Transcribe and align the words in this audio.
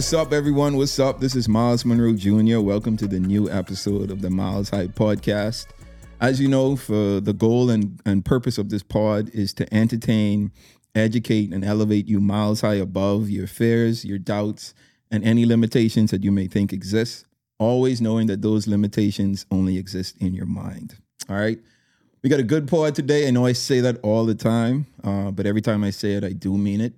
What's 0.00 0.14
up, 0.14 0.32
everyone? 0.32 0.78
What's 0.78 0.98
up? 0.98 1.20
This 1.20 1.36
is 1.36 1.46
Myles 1.46 1.84
Munroe 1.84 2.14
Jr. 2.14 2.60
Welcome 2.60 2.96
to 2.96 3.06
the 3.06 3.20
new 3.20 3.50
episode 3.50 4.10
of 4.10 4.22
the 4.22 4.30
Myles 4.30 4.70
High 4.70 4.86
Podcast. 4.86 5.66
As 6.22 6.40
you 6.40 6.48
know, 6.48 6.74
for 6.74 7.20
the 7.20 7.34
goal 7.34 7.68
and, 7.68 8.00
and 8.06 8.24
purpose 8.24 8.56
of 8.56 8.70
this 8.70 8.82
pod 8.82 9.28
is 9.34 9.52
to 9.52 9.74
entertain, 9.74 10.52
educate, 10.94 11.52
and 11.52 11.62
elevate 11.62 12.08
you 12.08 12.18
miles 12.18 12.62
high 12.62 12.76
above 12.76 13.28
your 13.28 13.46
fears, 13.46 14.02
your 14.02 14.16
doubts, 14.18 14.72
and 15.10 15.22
any 15.22 15.44
limitations 15.44 16.12
that 16.12 16.24
you 16.24 16.32
may 16.32 16.46
think 16.46 16.72
exist. 16.72 17.26
Always 17.58 18.00
knowing 18.00 18.26
that 18.28 18.40
those 18.40 18.66
limitations 18.66 19.44
only 19.50 19.76
exist 19.76 20.16
in 20.16 20.32
your 20.32 20.46
mind. 20.46 20.96
All 21.28 21.36
right. 21.36 21.58
We 22.22 22.30
got 22.30 22.40
a 22.40 22.42
good 22.42 22.68
pod 22.68 22.94
today. 22.94 23.28
I 23.28 23.32
know 23.32 23.44
I 23.44 23.52
say 23.52 23.80
that 23.80 23.98
all 24.02 24.24
the 24.24 24.34
time, 24.34 24.86
uh, 25.04 25.30
but 25.30 25.44
every 25.44 25.60
time 25.60 25.84
I 25.84 25.90
say 25.90 26.14
it, 26.14 26.24
I 26.24 26.32
do 26.32 26.56
mean 26.56 26.80
it. 26.80 26.94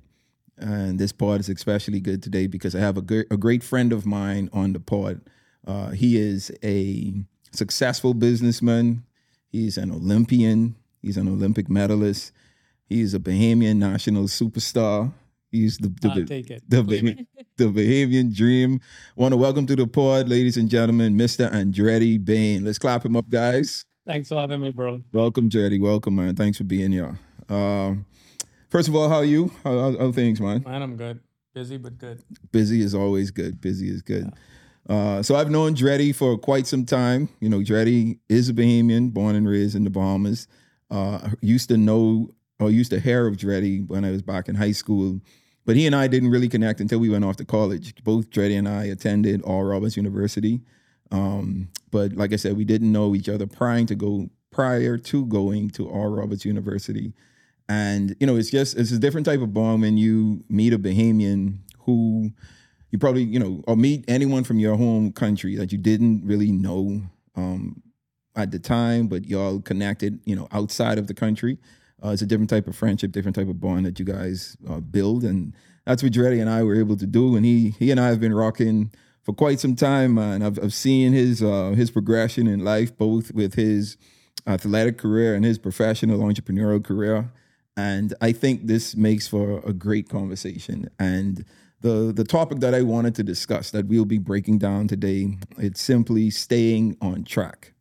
And 0.63 0.99
this 0.99 1.11
pod 1.13 1.41
is 1.41 1.49
especially 1.49 1.99
good 2.01 2.23
today 2.23 2.47
because 2.47 2.75
I 2.77 2.79
have 2.81 2.97
a, 2.97 3.03
good, 3.03 3.27
a 3.31 3.37
great 3.37 3.65
friend 3.65 3.93
of 3.93 4.07
mine 4.07 4.49
on 4.53 4.73
the 4.73 4.81
pod. 4.81 5.21
Uh, 5.67 5.91
he 5.91 6.17
is 6.17 6.53
a 6.63 7.13
successful 7.51 8.15
businessman. 8.15 9.03
He's 9.51 9.77
an 9.77 9.91
Olympian. 9.91 10.77
He's 11.03 11.17
an 11.17 11.27
Olympic 11.29 11.69
medalist. 11.69 12.33
He's 12.89 13.13
a 13.13 13.19
Bahamian 13.19 13.77
national 13.77 14.25
superstar. 14.25 15.13
He's 15.51 15.79
the 15.79 15.89
the, 15.89 16.21
it. 16.21 16.63
the, 16.69 16.83
Bah- 16.83 17.45
the 17.57 17.65
Bahamian 17.65 18.35
dream. 18.35 18.81
Want 19.17 19.33
to 19.33 19.37
welcome 19.37 19.67
to 19.67 19.77
the 19.77 19.87
pod, 19.87 20.29
ladies 20.29 20.57
and 20.57 20.69
gentlemen, 20.71 21.15
Mr. 21.15 21.51
Andretti 21.53 22.25
Bain. 22.25 22.65
Let's 22.65 22.79
clap 22.79 23.05
him 23.05 23.17
up, 23.17 23.29
guys. 23.29 23.85
Thanks 24.07 24.29
for 24.29 24.37
having 24.37 24.61
me, 24.61 24.71
bro. 24.71 25.03
Welcome, 25.13 25.51
Jerry. 25.51 25.79
Welcome, 25.79 26.17
man. 26.17 26.37
Thanks 26.37 26.59
for 26.59 26.65
being 26.65 26.93
here. 26.93 27.19
Um, 27.49 28.07
first 28.73 28.89
of 28.89 28.97
all, 28.97 29.09
how 29.09 29.17
are 29.17 29.25
you? 29.25 29.53
How, 29.63 29.79
how, 29.79 29.99
how 29.99 30.13
things, 30.13 30.41
man? 30.41 30.63
Man, 30.65 30.83
I'm 30.83 30.97
good. 30.97 31.21
Busy 31.55 31.77
but 31.77 31.99
good. 31.99 32.23
Busy 32.51 32.81
is 32.81 32.95
always 32.95 33.31
good. 33.31 33.61
Busy 33.61 33.91
is 33.91 34.01
good. 34.01 34.33
Uh, 34.89 35.23
so 35.23 35.37
I've 35.37 35.51
known 35.51 35.75
Dreddy 35.75 36.13
for 36.13 36.39
quite 36.39 36.67
some 36.67 36.87
time. 36.87 37.29
You 37.41 37.51
know, 37.51 37.63
Dreddy 37.63 38.19
is 38.31 38.49
a 38.49 38.55
Bahamian, 38.55 39.13
born 39.13 39.37
and 39.37 39.47
raised 39.47 39.77
in 39.77 39.85
the 39.85 39.91
Bahamas. 39.91 40.49
Uh, 40.91 41.31
used 41.43 41.69
to 41.69 41.77
know 41.77 42.31
or 42.59 42.71
used 42.71 42.91
to 42.91 43.01
hear 43.01 43.27
of 43.27 43.37
Dreddy 43.37 43.81
when 43.81 44.05
I 44.05 44.11
was 44.11 44.23
back 44.23 44.49
in 44.49 44.55
high 44.55 44.73
school, 44.73 45.21
but 45.67 45.77
he 45.77 45.87
and 45.87 45.95
I 45.95 46.07
didn't 46.07 46.31
really 46.31 46.49
connect 46.49 46.81
until 46.81 46.99
we 46.99 47.11
went 47.11 47.25
off 47.25 47.37
to 47.37 47.45
college. 47.45 47.95
Both 48.05 48.31
Dreddy 48.31 48.57
and 48.57 48.69
I 48.69 48.85
attended 48.85 49.43
Oral 49.45 49.71
Roberts 49.71 49.97
University. 49.97 50.63
Um, 51.11 51.69
but 51.91 52.13
like 52.13 52.33
I 52.33 52.37
said, 52.37 52.57
we 52.57 52.65
didn't 52.65 52.91
know 52.91 53.15
each 53.15 53.29
other 53.29 53.47
prior 53.47 53.85
to 53.85 53.95
go 53.95 54.31
prior 54.51 54.97
to 54.99 55.27
going 55.27 55.71
to 55.71 55.89
Oral 55.89 56.17
Roberts 56.17 56.45
University. 56.45 57.13
And 57.73 58.15
you 58.21 58.27
know, 58.27 58.37
it's 58.37 58.51
just 58.51 58.77
it's 58.77 58.93
a 58.93 58.99
different 58.99 59.25
type 59.25 59.41
of 59.41 59.55
bond 59.55 59.81
when 59.81 59.97
you 59.97 60.45
meet 60.51 60.75
a 60.75 60.79
Bahamian 60.79 61.59
who 61.85 62.31
you 62.91 62.99
probably 62.99 63.23
you 63.23 63.39
know 63.39 63.65
or 63.67 63.77
meet 63.77 64.05
anyone 64.09 64.45
from 64.45 64.59
your 64.59 64.77
home 64.77 65.11
country 65.11 65.57
that 65.57 65.73
you 65.73 65.79
didn't 65.79 66.23
really 66.23 66.53
know 66.53 67.01
um, 67.35 67.83
at 68.37 68.51
the 68.51 68.59
time, 68.59 69.07
but 69.09 69.25
y'all 69.25 69.59
connected 69.61 70.21
you 70.27 70.37
know 70.37 70.49
outside 70.53 70.99
of 70.99 71.07
the 71.07 71.15
country. 71.15 71.57
Uh, 72.05 72.11
it's 72.11 72.21
a 72.21 72.27
different 72.27 72.51
type 72.51 72.67
of 72.67 72.77
friendship, 72.77 73.11
different 73.11 73.37
type 73.37 73.49
of 73.49 73.59
bond 73.59 73.87
that 73.87 73.99
you 73.99 74.05
guys 74.05 74.55
uh, 74.69 74.81
build, 74.81 75.25
and 75.25 75.55
that's 75.87 76.03
what 76.03 76.13
Dreddy 76.13 76.41
and 76.41 76.51
I 76.51 76.63
were 76.65 76.75
able 76.75 76.99
to 76.99 77.07
do. 77.07 77.37
And 77.37 77.47
he 77.47 77.71
he 77.79 77.91
and 77.91 77.99
I 77.99 78.09
have 78.09 78.21
been 78.21 78.35
rocking 78.35 78.93
for 79.23 79.33
quite 79.33 79.61
some 79.61 79.77
time, 79.77 80.13
man. 80.15 80.43
I've 80.43 80.59
I've 80.63 80.75
seen 80.75 81.15
his 81.15 81.43
uh, 81.43 81.71
his 81.71 81.91
progression 81.91 82.47
in 82.47 82.63
life, 82.63 82.95
both 82.95 83.33
with 83.33 83.55
his 83.55 83.97
athletic 84.47 84.99
career 84.99 85.35
and 85.35 85.43
his 85.43 85.59
professional 85.59 86.19
entrepreneurial 86.19 86.85
career. 86.85 87.31
And 87.77 88.15
I 88.21 88.33
think 88.33 88.67
this 88.67 88.95
makes 88.97 89.29
for 89.29 89.61
a 89.65 89.73
great 89.73 90.09
conversation. 90.09 90.91
And 90.99 91.45
the 91.81 92.13
the 92.15 92.25
topic 92.25 92.61
that 92.61 92.75
I 92.75 92.83
wanted 92.83 93.15
to 93.17 93.23
discuss 93.23 93.71
that 93.71 93.87
we'll 93.87 94.05
be 94.05 94.19
breaking 94.19 94.59
down 94.59 94.89
today, 94.89 95.39
it's 95.59 95.81
simply 95.81 96.31
staying 96.31 96.97
on 97.01 97.25
track. 97.25 97.73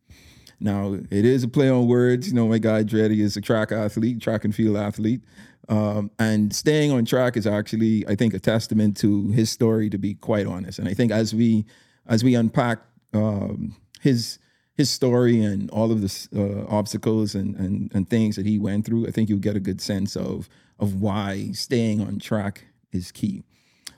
Now, 0.60 0.94
it 0.94 1.24
is 1.24 1.42
a 1.42 1.48
play 1.48 1.68
on 1.68 1.88
words. 1.88 2.28
You 2.28 2.34
know, 2.34 2.46
my 2.46 2.58
guy 2.58 2.84
Dreddy 2.84 3.20
is 3.20 3.36
a 3.36 3.40
track 3.40 3.72
athlete, 3.72 4.20
track 4.20 4.44
and 4.44 4.54
field 4.54 4.76
athlete. 4.76 5.22
Um, 5.68 6.10
and 6.18 6.54
staying 6.54 6.90
on 6.90 7.04
track 7.04 7.36
is 7.36 7.46
actually, 7.46 8.06
I 8.06 8.14
think, 8.14 8.34
a 8.34 8.38
testament 8.38 8.96
to 8.98 9.28
his 9.30 9.50
story, 9.50 9.88
to 9.90 9.98
be 9.98 10.14
quite 10.14 10.46
honest. 10.46 10.78
And 10.78 10.88
I 10.88 10.94
think 10.94 11.12
as 11.12 11.34
we 11.34 11.66
as 12.06 12.24
we 12.24 12.34
unpack 12.34 12.80
um, 13.12 13.76
his 14.00 14.38
his 14.74 14.90
story 14.90 15.42
and 15.42 15.70
all 15.70 15.92
of 15.92 16.00
the 16.00 16.28
uh, 16.34 16.66
obstacles 16.74 17.34
and, 17.34 17.54
and 17.56 17.90
and 17.94 18.08
things 18.08 18.36
that 18.36 18.46
he 18.46 18.58
went 18.58 18.86
through, 18.86 19.06
I 19.06 19.10
think 19.10 19.28
you'll 19.28 19.38
get 19.38 19.56
a 19.56 19.60
good 19.60 19.80
sense 19.80 20.16
of 20.16 20.48
of 20.78 21.00
why 21.00 21.50
staying 21.52 22.00
on 22.00 22.18
track 22.18 22.64
is 22.92 23.12
key. 23.12 23.44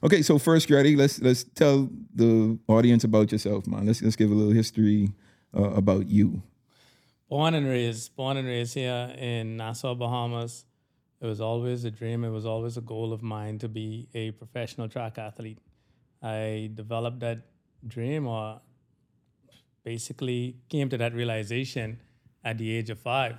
Okay, 0.02 0.20
so 0.20 0.38
first, 0.38 0.68
Dreddy, 0.68 0.96
let's 0.96 1.20
let's 1.22 1.44
tell 1.44 1.88
the 2.14 2.58
audience 2.68 3.04
about 3.04 3.32
yourself, 3.32 3.66
man. 3.66 3.86
Let's 3.86 4.02
let's 4.02 4.16
give 4.16 4.30
a 4.30 4.34
little 4.34 4.52
history 4.52 5.12
uh, 5.56 5.70
about 5.70 6.08
you. 6.08 6.42
Born 7.28 7.54
and 7.54 7.66
raised, 7.66 8.14
born 8.14 8.36
and 8.36 8.46
raised 8.46 8.74
here 8.74 9.14
in 9.16 9.56
Nassau, 9.56 9.94
Bahamas. 9.94 10.66
It 11.20 11.26
was 11.26 11.40
always 11.40 11.84
a 11.84 11.90
dream. 11.90 12.22
It 12.22 12.28
was 12.28 12.44
always 12.44 12.76
a 12.76 12.82
goal 12.82 13.14
of 13.14 13.22
mine 13.22 13.58
to 13.60 13.68
be 13.68 14.08
a 14.12 14.32
professional 14.32 14.88
track 14.88 15.16
athlete. 15.16 15.58
I 16.22 16.70
developed 16.74 17.20
that 17.20 17.38
dream, 17.86 18.26
or 18.26 18.60
basically 19.84 20.56
came 20.68 20.88
to 20.88 20.96
that 20.98 21.14
realization 21.14 22.00
at 22.44 22.58
the 22.58 22.74
age 22.76 22.90
of 22.90 22.98
5 22.98 23.36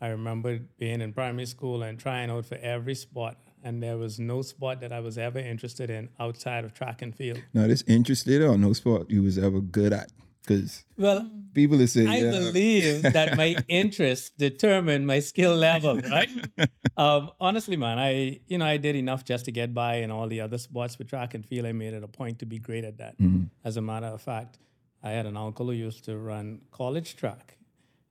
I 0.00 0.08
remember 0.08 0.60
being 0.78 1.00
in 1.00 1.12
primary 1.12 1.46
school 1.46 1.82
and 1.82 1.98
trying 1.98 2.30
out 2.30 2.46
for 2.46 2.56
every 2.56 2.94
sport, 2.94 3.36
and 3.62 3.82
there 3.82 3.98
was 3.98 4.18
no 4.18 4.42
sport 4.42 4.80
that 4.80 4.92
I 4.92 5.00
was 5.00 5.18
ever 5.18 5.38
interested 5.38 5.90
in 5.90 6.08
outside 6.18 6.64
of 6.64 6.72
track 6.72 7.02
and 7.02 7.14
field. 7.14 7.42
Now, 7.52 7.66
this 7.66 7.84
interested 7.86 8.42
or 8.42 8.56
no 8.56 8.72
sport 8.72 9.10
you 9.10 9.22
was 9.22 9.38
ever 9.38 9.60
good 9.60 9.92
at? 9.92 10.10
Because 10.40 10.84
Well, 10.96 11.30
people 11.52 11.82
are 11.82 11.86
saying, 11.86 12.08
I 12.08 12.20
yeah, 12.20 12.30
believe 12.30 13.02
that 13.02 13.36
my 13.36 13.56
interests 13.68 14.30
determine 14.30 15.04
my 15.04 15.20
skill 15.20 15.54
level, 15.54 15.98
right? 15.98 16.30
um, 16.96 17.30
honestly, 17.38 17.76
man, 17.76 17.98
I 17.98 18.40
you 18.46 18.56
know 18.56 18.64
I 18.64 18.78
did 18.78 18.96
enough 18.96 19.24
just 19.24 19.44
to 19.46 19.52
get 19.52 19.74
by 19.74 19.96
in 19.96 20.10
all 20.10 20.28
the 20.28 20.40
other 20.40 20.56
sports, 20.56 20.96
but 20.96 21.08
track 21.08 21.34
and 21.34 21.44
field, 21.44 21.66
I 21.66 21.72
made 21.72 21.92
it 21.92 22.02
a 22.02 22.08
point 22.08 22.38
to 22.38 22.46
be 22.46 22.58
great 22.58 22.84
at 22.84 22.96
that. 22.98 23.16
As 23.64 23.76
a 23.76 23.82
matter 23.82 24.06
of 24.06 24.22
fact, 24.22 24.58
I 25.02 25.10
had 25.10 25.26
an 25.26 25.36
uncle 25.36 25.66
who 25.66 25.72
used 25.72 26.04
to 26.04 26.18
run 26.18 26.60
college 26.70 27.16
track, 27.16 27.56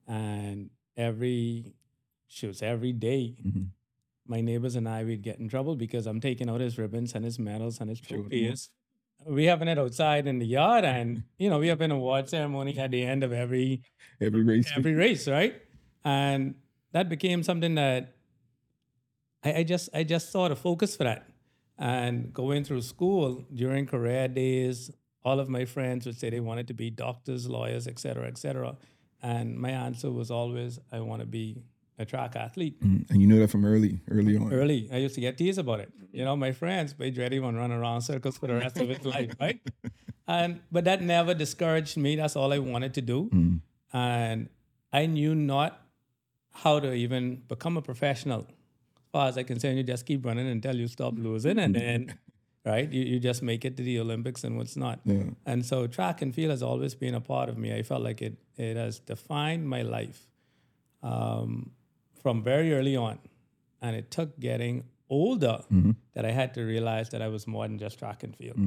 and 0.07 0.69
every 0.97 1.73
shoots 2.27 2.61
every 2.61 2.93
day, 2.93 3.35
mm-hmm. 3.45 3.63
my 4.27 4.41
neighbors 4.41 4.75
and 4.75 4.87
I 4.87 5.03
would 5.03 5.21
get 5.21 5.39
in 5.39 5.49
trouble 5.49 5.75
because 5.75 6.07
I'm 6.07 6.19
taking 6.19 6.49
out 6.49 6.61
his 6.61 6.77
ribbons 6.77 7.13
and 7.15 7.25
his 7.25 7.39
medals 7.39 7.79
and 7.79 7.89
his 7.89 7.99
trophies. 7.99 8.69
We 9.25 9.45
having 9.45 9.67
it 9.67 9.77
outside 9.77 10.27
in 10.27 10.39
the 10.39 10.45
yard, 10.45 10.85
and 10.85 11.23
you 11.37 11.49
know 11.49 11.59
we 11.59 11.67
have 11.67 11.81
an 11.81 11.91
award 11.91 12.29
ceremony 12.29 12.77
at 12.79 12.91
the 12.91 13.03
end 13.03 13.23
of 13.23 13.33
every 13.33 13.83
every 14.21 14.43
race. 14.43 14.71
every 14.75 14.93
race, 14.93 15.27
right? 15.27 15.61
And 16.05 16.55
that 16.93 17.09
became 17.09 17.43
something 17.43 17.75
that 17.75 18.15
I, 19.43 19.53
I 19.53 19.63
just 19.63 19.89
I 19.93 20.03
just 20.03 20.31
saw 20.31 20.47
the 20.47 20.55
focus 20.55 20.95
for 20.95 21.03
that. 21.03 21.27
And 21.77 22.33
going 22.33 22.63
through 22.65 22.81
school 22.81 23.45
during 23.53 23.85
career 23.85 24.27
days, 24.27 24.91
all 25.23 25.39
of 25.39 25.49
my 25.49 25.65
friends 25.65 26.05
would 26.05 26.17
say 26.17 26.29
they 26.29 26.39
wanted 26.39 26.67
to 26.67 26.73
be 26.73 26.89
doctors, 26.89 27.47
lawyers, 27.47 27.87
et 27.87 27.99
cetera, 27.99 28.27
et 28.27 28.37
cetera. 28.37 28.77
And 29.21 29.57
my 29.57 29.71
answer 29.71 30.09
was 30.11 30.31
always, 30.31 30.79
I 30.91 31.01
want 31.01 31.21
to 31.21 31.25
be 31.25 31.61
a 31.97 32.05
track 32.05 32.35
athlete. 32.37 32.81
Mm, 32.81 33.09
and 33.09 33.21
you 33.21 33.27
know 33.27 33.39
that 33.39 33.49
from 33.49 33.65
early, 33.65 33.99
early 34.09 34.37
on. 34.37 34.53
Early, 34.53 34.89
I 34.91 34.97
used 34.97 35.15
to 35.15 35.21
get 35.21 35.37
teased 35.37 35.59
about 35.59 35.81
it. 35.81 35.91
You 36.13 36.23
know, 36.23 36.35
my 36.37 36.53
friends, 36.53 36.93
but 36.93 37.15
ready 37.17 37.39
one 37.39 37.55
run 37.55 37.71
around 37.71 38.01
circles 38.01 38.37
for 38.37 38.47
the 38.47 38.55
rest 38.55 38.77
of 38.77 38.87
his 38.87 39.05
life, 39.05 39.31
right? 39.39 39.59
And 40.27 40.59
but 40.71 40.83
that 40.85 41.01
never 41.01 41.33
discouraged 41.33 41.97
me. 41.97 42.15
That's 42.15 42.35
all 42.35 42.53
I 42.53 42.59
wanted 42.59 42.93
to 42.93 43.01
do. 43.01 43.29
And 43.91 44.49
I 44.93 45.07
knew 45.07 45.33
not 45.33 45.81
how 46.53 46.79
to 46.79 46.93
even 46.93 47.41
become 47.47 47.77
a 47.77 47.81
professional. 47.81 48.41
As 48.41 49.11
far 49.11 49.27
as 49.27 49.37
I 49.39 49.43
can 49.43 49.59
say, 49.59 49.73
you 49.73 49.81
just 49.81 50.05
keep 50.05 50.23
running 50.23 50.47
until 50.47 50.75
you 50.75 50.87
stop 50.87 51.15
losing, 51.17 51.57
and 51.57 51.73
then 51.73 52.19
right, 52.65 52.91
you, 52.91 53.03
you 53.03 53.19
just 53.19 53.41
make 53.41 53.65
it 53.65 53.77
to 53.77 53.83
the 53.83 53.99
Olympics 53.99 54.43
and 54.43 54.57
what's 54.57 54.75
not. 54.75 54.99
Yeah. 55.05 55.23
And 55.45 55.65
so 55.65 55.87
track 55.87 56.21
and 56.21 56.33
field 56.33 56.51
has 56.51 56.63
always 56.63 56.95
been 56.95 57.15
a 57.15 57.21
part 57.21 57.49
of 57.49 57.57
me. 57.57 57.73
I 57.73 57.83
felt 57.83 58.01
like 58.01 58.21
it 58.21 58.37
it 58.57 58.75
has 58.77 58.99
defined 58.99 59.67
my 59.67 59.81
life 59.81 60.27
um, 61.01 61.71
from 62.21 62.43
very 62.43 62.73
early 62.73 62.95
on. 62.95 63.19
And 63.81 63.95
it 63.95 64.11
took 64.11 64.37
getting 64.39 64.83
older 65.09 65.61
that 66.13 66.25
I 66.25 66.31
had 66.31 66.53
to 66.55 66.61
realize 66.63 67.09
that 67.09 67.21
I 67.21 67.29
was 67.29 67.47
more 67.47 67.65
than 67.67 67.79
just 67.79 67.97
track 67.97 68.23
and 68.23 68.35
field. 68.35 68.57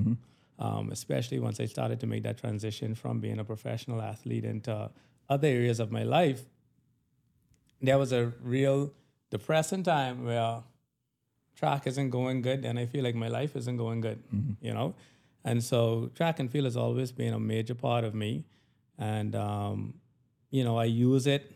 Um, 0.59 0.91
especially 0.91 1.39
once 1.39 1.61
I 1.61 1.67
started 1.67 2.01
to 2.01 2.07
make 2.07 2.23
that 2.23 2.39
transition 2.39 2.95
from 2.95 3.21
being 3.21 3.39
a 3.39 3.45
professional 3.45 4.01
athlete 4.01 4.45
into 4.45 4.91
other 5.29 5.49
areas 5.49 5.81
of 5.81 5.91
my 5.91 6.03
life. 6.03 6.43
There 7.81 7.99
was 7.99 8.13
a 8.13 8.33
real 8.43 8.93
depressing 9.31 9.83
time 9.83 10.25
where 10.25 10.63
track 11.55 11.87
isn't 11.87 12.11
going 12.11 12.43
good 12.43 12.65
and 12.65 12.79
I 12.79 12.87
feel 12.87 13.05
like 13.05 13.15
my 13.15 13.29
life 13.29 13.57
isn't 13.57 13.77
going 13.77 14.01
good, 14.01 14.23
you 14.61 14.73
know? 14.73 14.95
And 15.45 15.63
so 15.63 16.11
track 16.15 16.39
and 16.41 16.51
field 16.51 16.65
has 16.67 16.77
always 16.77 17.13
been 17.13 17.35
a 17.35 17.41
major 17.41 17.75
part 17.75 18.05
of 18.05 18.15
me. 18.15 18.45
And, 18.99 19.35
um, 19.35 19.95
you 20.51 20.65
know, 20.65 20.79
I 20.79 20.85
use 20.85 21.27
it 21.27 21.51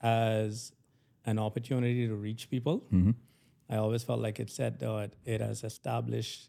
as 0.00 0.72
an 1.24 1.38
opportunity 1.38 2.06
to 2.06 2.14
reach 2.14 2.50
people. 2.50 2.84
I 3.70 3.76
always 3.76 4.02
felt 4.04 4.20
like 4.20 4.38
it 4.40 4.50
said 4.50 4.78
that 4.80 5.12
it 5.24 5.40
has 5.40 5.64
established 5.64 6.48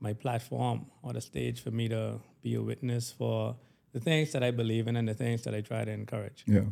my 0.00 0.12
platform 0.12 0.86
or 1.02 1.12
the 1.12 1.20
stage 1.20 1.60
for 1.62 1.70
me 1.70 1.88
to 1.88 2.20
be 2.42 2.54
a 2.54 2.62
witness 2.62 3.12
for 3.12 3.56
the 3.92 4.00
things 4.00 4.32
that 4.32 4.42
I 4.42 4.50
believe 4.50 4.88
in 4.88 4.96
and 4.96 5.06
the 5.08 5.14
things 5.14 5.42
that 5.44 5.54
I 5.54 5.60
try 5.60 5.84
to 5.84 5.90
encourage. 5.90 6.44
Yeah. 6.46 6.62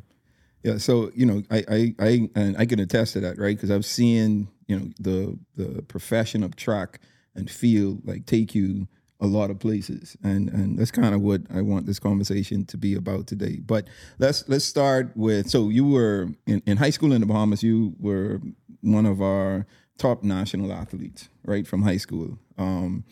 Yeah. 0.62 0.78
So, 0.78 1.10
you 1.14 1.26
know, 1.26 1.42
I, 1.50 1.64
I, 1.68 1.94
I, 1.98 2.30
and 2.36 2.56
I 2.56 2.66
can 2.66 2.78
attest 2.78 3.14
to 3.14 3.20
that, 3.20 3.38
right? 3.38 3.56
Because 3.56 3.70
I've 3.70 3.84
seen, 3.84 4.48
you 4.68 4.78
know, 4.78 4.90
the, 5.00 5.38
the 5.56 5.82
profession 5.82 6.42
of 6.42 6.54
track 6.54 7.00
and 7.34 7.50
field 7.50 8.02
like 8.04 8.26
take 8.26 8.54
you 8.54 8.86
a 9.20 9.26
lot 9.26 9.50
of 9.50 9.58
places. 9.58 10.16
And, 10.22 10.48
and 10.50 10.78
that's 10.78 10.90
kind 10.90 11.14
of 11.14 11.20
what 11.20 11.42
I 11.52 11.62
want 11.62 11.86
this 11.86 11.98
conversation 11.98 12.64
to 12.66 12.76
be 12.76 12.94
about 12.94 13.26
today. 13.26 13.58
But 13.64 13.88
let's, 14.18 14.48
let's 14.48 14.64
start 14.64 15.12
with, 15.16 15.48
so 15.48 15.68
you 15.68 15.86
were 15.86 16.28
in, 16.46 16.62
in 16.66 16.76
high 16.76 16.90
school 16.90 17.12
in 17.12 17.20
the 17.20 17.26
Bahamas, 17.26 17.62
you 17.62 17.94
were 17.98 18.40
one 18.80 19.06
of 19.06 19.22
our 19.22 19.66
top 19.98 20.22
national 20.22 20.72
athletes, 20.72 21.28
right? 21.44 21.66
From 21.66 21.82
high 21.82 21.98
school. 21.98 22.38
Um, 22.58 23.04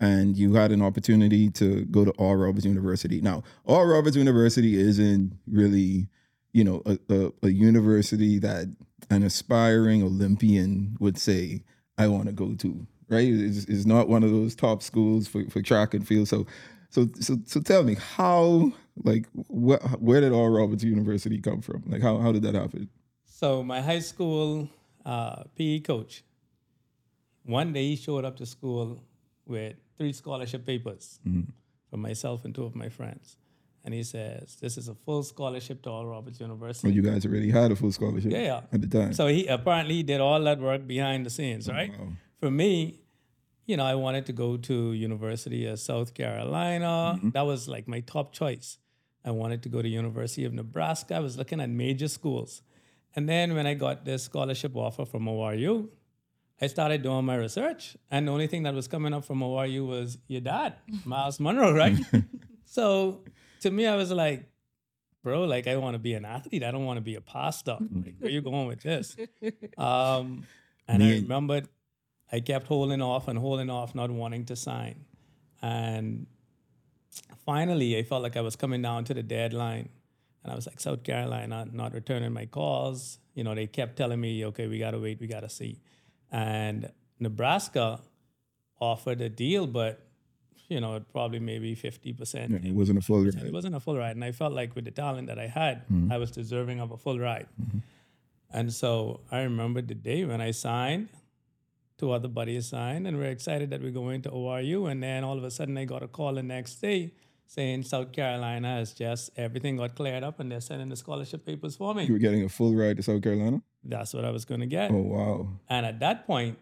and 0.00 0.36
you 0.36 0.54
had 0.54 0.70
an 0.70 0.82
opportunity 0.82 1.48
to 1.50 1.84
go 1.86 2.04
to 2.04 2.10
Oral 2.12 2.44
Roberts 2.46 2.66
University. 2.66 3.20
Now, 3.20 3.42
Oral 3.64 3.94
Roberts 3.94 4.16
University 4.16 4.76
isn't 4.78 5.38
really, 5.46 6.08
you 6.54 6.62
know, 6.64 6.82
a, 6.86 6.98
a, 7.10 7.32
a 7.42 7.48
university 7.50 8.38
that 8.38 8.74
an 9.10 9.22
aspiring 9.24 10.02
Olympian 10.02 10.96
would 11.00 11.18
say, 11.18 11.62
I 11.98 12.06
want 12.08 12.26
to 12.26 12.32
go 12.32 12.54
to, 12.54 12.86
right? 13.08 13.28
It's, 13.28 13.64
it's 13.64 13.84
not 13.84 14.08
one 14.08 14.22
of 14.22 14.30
those 14.30 14.54
top 14.54 14.82
schools 14.82 15.26
for, 15.26 15.44
for 15.50 15.60
track 15.60 15.92
and 15.94 16.06
field. 16.06 16.28
So, 16.28 16.46
so, 16.90 17.08
so, 17.20 17.38
so 17.44 17.60
tell 17.60 17.82
me 17.82 17.96
how, 18.16 18.72
like, 19.02 19.26
wh- 19.48 20.00
where 20.00 20.20
did 20.20 20.32
Oral 20.32 20.50
Roberts 20.60 20.84
University 20.84 21.40
come 21.40 21.60
from? 21.60 21.82
Like, 21.86 22.02
how, 22.02 22.18
how 22.18 22.30
did 22.30 22.42
that 22.42 22.54
happen? 22.54 22.88
So 23.24 23.64
my 23.64 23.80
high 23.80 23.98
school 23.98 24.68
uh, 25.04 25.42
PE 25.56 25.80
coach, 25.80 26.22
one 27.42 27.72
day 27.72 27.88
he 27.88 27.96
showed 27.96 28.24
up 28.24 28.36
to 28.36 28.46
school 28.46 29.02
with 29.44 29.74
three 29.98 30.12
scholarship 30.12 30.64
papers 30.64 31.18
for 31.90 31.96
myself 31.96 32.44
and 32.44 32.54
two 32.54 32.64
of 32.64 32.76
my 32.76 32.88
friends. 32.88 33.36
And 33.84 33.92
he 33.92 34.02
says, 34.02 34.56
This 34.60 34.78
is 34.78 34.88
a 34.88 34.94
full 34.94 35.22
scholarship 35.22 35.82
to 35.82 35.90
Oral 35.90 36.06
Roberts 36.06 36.40
University. 36.40 36.88
Well, 36.88 36.94
you 36.94 37.02
guys 37.02 37.26
already 37.26 37.50
had 37.50 37.70
a 37.70 37.76
full 37.76 37.92
scholarship 37.92 38.32
Yeah, 38.32 38.42
yeah. 38.42 38.60
at 38.72 38.80
the 38.80 38.86
time. 38.86 39.12
So 39.12 39.26
he 39.26 39.46
apparently 39.46 40.02
did 40.02 40.20
all 40.20 40.40
that 40.44 40.58
work 40.58 40.86
behind 40.86 41.26
the 41.26 41.30
scenes, 41.30 41.68
right? 41.68 41.90
wow. 41.98 42.08
For 42.40 42.50
me, 42.50 43.00
you 43.66 43.76
know, 43.76 43.84
I 43.84 43.94
wanted 43.94 44.26
to 44.26 44.32
go 44.32 44.56
to 44.56 44.92
University 44.92 45.66
of 45.66 45.78
South 45.78 46.14
Carolina. 46.14 47.16
Mm-hmm. 47.16 47.30
That 47.30 47.42
was 47.42 47.68
like 47.68 47.86
my 47.88 48.00
top 48.00 48.32
choice. 48.32 48.78
I 49.24 49.30
wanted 49.30 49.62
to 49.62 49.68
go 49.68 49.80
to 49.80 49.88
University 49.88 50.44
of 50.44 50.52
Nebraska. 50.52 51.14
I 51.16 51.20
was 51.20 51.38
looking 51.38 51.60
at 51.60 51.70
major 51.70 52.08
schools. 52.08 52.62
And 53.16 53.28
then 53.28 53.54
when 53.54 53.66
I 53.66 53.74
got 53.74 54.04
this 54.04 54.24
scholarship 54.24 54.76
offer 54.76 55.04
from 55.06 55.26
ORU, 55.26 55.88
I 56.60 56.66
started 56.66 57.02
doing 57.02 57.24
my 57.24 57.36
research. 57.36 57.96
And 58.10 58.28
the 58.28 58.32
only 58.32 58.46
thing 58.48 58.64
that 58.64 58.74
was 58.74 58.86
coming 58.88 59.12
up 59.14 59.24
from 59.24 59.40
ORU 59.40 59.86
was 59.86 60.18
your 60.26 60.40
dad, 60.40 60.74
Myles 61.04 61.40
Munroe, 61.40 61.72
right? 61.72 61.96
so 62.64 63.24
to 63.64 63.70
me, 63.70 63.86
I 63.86 63.96
was 63.96 64.10
like, 64.12 64.44
bro, 65.22 65.44
like 65.44 65.66
I 65.66 65.76
want 65.76 65.94
to 65.94 65.98
be 65.98 66.14
an 66.14 66.24
athlete. 66.24 66.62
I 66.62 66.70
don't 66.70 66.84
want 66.84 66.98
to 66.98 67.06
be 67.12 67.16
a 67.16 67.20
pastor. 67.20 67.76
Like, 67.80 68.14
where 68.18 68.30
you 68.30 68.40
going 68.40 68.66
with 68.68 68.82
this? 68.82 69.16
Um, 69.78 70.46
and 70.86 71.02
I 71.02 71.06
Me- 71.06 71.20
remembered 71.22 71.68
I 72.32 72.40
kept 72.40 72.66
holding 72.66 73.02
off 73.02 73.28
and 73.28 73.38
holding 73.38 73.70
off, 73.70 73.94
not 73.94 74.10
wanting 74.10 74.44
to 74.46 74.56
sign. 74.56 75.04
And 75.62 76.26
finally, 77.46 77.96
I 77.96 78.02
felt 78.02 78.22
like 78.22 78.36
I 78.36 78.40
was 78.42 78.56
coming 78.56 78.82
down 78.82 79.04
to 79.04 79.14
the 79.14 79.22
deadline. 79.22 79.88
And 80.42 80.52
I 80.52 80.54
was 80.56 80.66
like, 80.66 80.78
South 80.80 81.02
Carolina, 81.04 81.66
not 81.72 81.94
returning 81.94 82.32
my 82.32 82.46
calls. 82.46 83.18
You 83.34 83.44
know, 83.44 83.54
they 83.54 83.66
kept 83.66 83.96
telling 83.96 84.20
me, 84.20 84.44
okay, 84.46 84.66
we 84.66 84.78
got 84.78 84.90
to 84.92 84.98
wait, 84.98 85.20
we 85.20 85.26
got 85.26 85.40
to 85.40 85.48
see. 85.48 85.80
And 86.30 86.90
Nebraska 87.18 88.00
offered 88.80 89.20
a 89.22 89.28
deal, 89.30 89.66
but, 89.66 90.06
you 90.68 90.80
know, 90.80 90.96
it 90.96 91.12
probably 91.12 91.40
maybe 91.40 91.76
50%. 91.76 92.50
Yeah, 92.50 92.68
it 92.68 92.74
wasn't 92.74 92.98
a 92.98 93.02
full 93.02 93.24
ride. 93.24 93.34
It 93.34 93.52
wasn't 93.52 93.74
a 93.74 93.80
full 93.80 93.96
ride. 93.96 94.16
And 94.16 94.24
I 94.24 94.32
felt 94.32 94.52
like 94.52 94.74
with 94.74 94.84
the 94.84 94.90
talent 94.90 95.28
that 95.28 95.38
I 95.38 95.46
had, 95.46 95.86
mm-hmm. 95.88 96.10
I 96.12 96.16
was 96.18 96.30
deserving 96.30 96.80
of 96.80 96.90
a 96.90 96.96
full 96.96 97.18
ride. 97.18 97.46
Mm-hmm. 97.60 97.78
And 98.50 98.72
so 98.72 99.20
I 99.30 99.42
remember 99.42 99.82
the 99.82 99.94
day 99.94 100.24
when 100.24 100.40
I 100.40 100.52
signed, 100.52 101.08
two 101.98 102.12
other 102.12 102.28
buddies 102.28 102.66
signed, 102.66 103.06
and 103.06 103.18
we're 103.18 103.30
excited 103.30 103.70
that 103.70 103.82
we're 103.82 103.90
going 103.90 104.22
to 104.22 104.30
ORU. 104.30 104.90
And 104.90 105.02
then 105.02 105.24
all 105.24 105.36
of 105.36 105.44
a 105.44 105.50
sudden, 105.50 105.76
I 105.76 105.84
got 105.84 106.02
a 106.02 106.08
call 106.08 106.34
the 106.34 106.42
next 106.42 106.76
day 106.76 107.12
saying 107.46 107.82
South 107.82 108.12
Carolina 108.12 108.76
has 108.76 108.92
just 108.92 109.30
everything 109.36 109.76
got 109.76 109.94
cleared 109.94 110.24
up 110.24 110.40
and 110.40 110.50
they're 110.50 110.60
sending 110.60 110.88
the 110.88 110.96
scholarship 110.96 111.44
papers 111.44 111.76
for 111.76 111.94
me. 111.94 112.04
You 112.04 112.14
were 112.14 112.18
getting 112.18 112.42
a 112.44 112.48
full 112.48 112.74
ride 112.74 112.96
to 112.96 113.02
South 113.02 113.22
Carolina? 113.22 113.62
That's 113.84 114.14
what 114.14 114.24
I 114.24 114.30
was 114.30 114.44
going 114.44 114.60
to 114.60 114.66
get. 114.66 114.90
Oh, 114.90 115.02
wow. 115.02 115.48
And 115.68 115.84
at 115.84 116.00
that 116.00 116.26
point, 116.26 116.58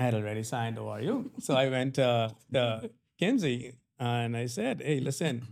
I 0.00 0.04
had 0.04 0.14
already 0.14 0.42
signed 0.42 0.78
ORU. 0.78 1.30
So 1.40 1.54
I 1.54 1.68
went 1.68 1.96
to, 1.96 2.34
to 2.54 2.90
Kinsey 3.18 3.74
and 3.98 4.34
I 4.34 4.46
said, 4.46 4.80
hey, 4.82 4.98
listen, 4.98 5.46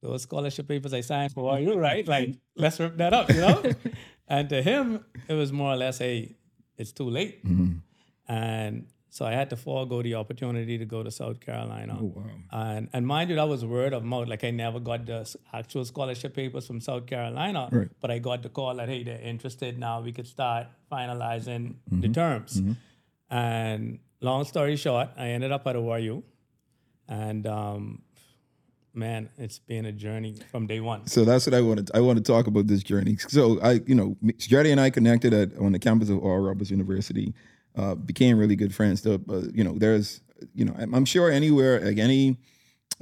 those 0.00 0.22
scholarship 0.22 0.66
papers 0.66 0.94
I 0.94 1.02
signed 1.02 1.32
for 1.32 1.52
ORU, 1.52 1.76
right? 1.76 2.08
Like, 2.08 2.34
let's 2.56 2.80
rip 2.80 2.96
that 2.96 3.12
up, 3.12 3.28
you 3.28 3.42
know? 3.42 3.62
and 4.28 4.48
to 4.48 4.62
him, 4.62 5.04
it 5.28 5.34
was 5.34 5.52
more 5.52 5.74
or 5.74 5.76
less, 5.76 5.98
hey, 5.98 6.34
it's 6.78 6.92
too 6.92 7.10
late. 7.10 7.44
Mm-hmm. 7.44 7.72
And 8.26 8.86
so 9.10 9.26
I 9.26 9.32
had 9.32 9.50
to 9.50 9.56
forego 9.56 10.02
the 10.02 10.14
opportunity 10.14 10.78
to 10.78 10.86
go 10.86 11.02
to 11.02 11.10
South 11.10 11.40
Carolina. 11.40 11.98
Oh, 12.00 12.14
wow. 12.16 12.22
And, 12.52 12.88
and 12.94 13.06
mind 13.06 13.28
you, 13.28 13.36
that 13.36 13.46
was 13.46 13.66
word 13.66 13.92
of 13.92 14.02
mouth. 14.02 14.28
Like 14.28 14.44
I 14.44 14.50
never 14.50 14.80
got 14.80 15.04
the 15.04 15.30
actual 15.52 15.84
scholarship 15.84 16.34
papers 16.34 16.66
from 16.66 16.80
South 16.80 17.04
Carolina, 17.04 17.68
Right. 17.70 17.88
but 18.00 18.10
I 18.10 18.18
got 18.18 18.42
the 18.42 18.48
call 18.48 18.76
that 18.76 18.88
hey, 18.88 19.04
they're 19.04 19.20
interested 19.20 19.78
now. 19.78 20.00
We 20.00 20.12
could 20.12 20.26
start 20.26 20.68
finalizing 20.90 21.74
the 21.90 21.96
mm-hmm. 21.96 22.12
terms. 22.12 22.62
Mm-hmm. 22.62 22.72
And 23.34 23.98
long 24.20 24.44
story 24.44 24.76
short, 24.76 25.08
I 25.16 25.30
ended 25.30 25.50
up 25.50 25.66
at 25.66 25.74
ORU, 25.74 26.22
and 27.08 27.44
um, 27.48 28.02
man, 28.94 29.28
it's 29.36 29.58
been 29.58 29.86
a 29.86 29.92
journey 29.92 30.36
from 30.52 30.68
day 30.68 30.78
one. 30.78 31.08
So 31.08 31.24
that's 31.24 31.44
what 31.44 31.52
I 31.52 31.60
wanted. 31.60 31.90
I 31.94 32.00
want 32.00 32.16
to 32.18 32.22
talk 32.22 32.46
about 32.46 32.68
this 32.68 32.84
journey. 32.84 33.16
So 33.16 33.60
I, 33.60 33.80
you 33.88 33.96
know, 33.96 34.16
Jody 34.38 34.70
and 34.70 34.80
I 34.80 34.90
connected 34.90 35.34
at 35.34 35.58
on 35.58 35.72
the 35.72 35.80
campus 35.80 36.10
of 36.10 36.18
Oral 36.18 36.44
Roberts 36.44 36.70
University, 36.70 37.34
uh, 37.74 37.96
became 37.96 38.38
really 38.38 38.54
good 38.54 38.72
friends. 38.72 39.02
The, 39.02 39.20
uh, 39.28 39.50
you 39.52 39.64
know, 39.64 39.74
there's, 39.76 40.20
you 40.54 40.64
know, 40.64 40.76
I'm, 40.78 40.94
I'm 40.94 41.04
sure 41.04 41.28
anywhere, 41.28 41.80
like 41.80 41.98
any 41.98 42.38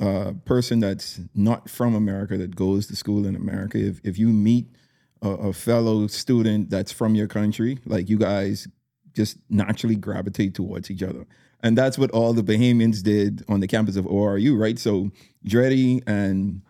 uh, 0.00 0.33
person 0.47 0.80
that's 0.80 1.21
not 1.35 1.68
from 1.68 1.95
America 1.95 2.38
that 2.38 2.56
goes 2.56 2.87
to 2.87 2.97
school 2.97 3.26
in 3.26 3.37
America, 3.37 3.76
if 3.76 4.00
if 4.02 4.18
you 4.18 4.28
meet 4.28 4.75
a, 5.21 5.28
a 5.28 5.52
fellow 5.52 6.06
student 6.06 6.71
that's 6.71 6.90
from 6.90 7.14
your 7.14 7.26
country, 7.26 7.80
like 7.85 8.09
you 8.09 8.16
guys 8.16 8.66
just 9.14 9.38
naturally 9.49 9.97
gravitate 9.97 10.54
towards 10.54 10.90
each 10.90 11.02
other. 11.02 11.26
And 11.62 11.78
that's 11.78 11.97
what 11.97 12.11
all 12.11 12.33
the 12.33 12.42
Bahamians 12.42 13.02
did 13.02 13.45
on 13.49 13.61
the 13.61 13.69
campus 13.69 13.97
of 13.97 14.04
ORU, 14.04 14.59
right? 14.59 14.78
So 14.78 15.11
Dreddy 15.45 16.02
and 16.07 16.62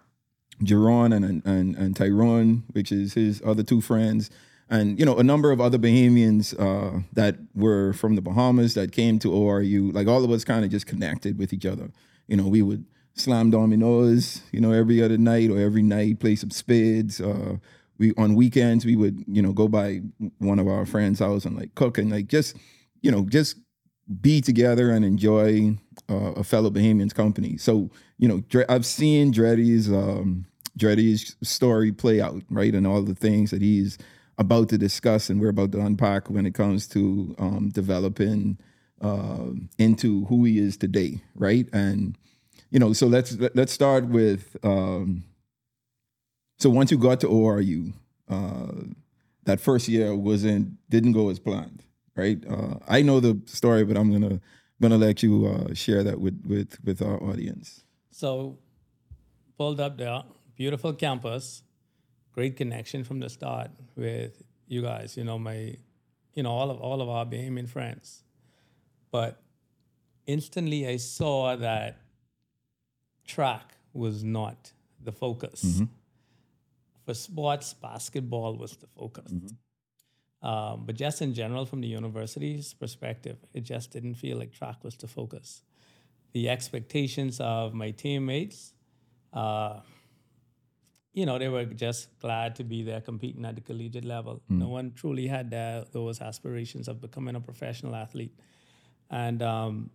Jerron 0.63 1.15
and, 1.15 1.45
and 1.45 1.77
and 1.77 1.97
Tyrone, 1.97 2.65
which 2.73 2.93
is 2.93 3.15
his 3.15 3.43
other 3.45 3.63
two 3.63 3.81
friends, 3.81 4.31
and 4.69 4.99
you 4.99 5.05
know 5.05 5.17
a 5.17 5.25
number 5.25 5.51
of 5.51 5.61
other 5.61 5.79
Bahamians 5.79 6.55
uh, 6.59 7.03
that 7.13 7.37
were 7.55 7.93
from 7.93 8.15
the 8.15 8.23
Bahamas 8.23 8.75
that 8.75 8.93
came 8.93 9.19
to 9.21 9.29
ORU. 9.29 9.93
Like 9.93 10.07
all 10.07 10.25
of 10.25 10.31
us, 10.31 10.45
kind 10.45 10.65
of 10.65 10.71
just 10.71 10.87
connected 10.87 11.39
with 11.39 11.53
each 11.53 11.67
other. 11.67 11.91
You 12.29 12.37
know, 12.37 12.47
we 12.47 12.63
would 12.63 12.85
slam 13.15 13.51
dominoes, 13.51 14.43
you 14.53 14.61
know, 14.61 14.73
every 14.73 15.03
other 15.03 15.19
night 15.19 15.51
or 15.51 15.59
every 15.59 15.83
night, 15.83 16.21
play 16.21 16.37
some 16.37 16.51
spades. 16.51 17.21
Uh, 17.21 17.57
we 18.03 18.13
on 18.19 18.35
weekends 18.35 18.85
we 18.85 18.97
would 18.97 19.23
you 19.29 19.41
know 19.41 19.53
go 19.53 19.69
by 19.69 20.01
one 20.39 20.59
of 20.59 20.67
our 20.67 20.85
friends' 20.85 21.21
house 21.21 21.45
and 21.47 21.57
like 21.57 21.75
cook 21.77 21.99
and 21.99 22.11
like 22.11 22.27
just 22.27 22.57
you 23.01 23.11
know 23.11 23.25
just 23.29 23.57
be 24.21 24.41
together 24.41 24.91
and 24.91 25.05
enjoy 25.05 25.79
uh, 26.11 26.33
a 26.43 26.45
fellow 26.45 26.71
Bahamian's 26.71 27.13
company. 27.13 27.57
So 27.57 27.91
you 28.19 28.29
know 28.29 28.41
Dre- 28.49 28.67
I've 28.69 28.85
seen 28.87 29.31
Dreddy's 29.31 29.91
um, 29.91 30.47
Dreddy's 30.77 31.37
story 31.43 31.93
play 31.93 32.21
out 32.21 32.43
right 32.51 32.75
and 32.75 32.87
all 32.87 33.03
the 33.03 33.15
things 33.15 33.51
that 33.53 33.63
he's 33.63 33.99
about 34.39 34.69
to 34.71 34.79
discuss 34.79 35.31
and 35.31 35.41
we're 35.41 35.51
about 35.57 35.71
to 35.73 35.81
unpack 35.81 36.29
when 36.29 36.47
it 36.47 36.55
comes 36.55 36.89
to 36.89 37.35
um, 37.39 37.71
developing 37.73 38.59
uh, 39.01 39.51
into 39.79 40.25
who 40.27 40.45
he 40.45 40.59
is 40.59 40.77
today, 40.77 41.23
right? 41.37 41.67
And 41.73 42.17
you 42.71 42.79
know, 42.81 42.93
so 42.93 43.07
let's 43.07 43.39
let- 43.39 43.55
let's 43.55 43.73
start 43.73 44.09
with. 44.09 44.57
Um, 44.65 45.25
so 46.63 46.71
once 46.71 46.93
you 46.93 46.97
got 46.97 47.19
to 47.21 47.27
ORU, 47.27 47.93
uh, 48.29 48.73
that 49.45 49.61
first 49.61 49.89
year 49.89 50.15
wasn't 50.15 50.79
didn't 50.89 51.13
go 51.13 51.29
as 51.29 51.41
planned, 51.41 51.83
right? 52.15 52.39
Uh, 52.49 52.77
I 52.87 53.03
know 53.03 53.19
the 53.19 53.41
story, 53.47 53.85
but 53.85 53.97
I'm 53.97 54.13
gonna 54.13 54.41
gonna 54.81 54.97
let 54.97 55.23
you 55.23 55.47
uh, 55.47 55.75
share 55.75 56.05
that 56.05 56.21
with 56.21 56.41
with 56.47 56.79
with 56.85 57.03
our 57.03 57.21
audience. 57.23 57.85
So 58.11 58.59
pulled 59.59 59.81
up 59.81 59.99
there, 59.99 60.23
beautiful 60.57 60.93
campus, 60.93 61.65
great 62.33 62.57
connection 62.57 63.03
from 63.03 63.19
the 63.19 63.29
start 63.29 63.71
with 63.97 64.41
you 64.69 64.83
guys. 64.83 65.17
You 65.17 65.25
know 65.25 65.39
my, 65.41 65.77
you 66.35 66.45
know 66.45 66.53
all 66.53 66.71
of 66.71 66.81
all 66.81 67.03
of 67.03 67.09
our 67.09 67.27
Bahamian 67.27 67.69
friends, 67.69 68.23
but 69.11 69.43
instantly 70.27 70.87
I 70.87 70.99
saw 70.99 71.57
that 71.57 71.99
track 73.27 73.75
was 73.93 74.23
not 74.23 74.73
the 75.03 75.13
focus. 75.13 75.83
For 77.05 77.15
sports, 77.15 77.75
basketball 77.75 78.57
was 78.57 78.77
the 78.77 78.87
focus. 78.87 79.33
Um, 80.43 80.85
but 80.87 80.97
just 80.97 81.23
in 81.23 81.35
general, 81.35 81.67
from 81.67 81.81
the 81.81 81.89
university's 81.89 82.75
perspective, 82.75 83.39
it 83.55 83.63
just 83.63 83.93
didn't 83.93 84.15
feel 84.15 84.39
like 84.39 84.53
track 84.53 84.83
was 84.83 84.97
the 84.97 85.07
focus. 85.09 85.63
The 86.33 86.49
expectations 86.49 87.41
of 87.41 87.75
my 87.75 87.91
teammates, 87.93 88.73
uh, 89.33 89.81
you 91.13 91.27
know, 91.27 91.39
they 91.39 91.49
were 91.49 91.67
just 91.67 92.19
glad 92.19 92.57
to 92.57 92.65
be 92.65 92.83
there 92.83 93.01
competing 93.01 93.45
at 93.45 93.55
the 93.55 93.61
collegiate 93.61 94.05
level. 94.05 94.41
No 94.49 94.69
one 94.69 94.93
truly 94.95 95.27
had 95.27 95.51
that, 95.51 95.93
those 95.93 96.21
aspirations 96.21 96.89
of 96.89 97.01
becoming 97.01 97.37
a 97.37 97.41
professional 97.41 97.95
athlete. 97.95 98.35
And, 99.11 99.43
um, 99.43 99.91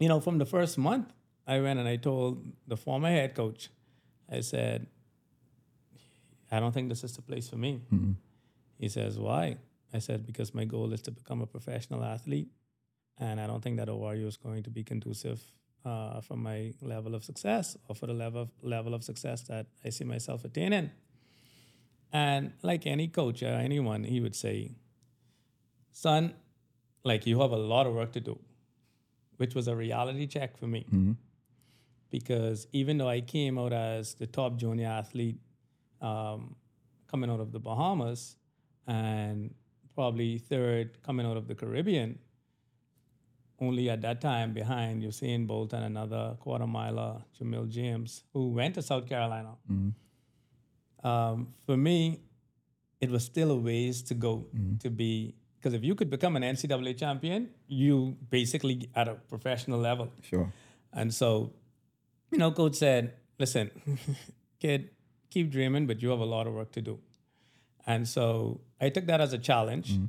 you 0.00 0.08
know, 0.08 0.20
from 0.20 0.38
the 0.38 0.46
first 0.46 0.78
month, 0.78 1.12
I 1.46 1.60
went 1.60 1.78
and 1.78 1.88
I 1.88 1.96
told 1.96 2.50
the 2.66 2.76
former 2.76 3.08
head 3.08 3.34
coach, 3.34 3.68
I 4.30 4.40
said, 4.40 4.86
I 6.52 6.60
don't 6.60 6.72
think 6.72 6.88
this 6.88 7.02
is 7.02 7.16
the 7.16 7.22
place 7.22 7.48
for 7.48 7.56
me. 7.56 7.80
He 8.78 8.88
says, 8.88 9.18
Why? 9.18 9.56
I 9.94 9.98
said, 9.98 10.26
Because 10.26 10.54
my 10.54 10.64
goal 10.64 10.92
is 10.92 11.00
to 11.02 11.10
become 11.10 11.40
a 11.40 11.46
professional 11.46 12.04
athlete. 12.04 12.48
And 13.18 13.40
I 13.40 13.46
don't 13.46 13.62
think 13.62 13.78
that 13.78 13.88
ORU 13.88 14.26
is 14.26 14.36
going 14.36 14.62
to 14.64 14.70
be 14.70 14.84
conducive 14.84 15.40
uh, 15.84 16.20
for 16.20 16.36
my 16.36 16.72
level 16.80 17.14
of 17.14 17.24
success 17.24 17.76
or 17.88 17.94
for 17.94 18.06
the 18.06 18.12
level 18.14 18.42
of, 18.42 18.50
level 18.62 18.94
of 18.94 19.02
success 19.04 19.42
that 19.42 19.66
I 19.84 19.90
see 19.90 20.04
myself 20.04 20.44
attaining. 20.44 20.90
And 22.12 22.52
like 22.62 22.86
any 22.86 23.08
coach 23.08 23.42
or 23.42 23.54
anyone, 23.68 24.04
he 24.04 24.20
would 24.20 24.36
say, 24.36 24.72
Son, 25.92 26.34
like 27.04 27.26
you 27.26 27.40
have 27.40 27.52
a 27.52 27.56
lot 27.56 27.86
of 27.86 27.94
work 27.94 28.12
to 28.12 28.20
do, 28.20 28.38
which 29.36 29.54
was 29.54 29.68
a 29.68 29.76
reality 29.76 30.26
check 30.26 30.56
for 30.58 30.66
me. 30.66 30.86
Because 32.10 32.66
even 32.72 32.98
though 32.98 33.08
I 33.08 33.20
came 33.22 33.58
out 33.58 33.72
as 33.72 34.14
the 34.14 34.26
top 34.26 34.56
junior 34.56 34.88
athlete 34.88 35.38
um, 36.02 36.56
coming 37.10 37.30
out 37.30 37.40
of 37.40 37.52
the 37.52 37.58
Bahamas 37.58 38.36
and 38.86 39.54
probably 39.94 40.38
third 40.38 41.02
coming 41.02 41.24
out 41.24 41.36
of 41.36 41.48
the 41.48 41.54
Caribbean, 41.54 42.18
only 43.60 43.88
at 43.88 44.02
that 44.02 44.20
time 44.20 44.52
behind 44.52 45.02
Usain 45.02 45.46
Bolt 45.46 45.72
and 45.72 45.84
another 45.84 46.36
quarter 46.40 46.66
miler, 46.66 47.22
Jamil 47.38 47.68
James, 47.68 48.24
who 48.32 48.48
went 48.48 48.74
to 48.74 48.82
South 48.82 49.08
Carolina. 49.08 49.54
Um, 51.04 51.54
for 51.64 51.76
me, 51.76 52.20
it 53.00 53.10
was 53.10 53.24
still 53.24 53.50
a 53.50 53.56
ways 53.56 54.02
to 54.04 54.14
go 54.14 54.46
to 54.80 54.90
be 54.90 55.34
because 55.62 55.74
if 55.74 55.84
you 55.84 55.94
could 55.94 56.10
become 56.10 56.34
an 56.34 56.42
NCAA 56.42 56.98
champion, 56.98 57.48
you 57.68 58.16
basically 58.30 58.90
at 58.96 59.06
a 59.06 59.14
professional 59.14 59.78
level. 59.78 60.10
Sure. 60.22 60.52
And 60.92 61.14
so, 61.14 61.52
you 62.32 62.38
know, 62.38 62.50
coach 62.50 62.74
said, 62.74 63.14
listen, 63.38 63.70
kid, 64.60 64.90
keep 65.32 65.50
dreaming, 65.50 65.86
but 65.86 66.02
you 66.02 66.10
have 66.10 66.20
a 66.20 66.30
lot 66.36 66.46
of 66.46 66.52
work 66.52 66.70
to 66.72 66.82
do. 66.82 66.98
And 67.86 68.06
so 68.06 68.60
I 68.80 68.90
took 68.90 69.06
that 69.06 69.20
as 69.20 69.32
a 69.32 69.38
challenge, 69.38 69.94
mm-hmm. 69.94 70.06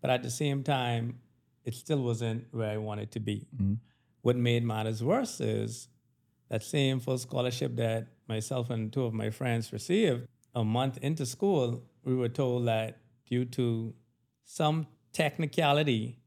but 0.00 0.10
at 0.10 0.22
the 0.22 0.30
same 0.30 0.62
time, 0.62 1.20
it 1.64 1.74
still 1.74 2.02
wasn't 2.02 2.46
where 2.50 2.70
I 2.70 2.78
wanted 2.78 3.10
to 3.12 3.20
be. 3.20 3.46
Mm-hmm. 3.54 3.74
What 4.22 4.36
made 4.36 4.64
matters 4.64 5.02
worse 5.02 5.40
is 5.40 5.88
that 6.48 6.62
same 6.62 7.00
full 7.00 7.18
scholarship 7.18 7.76
that 7.76 8.08
myself 8.28 8.70
and 8.70 8.92
two 8.92 9.04
of 9.04 9.12
my 9.12 9.30
friends 9.30 9.72
received, 9.72 10.26
a 10.54 10.64
month 10.64 10.98
into 11.02 11.26
school, 11.26 11.84
we 12.04 12.14
were 12.14 12.28
told 12.28 12.66
that 12.66 12.98
due 13.26 13.44
to 13.44 13.94
some 14.44 14.86
technicality 15.12 16.18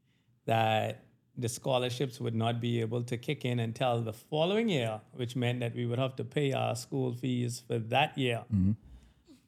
that 0.46 1.04
the 1.38 1.48
scholarships 1.48 2.20
would 2.20 2.34
not 2.34 2.60
be 2.60 2.80
able 2.80 3.02
to 3.04 3.16
kick 3.16 3.44
in 3.44 3.60
until 3.60 4.02
the 4.02 4.12
following 4.12 4.68
year, 4.68 5.00
which 5.12 5.36
meant 5.36 5.60
that 5.60 5.74
we 5.74 5.86
would 5.86 5.98
have 5.98 6.16
to 6.16 6.24
pay 6.24 6.52
our 6.52 6.74
school 6.74 7.12
fees 7.12 7.62
for 7.66 7.78
that 7.78 8.18
year. 8.18 8.44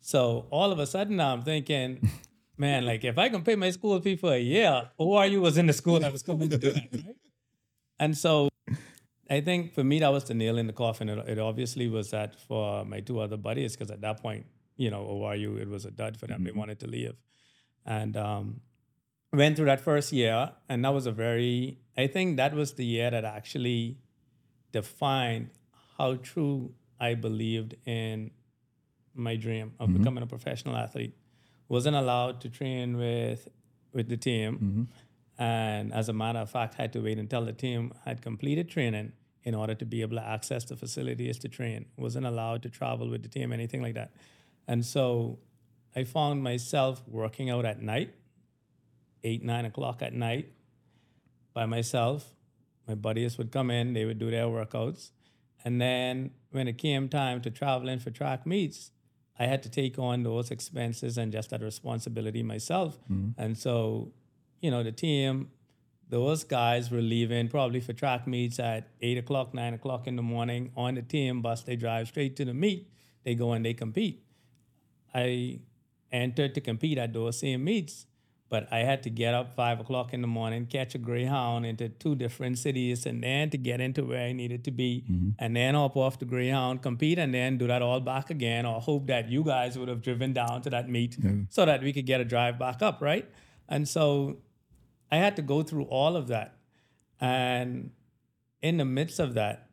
So 0.01 0.47
all 0.51 0.71
of 0.73 0.79
a 0.79 0.87
sudden, 0.87 1.17
now 1.17 1.33
I'm 1.33 1.43
thinking, 1.43 2.09
man, 2.57 2.87
like 2.87 3.05
if 3.05 3.19
I 3.19 3.29
can 3.29 3.43
pay 3.43 3.57
my 3.57 3.71
school 3.71 4.01
fee 4.01 4.17
for 4.17 4.33
a 4.33 4.39
year, 4.39 4.89
ORU 5.01 5.41
was 5.41 5.59
in 5.59 5.67
the 5.67 5.73
school 5.73 5.99
that 5.99 6.13
was 6.13 6.23
coming 6.23 6.49
to 6.49 6.59
do 6.59 6.71
that, 6.71 6.89
right? 6.93 7.17
And 7.99 8.17
so 8.17 8.49
I 9.29 9.41
think 9.41 9.75
for 9.75 9.85
me, 9.85 9.99
that 9.99 10.13
was 10.13 10.25
the 10.25 10.35
nail 10.35 10.59
in 10.59 10.67
the 10.69 10.73
coffin. 10.73 11.09
It, 11.09 11.29
it 11.29 11.39
obviously 11.39 11.89
was 11.89 12.11
that 12.11 12.35
for 12.41 12.85
my 12.85 13.01
two 13.01 13.21
other 13.21 13.37
buddies, 13.37 13.77
because 13.77 13.91
at 13.91 14.01
that 14.01 14.23
point, 14.23 14.47
you 14.77 14.91
know, 14.91 15.03
ORU, 15.05 15.61
it 15.61 15.69
was 15.69 15.85
a 15.85 15.91
dud 15.91 16.17
for 16.17 16.27
them. 16.29 16.45
They 16.45 16.53
wanted 16.53 16.81
to 16.81 16.87
leave. 16.87 17.15
And 17.85 18.17
um, 18.17 18.61
went 19.33 19.57
through 19.57 19.67
that 19.67 19.81
first 19.81 20.13
year. 20.13 20.53
And 20.69 20.85
that 20.85 20.95
was 20.95 21.07
a 21.07 21.13
very, 21.13 21.79
I 21.97 22.07
think 22.07 22.37
that 22.37 22.55
was 22.55 22.75
the 22.75 22.85
year 22.85 23.11
that 23.11 23.25
actually 23.25 23.99
defined 24.73 25.51
how 25.99 26.17
true 26.17 26.73
I 26.99 27.15
believed 27.15 27.77
in 27.87 28.31
my 29.15 29.37
dream 29.37 29.73
of 29.79 29.89
mm-hmm. 29.89 29.99
becoming 29.99 30.23
a 30.23 30.27
professional 30.27 30.77
athlete. 30.77 31.17
Wasn't 31.69 31.97
allowed 31.97 32.41
to 32.43 32.49
train 32.49 32.97
with 32.97 33.49
with 33.93 34.09
the 34.09 34.17
team. 34.17 34.55
Mm-hmm. 34.55 35.43
And 35.43 35.93
as 35.93 36.09
a 36.09 36.13
matter 36.13 36.39
of 36.39 36.51
fact, 36.51 36.75
had 36.75 36.93
to 36.93 37.01
wait 37.01 37.19
until 37.19 37.45
the 37.45 37.53
team 37.53 37.93
had 38.05 38.23
completed 38.23 38.69
training 38.69 39.13
in 39.43 39.55
order 39.55 39.75
to 39.75 39.87
be 39.87 40.03
able 40.03 40.17
to 40.17 40.27
access 40.27 40.65
the 40.65 40.77
facilities 40.77 41.39
to 41.39 41.49
train. 41.49 41.87
Wasn't 41.97 42.27
allowed 42.27 42.63
to 42.65 42.69
travel 42.69 43.09
with 43.09 43.23
the 43.23 43.29
team, 43.29 43.53
anything 43.53 43.81
like 43.81 43.95
that. 43.95 44.13
And 44.69 44.85
so 44.85 45.39
I 45.97 46.05
found 46.05 46.43
myself 46.43 47.03
working 47.09 47.51
out 47.51 47.65
at 47.65 47.81
night, 47.81 48.15
eight, 49.25 49.45
nine 49.45 49.65
o'clock 49.65 50.03
at 50.03 50.13
night 50.13 50.53
by 51.53 51.67
myself. 51.67 52.35
My 52.87 52.95
buddies 52.95 53.39
would 53.39 53.53
come 53.53 53.71
in, 53.71 53.93
they 53.93 54.05
would 54.05 54.19
do 54.19 54.31
their 54.31 54.47
workouts. 54.47 55.11
And 55.65 55.81
then 55.81 56.31
when 56.51 56.69
it 56.69 56.79
came 56.79 57.09
time 57.09 57.41
to 57.43 57.51
travel 57.51 57.89
in 57.89 57.99
for 57.99 58.11
track 58.11 58.47
meets, 58.47 58.91
I 59.39 59.47
had 59.47 59.63
to 59.63 59.71
take 59.71 59.99
on 59.99 60.23
those 60.23 60.51
expenses 60.51 61.17
and 61.17 61.33
just 61.33 61.51
that 61.51 61.63
responsibility 61.63 62.43
myself. 62.43 62.99
Mm-hmm. 63.11 63.41
And 63.41 63.57
so, 63.57 64.13
you 64.61 64.71
know, 64.71 64.83
the 64.83 64.93
team, 64.93 65.51
those 66.09 66.45
guys 66.45 66.91
were 66.91 67.01
leaving 67.01 67.49
probably 67.49 67.81
for 67.81 67.93
track 67.93 68.27
meets 68.27 68.59
at 68.59 68.89
eight 69.01 69.17
o'clock, 69.17 69.55
nine 69.55 69.75
o'clock 69.75 70.07
in 70.07 70.17
the 70.17 70.23
morning 70.23 70.73
on 70.77 70.95
the 70.97 71.03
team 71.03 71.41
bus. 71.41 71.63
They 71.63 71.77
drive 71.77 72.09
straight 72.09 72.37
to 72.37 72.45
the 72.45 72.55
meet. 72.55 72.91
They 73.25 73.35
go 73.35 73.53
and 73.53 73.65
they 73.65 73.75
compete. 73.75 74.25
I 75.15 75.61
entered 76.13 76.55
to 76.55 76.61
compete 76.61 76.99
at 76.99 77.13
those 77.13 77.39
same 77.39 77.65
meets, 77.65 78.07
but 78.51 78.67
I 78.73 78.81
had 78.81 79.05
to 79.05 79.11
get 79.11 79.33
up 79.33 79.55
five 79.55 79.79
o'clock 79.81 80.13
in 80.13 80.21
the 80.21 80.27
morning, 80.27 80.67
catch 80.67 80.97
a 80.97 80.99
Greyhound 80.99 81.65
into 81.65 81.89
two 81.89 82.17
different 82.17 82.59
cities, 82.59 83.07
and 83.07 83.23
then 83.23 83.49
to 83.51 83.57
get 83.57 83.81
into 83.81 84.05
where 84.05 84.27
I 84.27 84.33
needed 84.33 84.65
to 84.65 84.73
be, 84.73 85.05
mm-hmm. 85.09 85.31
and 85.39 85.57
then 85.57 85.75
hop 85.75 85.97
off 85.97 86.19
the 86.19 86.25
Greyhound, 86.25 86.83
compete, 86.83 87.19
and 87.19 87.33
then 87.33 87.59
do 87.59 87.69
that 87.69 87.81
all 87.81 88.01
back 88.01 88.29
again, 88.29 88.67
or 88.67 88.81
hope 88.81 89.07
that 89.07 89.31
you 89.31 89.45
guys 89.45 89.79
would 89.79 89.89
have 89.89 90.03
driven 90.03 90.33
down 90.33 90.63
to 90.63 90.71
that 90.71 90.89
meet 90.89 91.17
so 91.49 91.65
that 91.65 91.81
we 91.81 91.93
could 91.93 92.07
get 92.07 92.21
a 92.21 92.25
drive 92.25 92.59
back 92.59 92.83
up, 92.83 93.01
right? 93.01 93.31
And 93.69 93.89
so 93.89 94.39
I 95.13 95.17
had 95.19 95.37
to 95.37 95.43
go 95.43 95.63
through 95.63 95.85
all 95.85 96.17
of 96.17 96.27
that. 96.27 96.57
And 97.21 97.93
in 98.63 98.79
the 98.79 98.85
midst 98.85 99.21
of 99.21 99.35
that, 99.35 99.69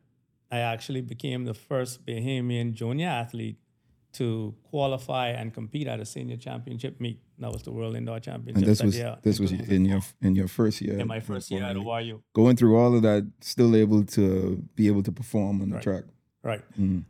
I 0.52 0.58
actually 0.58 1.00
became 1.00 1.44
the 1.46 1.54
first 1.54 2.06
Bahamian 2.06 2.74
junior 2.74 3.08
athlete 3.08 3.58
to 4.12 4.54
qualify 4.70 5.28
and 5.28 5.52
compete 5.52 5.86
at 5.86 6.00
a 6.00 6.04
senior 6.04 6.36
championship 6.36 7.00
meet. 7.00 7.20
That 7.38 7.52
was 7.52 7.62
the 7.62 7.72
World 7.72 7.94
Indoor 7.96 8.20
Championship. 8.20 8.56
And 8.56 8.66
this 8.66 8.82
was 8.82 8.96
year 8.96 9.16
this 9.22 9.38
was 9.38 9.52
in 9.52 9.84
your 9.84 10.00
in 10.20 10.34
your 10.34 10.48
first 10.48 10.80
year. 10.80 10.98
in 10.98 11.06
my 11.06 11.20
first 11.20 11.50
year 11.50 11.62
at 11.62 11.76
ORU. 11.76 12.20
Going 12.34 12.56
through 12.56 12.76
all 12.76 12.94
of 12.96 13.02
that, 13.02 13.30
still 13.40 13.76
able 13.76 14.04
to 14.04 14.62
be 14.74 14.88
able 14.88 15.02
to 15.02 15.12
perform 15.12 15.62
on 15.62 15.70
the 15.70 15.80
track. 15.80 16.04
Right. 16.42 16.62
Mm. 16.78 17.04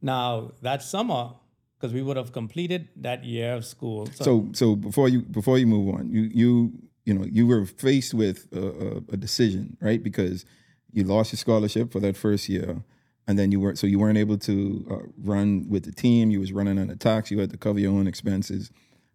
Now 0.00 0.52
that 0.62 0.82
summer, 0.82 1.34
because 1.78 1.94
we 1.94 2.02
would 2.02 2.16
have 2.16 2.32
completed 2.32 2.88
that 2.96 3.24
year 3.24 3.54
of 3.54 3.64
school. 3.64 4.06
So, 4.06 4.24
So 4.24 4.48
so 4.52 4.76
before 4.76 5.08
you 5.08 5.22
before 5.22 5.58
you 5.58 5.66
move 5.66 5.94
on, 5.94 6.10
you 6.10 6.22
you 6.34 6.72
you 7.04 7.14
know 7.14 7.24
you 7.24 7.46
were 7.46 7.64
faced 7.64 8.14
with 8.14 8.48
a, 8.52 8.66
a, 8.66 8.96
a 9.14 9.16
decision, 9.16 9.76
right? 9.80 10.02
Because 10.02 10.44
you 10.92 11.04
lost 11.04 11.32
your 11.32 11.38
scholarship 11.38 11.92
for 11.92 12.00
that 12.00 12.16
first 12.16 12.48
year, 12.48 12.82
and 13.26 13.38
then 13.38 13.52
you 13.52 13.60
weren't 13.60 13.78
so 13.78 13.86
you 13.86 13.98
weren't 13.98 14.18
able 14.18 14.38
to 14.38 14.86
uh, 14.90 15.06
run 15.18 15.66
with 15.68 15.84
the 15.84 15.92
team. 15.92 16.30
You 16.30 16.40
was 16.40 16.52
running 16.52 16.78
on 16.78 16.90
a 16.90 16.96
tax. 16.96 17.30
You 17.30 17.38
had 17.40 17.50
to 17.50 17.56
cover 17.56 17.78
your 17.78 17.92
own 17.92 18.06
expenses, 18.06 18.70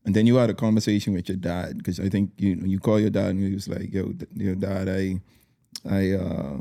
and 0.06 0.16
then 0.16 0.26
you 0.26 0.36
had 0.36 0.50
a 0.50 0.54
conversation 0.54 1.14
with 1.14 1.28
your 1.28 1.38
dad 1.38 1.78
because 1.78 2.00
I 2.00 2.10
think 2.10 2.32
you 2.38 2.56
you 2.64 2.80
call 2.80 3.00
your 3.00 3.10
dad 3.10 3.32
and 3.32 3.44
he 3.44 3.54
was 3.54 3.68
like, 3.68 3.94
"Yo, 3.94 4.14
your 4.36 4.56
dad, 4.56 4.90
I, 4.90 5.20
I." 5.90 6.12
uh 6.14 6.58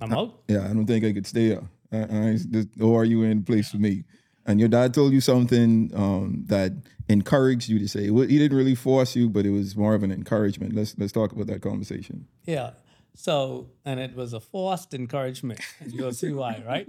I'm 0.00 0.12
out. 0.12 0.40
yeah, 0.48 0.64
I 0.64 0.68
don't 0.68 0.86
think 0.86 1.04
I 1.04 1.12
could 1.12 1.26
stay 1.26 1.46
here. 1.46 1.62
I, 1.92 1.98
I, 2.02 2.38
this, 2.48 2.66
or 2.80 3.00
are 3.02 3.04
you 3.04 3.22
in 3.22 3.42
place 3.44 3.70
for 3.70 3.78
me? 3.78 4.04
And 4.44 4.60
your 4.60 4.68
dad 4.68 4.94
told 4.94 5.12
you 5.12 5.20
something 5.20 5.90
um, 5.94 6.44
that 6.46 6.72
encouraged 7.08 7.68
you 7.68 7.78
to 7.78 7.88
say. 7.88 8.10
Well, 8.10 8.26
he 8.26 8.38
didn't 8.38 8.56
really 8.56 8.74
force 8.74 9.16
you, 9.16 9.28
but 9.28 9.46
it 9.46 9.50
was 9.50 9.76
more 9.76 9.94
of 9.94 10.02
an 10.02 10.12
encouragement. 10.12 10.74
Let's 10.74 10.96
let's 10.98 11.12
talk 11.12 11.32
about 11.32 11.46
that 11.48 11.62
conversation. 11.62 12.26
Yeah. 12.44 12.72
So, 13.16 13.70
and 13.84 13.98
it 13.98 14.14
was 14.14 14.32
a 14.34 14.40
forced 14.40 14.92
encouragement. 14.94 15.60
You'll 15.86 16.12
see 16.12 16.32
why, 16.32 16.62
right? 16.66 16.86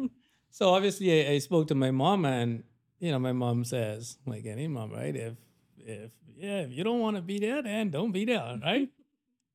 So 0.50 0.70
obviously, 0.70 1.26
I, 1.26 1.32
I 1.32 1.38
spoke 1.40 1.68
to 1.70 1.76
my 1.76 1.92
mom, 1.92 2.26
and 2.26 2.64
you 3.00 3.12
know, 3.12 3.20
my 3.20 3.32
mom 3.32 3.64
says, 3.64 4.18
like 4.26 4.46
any 4.46 4.68
mom, 4.68 4.92
right? 4.92 5.16
If 5.16 5.34
if 5.78 6.12
yeah, 6.36 6.62
if 6.62 6.72
you 6.72 6.84
don't 6.84 7.00
want 7.00 7.16
to 7.16 7.22
be 7.22 7.40
there, 7.40 7.62
then 7.64 7.90
don't 7.90 8.12
be 8.12 8.26
there, 8.26 8.60
right? 8.64 8.90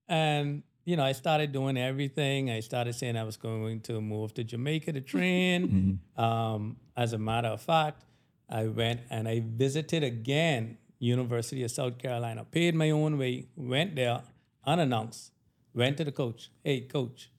And 0.08 0.64
you 0.84 0.96
know, 0.96 1.04
I 1.04 1.12
started 1.12 1.52
doing 1.52 1.76
everything. 1.76 2.50
I 2.50 2.60
started 2.60 2.94
saying 2.94 3.16
I 3.16 3.22
was 3.22 3.36
going 3.36 3.80
to 3.82 4.00
move 4.00 4.34
to 4.34 4.44
Jamaica 4.44 4.92
to 4.92 5.00
train. 5.00 6.00
Um, 6.16 6.76
as 6.96 7.14
a 7.14 7.18
matter 7.18 7.48
of 7.48 7.62
fact, 7.62 8.04
I 8.48 8.66
went 8.66 9.00
and 9.10 9.26
I 9.26 9.42
visited 9.44 10.02
again 10.02 10.76
University 10.98 11.62
of 11.64 11.70
South 11.70 11.98
Carolina. 11.98 12.44
Paid 12.44 12.74
my 12.74 12.90
own 12.90 13.18
way, 13.18 13.46
went 13.56 13.96
there 13.96 14.22
unannounced, 14.66 15.31
went 15.74 15.96
to 15.98 16.04
the 16.04 16.12
coach. 16.12 16.50
Hey, 16.64 16.82
coach, 16.82 17.30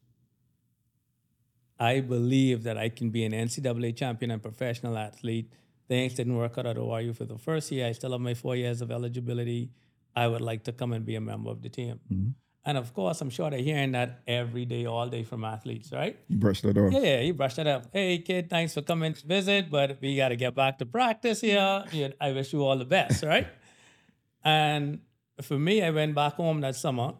I 1.79 1.99
believe 1.99 2.63
that 2.63 2.77
I 2.77 2.89
can 2.89 3.09
be 3.09 3.25
an 3.25 3.31
NCAA 3.31 3.95
champion 3.95 4.31
and 4.31 4.41
professional 4.41 4.97
athlete. 4.97 5.51
Things 5.87 6.13
didn't 6.13 6.37
work 6.37 6.57
out 6.57 6.65
at 6.65 6.77
ORU 6.77 7.15
for 7.15 7.25
the 7.25 7.37
first 7.37 7.71
year. 7.71 7.87
I 7.87 7.91
still 7.91 8.11
have 8.11 8.21
my 8.21 8.33
four 8.33 8.55
years 8.55 8.81
of 8.81 8.91
eligibility. 8.91 9.71
I 10.15 10.27
would 10.27 10.41
like 10.41 10.63
to 10.65 10.71
come 10.71 10.93
and 10.93 11.05
be 11.05 11.15
a 11.15 11.21
member 11.21 11.49
of 11.49 11.61
the 11.61 11.69
team. 11.69 11.99
Mm-hmm. 12.11 12.29
And 12.65 12.77
of 12.77 12.93
course, 12.93 13.19
I'm 13.19 13.29
sure 13.29 13.49
they're 13.49 13.59
hearing 13.59 13.91
that 13.91 14.21
every 14.25 14.63
day, 14.63 14.85
all 14.85 15.09
day 15.09 15.23
from 15.23 15.43
athletes, 15.43 15.91
right? 15.91 16.17
You 16.29 16.37
brushed 16.37 16.63
that 16.63 16.77
off. 16.77 16.93
Yeah, 16.93 16.99
yeah, 16.99 17.19
you 17.19 17.33
brushed 17.33 17.59
it 17.59 17.67
up. 17.67 17.87
Hey, 17.91 18.19
kid, 18.19 18.49
thanks 18.49 18.73
for 18.73 18.81
coming 18.81 19.13
to 19.13 19.27
visit, 19.27 19.69
but 19.69 19.97
we 20.01 20.15
got 20.15 20.29
to 20.29 20.37
get 20.37 20.55
back 20.55 20.77
to 20.77 20.85
practice 20.85 21.41
here. 21.41 21.83
I 22.21 22.31
wish 22.31 22.53
you 22.53 22.63
all 22.63 22.77
the 22.77 22.85
best, 22.85 23.23
right? 23.23 23.47
and 24.45 25.01
for 25.41 25.59
me, 25.59 25.83
I 25.83 25.89
went 25.89 26.15
back 26.15 26.35
home 26.35 26.61
that 26.61 26.77
summer, 26.77 27.15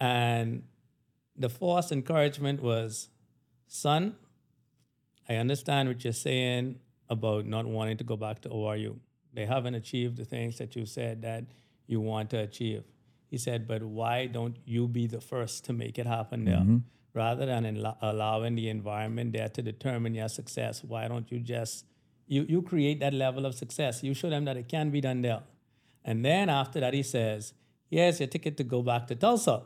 and 0.00 0.62
the 1.36 1.48
forced 1.48 1.92
encouragement 1.92 2.62
was, 2.62 3.08
son, 3.68 4.16
I 5.28 5.36
understand 5.36 5.88
what 5.88 6.02
you're 6.02 6.12
saying 6.12 6.80
about 7.08 7.46
not 7.46 7.66
wanting 7.66 7.96
to 7.98 8.04
go 8.04 8.16
back 8.16 8.40
to 8.42 8.48
ORU. 8.48 8.98
They 9.32 9.46
haven't 9.46 9.74
achieved 9.74 10.16
the 10.16 10.24
things 10.24 10.58
that 10.58 10.74
you 10.74 10.86
said 10.86 11.22
that 11.22 11.44
you 11.86 12.00
want 12.00 12.30
to 12.30 12.38
achieve. 12.38 12.84
He 13.26 13.38
said, 13.38 13.68
but 13.68 13.82
why 13.82 14.26
don't 14.26 14.56
you 14.64 14.88
be 14.88 15.06
the 15.06 15.20
first 15.20 15.64
to 15.66 15.72
make 15.72 15.98
it 15.98 16.06
happen 16.06 16.44
there? 16.44 16.56
Mm-hmm. 16.56 16.78
Rather 17.14 17.46
than 17.46 17.64
allo- 17.64 17.96
allowing 18.00 18.54
the 18.54 18.68
environment 18.68 19.32
there 19.32 19.48
to 19.48 19.62
determine 19.62 20.14
your 20.14 20.28
success, 20.28 20.82
why 20.82 21.06
don't 21.06 21.30
you 21.30 21.38
just, 21.38 21.84
you, 22.26 22.44
you 22.48 22.62
create 22.62 23.00
that 23.00 23.14
level 23.14 23.46
of 23.46 23.54
success. 23.54 24.02
You 24.02 24.14
show 24.14 24.30
them 24.30 24.46
that 24.46 24.56
it 24.56 24.68
can 24.68 24.90
be 24.90 25.00
done 25.00 25.22
there. 25.22 25.42
And 26.04 26.24
then 26.24 26.48
after 26.48 26.80
that, 26.80 26.94
he 26.94 27.02
says, 27.02 27.52
here's 27.88 28.18
your 28.18 28.28
ticket 28.28 28.56
to 28.56 28.64
go 28.64 28.82
back 28.82 29.06
to 29.08 29.14
Tulsa. 29.14 29.62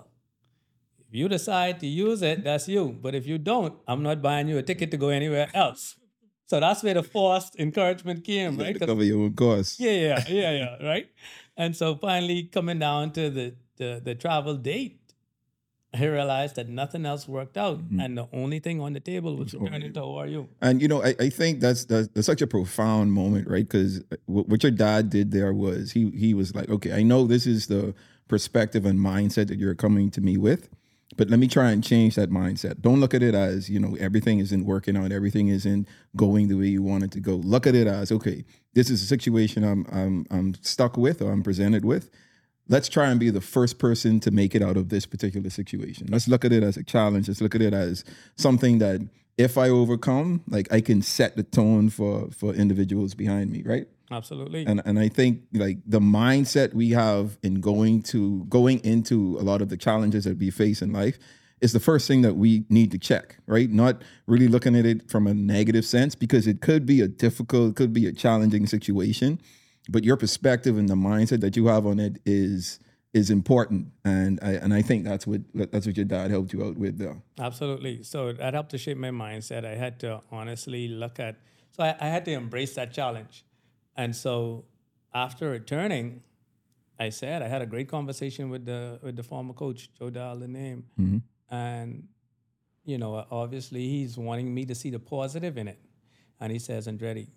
If 1.15 1.19
you 1.19 1.29
decide 1.29 1.79
to 1.79 1.87
use 1.87 2.23
it, 2.23 2.43
that's 2.43 2.67
you. 2.67 2.99
But 3.01 3.15
if 3.15 3.25
you 3.25 3.39
don't, 3.39 3.79
I'm 3.87 4.03
not 4.03 4.21
buying 4.21 4.49
you 4.49 4.59
a 4.59 4.65
ticket 4.65 4.91
to 4.91 4.97
go 4.97 5.11
anywhere 5.11 5.49
else. 5.55 5.95
So 6.47 6.59
that's 6.59 6.83
where 6.83 6.95
the 6.95 7.05
forced 7.05 7.55
encouragement 7.55 8.25
came, 8.25 8.59
right? 8.59 8.77
to 8.77 8.85
cover 8.85 9.05
your 9.05 9.23
own 9.23 9.35
costs. 9.35 9.79
yeah, 9.79 9.93
yeah, 9.93 10.25
yeah, 10.27 10.51
yeah, 10.51 10.85
right. 10.85 11.07
And 11.57 11.77
so 11.77 11.95
finally, 11.95 12.43
coming 12.43 12.81
down 12.81 13.13
to 13.13 13.31
the 13.31 13.55
the, 13.77 14.03
the 14.05 14.17
travel 14.17 14.57
date, 14.57 14.99
I 15.95 16.05
realized 16.05 16.57
that 16.57 16.69
nothing 16.69 17.07
else 17.07 17.29
worked 17.29 17.57
out, 17.57 17.79
mm-hmm. 17.79 18.01
and 18.01 18.19
the 18.19 18.27
only 18.33 18.59
thing 18.59 18.81
on 18.81 18.93
the 18.93 18.99
table 18.99 19.37
was 19.37 19.55
returning 19.55 19.93
to 19.93 20.01
ORU. 20.01 20.49
And 20.61 20.83
you 20.83 20.89
know, 20.89 21.01
I, 21.01 21.15
I 21.21 21.29
think 21.31 21.61
that's, 21.61 21.85
that's 21.85 22.09
that's 22.09 22.27
such 22.27 22.43
a 22.43 22.49
profound 22.49 23.13
moment, 23.13 23.47
right? 23.47 23.63
Because 23.63 24.01
uh, 24.11 24.17
what, 24.27 24.49
what 24.49 24.63
your 24.65 24.73
dad 24.73 25.11
did 25.11 25.31
there 25.31 25.53
was 25.53 25.93
he 25.93 26.11
he 26.11 26.35
was 26.35 26.57
like, 26.57 26.69
okay, 26.69 26.93
I 26.93 27.05
know 27.05 27.25
this 27.25 27.47
is 27.47 27.69
the 27.69 27.95
perspective 28.27 28.85
and 28.85 28.99
mindset 28.99 29.47
that 29.47 29.61
you're 29.61 29.77
coming 29.77 30.11
to 30.11 30.21
me 30.21 30.37
with, 30.37 30.69
but 31.17 31.31
let 31.31 31.39
me 31.39 31.49
try 31.49 31.71
and 31.71 31.83
change 31.83 32.15
that 32.17 32.31
mindset. 32.31 32.81
Don't 32.81 33.01
look 33.01 33.15
at 33.15 33.23
it 33.23 33.35
as 33.35 33.69
you 33.69 33.79
know 33.79 33.97
everything 34.01 34.39
isn't 34.39 34.65
working 34.65 34.97
out, 34.97 35.13
everything 35.13 35.49
isn't 35.49 35.89
going 36.17 36.49
the 36.49 36.57
way 36.57 36.67
you 36.67 36.83
want 36.83 37.05
it 37.05 37.11
to 37.13 37.21
go. 37.21 37.37
Look 37.37 37.67
at 37.67 37.75
it 37.75 37.87
as 37.87 38.13
okay, 38.13 38.45
this 38.75 38.91
is 38.91 39.03
a 39.03 39.07
situation 39.07 39.65
I'm 39.65 39.87
I'm 39.91 40.27
I'm 40.31 40.55
stuck 40.63 40.97
with 40.97 41.23
or 41.23 41.33
I'm 41.33 41.43
presented 41.43 41.85
with. 41.85 42.11
Let's 42.69 42.89
try 42.89 43.09
and 43.09 43.21
be 43.21 43.29
the 43.29 43.43
first 43.43 43.79
person 43.79 44.21
to 44.21 44.31
make 44.31 44.55
it 44.55 44.63
out 44.63 44.79
of 44.79 44.89
this 44.89 45.05
particular 45.05 45.51
situation. 45.51 46.07
Let's 46.11 46.29
look 46.29 46.47
at 46.47 46.53
it 46.53 46.63
as 46.63 46.79
a 46.79 46.83
challenge. 46.83 47.29
Let's 47.29 47.43
look 47.43 47.55
at 47.55 47.61
it 47.61 47.75
as 47.75 48.05
something 48.37 48.79
that 48.79 49.07
if 49.37 49.59
I 49.59 49.69
overcome, 49.69 50.43
like 50.49 50.73
I 50.73 50.81
can 50.81 51.03
set 51.03 51.37
the 51.37 51.43
tone 51.43 51.91
for 51.91 52.31
for 52.31 52.55
individuals 52.55 53.15
behind 53.15 53.51
me, 53.51 53.63
right? 53.63 53.89
Absolutely. 54.11 54.67
And 54.67 54.83
and 54.85 54.99
I 54.99 55.09
think 55.09 55.43
like 55.53 55.79
the 55.87 56.01
mindset 56.01 56.75
we 56.75 56.91
have 56.91 57.39
in 57.43 57.61
going 57.61 58.03
to 58.05 58.45
going 58.45 58.81
into 58.85 59.39
a 59.41 59.43
lot 59.43 59.63
of 59.63 59.69
the 59.69 59.77
challenges 59.77 60.25
that 60.25 60.39
we 60.39 60.51
face 60.51 60.83
in 60.83 60.93
life 60.93 61.19
is 61.61 61.73
the 61.73 61.81
first 61.81 62.07
thing 62.07 62.23
that 62.23 62.35
we 62.35 62.65
need 62.69 62.91
to 62.91 62.99
check, 62.99 63.39
right? 63.47 63.71
Not 63.71 64.03
really 64.27 64.49
looking 64.49 64.77
at 64.77 64.85
it 64.85 65.09
from 65.11 65.27
a 65.27 65.33
negative 65.33 65.87
sense 65.87 66.15
because 66.15 66.47
it 66.47 66.61
could 66.61 66.85
be 66.85 67.01
a 67.01 67.09
difficult, 67.09 67.71
it 67.71 67.77
could 67.77 67.93
be 67.95 68.07
a 68.07 68.13
challenging 68.13 68.67
situation, 68.67 69.41
but 69.89 70.05
your 70.05 70.19
perspective 70.19 70.77
and 70.77 70.89
the 70.89 70.95
mindset 70.95 71.41
that 71.41 71.57
you 71.57 71.67
have 71.69 71.87
on 71.87 71.99
it 71.99 72.19
is 72.27 72.81
is 73.15 73.31
important, 73.31 73.87
and 74.05 74.41
I 74.43 74.53
and 74.55 74.75
I 74.75 74.83
think 74.83 75.05
that's 75.05 75.27
what 75.27 75.41
that's 75.55 75.87
what 75.87 75.97
your 75.97 76.05
dad 76.05 76.31
helped 76.31 76.53
you 76.53 76.65
out 76.65 76.77
with, 76.77 76.99
though. 76.99 77.23
Absolutely. 77.39 78.03
So 78.03 78.33
that 78.33 78.55
helped 78.55 78.73
to 78.73 78.79
shape 78.79 78.99
my 78.99 79.11
mindset. 79.11 79.65
I 79.65 79.77
had 79.77 80.01
to 80.01 80.21
honestly 80.33 80.89
look 80.89 81.21
at, 81.21 81.37
so 81.71 81.85
I, 81.85 81.95
I 82.01 82.09
had 82.09 82.25
to 82.27 82.33
embrace 82.33 82.75
that 82.75 82.93
challenge. 82.93 83.45
And 83.97 84.15
so 84.15 84.65
after 85.13 85.51
returning, 85.51 86.23
I 86.99 87.11
said 87.11 87.43
I 87.43 87.49
had 87.49 87.63
a 87.63 87.67
great 87.67 87.89
conversation 87.89 88.51
with 88.51 88.65
the 88.65 88.99
with 89.03 89.17
the 89.17 89.23
former 89.23 89.53
coach 89.53 89.91
Joe 89.99 90.11
Dahl, 90.11 90.37
the 90.37 90.49
name, 90.49 90.85
mm-hmm. 90.99 91.19
and 91.55 92.09
you 92.85 92.99
know 92.99 93.27
obviously 93.31 93.89
he's 93.89 94.17
wanting 94.17 94.55
me 94.55 94.65
to 94.67 94.75
see 94.75 94.91
the 94.91 94.99
positive 95.01 95.59
in 95.59 95.69
it, 95.69 95.81
and 96.41 96.53
he 96.53 96.59
says, 96.59 96.87
Andretti, 96.87 97.29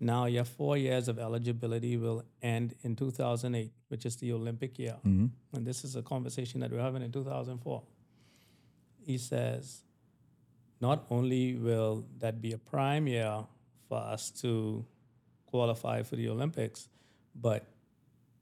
now 0.00 0.24
your 0.24 0.44
four 0.44 0.78
years 0.78 1.08
of 1.08 1.18
eligibility 1.18 1.98
will 1.98 2.24
end 2.40 2.74
in 2.82 2.96
2008, 2.96 3.72
which 3.88 4.06
is 4.06 4.16
the 4.16 4.32
Olympic 4.32 4.78
year, 4.78 4.96
mm-hmm. 5.06 5.26
and 5.54 5.66
this 5.66 5.84
is 5.84 5.96
a 5.96 6.02
conversation 6.02 6.60
that 6.60 6.70
we're 6.70 6.80
having 6.80 7.02
in 7.02 7.12
2004 7.12 7.82
he 9.08 9.16
says, 9.16 9.84
not 10.82 11.06
only 11.08 11.54
will 11.54 12.04
that 12.18 12.42
be 12.42 12.52
a 12.52 12.58
prime 12.58 13.06
year 13.08 13.46
for 13.88 13.96
us 13.96 14.30
to 14.30 14.84
qualify 15.50 16.02
for 16.02 16.16
the 16.16 16.28
Olympics, 16.28 16.88
but 17.34 17.66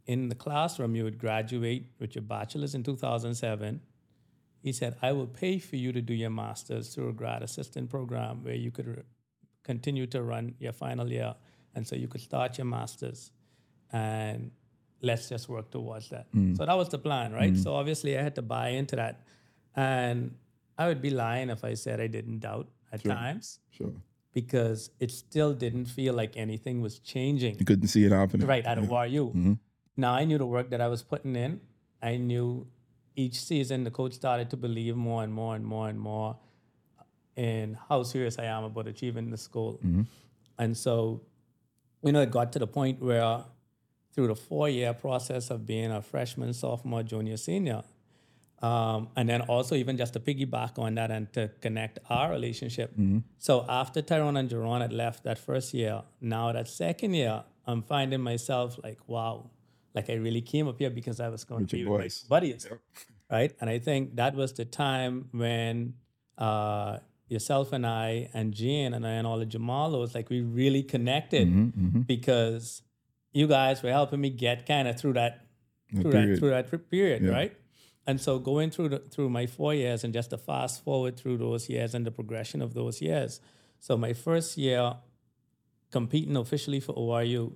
in 0.07 0.29
the 0.29 0.35
classroom, 0.35 0.95
you 0.95 1.05
would 1.05 1.19
graduate 1.19 1.87
with 1.99 2.15
your 2.15 2.23
bachelor's 2.23 2.75
in 2.75 2.83
2007. 2.83 3.81
He 4.63 4.73
said, 4.73 4.97
I 5.03 5.13
will 5.13 5.27
pay 5.27 5.59
for 5.59 5.77
you 5.77 5.93
to 5.93 6.01
do 6.01 6.15
your 6.15 6.31
master's 6.31 6.95
through 6.95 7.09
a 7.09 7.13
grad 7.13 7.43
assistant 7.43 7.91
program 7.91 8.43
where 8.45 8.55
you 8.55 8.71
could 8.71 8.87
re- 8.87 9.03
continue 9.63 10.07
to 10.09 10.23
run 10.23 10.55
your 10.59 10.73
final 10.73 11.11
year. 11.11 11.35
And 11.75 11.87
so 11.87 11.97
you 11.97 12.09
could 12.09 12.21
start 12.21 12.59
your 12.59 12.65
master's 12.67 13.33
and 13.93 14.51
let's 15.03 15.29
just 15.29 15.49
work 15.49 15.71
towards 15.71 16.09
that. 16.11 16.27
Hmm. 16.33 16.55
So 16.55 16.65
that 16.67 16.77
was 16.77 16.89
the 16.89 16.99
plan, 16.99 17.33
right? 17.33 17.51
Hmm. 17.51 17.57
So 17.57 17.75
obviously 17.75 18.19
I 18.19 18.23
had 18.23 18.35
to 18.37 18.43
buy 18.43 18.69
into 18.71 18.97
that. 18.97 19.23
And 19.75 20.35
I 20.79 20.89
would 20.89 21.03
be 21.03 21.11
lying 21.11 21.51
if 21.51 21.65
I 21.65 21.75
said 21.75 22.01
I 22.01 22.07
didn't 22.07 22.41
doubt 22.41 22.69
at 22.93 23.05
times 23.05 23.59
Sure, 23.71 23.93
because 24.37 24.91
it 25.01 25.11
still 25.11 25.55
didn't 25.55 25.87
feel 25.87 26.13
like 26.13 26.37
anything 26.37 26.83
was 26.83 26.99
changing 26.99 27.59
you 27.59 27.65
couldn't 27.65 27.89
see 27.89 28.05
it 28.05 28.13
happening, 28.13 28.47
right 28.47 28.67
out 28.67 28.77
of 28.77 28.85
mm-hmm. 28.85 29.17
ORU. 29.17 29.29
Mm-hmm. 29.29 29.53
Now 29.97 30.13
I 30.13 30.27
knew 30.27 30.37
the 30.37 30.45
work 30.45 30.69
that 30.73 30.83
I 30.83 30.89
was 30.89 31.03
putting 31.03 31.35
in. 31.37 31.63
I 32.03 32.19
knew 32.19 32.67
each 33.15 33.41
season 33.41 33.85
the 33.85 33.91
coach 33.91 34.13
started 34.13 34.51
to 34.51 34.59
believe 34.59 34.95
more 34.95 35.25
and 35.25 35.33
more 35.33 35.57
and 35.57 35.65
more 35.65 35.89
and 35.89 35.99
more 35.99 36.37
in 37.35 37.79
how 37.89 38.03
serious 38.03 38.39
I 38.39 38.45
am 38.45 38.65
about 38.65 38.87
achieving 38.87 39.31
this 39.31 39.47
goal. 39.47 39.81
Mm-hmm. 39.83 40.03
And 40.59 40.77
so, 40.77 41.23
you 42.03 42.13
know, 42.13 42.21
it 42.21 42.31
got 42.31 42.53
to 42.53 42.59
the 42.59 42.67
point 42.67 43.01
where 43.01 43.43
through 44.13 44.27
the 44.27 44.37
four 44.37 44.69
year 44.69 44.93
process 44.93 45.49
of 45.49 45.65
being 45.65 45.91
a 45.91 46.03
freshman, 46.03 46.53
sophomore, 46.53 47.03
junior, 47.03 47.39
senior, 47.39 47.85
um, 48.63 49.09
and 49.17 49.29
then 49.29 49.43
also 49.43 49.75
even 49.75 49.97
just 49.97 50.13
to 50.15 50.21
piggyback 50.21 50.79
on 50.79 50.95
that 50.95 51.11
and 51.11 51.33
to 51.35 51.51
connect 51.61 51.99
our 52.09 52.31
relationship. 52.31 52.95
So 53.39 53.65
after 53.69 54.01
Tyrone 54.03 54.37
and 54.37 54.49
Jerron 54.49 54.81
had 54.81 54.93
left 54.93 55.25
that 55.25 55.39
first 55.39 55.75
year, 55.75 56.03
now 56.21 56.53
that 56.53 56.69
second 56.69 57.15
year, 57.15 57.45
I'm 57.67 57.83
finding 57.83 58.21
myself 58.23 58.79
like, 58.83 58.99
wow, 59.07 59.51
like 59.95 60.09
I 60.11 60.15
really 60.15 60.41
came 60.41 60.69
up 60.69 60.79
here 60.79 60.91
because 60.91 61.21
I 61.21 61.29
was 61.29 61.45
going 61.45 61.63
With 61.63 61.71
to 61.71 61.77
be 61.77 61.85
with 61.85 61.93
my 61.99 62.05
boys. 62.05 62.25
buddies, 62.29 62.67
right? 63.31 63.53
And 63.61 63.69
I 63.69 63.79
think 63.79 64.17
that 64.17 64.35
was 64.35 64.53
the 64.53 64.65
time 64.65 65.29
when 65.33 65.95
uh, 66.39 66.99
yourself 67.29 67.73
and 67.73 67.87
I 67.87 68.31
and 68.33 68.53
Gene 68.55 68.95
and 68.95 69.07
I 69.07 69.11
and 69.13 69.27
all 69.27 69.39
the 69.39 69.47
Jamalos, 69.47 70.15
like 70.15 70.31
we 70.31 70.41
really 70.43 70.83
connected 70.83 71.49
Mm-hmm, 71.49 72.01
because 72.03 72.83
you 73.33 73.47
guys 73.47 73.83
were 73.83 73.91
helping 73.91 74.21
me 74.21 74.31
get 74.31 74.67
kind 74.67 74.87
of 74.89 74.99
through 74.99 75.15
that 75.15 75.45
through 75.95 76.11
period. 76.13 76.35
that 76.37 76.39
through 76.39 76.51
that 76.51 76.91
period, 76.91 77.23
Yeah. 77.23 77.31
right? 77.33 77.57
And 78.07 78.21
so 78.21 78.39
going 78.39 78.71
through 78.71 78.91
the, 78.91 78.99
through 79.01 79.31
my 79.31 79.47
four 79.47 79.75
years 79.75 80.05
and 80.05 80.13
just 80.15 80.31
to 80.31 80.39
fast 80.39 80.85
forward 80.85 81.17
through 81.17 81.39
those 81.39 81.69
years 81.69 81.95
and 81.95 82.07
the 82.07 82.11
progression 82.13 82.63
of 82.63 82.73
those 82.75 83.01
years. 83.03 83.41
So 83.81 83.97
my 83.97 84.13
first 84.13 84.57
year 84.57 84.95
competing 85.91 86.37
officially 86.37 86.81
for 86.81 86.95
ORU, 86.95 87.53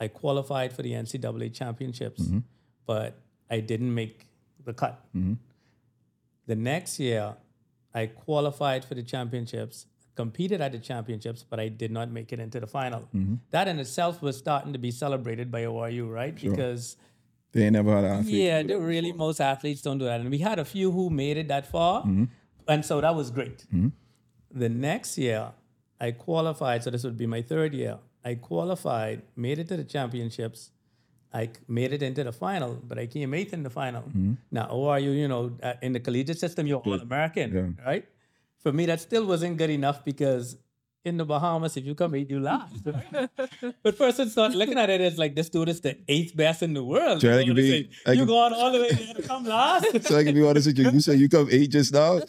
I 0.00 0.08
qualified 0.08 0.72
for 0.72 0.82
the 0.82 0.92
NCAA 0.92 1.52
championships, 1.52 2.22
Mm-hmm. 2.22 2.38
but 2.86 3.20
I 3.50 3.60
didn't 3.60 3.92
make 3.94 4.26
the 4.64 4.72
cut. 4.72 5.04
The 6.46 6.56
next 6.56 6.98
year, 7.00 7.34
I 7.94 8.06
qualified 8.06 8.84
for 8.84 8.94
the 8.94 9.02
championships, 9.02 9.86
competed 10.14 10.60
at 10.60 10.72
the 10.72 10.78
championships, 10.78 11.42
but 11.48 11.58
I 11.60 11.68
did 11.68 11.90
not 11.90 12.10
make 12.10 12.32
it 12.32 12.40
into 12.40 12.60
the 12.60 12.66
final. 12.66 13.00
Mm-hmm. 13.14 13.34
That 13.50 13.68
in 13.68 13.78
itself 13.78 14.22
was 14.22 14.36
starting 14.36 14.72
to 14.72 14.78
be 14.78 14.90
celebrated 14.90 15.50
by 15.50 15.62
ORU, 15.64 16.10
right? 16.10 16.34
Because 16.34 16.96
They 17.52 17.70
never 17.70 17.94
had 17.94 18.04
an 18.04 18.12
athlete. 18.20 18.34
yeah, 18.34 18.62
they 18.62 18.76
really 18.76 19.12
most 19.12 19.40
athletes 19.40 19.82
don't 19.82 19.98
do 19.98 20.04
that, 20.04 20.20
and 20.20 20.30
we 20.30 20.38
had 20.38 20.58
a 20.58 20.64
few 20.64 20.90
who 20.90 21.10
made 21.10 21.36
it 21.36 21.48
that 21.48 21.66
far, 21.66 22.02
mm-hmm. 22.02 22.24
and 22.66 22.84
so 22.84 23.00
that 23.00 23.14
was 23.14 23.30
great. 23.30 23.58
Mm-hmm. 23.74 23.88
The 24.50 24.68
next 24.68 25.16
year, 25.18 25.52
I 26.00 26.10
qualified. 26.12 26.84
So 26.84 26.90
this 26.90 27.04
would 27.04 27.16
be 27.16 27.26
my 27.26 27.42
third 27.42 27.74
year. 27.74 27.98
I 28.24 28.34
qualified, 28.34 29.22
made 29.36 29.58
it 29.58 29.68
to 29.68 29.76
the 29.76 29.84
championships, 29.84 30.70
I 31.32 31.50
made 31.66 31.92
it 31.92 32.02
into 32.02 32.24
the 32.24 32.32
final, 32.32 32.74
but 32.86 32.98
I 32.98 33.06
came 33.06 33.34
eighth 33.34 33.52
in 33.52 33.62
the 33.62 33.70
final. 33.70 34.02
Mm-hmm. 34.02 34.34
Now, 34.50 34.66
ORU, 34.68 35.02
you 35.02 35.10
you 35.12 35.28
know, 35.28 35.52
uh, 35.62 35.74
in 35.82 35.92
the 35.92 36.00
collegiate 36.00 36.38
system, 36.38 36.66
you're 36.66 36.80
all 36.80 37.00
American, 37.00 37.54
Yeah. 37.54 37.84
right? 37.84 38.04
For 38.62 38.72
me, 38.72 38.86
that 38.86 39.00
still 39.00 39.26
wasn't 39.26 39.56
good 39.56 39.70
enough 39.70 40.04
because 40.04 40.56
in 41.08 41.16
the 41.16 41.24
Bahamas, 41.24 41.76
if 41.76 41.84
you 41.84 41.94
come 41.94 42.14
eighth, 42.14 42.30
you 42.30 42.40
last. 42.40 42.86
right? 42.86 43.28
but 43.82 43.98
person 43.98 44.28
start 44.30 44.54
looking 44.54 44.78
at 44.78 44.90
it 44.90 45.00
as 45.00 45.18
like 45.18 45.34
this 45.34 45.48
dude 45.48 45.68
is 45.68 45.80
the 45.80 45.96
eighth 46.08 46.36
best 46.36 46.62
in 46.62 46.74
the 46.74 46.84
world. 46.84 47.24
I 47.24 47.40
you 47.40 47.46
can 47.46 47.46
know 47.46 47.50
I'm 47.50 47.54
be-? 47.56 47.90
I 48.06 48.12
you 48.12 48.18
can- 48.18 48.26
going 48.26 48.52
all 48.52 48.70
the 48.72 48.80
way 48.80 48.90
there 48.90 49.14
to 49.14 49.22
come 49.22 49.44
last. 49.44 49.86
So 50.08 50.16
I 50.18 50.24
can 50.24 50.34
be 50.34 50.44
honest 50.46 50.66
with 50.68 50.78
you. 50.78 50.90
You 50.90 51.00
say 51.00 51.14
you 51.16 51.28
come 51.28 51.48
eight 51.50 51.70
just 51.70 51.92
now, 51.92 52.20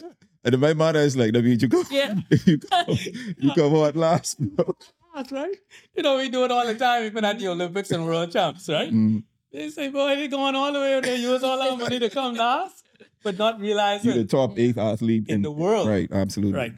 and 0.44 0.58
my 0.58 0.74
mother 0.74 1.00
is 1.00 1.16
like, 1.16 1.32
"That 1.32 1.44
means 1.44 1.62
you 1.62 1.68
go, 1.68 1.82
Yeah. 1.90 2.14
you 2.46 2.58
come, 2.58 2.98
you 3.38 3.52
come 3.54 3.72
what 3.72 3.94
last?" 3.96 4.38
bro. 4.40 4.74
That's 5.14 5.32
right. 5.32 5.56
You 5.96 6.02
know, 6.02 6.16
we 6.18 6.28
do 6.28 6.44
it 6.44 6.50
all 6.50 6.66
the 6.66 6.74
time, 6.76 7.04
even 7.04 7.24
at 7.24 7.38
the 7.38 7.48
Olympics 7.48 7.90
and 7.90 8.06
World 8.06 8.32
Champs, 8.32 8.68
right? 8.68 8.92
Mm. 8.92 9.24
They 9.52 9.68
say, 9.70 9.88
boy, 9.88 10.14
they 10.14 10.28
going 10.28 10.54
all 10.54 10.72
the 10.72 10.78
way 10.78 10.92
over 10.94 11.06
there, 11.06 11.16
use 11.16 11.42
all 11.42 11.60
our 11.60 11.76
money 11.76 11.98
to 11.98 12.08
come 12.08 12.34
last, 12.36 12.84
but 13.24 13.36
not 13.36 13.60
realizing 13.60 14.12
You're 14.12 14.22
the 14.22 14.28
top 14.28 14.56
eighth 14.56 14.78
athlete 14.78 15.24
in 15.28 15.42
the 15.42 15.50
world. 15.50 15.88
Right, 15.88 16.08
absolutely. 16.12 16.56
Right. 16.56 16.74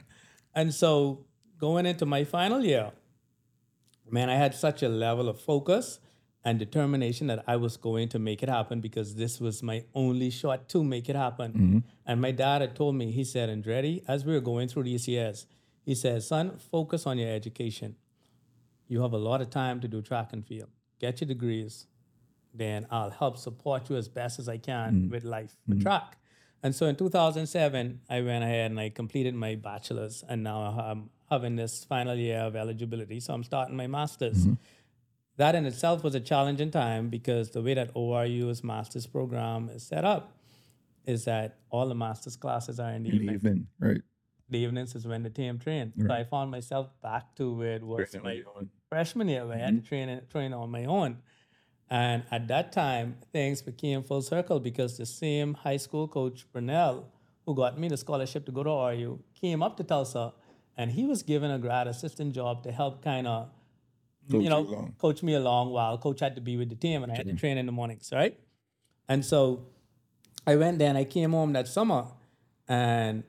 And 0.54 0.72
so 0.72 1.26
going 1.62 1.86
into 1.86 2.04
my 2.04 2.24
final 2.24 2.64
year, 2.64 2.90
man, 4.10 4.28
I 4.28 4.34
had 4.34 4.52
such 4.52 4.82
a 4.82 4.88
level 4.88 5.28
of 5.28 5.40
focus 5.40 6.00
and 6.44 6.58
determination 6.58 7.28
that 7.28 7.44
I 7.46 7.54
was 7.54 7.76
going 7.76 8.08
to 8.08 8.18
make 8.18 8.42
it 8.42 8.48
happen 8.48 8.80
because 8.80 9.14
this 9.14 9.40
was 9.40 9.62
my 9.62 9.84
only 9.94 10.28
shot 10.30 10.68
to 10.70 10.82
make 10.82 11.08
it 11.08 11.14
happen. 11.14 11.52
Mm-hmm. 11.52 11.78
And 12.04 12.20
my 12.20 12.32
dad 12.32 12.62
had 12.62 12.74
told 12.74 12.96
me, 12.96 13.12
he 13.12 13.22
said, 13.22 13.48
Andretti, 13.48 14.02
as 14.08 14.24
we 14.24 14.32
were 14.32 14.40
going 14.40 14.66
through 14.66 14.82
these 14.82 15.06
years, 15.06 15.46
he 15.84 15.94
said, 15.94 16.24
son, 16.24 16.58
focus 16.58 17.06
on 17.06 17.16
your 17.16 17.30
education. 17.30 17.94
You 18.88 19.02
have 19.02 19.12
a 19.12 19.24
lot 19.30 19.40
of 19.40 19.48
time 19.50 19.78
to 19.82 19.86
do 19.86 20.02
track 20.02 20.32
and 20.32 20.44
field. 20.44 20.70
Get 20.98 21.20
your 21.20 21.28
degrees, 21.28 21.86
then 22.52 22.88
I'll 22.90 23.10
help 23.10 23.38
support 23.38 23.88
you 23.88 23.94
as 23.94 24.08
best 24.08 24.40
as 24.40 24.48
I 24.48 24.58
can 24.58 24.94
mm-hmm. 24.94 25.10
with 25.10 25.22
life, 25.22 25.54
with 25.68 25.78
mm-hmm. 25.78 25.84
track. 25.84 26.16
And 26.60 26.74
so 26.74 26.86
in 26.86 26.96
2007, 26.96 28.00
I 28.10 28.20
went 28.20 28.42
ahead 28.42 28.72
and 28.72 28.80
I 28.80 28.88
completed 28.88 29.34
my 29.34 29.54
bachelor's, 29.54 30.24
and 30.28 30.42
now 30.42 31.06
I'm 31.32 31.40
having 31.40 31.56
this 31.56 31.84
final 31.84 32.14
year 32.14 32.40
of 32.40 32.56
eligibility. 32.56 33.18
So 33.20 33.32
I'm 33.32 33.44
starting 33.44 33.76
my 33.76 33.86
master's. 33.86 34.46
Mm-hmm. 34.46 34.54
That 35.38 35.54
in 35.54 35.64
itself 35.64 36.04
was 36.04 36.14
a 36.14 36.20
challenging 36.20 36.70
time 36.70 37.08
because 37.08 37.50
the 37.50 37.62
way 37.62 37.74
that 37.74 37.90
ORU's 37.94 38.62
master's 38.62 39.06
program 39.06 39.70
is 39.70 39.82
set 39.82 40.04
up 40.04 40.36
is 41.06 41.24
that 41.24 41.58
all 41.70 41.88
the 41.88 41.94
master's 41.94 42.36
classes 42.36 42.78
are 42.78 42.90
in 42.90 43.04
the 43.04 43.10
In 43.10 43.16
the 43.16 43.22
evening. 43.22 43.34
evening, 43.34 43.66
right? 43.80 44.02
The 44.50 44.58
evenings 44.58 44.94
is 44.94 45.06
when 45.06 45.22
the 45.22 45.30
team 45.30 45.58
train. 45.58 45.94
So 45.98 46.12
I 46.12 46.24
found 46.24 46.50
myself 46.50 46.90
back 47.02 47.34
to 47.36 47.54
where 47.54 47.76
it 47.76 47.82
was 47.82 48.14
my 48.22 48.42
freshman 48.90 49.28
year 49.28 49.46
where 49.46 49.56
I 49.56 49.60
had 49.60 49.68
to 49.68 49.74
mm-hmm. 49.76 49.86
train 49.88 50.20
train 50.30 50.52
on 50.52 50.70
my 50.70 50.84
own. 50.84 51.16
And 51.88 52.24
at 52.30 52.48
that 52.48 52.72
time, 52.72 53.16
things 53.32 53.62
became 53.62 54.02
full 54.02 54.20
circle 54.20 54.60
because 54.60 54.98
the 54.98 55.06
same 55.06 55.54
high 55.54 55.78
school 55.78 56.06
coach, 56.08 56.46
Brunel, 56.52 57.08
who 57.46 57.54
got 57.54 57.78
me 57.80 57.88
the 57.88 57.96
scholarship 57.96 58.44
to 58.46 58.52
go 58.52 58.62
to 58.62 58.70
RU, 58.70 59.20
came 59.34 59.62
up 59.62 59.78
to 59.78 59.84
Tulsa 59.84 60.34
and 60.76 60.90
he 60.90 61.04
was 61.04 61.22
given 61.22 61.50
a 61.50 61.58
grad 61.58 61.86
assistant 61.86 62.34
job 62.34 62.62
to 62.64 62.72
help 62.72 63.02
kind 63.02 63.26
of, 63.26 63.48
you 64.28 64.48
know, 64.48 64.60
you 64.60 64.94
coach 64.98 65.22
me 65.22 65.34
along 65.34 65.70
while 65.70 65.98
coach 65.98 66.20
had 66.20 66.34
to 66.36 66.40
be 66.40 66.56
with 66.56 66.68
the 66.68 66.74
team 66.76 67.02
and 67.02 67.12
I 67.12 67.16
had 67.16 67.26
to 67.26 67.34
train 67.34 67.58
in 67.58 67.66
the 67.66 67.72
mornings, 67.72 68.10
right? 68.12 68.38
And 69.08 69.24
so 69.24 69.66
I 70.46 70.56
went 70.56 70.78
there 70.78 70.88
and 70.88 70.98
I 70.98 71.04
came 71.04 71.32
home 71.32 71.52
that 71.54 71.68
summer 71.68 72.06
and 72.68 73.24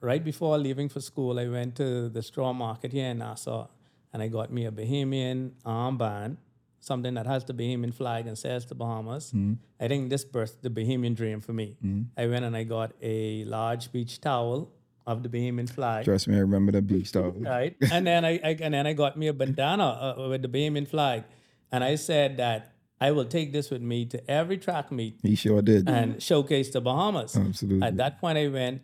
right 0.00 0.24
before 0.24 0.58
leaving 0.58 0.88
for 0.88 1.00
school, 1.00 1.38
I 1.38 1.48
went 1.48 1.76
to 1.76 2.08
the 2.08 2.22
straw 2.22 2.52
market 2.52 2.92
here 2.92 3.08
in 3.08 3.18
Nassau 3.18 3.68
and 4.12 4.22
I 4.22 4.28
got 4.28 4.52
me 4.52 4.66
a 4.66 4.70
Bahamian 4.70 5.52
armband, 5.64 6.36
something 6.80 7.14
that 7.14 7.26
has 7.26 7.44
the 7.44 7.54
Bahamian 7.54 7.94
flag 7.94 8.26
and 8.26 8.36
says 8.36 8.66
the 8.66 8.74
Bahamas. 8.74 9.30
Hmm. 9.30 9.54
I 9.80 9.88
think 9.88 10.10
this 10.10 10.24
birthed 10.24 10.62
the 10.62 10.70
Bahamian 10.70 11.14
dream 11.14 11.40
for 11.40 11.52
me. 11.52 11.76
Hmm. 11.80 12.02
I 12.16 12.26
went 12.26 12.44
and 12.44 12.56
I 12.56 12.64
got 12.64 12.92
a 13.00 13.44
large 13.44 13.92
beach 13.92 14.20
towel 14.20 14.72
of 15.06 15.22
the 15.22 15.28
Bahamian 15.28 15.68
flag. 15.68 16.04
Trust 16.04 16.28
me, 16.28 16.36
I 16.36 16.40
remember 16.40 16.72
that 16.72 16.86
beach 16.86 17.08
stuff. 17.08 17.34
Right. 17.36 17.76
and 17.90 18.06
then 18.06 18.24
I, 18.24 18.40
I 18.44 18.56
and 18.60 18.74
then 18.74 18.86
I 18.86 18.92
got 18.92 19.16
me 19.16 19.26
a 19.28 19.32
bandana 19.32 19.84
uh, 20.18 20.28
with 20.28 20.42
the 20.42 20.48
Bahamian 20.48 20.86
flag. 20.88 21.24
And 21.70 21.82
I 21.82 21.94
said 21.96 22.36
that 22.36 22.72
I 23.00 23.10
will 23.10 23.24
take 23.24 23.52
this 23.52 23.70
with 23.70 23.82
me 23.82 24.04
to 24.06 24.30
every 24.30 24.58
track 24.58 24.92
meet 24.92 25.18
He 25.22 25.34
sure 25.34 25.62
did. 25.62 25.88
and 25.88 26.22
showcase 26.22 26.70
the 26.70 26.80
Bahamas. 26.80 27.36
Absolutely. 27.36 27.86
At 27.86 27.96
that 27.96 28.20
point, 28.20 28.38
I 28.38 28.48
went. 28.48 28.82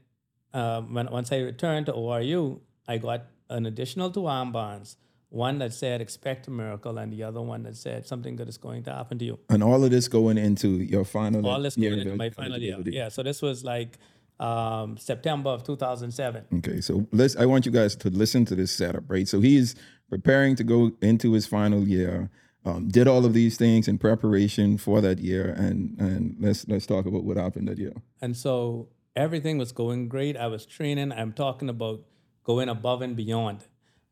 Um, 0.55 0.95
when 0.95 1.11
once 1.11 1.31
I 1.31 1.39
returned 1.41 1.87
to 1.87 1.93
ORU, 1.93 2.61
I 2.89 2.97
got 2.97 3.27
an 3.51 3.67
additional 3.67 4.11
two 4.11 4.23
armbands. 4.23 4.97
One 5.29 5.59
that 5.59 5.75
said 5.75 6.01
"Expect 6.01 6.49
a 6.49 6.51
miracle," 6.51 6.97
and 6.97 7.13
the 7.13 7.23
other 7.23 7.43
one 7.43 7.63
that 7.65 7.77
said 7.77 8.07
"Something 8.07 8.35
good 8.35 8.49
is 8.49 8.57
going 8.57 8.83
to 8.85 8.93
happen 8.95 9.19
to 9.19 9.25
you." 9.27 9.39
and 9.51 9.63
all 9.63 9.85
of 9.85 9.91
this 9.91 10.09
going 10.09 10.39
into 10.39 10.69
your 10.69 11.05
final 11.05 11.47
All 11.47 11.61
this 11.61 11.77
going 11.77 11.93
of 11.93 11.99
into 11.99 12.17
my 12.17 12.31
final 12.31 12.59
year. 12.59 12.79
Yeah, 12.87 13.11
so 13.11 13.23
this 13.23 13.43
was 13.43 13.63
like 13.63 13.99
um, 14.41 14.97
September 14.97 15.51
of 15.51 15.65
2007. 15.65 16.45
Okay, 16.59 16.81
so 16.81 17.07
let's. 17.13 17.37
I 17.37 17.47
want 17.47 17.67
you 17.67 17.73
guys 17.73 17.97
to 17.97 18.11
listen 18.11 18.45
to 18.47 18.55
this 18.55 18.71
setup, 18.71 19.05
right? 19.09 19.27
So 19.27 19.41
he's 19.41 19.75
preparing 20.09 20.57
to 20.57 20.65
go 20.65 20.93
into 21.03 21.33
his 21.33 21.47
final 21.47 21.87
year. 21.87 22.31
Um, 22.65 22.89
did 22.89 23.09
all 23.09 23.25
of 23.25 23.33
these 23.33 23.57
things 23.57 23.89
in 23.89 23.99
preparation 23.99 24.79
for 24.79 25.01
that 25.01 25.19
year, 25.19 25.55
and 25.57 25.99
and 25.99 26.37
let's 26.39 26.67
let's 26.69 26.87
talk 26.87 27.07
about 27.07 27.25
what 27.25 27.37
happened 27.37 27.69
that 27.69 27.79
year. 27.79 27.95
And 28.21 28.37
so 28.37 28.89
everything 29.17 29.59
was 29.59 29.73
going 29.73 30.09
great. 30.09 30.37
I 30.37 30.47
was 30.47 30.67
training. 30.67 31.13
I'm 31.13 31.33
talking 31.33 31.69
about 31.69 32.05
going 32.45 32.69
above 32.69 33.03
and 33.03 33.17
beyond. 33.17 33.65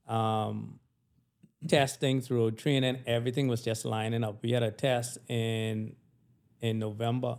Um, 0.09 0.79
testing 1.69 2.21
through 2.21 2.53
training, 2.53 2.99
everything 3.07 3.49
was 3.49 3.63
just 3.63 3.85
lining 3.85 4.23
up. 4.25 4.43
We 4.43 4.53
had 4.53 4.63
a 4.63 4.71
test 4.71 5.19
in 5.29 5.97
in 6.61 6.79
November, 6.79 7.39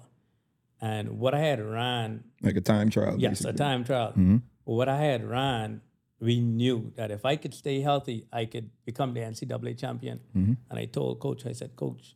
and 0.80 1.20
what 1.20 1.34
I 1.34 1.40
had 1.40 1.60
ran, 1.60 2.24
Like 2.42 2.56
a 2.56 2.62
time 2.62 2.90
trial. 2.90 3.16
yes, 3.18 3.44
a 3.46 3.54
time 3.54 3.84
trial. 3.84 4.10
Mm-hmm. 4.10 4.38
What 4.64 4.90
I 4.90 4.98
had 4.98 5.28
ran, 5.28 5.82
we 6.20 6.40
knew 6.40 6.92
that 6.96 7.10
if 7.12 7.26
I 7.26 7.36
could 7.36 7.54
stay 7.54 7.82
healthy, 7.82 8.26
I 8.32 8.46
could 8.46 8.70
become 8.86 9.14
the 9.14 9.22
NCAA 9.22 9.78
champion. 9.78 10.20
Mm-hmm. 10.36 10.54
And 10.70 10.80
I 10.80 10.86
told 10.86 11.20
coach, 11.20 11.46
I 11.46 11.54
said, 11.54 11.76
Coach, 11.76 12.16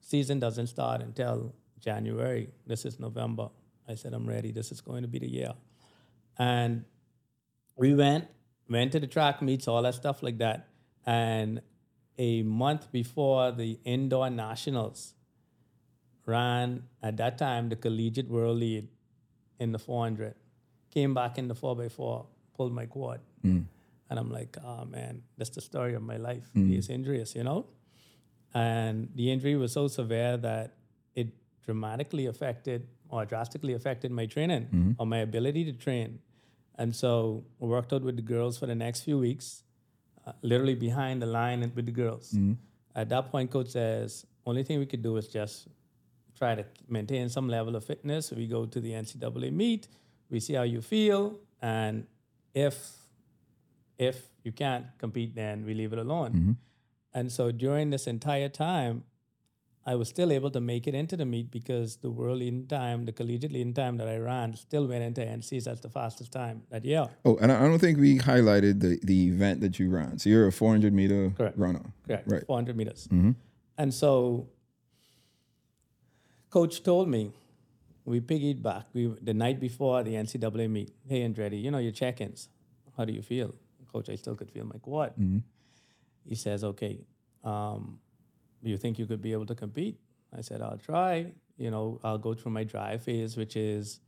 season 0.00 0.40
doesn't 0.40 0.68
start 0.68 1.00
until 1.00 1.54
January. 1.80 2.50
This 2.66 2.84
is 2.84 2.98
November. 2.98 3.50
I 3.88 3.94
said, 3.94 4.14
I'm 4.14 4.26
ready. 4.26 4.52
This 4.52 4.72
is 4.72 4.80
going 4.80 5.02
to 5.02 5.08
be 5.08 5.18
the 5.18 5.28
year. 5.28 5.52
And 6.38 6.84
we 7.76 7.94
went, 7.94 8.28
went 8.68 8.92
to 8.92 9.00
the 9.00 9.06
track 9.06 9.42
meets, 9.42 9.68
all 9.68 9.82
that 9.82 9.94
stuff 9.94 10.22
like 10.22 10.38
that. 10.38 10.68
And 11.04 11.60
a 12.18 12.42
month 12.42 12.92
before 12.92 13.52
the 13.52 13.78
indoor 13.84 14.30
nationals, 14.30 15.14
ran 16.26 16.84
at 17.02 17.16
that 17.16 17.38
time 17.38 17.68
the 17.68 17.76
collegiate 17.76 18.28
world 18.28 18.58
lead 18.58 18.88
in 19.62 19.72
the 19.72 19.78
400. 19.78 20.34
Came 20.90 21.14
back 21.14 21.38
in 21.38 21.48
the 21.48 21.54
4x4, 21.54 22.26
pulled 22.56 22.72
my 22.72 22.86
quad. 22.86 23.20
Hmm. 23.42 23.62
And 24.10 24.18
I'm 24.18 24.30
like, 24.30 24.56
oh 24.62 24.84
man, 24.84 25.22
that's 25.38 25.50
the 25.50 25.62
story 25.62 25.94
of 25.94 26.02
my 26.02 26.18
life. 26.18 26.50
Hmm. 26.52 26.68
He's 26.68 26.88
injurious, 26.88 27.34
you 27.34 27.44
know? 27.44 27.66
And 28.52 29.08
the 29.14 29.30
injury 29.32 29.56
was 29.56 29.72
so 29.72 29.88
severe 29.88 30.36
that 30.36 30.74
it 31.14 31.28
dramatically 31.64 32.26
affected 32.26 32.88
or 33.08 33.24
drastically 33.24 33.72
affected 33.72 34.10
my 34.10 34.26
training 34.26 34.64
hmm. 34.64 34.92
or 34.98 35.06
my 35.06 35.18
ability 35.18 35.64
to 35.70 35.72
train. 35.72 36.18
And 36.76 36.94
so 36.94 37.44
I 37.60 37.64
worked 37.66 37.92
out 37.92 38.02
with 38.02 38.16
the 38.16 38.22
girls 38.34 38.58
for 38.58 38.66
the 38.66 38.74
next 38.74 39.02
few 39.02 39.18
weeks, 39.18 39.62
uh, 40.26 40.32
literally 40.42 40.74
behind 40.74 41.22
the 41.22 41.26
line 41.26 41.60
with 41.74 41.86
the 41.86 41.92
girls. 41.92 42.34
At 42.94 43.08
that 43.10 43.30
point, 43.30 43.50
coach 43.50 43.68
says, 43.68 44.26
only 44.44 44.62
thing 44.64 44.78
we 44.78 44.86
could 44.86 45.02
do 45.02 45.16
is 45.16 45.28
just 45.28 45.68
try 46.36 46.54
to 46.54 46.64
maintain 46.88 47.28
some 47.28 47.48
level 47.48 47.76
of 47.76 47.84
fitness. 47.84 48.30
We 48.30 48.46
go 48.46 48.66
to 48.66 48.80
the 48.80 48.92
NCAA 48.92 49.52
meet, 49.52 49.88
we 50.30 50.40
see 50.40 50.54
how 50.54 50.62
you 50.62 50.80
feel, 50.80 51.38
and 51.60 52.06
if 52.54 52.98
if 53.98 54.28
you 54.42 54.52
can't 54.52 54.86
compete, 54.98 55.34
then 55.34 55.64
we 55.64 55.74
leave 55.74 55.92
it 55.92 55.98
alone. 55.98 56.32
Mm-hmm. 56.32 56.52
And 57.14 57.30
so 57.30 57.52
during 57.52 57.90
this 57.90 58.06
entire 58.06 58.48
time, 58.48 59.04
I 59.84 59.96
was 59.96 60.08
still 60.08 60.32
able 60.32 60.50
to 60.50 60.60
make 60.60 60.86
it 60.86 60.94
into 60.94 61.16
the 61.16 61.24
meet 61.24 61.50
because 61.50 61.96
the 61.96 62.10
world 62.10 62.38
leading 62.38 62.66
time, 62.66 63.04
the 63.04 63.12
collegiate 63.12 63.52
leading 63.52 63.74
time 63.74 63.96
that 63.96 64.08
I 64.08 64.16
ran, 64.16 64.54
still 64.54 64.86
went 64.86 65.02
into 65.02 65.22
NCs 65.22 65.66
as 65.66 65.80
the 65.80 65.88
fastest 65.88 66.30
time 66.32 66.62
that 66.70 66.84
year. 66.84 67.08
Oh, 67.24 67.36
and 67.40 67.50
I 67.50 67.60
don't 67.60 67.80
think 67.80 67.98
we 67.98 68.18
highlighted 68.18 68.80
the 68.80 69.00
the 69.02 69.26
event 69.26 69.60
that 69.60 69.78
you 69.78 69.90
ran. 69.90 70.18
So 70.18 70.30
you're 70.30 70.46
a 70.46 70.52
400 70.52 70.92
meter 70.92 71.32
Correct. 71.36 71.58
runner. 71.58 71.82
Correct. 72.06 72.30
Right. 72.30 72.46
400 72.46 72.76
meters. 72.76 73.08
Mm-hmm. 73.12 73.32
And 73.78 73.92
so, 73.92 74.46
coach 76.52 76.82
told 76.82 77.08
me, 77.08 77.32
we 78.04 78.20
piggyed 78.20 78.62
back. 78.62 78.84
We 78.92 79.02
the 79.30 79.34
night 79.34 79.58
before 79.68 80.02
the 80.02 80.14
NCAA 80.14 80.68
meet. 80.68 80.90
Hey, 81.08 81.20
Andretti, 81.26 81.60
you 81.64 81.70
know 81.70 81.78
your 81.78 81.92
check-ins. 81.92 82.48
How 82.96 83.04
do 83.04 83.12
you 83.12 83.22
feel, 83.22 83.54
Coach? 83.92 84.08
I 84.10 84.16
still 84.16 84.34
could 84.34 84.50
feel 84.50 84.64
my 84.64 84.78
quad. 84.78 85.12
He 86.28 86.34
says, 86.34 86.62
okay. 86.72 86.94
Um, 87.42 87.98
do 88.62 88.70
you 88.70 88.76
think 88.76 88.98
you 88.98 89.06
could 89.06 89.22
be 89.22 89.32
able 89.32 89.46
to 89.46 89.54
compete? 89.54 89.96
I 90.36 90.40
said, 90.42 90.60
I'll 90.62 90.78
try. 90.78 91.32
You 91.56 91.70
know, 91.70 92.00
I'll 92.04 92.18
go 92.18 92.34
through 92.34 92.52
my 92.52 92.64
drive 92.64 93.02
phase, 93.04 93.36
which 93.36 93.56
is 93.56 94.00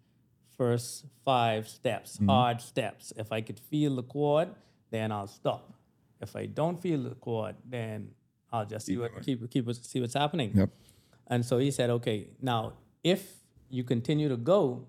first 0.57 1.07
five 1.25 1.69
steps, 1.69 2.19
hard 2.27 2.61
steps. 2.61 3.13
If 3.17 3.33
I 3.33 3.41
could 3.41 3.59
feel 3.59 3.97
the 3.97 4.03
quad, 4.03 4.55
then 4.91 5.11
I'll 5.13 5.27
stop. 5.41 5.73
If 6.21 6.37
I 6.37 6.47
don't 6.47 6.81
feel 6.81 7.03
the 7.03 7.15
quad, 7.17 7.57
then 7.69 8.11
I'll 8.53 8.65
just 8.67 8.87
see 8.87 8.97
what 8.97 9.11
keep 9.23 9.51
keep 9.51 9.67
what- 9.67 9.85
see 9.85 10.01
what's 10.01 10.15
happening. 10.15 10.53
Yep. 10.55 10.71
And 11.27 11.45
so 11.45 11.59
he 11.59 11.71
said, 11.71 11.91
okay, 11.91 12.29
now 12.41 12.75
if 13.03 13.35
you 13.69 13.85
continue 13.85 14.29
to 14.29 14.37
go, 14.37 14.87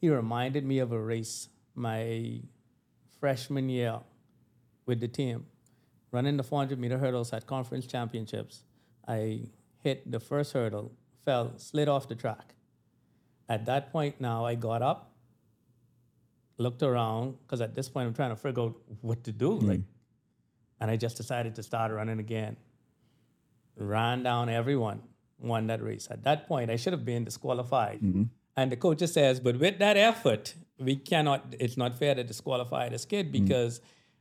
he 0.00 0.08
reminded 0.08 0.64
me 0.64 0.78
of 0.78 0.92
a 0.92 1.00
race 1.00 1.48
my 1.74 2.40
freshman 3.20 3.68
year 3.68 4.00
with 4.86 5.00
the 5.00 5.08
team, 5.08 5.46
running 6.10 6.36
the 6.36 6.42
400 6.42 6.78
meter 6.78 6.98
hurdles 6.98 7.32
at 7.32 7.46
conference 7.46 7.86
championships. 7.86 8.64
I 9.08 9.44
hit 9.82 10.10
the 10.10 10.20
first 10.20 10.52
hurdle, 10.52 10.92
fell, 11.24 11.52
slid 11.56 11.88
off 11.88 12.08
the 12.08 12.14
track. 12.14 12.54
At 13.48 13.66
that 13.66 13.92
point, 13.92 14.20
now 14.20 14.44
I 14.44 14.54
got 14.54 14.82
up, 14.82 15.12
looked 16.58 16.82
around, 16.82 17.36
because 17.42 17.60
at 17.60 17.74
this 17.74 17.88
point 17.88 18.06
I'm 18.08 18.14
trying 18.14 18.30
to 18.30 18.36
figure 18.36 18.62
out 18.62 18.76
what 19.00 19.24
to 19.24 19.32
do. 19.32 19.56
Hmm. 19.56 19.68
Like, 19.68 19.80
and 20.80 20.90
I 20.90 20.96
just 20.96 21.16
decided 21.16 21.54
to 21.56 21.62
start 21.62 21.92
running 21.92 22.18
again. 22.18 22.56
Ran 23.76 24.22
down 24.22 24.48
everyone, 24.48 25.02
won 25.38 25.66
that 25.68 25.82
race. 25.82 26.08
At 26.10 26.24
that 26.24 26.48
point, 26.48 26.70
I 26.70 26.76
should 26.76 26.92
have 26.92 27.04
been 27.04 27.24
disqualified. 27.24 28.00
Mm-hmm. 28.00 28.24
And 28.56 28.70
the 28.70 28.76
coach 28.76 29.00
says, 29.00 29.40
but 29.40 29.58
with 29.58 29.78
that 29.78 29.96
effort, 29.96 30.54
we 30.78 30.96
cannot, 30.96 31.54
it's 31.58 31.76
not 31.76 31.98
fair 31.98 32.14
to 32.14 32.24
disqualify 32.24 32.88
this 32.88 33.04
kid 33.04 33.32
mm-hmm. 33.32 33.44
because 33.44 33.80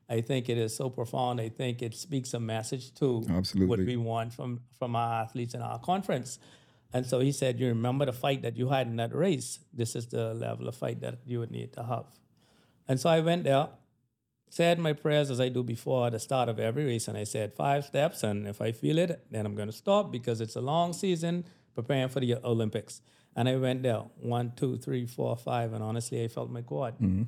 I 0.09 0.21
think 0.21 0.49
it 0.49 0.57
is 0.57 0.75
so 0.75 0.89
profound. 0.89 1.39
I 1.39 1.49
think 1.49 1.81
it 1.81 1.95
speaks 1.95 2.33
a 2.33 2.39
message 2.39 2.93
to 2.95 3.25
Absolutely. 3.29 3.67
what 3.67 3.79
we 3.79 3.97
want 3.97 4.33
from, 4.33 4.61
from 4.77 4.95
our 4.95 5.23
athletes 5.23 5.53
in 5.53 5.61
our 5.61 5.79
conference. 5.79 6.39
And 6.93 7.05
so 7.05 7.19
he 7.19 7.31
said, 7.31 7.59
You 7.59 7.67
remember 7.67 8.05
the 8.05 8.13
fight 8.13 8.43
that 8.43 8.55
you 8.55 8.69
had 8.69 8.87
in 8.87 8.97
that 8.97 9.15
race? 9.15 9.59
This 9.73 9.95
is 9.95 10.07
the 10.07 10.33
level 10.33 10.67
of 10.67 10.75
fight 10.75 11.01
that 11.01 11.19
you 11.25 11.39
would 11.39 11.51
need 11.51 11.73
to 11.73 11.83
have. 11.83 12.05
And 12.87 12.99
so 12.99 13.09
I 13.09 13.21
went 13.21 13.45
there, 13.45 13.69
said 14.53 14.77
my 14.77 14.93
prayers 14.93 15.31
as 15.31 15.41
I 15.41 15.49
do 15.49 15.63
before 15.63 16.05
at 16.05 16.11
the 16.11 16.19
start 16.19 16.47
of 16.47 16.59
every 16.59 16.85
race, 16.85 17.07
and 17.07 17.17
I 17.17 17.23
said 17.23 17.55
five 17.55 17.85
steps. 17.85 18.21
And 18.21 18.47
if 18.47 18.61
I 18.61 18.71
feel 18.71 18.99
it, 18.99 19.25
then 19.31 19.47
I'm 19.47 19.55
going 19.55 19.67
to 19.67 19.75
stop 19.75 20.11
because 20.11 20.41
it's 20.41 20.55
a 20.55 20.61
long 20.61 20.93
season 20.93 21.45
preparing 21.73 22.09
for 22.09 22.19
the 22.19 22.35
Olympics. 22.43 23.01
And 23.35 23.49
I 23.49 23.55
went 23.55 23.81
there 23.81 24.03
one, 24.19 24.53
two, 24.55 24.77
three, 24.77 25.07
four, 25.07 25.35
five, 25.35 25.73
and 25.73 25.83
honestly, 25.83 26.23
I 26.23 26.27
felt 26.27 26.51
my 26.51 26.61
quad. 26.61 26.93
Mm-hmm. 26.99 27.23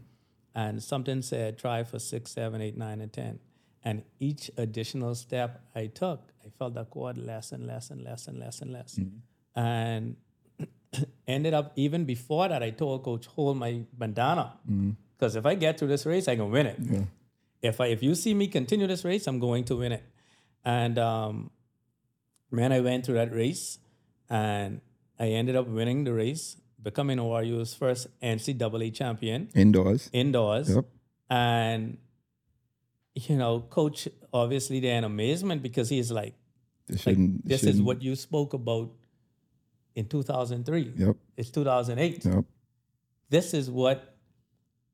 And 0.53 0.83
something 0.83 1.23
said 1.23 1.57
try 1.57 1.83
for 1.83 1.97
six, 1.97 2.31
seven, 2.31 2.61
eight, 2.61 2.77
nine, 2.77 3.01
and 3.01 3.11
ten. 3.11 3.39
And 3.83 4.03
each 4.19 4.51
additional 4.55 5.15
step 5.15 5.63
I 5.75 5.87
took, 5.87 6.31
I 6.45 6.49
felt 6.59 6.75
that 6.75 6.91
quad 6.91 7.17
less 7.17 7.51
and 7.51 7.65
less 7.65 7.89
and 7.89 8.03
less 8.03 8.27
and 8.27 8.37
less 8.37 8.61
and 8.61 8.71
less. 8.71 8.99
Mm-hmm. 8.99 9.59
And 9.59 10.15
ended 11.27 11.55
up 11.55 11.73
even 11.75 12.05
before 12.05 12.49
that, 12.49 12.61
I 12.61 12.69
told 12.69 13.03
coach 13.03 13.25
hold 13.25 13.57
my 13.57 13.81
bandana 13.93 14.59
mm-hmm. 14.69 14.91
Because 15.17 15.35
if 15.35 15.45
I 15.45 15.55
get 15.55 15.79
through 15.79 15.89
this 15.89 16.05
race, 16.05 16.27
I 16.27 16.35
can 16.35 16.51
win 16.51 16.65
it. 16.67 16.79
If 17.61 17.81
I 17.81 17.87
if 17.87 18.03
you 18.03 18.15
see 18.15 18.33
me 18.33 18.47
continue 18.47 18.87
this 18.87 19.03
race, 19.05 19.27
I'm 19.27 19.39
going 19.39 19.63
to 19.65 19.75
win 19.77 19.91
it. 19.91 20.03
And 20.63 20.97
um, 20.99 21.51
man, 22.51 22.71
I 22.71 22.79
went 22.79 23.05
through 23.05 23.15
that 23.15 23.33
race, 23.33 23.79
and 24.29 24.81
I 25.19 25.27
ended 25.29 25.55
up 25.55 25.67
winning 25.67 26.03
the 26.03 26.13
race, 26.13 26.57
becoming 26.81 27.19
ORU's 27.19 27.73
first 27.73 28.07
NCAA 28.21 28.93
champion 28.93 29.49
Indoors. 29.55 30.09
indoors. 30.13 30.75
Yep. 30.75 30.85
And 31.29 31.97
you 33.15 33.37
know, 33.37 33.61
coach 33.61 34.07
obviously 34.33 34.79
they're 34.79 34.97
in 34.97 35.03
amazement 35.03 35.61
because 35.61 35.89
he's 35.89 36.11
like, 36.11 36.33
This 36.87 37.07
like 37.07 37.17
this 37.43 37.63
is 37.63 37.81
what 37.81 38.01
you 38.01 38.15
spoke 38.15 38.53
about 38.53 38.91
in 39.95 40.07
2003. 40.07 40.93
Yep. 40.97 41.15
It's 41.37 41.49
2008. 41.49 42.25
Yep. 42.25 42.45
This 43.29 43.53
is 43.53 43.71
what, 43.71 44.14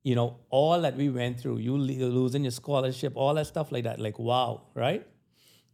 you 0.04 0.16
know, 0.16 0.40
all 0.50 0.82
that 0.82 0.96
we 0.98 1.10
went 1.10 1.40
through, 1.40 1.58
you 1.58 1.78
losing 1.78 2.44
your 2.44 2.52
scholarship, 2.52 3.14
all 3.16 3.34
that 3.36 3.48
stuff 3.48 3.72
like 3.72 3.84
that. 3.84 4.00
Like, 4.00 4.18
wow, 4.18 4.64
right? 4.74 5.06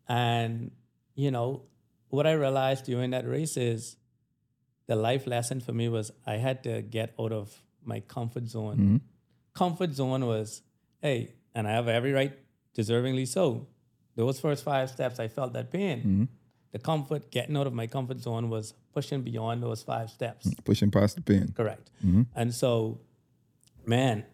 And, 0.08 0.72
you 1.16 1.32
know, 1.32 1.64
what 2.10 2.28
I 2.28 2.34
realized 2.34 2.86
during 2.86 3.12
that 3.12 3.28
race 3.28 3.58
is 3.58 3.96
the 4.88 4.96
life 4.96 5.28
lesson 5.28 5.60
for 5.60 5.74
me 5.74 5.90
was 5.90 6.12
I 6.26 6.36
had 6.36 6.64
to 6.64 6.82
get 6.82 7.14
out 7.20 7.32
of 7.32 7.62
my 7.84 8.02
comfort 8.02 8.48
zone. 8.48 8.78
Mm-hmm. 8.78 8.98
Comfort 9.54 9.94
zone 9.94 10.26
was, 10.26 10.62
hey, 11.02 11.34
and 11.56 11.68
I 11.68 11.72
have 11.72 11.88
every 11.88 12.12
right, 12.12 12.38
deservingly 12.78 13.28
so. 13.28 13.68
Those 14.16 14.40
first 14.40 14.64
five 14.64 14.90
steps, 14.90 15.20
I 15.20 15.28
felt 15.28 15.54
that 15.54 15.72
pain. 15.72 16.00
Mm-hmm. 16.00 16.24
The 16.72 16.80
comfort, 16.80 17.32
getting 17.32 17.56
out 17.56 17.68
of 17.68 17.74
my 17.74 17.88
comfort 17.88 18.20
zone 18.20 18.50
was 18.50 18.74
pushing 18.94 19.22
beyond 19.22 19.64
those 19.64 19.84
five 19.84 20.10
steps. 20.10 20.54
Pushing 20.66 20.92
past 20.92 21.16
the 21.16 21.22
pin. 21.22 21.54
Correct. 21.56 21.90
Mm-hmm. 22.06 22.24
And 22.36 22.54
so, 22.54 23.00
man, 23.88 24.26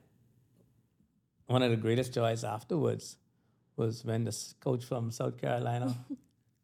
one 1.45 1.61
of 1.61 1.71
the 1.71 1.77
greatest 1.77 2.13
joys 2.13 2.43
afterwards 2.43 3.17
was 3.75 4.03
when 4.03 4.23
this 4.23 4.53
coach 4.59 4.83
from 4.83 5.11
South 5.11 5.39
Carolina, 5.39 5.95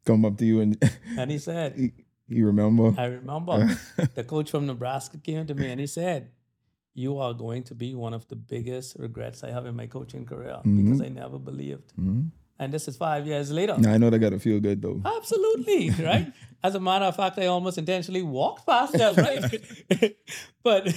Come 0.06 0.24
up 0.24 0.38
to 0.38 0.46
you 0.46 0.60
and 0.60 0.82
and 1.18 1.30
he 1.30 1.38
said, 1.38 1.92
you 2.28 2.46
remember. 2.46 2.94
I 2.96 3.06
remember 3.06 3.76
the 4.14 4.24
coach 4.24 4.50
from 4.50 4.66
Nebraska 4.66 5.18
came 5.18 5.46
to 5.46 5.54
me 5.54 5.70
and 5.70 5.78
he 5.78 5.86
said, 5.86 6.30
You 6.94 7.18
are 7.18 7.34
going 7.34 7.64
to 7.64 7.74
be 7.74 7.94
one 7.94 8.14
of 8.14 8.26
the 8.28 8.36
biggest 8.36 8.96
regrets 8.98 9.44
I 9.44 9.50
have 9.50 9.66
in 9.66 9.76
my 9.76 9.86
coaching 9.86 10.24
career 10.24 10.54
mm-hmm. 10.54 10.84
because 10.84 11.02
I 11.02 11.08
never 11.08 11.38
believed. 11.38 11.92
Mm-hmm. 12.00 12.28
And 12.58 12.72
this 12.72 12.88
is 12.88 12.96
five 12.96 13.26
years 13.26 13.50
later. 13.50 13.76
Now 13.78 13.92
I 13.92 13.98
know 13.98 14.08
they 14.08 14.18
got 14.18 14.30
to 14.30 14.38
feel 14.38 14.58
good 14.58 14.80
though. 14.80 15.02
Absolutely, 15.04 15.90
right? 16.02 16.32
As 16.62 16.74
a 16.74 16.80
matter 16.80 17.04
of 17.04 17.16
fact, 17.16 17.38
I 17.38 17.46
almost 17.46 17.76
intentionally 17.76 18.22
walked 18.22 18.66
past 18.66 18.94
them, 18.94 19.14
right? 19.16 20.16
but 20.62 20.94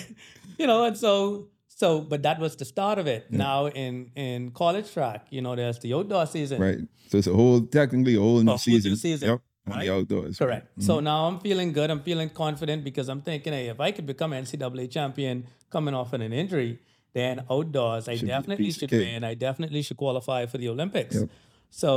you 0.57 0.67
know, 0.67 0.85
and 0.85 0.97
so 0.97 1.49
so, 1.83 1.89
but 2.11 2.19
that 2.27 2.37
was 2.39 2.55
the 2.61 2.67
start 2.73 2.97
of 3.03 3.07
it. 3.15 3.21
Now 3.45 3.59
in 3.83 3.93
in 4.15 4.39
college 4.61 4.87
track, 4.95 5.21
you 5.35 5.41
know, 5.45 5.53
there's 5.61 5.79
the 5.85 5.91
outdoor 5.97 6.25
season. 6.35 6.57
Right. 6.67 6.79
So 7.09 7.17
it's 7.19 7.27
a 7.27 7.33
whole, 7.39 7.59
technically 7.79 8.15
a 8.15 8.23
whole 8.25 8.41
new 8.41 8.51
whole 8.51 8.67
new 8.73 8.79
season. 8.79 8.95
season, 8.95 9.25
Yep. 9.29 9.39
On 9.67 9.73
right? 9.73 9.85
the 9.85 9.93
outdoors. 9.95 10.37
Correct. 10.43 10.65
Mm-hmm. 10.71 10.87
So 10.87 10.93
now 11.09 11.19
I'm 11.27 11.39
feeling 11.47 11.69
good. 11.77 11.89
I'm 11.93 12.03
feeling 12.09 12.29
confident 12.43 12.79
because 12.89 13.07
I'm 13.11 13.21
thinking, 13.29 13.53
hey, 13.57 13.67
if 13.75 13.79
I 13.87 13.89
could 13.95 14.07
become 14.13 14.31
NCAA 14.31 14.85
champion 14.97 15.35
coming 15.75 15.93
off 15.99 16.11
of 16.13 16.21
an 16.21 16.33
injury, 16.33 16.71
then 17.13 17.35
outdoors 17.55 18.07
I 18.07 18.15
Should 18.15 18.27
definitely 18.35 18.71
should 18.71 18.91
win. 18.91 19.23
I 19.31 19.33
definitely 19.47 19.81
should 19.85 19.97
qualify 20.05 20.39
for 20.51 20.57
the 20.57 20.69
Olympics. 20.75 21.15
Yep. 21.15 21.29
So 21.69 21.91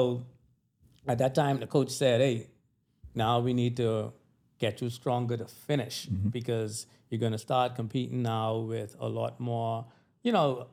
at 1.12 1.18
that 1.22 1.34
time, 1.42 1.56
the 1.64 1.66
coach 1.76 1.90
said, 2.02 2.20
hey, 2.20 2.36
now 3.14 3.34
we 3.46 3.52
need 3.62 3.74
to 3.78 4.12
get 4.58 4.80
you 4.80 4.90
stronger 4.90 5.36
to 5.36 5.46
finish 5.46 6.06
Mm-hmm. 6.06 6.28
because 6.30 6.86
you're 7.10 7.20
going 7.20 7.32
to 7.32 7.38
start 7.38 7.74
competing 7.76 8.22
now 8.22 8.56
with 8.56 8.96
a 9.00 9.08
lot 9.08 9.38
more, 9.38 9.86
you 10.22 10.32
know, 10.32 10.66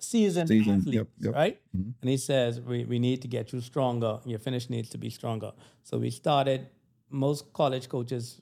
seasoned 0.00 0.48
Seasoned, 0.48 0.80
athletes, 0.80 0.96
yep, 0.96 1.06
yep. 1.20 1.34
right? 1.34 1.60
Mm-hmm. 1.76 1.90
And 2.00 2.10
he 2.10 2.16
says, 2.16 2.60
we, 2.60 2.84
we 2.84 2.98
need 2.98 3.22
to 3.22 3.28
get 3.28 3.52
you 3.52 3.60
stronger. 3.60 4.20
Your 4.24 4.38
finish 4.38 4.68
needs 4.68 4.90
to 4.90 4.98
be 4.98 5.10
stronger. 5.10 5.52
So 5.84 5.98
we 5.98 6.10
started, 6.10 6.68
most 7.10 7.52
college 7.52 7.88
coaches, 7.88 8.40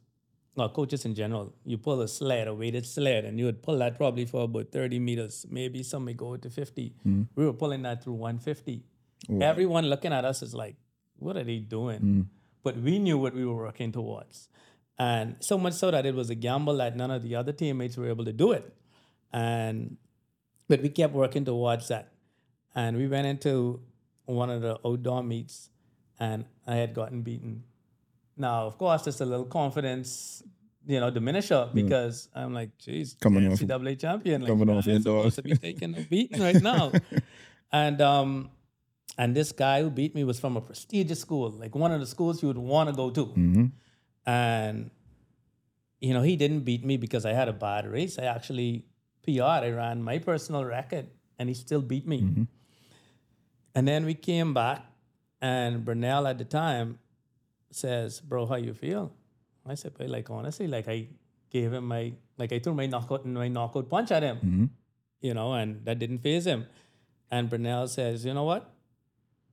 or 0.56 0.68
coaches 0.68 1.04
in 1.04 1.14
general, 1.14 1.52
you 1.64 1.76
pull 1.78 2.00
a 2.00 2.08
sled, 2.08 2.48
a 2.48 2.54
weighted 2.54 2.86
sled, 2.86 3.24
and 3.24 3.38
you 3.38 3.44
would 3.44 3.62
pull 3.62 3.78
that 3.78 3.96
probably 3.96 4.24
for 4.24 4.44
about 4.44 4.70
30 4.72 4.98
meters. 5.00 5.44
Maybe 5.50 5.82
some 5.82 6.04
may 6.06 6.14
go 6.14 6.36
to 6.36 6.48
50. 6.48 6.94
Mm-hmm. 7.06 7.22
We 7.34 7.44
were 7.44 7.52
pulling 7.52 7.82
that 7.82 8.02
through 8.02 8.14
150. 8.14 8.84
Everyone 9.40 9.86
looking 9.86 10.12
at 10.12 10.24
us 10.24 10.42
is 10.42 10.54
like, 10.54 10.76
what 11.18 11.36
are 11.36 11.44
they 11.44 11.58
doing? 11.58 12.00
Mm. 12.00 12.26
But 12.62 12.76
we 12.76 12.98
knew 12.98 13.16
what 13.16 13.34
we 13.34 13.44
were 13.46 13.54
working 13.56 13.90
towards. 13.92 14.48
And 14.98 15.36
so 15.40 15.58
much 15.58 15.72
so 15.74 15.90
that 15.90 16.06
it 16.06 16.14
was 16.14 16.30
a 16.30 16.34
gamble 16.34 16.76
that 16.76 16.96
none 16.96 17.10
of 17.10 17.22
the 17.22 17.34
other 17.34 17.52
teammates 17.52 17.96
were 17.96 18.08
able 18.08 18.24
to 18.24 18.32
do 18.32 18.52
it. 18.52 18.72
And 19.32 19.96
but 20.68 20.80
we 20.82 20.88
kept 20.88 21.12
working 21.12 21.44
towards 21.44 21.88
that. 21.88 22.12
And 22.74 22.96
we 22.96 23.06
went 23.08 23.26
into 23.26 23.80
one 24.26 24.50
of 24.50 24.62
the 24.62 24.78
outdoor 24.86 25.22
meets 25.22 25.70
and 26.18 26.44
I 26.66 26.76
had 26.76 26.94
gotten 26.94 27.22
beaten. 27.22 27.64
Now, 28.36 28.66
of 28.66 28.78
course, 28.78 29.02
there's 29.02 29.20
a 29.20 29.26
little 29.26 29.44
confidence, 29.44 30.42
you 30.86 30.98
know, 31.00 31.10
diminisher 31.10 31.72
because 31.74 32.28
I'm 32.34 32.52
like, 32.54 32.76
geez, 32.78 33.16
Coming 33.20 33.50
off- 33.52 33.58
NCAA 33.60 34.00
champion. 34.00 34.42
Like, 34.42 34.50
coming 34.50 34.70
off 34.70 34.86
I'm 34.86 34.94
indoors. 34.94 35.34
supposed 35.34 35.36
to 35.36 35.42
be 35.42 35.56
taking 35.56 35.96
a 35.96 36.00
beating 36.02 36.40
right 36.40 36.60
now. 36.62 36.92
and 37.72 38.00
um, 38.00 38.50
and 39.18 39.34
this 39.36 39.52
guy 39.52 39.82
who 39.82 39.90
beat 39.90 40.14
me 40.14 40.24
was 40.24 40.40
from 40.40 40.56
a 40.56 40.60
prestigious 40.60 41.20
school, 41.20 41.50
like 41.50 41.74
one 41.74 41.92
of 41.92 42.00
the 42.00 42.06
schools 42.06 42.42
you 42.42 42.48
would 42.48 42.58
want 42.58 42.88
to 42.90 42.94
go 42.96 43.10
to. 43.10 43.26
Mm-hmm. 43.26 43.66
And 44.26 44.90
you 46.00 46.12
know, 46.12 46.22
he 46.22 46.36
didn't 46.36 46.60
beat 46.60 46.84
me 46.84 46.96
because 46.98 47.24
I 47.24 47.32
had 47.32 47.48
a 47.48 47.52
bad 47.52 47.86
race. 47.86 48.18
I 48.18 48.24
actually 48.24 48.84
PR'd. 49.24 49.64
I 49.64 49.70
ran 49.70 50.02
my 50.02 50.18
personal 50.18 50.64
record, 50.64 51.06
and 51.38 51.48
he 51.48 51.54
still 51.54 51.80
beat 51.80 52.06
me. 52.06 52.20
Mm-hmm. 52.20 52.42
And 53.74 53.88
then 53.88 54.04
we 54.04 54.14
came 54.14 54.52
back, 54.54 54.84
and 55.40 55.84
Bernal 55.84 56.26
at 56.26 56.38
the 56.38 56.44
time 56.44 56.98
says, 57.70 58.20
"Bro, 58.20 58.46
how 58.46 58.56
you 58.56 58.74
feel?" 58.74 59.12
I 59.66 59.74
said, 59.74 59.92
"But 59.96 60.10
like 60.10 60.28
honestly, 60.30 60.66
like 60.68 60.88
I 60.88 61.08
gave 61.50 61.72
him 61.72 61.88
my 61.88 62.12
like 62.36 62.52
I 62.52 62.58
threw 62.58 62.74
my 62.74 62.86
knockout 62.86 63.24
my 63.26 63.48
knockout 63.48 63.88
punch 63.88 64.10
at 64.10 64.22
him, 64.22 64.36
Mm-hmm. 64.36 64.64
you 65.22 65.34
know, 65.34 65.54
and 65.54 65.84
that 65.86 65.98
didn't 65.98 66.18
phase 66.18 66.46
him." 66.46 66.66
And 67.30 67.48
Bernal 67.48 67.88
says, 67.88 68.24
"You 68.24 68.34
know 68.34 68.44
what? 68.44 68.70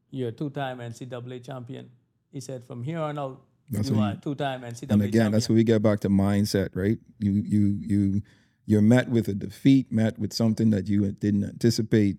You're 0.10 0.30
a 0.30 0.32
two-time 0.34 0.80
NCAA 0.80 1.44
champion." 1.44 1.92
He 2.32 2.42
said, 2.42 2.66
"From 2.66 2.84
here 2.84 3.00
on 3.00 3.18
out, 3.18 3.42
That's 3.72 3.90
you 3.90 3.96
what 3.96 4.04
are 4.18 4.20
two-time 4.22 4.62
NCAA 4.62 4.92
And 4.92 5.02
again, 5.02 5.12
champion." 5.12 5.32
that's 5.32 5.50
where 5.50 5.56
we 5.56 5.64
get 5.64 5.82
back 5.82 6.00
to 6.02 6.10
mindset, 6.10 6.70
right? 6.76 6.98
You 7.20 7.32
you 7.34 7.78
you 7.82 8.22
you're 8.66 8.82
met 8.82 9.10
with 9.10 9.28
a 9.28 9.34
defeat, 9.34 9.92
met 9.92 10.20
with 10.20 10.34
something 10.34 10.70
that 10.72 10.88
you 10.88 11.10
didn't 11.14 11.44
anticipate, 11.44 12.18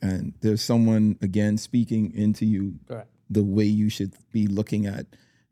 and 0.00 0.34
there's 0.40 0.62
someone 0.62 1.16
again 1.22 1.56
speaking 1.58 2.12
into 2.14 2.44
you 2.46 2.78
Correct. 2.88 3.08
the 3.30 3.44
way 3.44 3.64
you 3.64 3.88
should 3.88 4.12
be 4.32 4.46
looking 4.46 4.86
at 4.86 5.06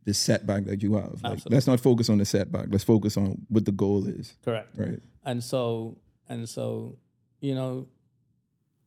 the 0.05 0.15
setback 0.15 0.65
that 0.65 0.83
you 0.83 0.95
have. 0.95 1.23
Like, 1.23 1.33
Absolutely. 1.35 1.55
let's 1.57 1.67
not 1.67 1.81
focus 1.81 2.09
on 2.09 2.19
the 2.19 2.25
setback. 2.25 2.67
Let's 2.71 2.85
focus 2.85 3.17
on 3.17 3.47
what 3.49 3.65
the 3.67 3.73
goal 3.73 4.07
is. 4.07 4.35
Correct. 4.45 4.69
Right. 4.77 5.01
and 5.25 5.45
so 5.45 5.99
and 6.29 6.49
so 6.49 6.97
you 7.41 7.55
know 7.55 7.87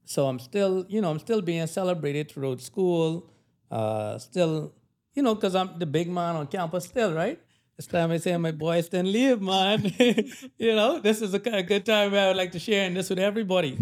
so 0.05 0.27
i'm 0.27 0.39
still 0.39 0.85
you 0.89 0.99
know 1.01 1.09
i'm 1.11 1.19
still 1.19 1.41
being 1.41 1.65
celebrated 1.67 2.29
throughout 2.31 2.59
school 2.61 3.29
uh 3.71 4.17
still 4.17 4.73
you 5.13 5.21
know 5.23 5.35
because 5.35 5.55
i'm 5.55 5.69
the 5.79 5.85
big 5.85 6.09
man 6.09 6.35
on 6.35 6.47
campus 6.47 6.85
still 6.85 7.13
right? 7.13 7.39
This 7.77 7.87
time 7.87 8.11
i 8.11 8.17
say 8.17 8.35
my 8.37 8.51
boys 8.51 8.87
didn't 8.89 9.11
leave 9.11 9.41
man. 9.41 9.79
You 10.57 10.75
know 10.75 10.99
this 10.99 11.21
is 11.21 11.33
a, 11.33 11.41
a 11.51 11.63
good 11.63 11.85
time 11.85 12.11
where 12.11 12.25
i 12.25 12.27
would 12.27 12.37
like 12.37 12.51
to 12.51 12.59
share 12.59 12.89
this 12.89 13.09
with 13.09 13.19
everybody. 13.19 13.77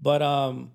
But 0.00 0.22
um 0.22 0.72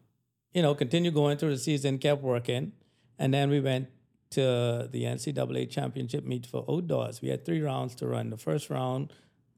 you 0.53 0.61
know 0.61 0.73
continue 0.75 1.11
going 1.11 1.37
through 1.37 1.51
the 1.51 1.59
season 1.69 1.97
kept 1.97 2.21
working 2.21 2.73
and 3.19 3.33
then 3.33 3.49
we 3.49 3.59
went 3.59 3.87
to 4.31 4.89
the 4.91 5.03
ncaa 5.03 5.69
championship 5.69 6.25
meet 6.25 6.45
for 6.45 6.65
outdoors. 6.69 7.21
We 7.21 7.29
had 7.29 7.45
three 7.45 7.61
rounds 7.61 7.95
to 7.95 8.07
run. 8.07 8.29
The 8.29 8.37
first 8.37 8.69
round 8.69 9.13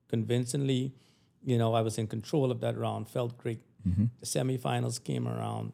convincingly. 0.08 0.94
You 1.44 1.58
know, 1.58 1.74
I 1.74 1.82
was 1.82 1.98
in 1.98 2.08
control 2.08 2.52
of 2.52 2.60
that 2.60 2.78
round, 2.78 3.10
felt 3.10 3.38
great. 3.38 3.62
The 4.20 4.26
semifinals 4.26 5.02
came 5.02 5.26
around, 5.26 5.72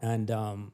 and 0.00 0.28
um, 0.30 0.72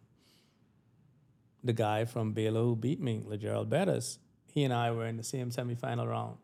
the 1.64 1.72
guy 1.72 2.04
from 2.04 2.32
Baylor 2.32 2.62
who 2.62 2.76
beat 2.76 3.00
me, 3.00 3.22
LeJerald 3.26 3.68
Betters, 3.68 4.18
he 4.52 4.64
and 4.64 4.72
I 4.72 4.90
were 4.90 5.06
in 5.06 5.16
the 5.16 5.22
same 5.24 5.50
semifinal 5.50 6.08
round. 6.08 6.36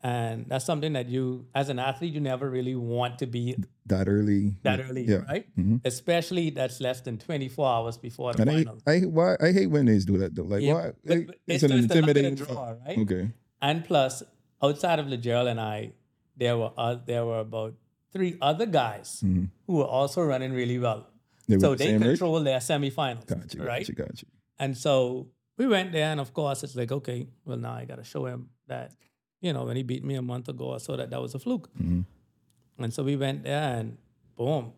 And 0.00 0.46
that's 0.48 0.64
something 0.64 0.92
that 0.92 1.08
you, 1.08 1.46
as 1.56 1.68
an 1.70 1.80
athlete, 1.80 2.14
you 2.14 2.20
never 2.20 2.48
really 2.48 2.76
want 2.76 3.18
to 3.18 3.26
be 3.26 3.56
That 3.86 4.08
early. 4.08 4.56
that 4.62 4.78
early, 4.80 5.04
Yeah. 5.04 5.24
right? 5.28 5.46
Especially 5.84 6.50
that's 6.50 6.80
less 6.80 7.00
than 7.00 7.18
24 7.18 7.68
hours 7.68 7.96
before 7.98 8.32
the 8.32 8.42
And 8.42 8.50
final. 8.50 8.78
I 8.86 9.00
why 9.00 9.36
I 9.40 9.50
hate 9.52 9.66
when 9.66 9.86
they 9.86 9.98
do 9.98 10.16
that 10.18 10.34
though. 10.36 10.44
Like 10.44 10.62
Yeah, 10.62 10.74
why? 10.74 10.92
but- 11.04 11.26
but 11.26 11.36
it's, 11.48 11.64
it's 11.64 11.72
an 11.72 11.82
just 11.82 11.90
a 11.90 11.94
luck 12.00 12.08
of 12.08 12.14
the 12.14 12.20
intimidating. 12.20 12.34
draw, 12.36 12.74
right? 12.86 12.98
Okay. 12.98 13.30
And 13.60 13.84
plus, 13.84 14.22
outside 14.62 15.00
of 15.00 15.06
LeJerald 15.06 15.48
and 15.50 15.60
I, 15.60 15.92
there 16.36 16.56
were 16.56 16.70
uh, 16.78 16.96
there 17.04 17.26
were 17.26 17.40
about 17.40 17.74
three 18.12 18.36
other 18.40 18.66
guys 18.66 19.20
who 19.66 19.72
were 19.72 19.84
also 19.84 20.22
running 20.22 20.52
really 20.52 20.78
well. 20.78 21.08
Mm-hmm. 21.50 21.52
They 21.54 21.58
so 21.58 21.74
the 21.74 21.84
they 21.84 21.98
control 21.98 22.38
their 22.44 22.60
semifinals, 22.60 23.26
Gotcha. 23.26 23.58
right? 23.64 23.80
Gotcha. 23.84 23.92
Gotcha. 23.94 24.26
And 24.58 24.76
so 24.76 25.28
we 25.56 25.66
went 25.66 25.92
there, 25.92 26.10
and 26.10 26.20
of 26.20 26.32
course, 26.32 26.62
it's 26.62 26.76
like, 26.76 26.92
okay, 26.92 27.28
well, 27.44 27.56
now 27.56 27.74
I 27.74 27.84
got 27.84 27.98
to 27.98 28.04
show 28.04 28.26
him 28.26 28.50
that, 28.66 28.92
you 29.40 29.52
know, 29.52 29.64
when 29.64 29.76
he 29.76 29.82
beat 29.82 30.04
me 30.04 30.14
a 30.16 30.22
month 30.22 30.48
ago, 30.48 30.74
I 30.74 30.78
saw 30.78 30.96
that 30.96 31.10
that 31.10 31.20
was 31.20 31.34
a 31.34 31.38
fluke. 31.38 31.68
Mm-hmm. 31.74 32.82
And 32.82 32.94
so 32.94 33.02
we 33.02 33.16
went 33.16 33.44
there, 33.44 33.76
and 33.76 33.98
boom, 34.36 34.72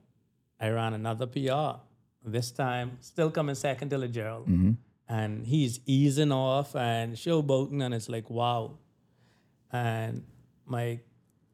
I 0.58 0.68
ran 0.70 0.94
another 0.94 1.26
PR. 1.26 1.80
This 2.24 2.50
time, 2.50 2.98
still 3.00 3.30
coming 3.30 3.54
second 3.54 3.90
to 3.90 3.96
LeJerald. 3.96 4.46
Mm-hmm. 4.46 4.72
And 5.08 5.46
he's 5.46 5.80
easing 5.86 6.32
off 6.32 6.76
and 6.76 7.14
showboating, 7.14 7.82
and 7.82 7.94
it's 7.94 8.08
like, 8.08 8.30
wow. 8.30 8.78
And 9.72 10.24
my 10.66 11.00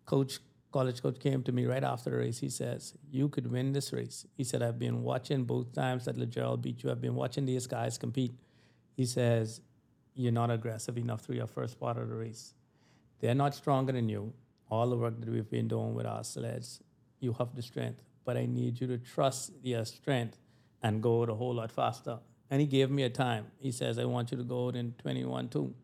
coach, 0.04 0.38
college 0.76 1.02
coach, 1.02 1.18
came 1.18 1.42
to 1.42 1.52
me 1.52 1.64
right 1.64 1.82
after 1.82 2.10
the 2.10 2.18
race. 2.18 2.38
He 2.38 2.50
says, 2.50 2.94
You 3.10 3.28
could 3.28 3.50
win 3.50 3.72
this 3.72 3.92
race. 3.92 4.26
He 4.36 4.44
said, 4.44 4.62
I've 4.62 4.78
been 4.78 5.02
watching 5.02 5.44
both 5.44 5.72
times 5.72 6.04
that 6.04 6.16
LeJerald 6.18 6.60
beat 6.60 6.82
you. 6.82 6.90
I've 6.90 7.00
been 7.00 7.14
watching 7.14 7.46
these 7.46 7.66
guys 7.66 7.96
compete. 7.96 8.34
He 8.94 9.06
says, 9.06 9.62
You're 10.14 10.32
not 10.32 10.50
aggressive 10.50 10.98
enough 10.98 11.22
through 11.22 11.36
your 11.36 11.46
first 11.46 11.80
part 11.80 11.96
of 11.96 12.08
the 12.10 12.14
race. 12.14 12.54
They're 13.20 13.34
not 13.44 13.54
stronger 13.54 13.92
than 13.92 14.08
you. 14.10 14.34
All 14.70 14.88
the 14.90 14.96
work 14.96 15.18
that 15.20 15.28
we've 15.30 15.48
been 15.48 15.68
doing 15.68 15.94
with 15.94 16.06
our 16.06 16.24
sleds, 16.24 16.82
you 17.20 17.32
have 17.38 17.54
the 17.54 17.62
strength, 17.62 18.02
but 18.26 18.36
I 18.36 18.44
need 18.44 18.78
you 18.80 18.86
to 18.88 18.98
trust 18.98 19.52
your 19.62 19.84
strength 19.86 20.38
and 20.82 21.02
go 21.02 21.22
out 21.22 21.30
a 21.30 21.34
whole 21.34 21.54
lot 21.54 21.72
faster. 21.72 22.18
And 22.50 22.60
he 22.60 22.66
gave 22.66 22.90
me 22.90 23.04
a 23.04 23.10
time. 23.10 23.46
He 23.58 23.72
says, 23.72 23.98
I 23.98 24.04
want 24.04 24.30
you 24.30 24.36
to 24.36 24.44
go 24.44 24.66
out 24.68 24.76
in 24.76 24.92
21 24.98 25.48
2. 25.48 25.74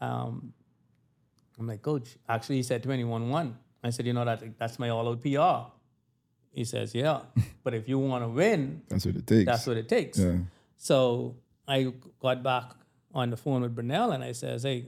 Um, 0.00 0.52
I'm 1.58 1.66
like, 1.66 1.82
Coach, 1.82 2.16
actually, 2.28 2.56
he 2.56 2.62
said 2.62 2.82
21 2.82 3.28
1. 3.28 3.58
I 3.82 3.90
said, 3.90 4.06
You 4.06 4.12
know, 4.12 4.24
that, 4.24 4.42
that's 4.58 4.78
my 4.78 4.88
all 4.90 5.08
out 5.08 5.22
PR. 5.22 5.70
He 6.52 6.64
says, 6.64 6.94
Yeah, 6.94 7.20
but 7.64 7.74
if 7.74 7.88
you 7.88 7.98
want 7.98 8.24
to 8.24 8.28
win, 8.28 8.82
That's 8.88 9.06
what 9.06 9.16
it 9.16 9.26
takes. 9.26 9.46
that's 9.46 9.66
what 9.66 9.76
it 9.76 9.88
takes. 9.88 10.18
yeah. 10.18 10.38
So 10.76 11.36
I 11.66 11.92
got 12.20 12.42
back 12.42 12.72
on 13.14 13.30
the 13.30 13.36
phone 13.36 13.62
with 13.62 13.74
Brunel 13.74 14.12
and 14.12 14.22
I 14.24 14.32
says, 14.32 14.62
Hey, 14.64 14.86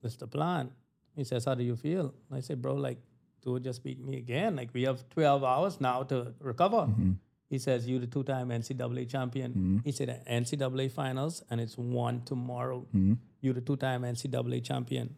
what's 0.00 0.16
the 0.16 0.26
plan? 0.26 0.70
He 1.16 1.24
says, 1.24 1.44
How 1.44 1.54
do 1.54 1.64
you 1.64 1.76
feel? 1.76 2.14
I 2.32 2.40
say, 2.40 2.54
Bro, 2.54 2.74
like, 2.74 2.98
dude 3.42 3.64
just 3.64 3.82
beat 3.82 3.98
me 4.04 4.16
again. 4.18 4.56
Like, 4.56 4.70
we 4.74 4.82
have 4.82 5.08
12 5.10 5.44
hours 5.44 5.80
now 5.80 6.02
to 6.04 6.34
recover. 6.40 6.78
Mm-hmm. 6.88 7.12
He 7.48 7.58
says, 7.58 7.88
"You're 7.88 7.98
the 7.98 8.06
two 8.06 8.22
time 8.22 8.50
NCAA 8.50 9.08
champion. 9.08 9.50
Mm-hmm. 9.50 9.78
He 9.84 9.90
said, 9.90 10.22
NCAA 10.30 10.88
finals, 10.92 11.42
and 11.50 11.60
it's 11.60 11.76
one 11.76 12.22
tomorrow. 12.22 12.86
Mm-hmm. 12.94 13.14
You're 13.40 13.54
the 13.54 13.60
two 13.60 13.74
time 13.76 14.02
NCAA 14.02 14.62
champion. 14.62 15.16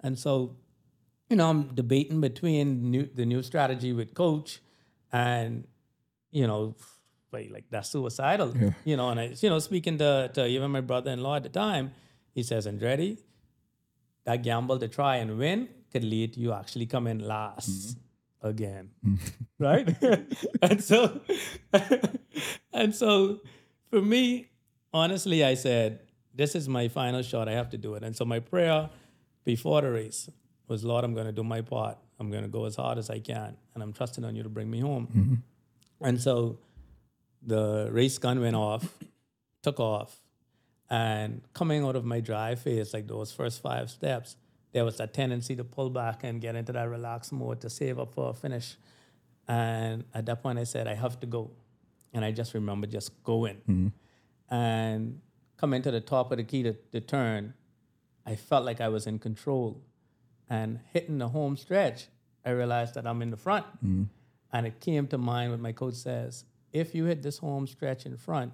And 0.00 0.18
so, 0.18 0.56
you 1.28 1.36
know, 1.36 1.50
I'm 1.50 1.74
debating 1.74 2.20
between 2.20 2.90
new, 2.90 3.08
the 3.14 3.26
new 3.26 3.42
strategy 3.42 3.92
with 3.92 4.14
coach 4.14 4.60
and, 5.12 5.66
you 6.30 6.46
know, 6.46 6.74
like, 7.32 7.50
like 7.50 7.64
that's 7.70 7.90
suicidal. 7.90 8.56
Yeah. 8.56 8.70
You 8.84 8.96
know, 8.96 9.10
and 9.10 9.20
I, 9.20 9.34
you 9.38 9.50
know, 9.50 9.58
speaking 9.58 9.98
to, 9.98 10.30
to 10.34 10.46
even 10.46 10.70
my 10.70 10.80
brother-in-law 10.80 11.36
at 11.36 11.42
the 11.42 11.50
time, 11.50 11.92
he 12.34 12.42
says, 12.42 12.66
Andretti, 12.66 13.18
that 14.24 14.42
gamble 14.42 14.78
to 14.78 14.88
try 14.88 15.16
and 15.16 15.38
win 15.38 15.68
could 15.92 16.04
lead 16.04 16.36
you 16.36 16.52
actually 16.52 16.86
coming 16.86 17.18
last 17.18 17.70
mm-hmm. 17.70 18.48
again. 18.48 18.90
Mm-hmm. 19.06 19.28
right? 19.58 19.96
and 20.62 20.82
so 20.82 21.20
and 22.72 22.94
so 22.94 23.40
for 23.90 24.00
me, 24.00 24.48
honestly, 24.92 25.44
I 25.44 25.54
said, 25.54 26.00
this 26.34 26.54
is 26.54 26.68
my 26.68 26.88
final 26.88 27.22
shot. 27.22 27.48
I 27.48 27.52
have 27.52 27.70
to 27.70 27.78
do 27.78 27.94
it. 27.94 28.02
And 28.02 28.14
so 28.14 28.24
my 28.24 28.40
prayer 28.40 28.90
before 29.44 29.82
the 29.82 29.90
race 29.90 30.30
was, 30.68 30.84
Lord, 30.84 31.04
I'm 31.04 31.14
going 31.14 31.26
to 31.26 31.32
do 31.32 31.42
my 31.42 31.62
part. 31.62 31.98
I'm 32.20 32.30
going 32.30 32.42
to 32.42 32.48
go 32.48 32.66
as 32.66 32.76
hard 32.76 32.98
as 32.98 33.10
I 33.10 33.18
can. 33.20 33.56
And 33.74 33.82
I'm 33.82 33.92
trusting 33.92 34.24
on 34.24 34.36
you 34.36 34.42
to 34.42 34.48
bring 34.48 34.70
me 34.70 34.80
home. 34.80 35.08
Mm-hmm. 35.08 36.06
And 36.06 36.20
so 36.20 36.58
the 37.42 37.88
race 37.90 38.18
gun 38.18 38.40
went 38.40 38.56
off, 38.56 38.94
took 39.62 39.80
off. 39.80 40.20
And 40.90 41.42
coming 41.52 41.84
out 41.84 41.96
of 41.96 42.04
my 42.04 42.20
drive 42.20 42.60
phase, 42.60 42.94
like 42.94 43.06
those 43.06 43.32
first 43.32 43.62
five 43.62 43.90
steps, 43.90 44.36
there 44.72 44.84
was 44.84 45.00
a 45.00 45.06
tendency 45.06 45.56
to 45.56 45.64
pull 45.64 45.90
back 45.90 46.24
and 46.24 46.40
get 46.40 46.54
into 46.54 46.72
that 46.72 46.88
relaxed 46.88 47.32
mode 47.32 47.60
to 47.62 47.70
save 47.70 47.98
up 47.98 48.14
for 48.14 48.30
a 48.30 48.34
finish. 48.34 48.76
And 49.46 50.04
at 50.14 50.26
that 50.26 50.42
point, 50.42 50.58
I 50.58 50.64
said, 50.64 50.86
I 50.86 50.94
have 50.94 51.18
to 51.20 51.26
go. 51.26 51.50
And 52.12 52.24
I 52.24 52.32
just 52.32 52.54
remember 52.54 52.86
just 52.86 53.22
going. 53.22 53.56
Mm-hmm. 53.68 54.54
And 54.54 55.20
coming 55.56 55.82
to 55.82 55.90
the 55.90 56.00
top 56.00 56.30
of 56.32 56.38
the 56.38 56.44
key 56.44 56.62
to, 56.62 56.72
to 56.92 57.00
turn, 57.00 57.54
I 58.24 58.36
felt 58.36 58.64
like 58.64 58.80
I 58.80 58.88
was 58.88 59.06
in 59.06 59.18
control. 59.18 59.82
And 60.50 60.80
hitting 60.92 61.18
the 61.18 61.28
home 61.28 61.56
stretch, 61.56 62.06
I 62.44 62.50
realized 62.50 62.94
that 62.94 63.06
I'm 63.06 63.20
in 63.22 63.30
the 63.30 63.36
front. 63.36 63.66
And 64.52 64.66
it 64.66 64.80
came 64.80 65.06
to 65.08 65.18
mind 65.18 65.50
what 65.50 65.60
my 65.60 65.72
coach 65.72 65.94
says 65.94 66.44
if 66.72 66.94
you 66.94 67.04
hit 67.04 67.22
this 67.22 67.38
home 67.38 67.66
stretch 67.66 68.04
in 68.06 68.16
front, 68.16 68.52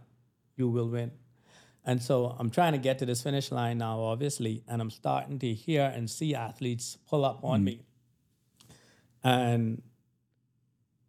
you 0.57 0.69
will 0.69 0.89
win. 0.89 1.11
And 1.85 2.03
so 2.03 2.35
I'm 2.39 2.51
trying 2.51 2.73
to 2.73 2.79
get 2.79 2.99
to 3.01 3.07
this 3.07 3.23
finish 3.23 3.53
line 3.53 3.79
now, 3.79 4.01
obviously, 4.01 4.63
and 4.67 4.81
I'm 4.81 4.91
starting 4.91 5.39
to 5.41 5.53
hear 5.53 5.93
and 5.95 6.09
see 6.09 6.35
athletes 6.35 6.97
pull 7.09 7.25
up 7.25 7.45
on 7.45 7.63
me. 7.63 7.83
And 9.23 9.83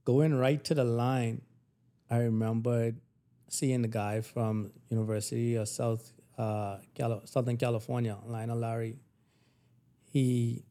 going 0.04 0.34
right 0.34 0.64
to 0.66 0.74
the 0.74 0.84
line, 0.84 1.42
I 2.10 2.18
remembered 2.18 3.00
seeing 3.48 3.82
the 3.82 3.88
guy 3.88 4.22
from 4.22 4.72
University 4.90 5.56
of 5.56 5.68
South 5.70 6.12
uh, 6.38 6.78
Southern 7.24 7.58
California, 7.58 8.18
Lionel 8.26 8.58
Larry. 8.58 8.98
He, 10.12 10.66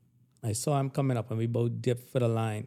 I 0.44 0.52
saw 0.52 0.78
him 0.78 0.90
coming 0.90 1.16
up, 1.16 1.30
and 1.30 1.38
we 1.38 1.46
both 1.46 1.80
dipped 1.80 2.10
for 2.10 2.20
the 2.20 2.28
line. 2.28 2.66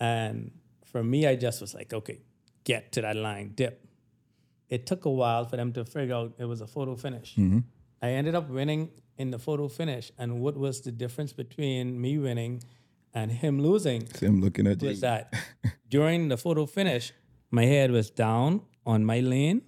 And 0.00 0.50
for 0.84 1.02
me, 1.02 1.26
I 1.26 1.36
just 1.36 1.60
was 1.60 1.74
like, 1.74 1.92
okay, 1.94 2.18
get 2.64 2.92
to 2.92 3.02
that 3.02 3.16
line, 3.16 3.52
dip. 3.54 3.86
It 4.68 4.86
took 4.86 5.04
a 5.04 5.10
while 5.10 5.44
for 5.44 5.56
them 5.56 5.72
to 5.74 5.84
figure 5.84 6.14
out 6.14 6.34
it 6.38 6.44
was 6.44 6.60
a 6.60 6.66
photo 6.66 6.96
finish. 6.96 7.36
Mm-hmm. 7.36 7.60
I 8.02 8.08
ended 8.10 8.34
up 8.34 8.48
winning 8.48 8.90
in 9.16 9.30
the 9.30 9.38
photo 9.38 9.68
finish. 9.68 10.10
And 10.18 10.40
what 10.40 10.56
was 10.56 10.80
the 10.80 10.90
difference 10.90 11.32
between 11.32 12.00
me 12.00 12.18
winning 12.18 12.62
and 13.14 13.30
him 13.30 13.60
losing 13.60 14.06
See 14.14 14.26
him 14.26 14.40
looking 14.40 14.66
at 14.66 14.82
you. 14.82 14.88
was 14.88 15.00
that 15.00 15.32
during 15.88 16.28
the 16.28 16.36
photo 16.36 16.66
finish, 16.66 17.12
my 17.50 17.64
head 17.64 17.90
was 17.90 18.10
down 18.10 18.62
on 18.86 19.04
my 19.04 19.20
lane, 19.20 19.62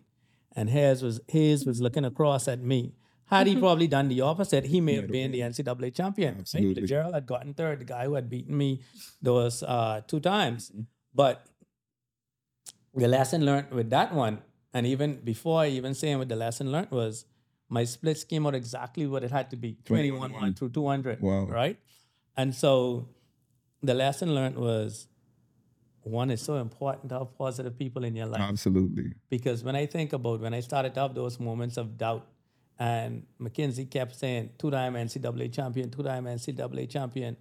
and 0.56 0.70
his 0.70 1.02
was 1.02 1.20
his 1.28 1.66
was 1.66 1.80
looking 1.80 2.04
across 2.04 2.48
at 2.48 2.60
me. 2.60 2.94
Had 3.26 3.46
he 3.46 3.56
probably 3.56 3.86
done 3.86 4.08
the 4.08 4.20
opposite, 4.20 4.64
he 4.66 4.80
may 4.80 4.96
have 4.96 5.08
been 5.08 5.32
the 5.32 5.40
NCAA 5.40 5.94
champion. 5.94 6.34
Right? 6.34 6.40
Absolutely. 6.40 6.86
Gerald 6.86 7.14
had 7.14 7.26
gotten 7.26 7.54
third, 7.54 7.80
the 7.80 7.84
guy 7.84 8.04
who 8.04 8.14
had 8.14 8.28
beaten 8.28 8.56
me 8.56 8.82
those 9.22 9.62
uh, 9.62 10.02
two 10.06 10.20
times. 10.20 10.70
But 11.14 11.46
the 12.94 13.08
lesson 13.08 13.44
learned 13.44 13.70
with 13.70 13.90
that 13.90 14.14
one, 14.14 14.42
and 14.72 14.86
even 14.86 15.20
before 15.24 15.60
I 15.62 15.68
even 15.68 15.94
saying 15.94 16.18
what 16.18 16.28
the 16.28 16.36
lesson 16.36 16.70
learned 16.70 16.90
was, 16.90 17.24
my 17.68 17.84
splits 17.84 18.24
came 18.24 18.46
out 18.46 18.54
exactly 18.54 19.06
what 19.06 19.24
it 19.24 19.30
had 19.30 19.50
to 19.50 19.56
be 19.56 19.78
21 19.84 20.32
1 20.32 20.54
through 20.54 20.70
200. 20.70 21.20
Wow. 21.20 21.46
Right? 21.46 21.78
And 22.36 22.54
so 22.54 23.08
the 23.82 23.94
lesson 23.94 24.34
learned 24.34 24.56
was 24.56 25.08
one 26.02 26.30
is 26.30 26.42
so 26.42 26.56
important 26.56 27.08
to 27.08 27.18
have 27.20 27.36
positive 27.38 27.78
people 27.78 28.04
in 28.04 28.14
your 28.14 28.26
life 28.26 28.40
Absolutely. 28.40 29.12
because 29.30 29.64
when 29.64 29.74
I 29.74 29.86
think 29.86 30.12
about 30.12 30.40
when 30.40 30.52
I 30.52 30.60
started 30.60 30.94
to 30.94 31.00
have 31.00 31.14
those 31.14 31.40
moments 31.40 31.78
of 31.78 31.96
doubt 31.96 32.26
And 32.78 33.24
McKenzie 33.40 33.88
kept 33.88 34.16
saying, 34.16 34.50
two 34.58 34.70
time 34.70 34.94
NCAA 34.94 35.52
champion, 35.52 35.90
two 35.90 36.02
time 36.02 36.24
NCAA 36.24 36.88
champion. 36.88 37.36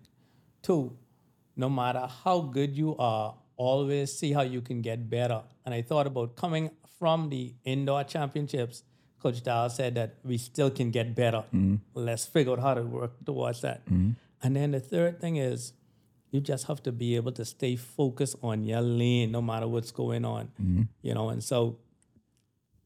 Two, 0.62 0.96
no 1.56 1.70
matter 1.70 2.08
how 2.24 2.42
good 2.42 2.76
you 2.76 2.96
are, 2.98 3.36
always 3.58 4.18
see 4.18 4.32
how 4.32 4.42
you 4.42 4.62
can 4.62 4.82
get 4.82 5.10
better. 5.10 5.42
And 5.66 5.74
I 5.74 5.82
thought 5.82 6.08
about 6.08 6.36
coming 6.36 6.72
from 7.00 7.30
the 7.30 7.54
indoor 7.64 8.04
championships. 8.04 8.84
Coach 9.20 9.42
Dow 9.44 9.68
said 9.70 9.96
that 9.96 10.16
we 10.24 10.38
still 10.38 10.70
can 10.70 10.92
get 10.92 11.16
better. 11.16 11.46
Mm-hmm. 11.54 11.76
Let's 11.94 12.26
figure 12.26 12.54
out 12.54 12.60
how 12.60 12.74
to 12.74 12.84
work 12.84 13.14
towards 13.26 13.62
that. 13.62 13.86
Mm-hmm. 13.86 14.12
And 14.42 14.56
then 14.56 14.72
the 14.72 14.80
third 14.80 15.22
thing 15.22 15.38
is 15.38 15.74
you 16.32 16.42
just 16.42 16.68
have 16.68 16.84
to 16.84 16.92
be 16.92 17.16
able 17.16 17.32
to 17.34 17.46
stay 17.46 17.76
focused 17.76 18.36
on 18.44 18.64
your 18.64 18.82
lane 18.82 19.32
no 19.32 19.42
matter 19.42 19.68
what's 19.68 19.92
going 19.92 20.26
on. 20.26 20.52
Mm-hmm. 20.62 20.82
You 21.02 21.14
know, 21.14 21.30
and 21.30 21.44
so 21.44 21.78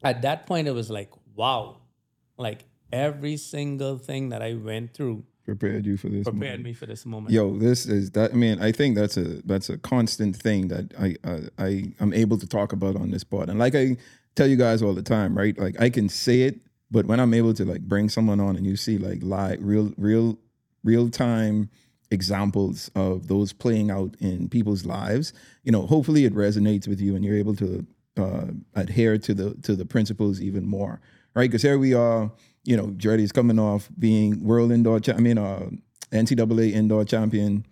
at 0.04 0.22
that 0.22 0.46
point 0.46 0.68
it 0.68 0.72
was 0.72 0.90
like, 0.90 1.10
wow, 1.34 1.78
like 2.38 2.66
every 2.92 3.38
single 3.38 3.98
thing 3.98 4.30
that 4.30 4.42
I 4.42 4.54
went 4.54 4.94
through 4.94 5.24
Prepared 5.46 5.86
you 5.86 5.96
for 5.96 6.10
this. 6.10 6.26
moment. 6.26 6.42
prepared 6.42 6.64
me 6.64 6.74
for 6.74 6.86
this 6.86 7.06
moment. 7.06 7.32
Yo, 7.34 7.58
this 7.58 7.86
is 7.86 8.12
that. 8.12 8.32
I 8.32 8.36
mean, 8.36 8.62
I 8.62 8.74
think 8.74 8.98
that's 8.98 9.16
a 9.16 9.42
that's 9.46 9.70
a 9.70 9.78
constant 9.78 10.36
thing 10.36 10.68
that 10.68 10.94
I 11.00 11.16
I, 11.24 11.42
I 11.58 11.84
I'm 12.02 12.14
able 12.14 12.38
to 12.38 12.46
talk 12.48 12.74
about 12.74 12.98
on 12.98 13.12
this 13.12 13.24
pod. 13.24 13.50
And 13.50 13.58
like 13.58 13.74
I 13.74 13.96
tell 14.36 14.48
you 14.48 14.58
guys 14.58 14.82
all 14.82 14.94
the 14.94 15.02
time, 15.02 15.38
right? 15.38 15.58
Like 15.58 15.80
I 15.80 15.90
can 15.90 16.10
say 16.10 16.42
it, 16.42 16.60
but 16.92 17.06
when 17.06 17.22
I'm 17.22 17.34
able 17.34 17.54
to 17.54 17.64
like 17.64 17.82
bring 17.82 18.10
someone 18.10 18.42
on 18.42 18.58
and 18.58 18.66
you 18.66 18.76
see 18.76 18.98
like 18.98 19.20
live, 19.24 19.60
real, 19.62 19.94
real, 19.98 20.38
real 20.84 21.10
time 21.10 21.70
examples 22.12 22.90
of 22.96 23.28
those 23.28 23.54
playing 23.54 23.90
out 23.92 24.16
in 24.20 24.50
people's 24.50 24.86
lives, 24.86 25.32
you 25.64 25.72
know, 25.72 25.86
hopefully 25.88 26.26
it 26.26 26.34
resonates 26.36 26.88
with 26.90 27.00
you 27.02 27.16
and 27.16 27.24
you're 27.24 27.38
able 27.38 27.56
to 27.56 27.86
uh, 28.18 28.48
adhere 28.76 29.18
to 29.18 29.34
the 29.34 29.54
to 29.64 29.76
the 29.78 29.86
principles 29.86 30.42
even 30.42 30.66
more, 30.68 31.00
right? 31.38 31.50
Because 31.50 31.62
here 31.62 31.78
we 31.78 31.94
are, 31.94 32.32
you 32.64 32.76
know, 32.76 32.88
Dreddy's 32.88 33.32
coming 33.32 33.60
off 33.60 33.90
being 34.00 34.44
world 34.44 34.72
indoor, 34.72 35.00
cha- 35.00 35.14
I 35.14 35.20
mean, 35.20 35.38
uh, 35.38 35.70
NCAA 36.12 36.72
indoor 36.74 37.06
champion, 37.06 37.64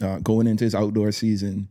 uh, 0.00 0.20
going 0.20 0.46
into 0.46 0.64
his 0.64 0.74
outdoor 0.74 1.12
season. 1.12 1.68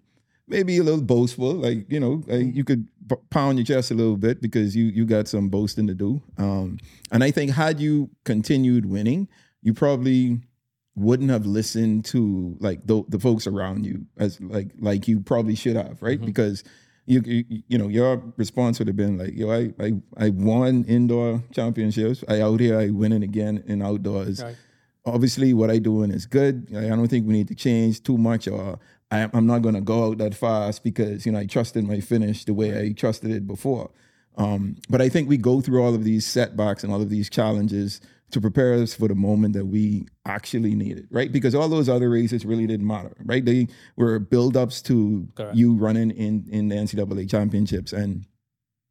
Maybe 0.47 0.77
a 0.77 0.83
little 0.83 1.01
boastful, 1.01 1.53
like 1.53 1.91
you 1.91 1.99
know, 1.99 2.23
like 2.27 2.55
you 2.55 2.63
could 2.63 2.87
p- 3.09 3.15
pound 3.31 3.57
your 3.57 3.65
chest 3.65 3.91
a 3.91 3.95
little 3.95 4.17
bit 4.17 4.41
because 4.41 4.75
you 4.75 4.85
you 4.85 5.05
got 5.05 5.27
some 5.27 5.49
boasting 5.49 5.87
to 5.87 5.93
do. 5.93 6.21
Um, 6.37 6.77
and 7.11 7.23
I 7.23 7.31
think 7.31 7.51
had 7.51 7.79
you 7.79 8.09
continued 8.25 8.85
winning, 8.85 9.27
you 9.61 9.73
probably 9.73 10.39
wouldn't 10.95 11.29
have 11.29 11.45
listened 11.45 12.05
to 12.05 12.57
like 12.59 12.85
the, 12.85 13.03
the 13.09 13.19
folks 13.19 13.47
around 13.47 13.85
you 13.85 14.05
as 14.17 14.39
like 14.41 14.71
like 14.79 15.07
you 15.07 15.19
probably 15.19 15.55
should 15.55 15.75
have, 15.75 16.01
right? 16.01 16.19
Because 16.19 16.63
you, 17.09 17.21
you 17.25 17.63
you 17.67 17.77
know 17.77 17.87
your 17.87 18.21
response 18.37 18.77
would 18.77 18.87
have 18.87 18.95
been 18.95 19.17
like, 19.17 19.35
yo, 19.35 19.49
I 19.51 19.73
I 19.79 19.93
I 20.15 20.29
won 20.29 20.85
indoor 20.85 21.43
championships. 21.51 22.23
I 22.27 22.41
out 22.41 22.59
here, 22.59 22.79
I 22.79 22.91
winning 22.91 23.23
again 23.23 23.63
in 23.65 23.81
outdoors. 23.81 24.43
Right. 24.43 24.55
Obviously, 25.05 25.53
what 25.53 25.71
I 25.71 25.79
doing 25.79 26.11
is 26.11 26.27
good. 26.27 26.67
I 26.75 26.87
don't 26.89 27.07
think 27.07 27.25
we 27.27 27.33
need 27.33 27.47
to 27.47 27.55
change 27.55 28.03
too 28.03 28.17
much, 28.17 28.47
or 28.47 28.77
I, 29.09 29.27
I'm 29.33 29.47
not 29.47 29.63
going 29.63 29.73
to 29.73 29.81
go 29.81 30.05
out 30.05 30.19
that 30.19 30.35
fast 30.35 30.83
because 30.83 31.25
you 31.25 31.31
know 31.31 31.39
I 31.39 31.47
trusted 31.47 31.83
my 31.83 31.99
finish 31.99 32.45
the 32.45 32.53
way 32.53 32.79
I 32.79 32.93
trusted 32.93 33.31
it 33.31 33.47
before. 33.47 33.89
Um, 34.37 34.75
but 34.87 35.01
I 35.01 35.09
think 35.09 35.27
we 35.27 35.37
go 35.37 35.61
through 35.61 35.83
all 35.83 35.95
of 35.95 36.03
these 36.03 36.27
setbacks 36.27 36.83
and 36.83 36.93
all 36.93 37.01
of 37.01 37.09
these 37.09 37.29
challenges 37.29 38.01
to 38.31 38.41
prepare 38.41 38.73
us 38.73 38.93
for 38.93 39.07
the 39.07 39.15
moment 39.15 39.53
that 39.53 39.65
we 39.65 40.07
actually 40.25 40.75
needed, 40.75 41.07
right? 41.11 41.31
Because 41.31 41.55
all 41.55 41.67
those 41.67 41.89
other 41.89 42.09
races 42.09 42.45
really 42.45 42.67
didn't 42.67 42.87
matter, 42.87 43.15
right? 43.25 43.43
They 43.43 43.67
were 43.95 44.19
build-ups 44.19 44.81
to 44.83 45.27
Correct. 45.35 45.55
you 45.55 45.73
running 45.73 46.11
in 46.11 46.45
in 46.51 46.69
the 46.69 46.75
NCAA 46.75 47.29
championships 47.29 47.93
and 47.93 48.25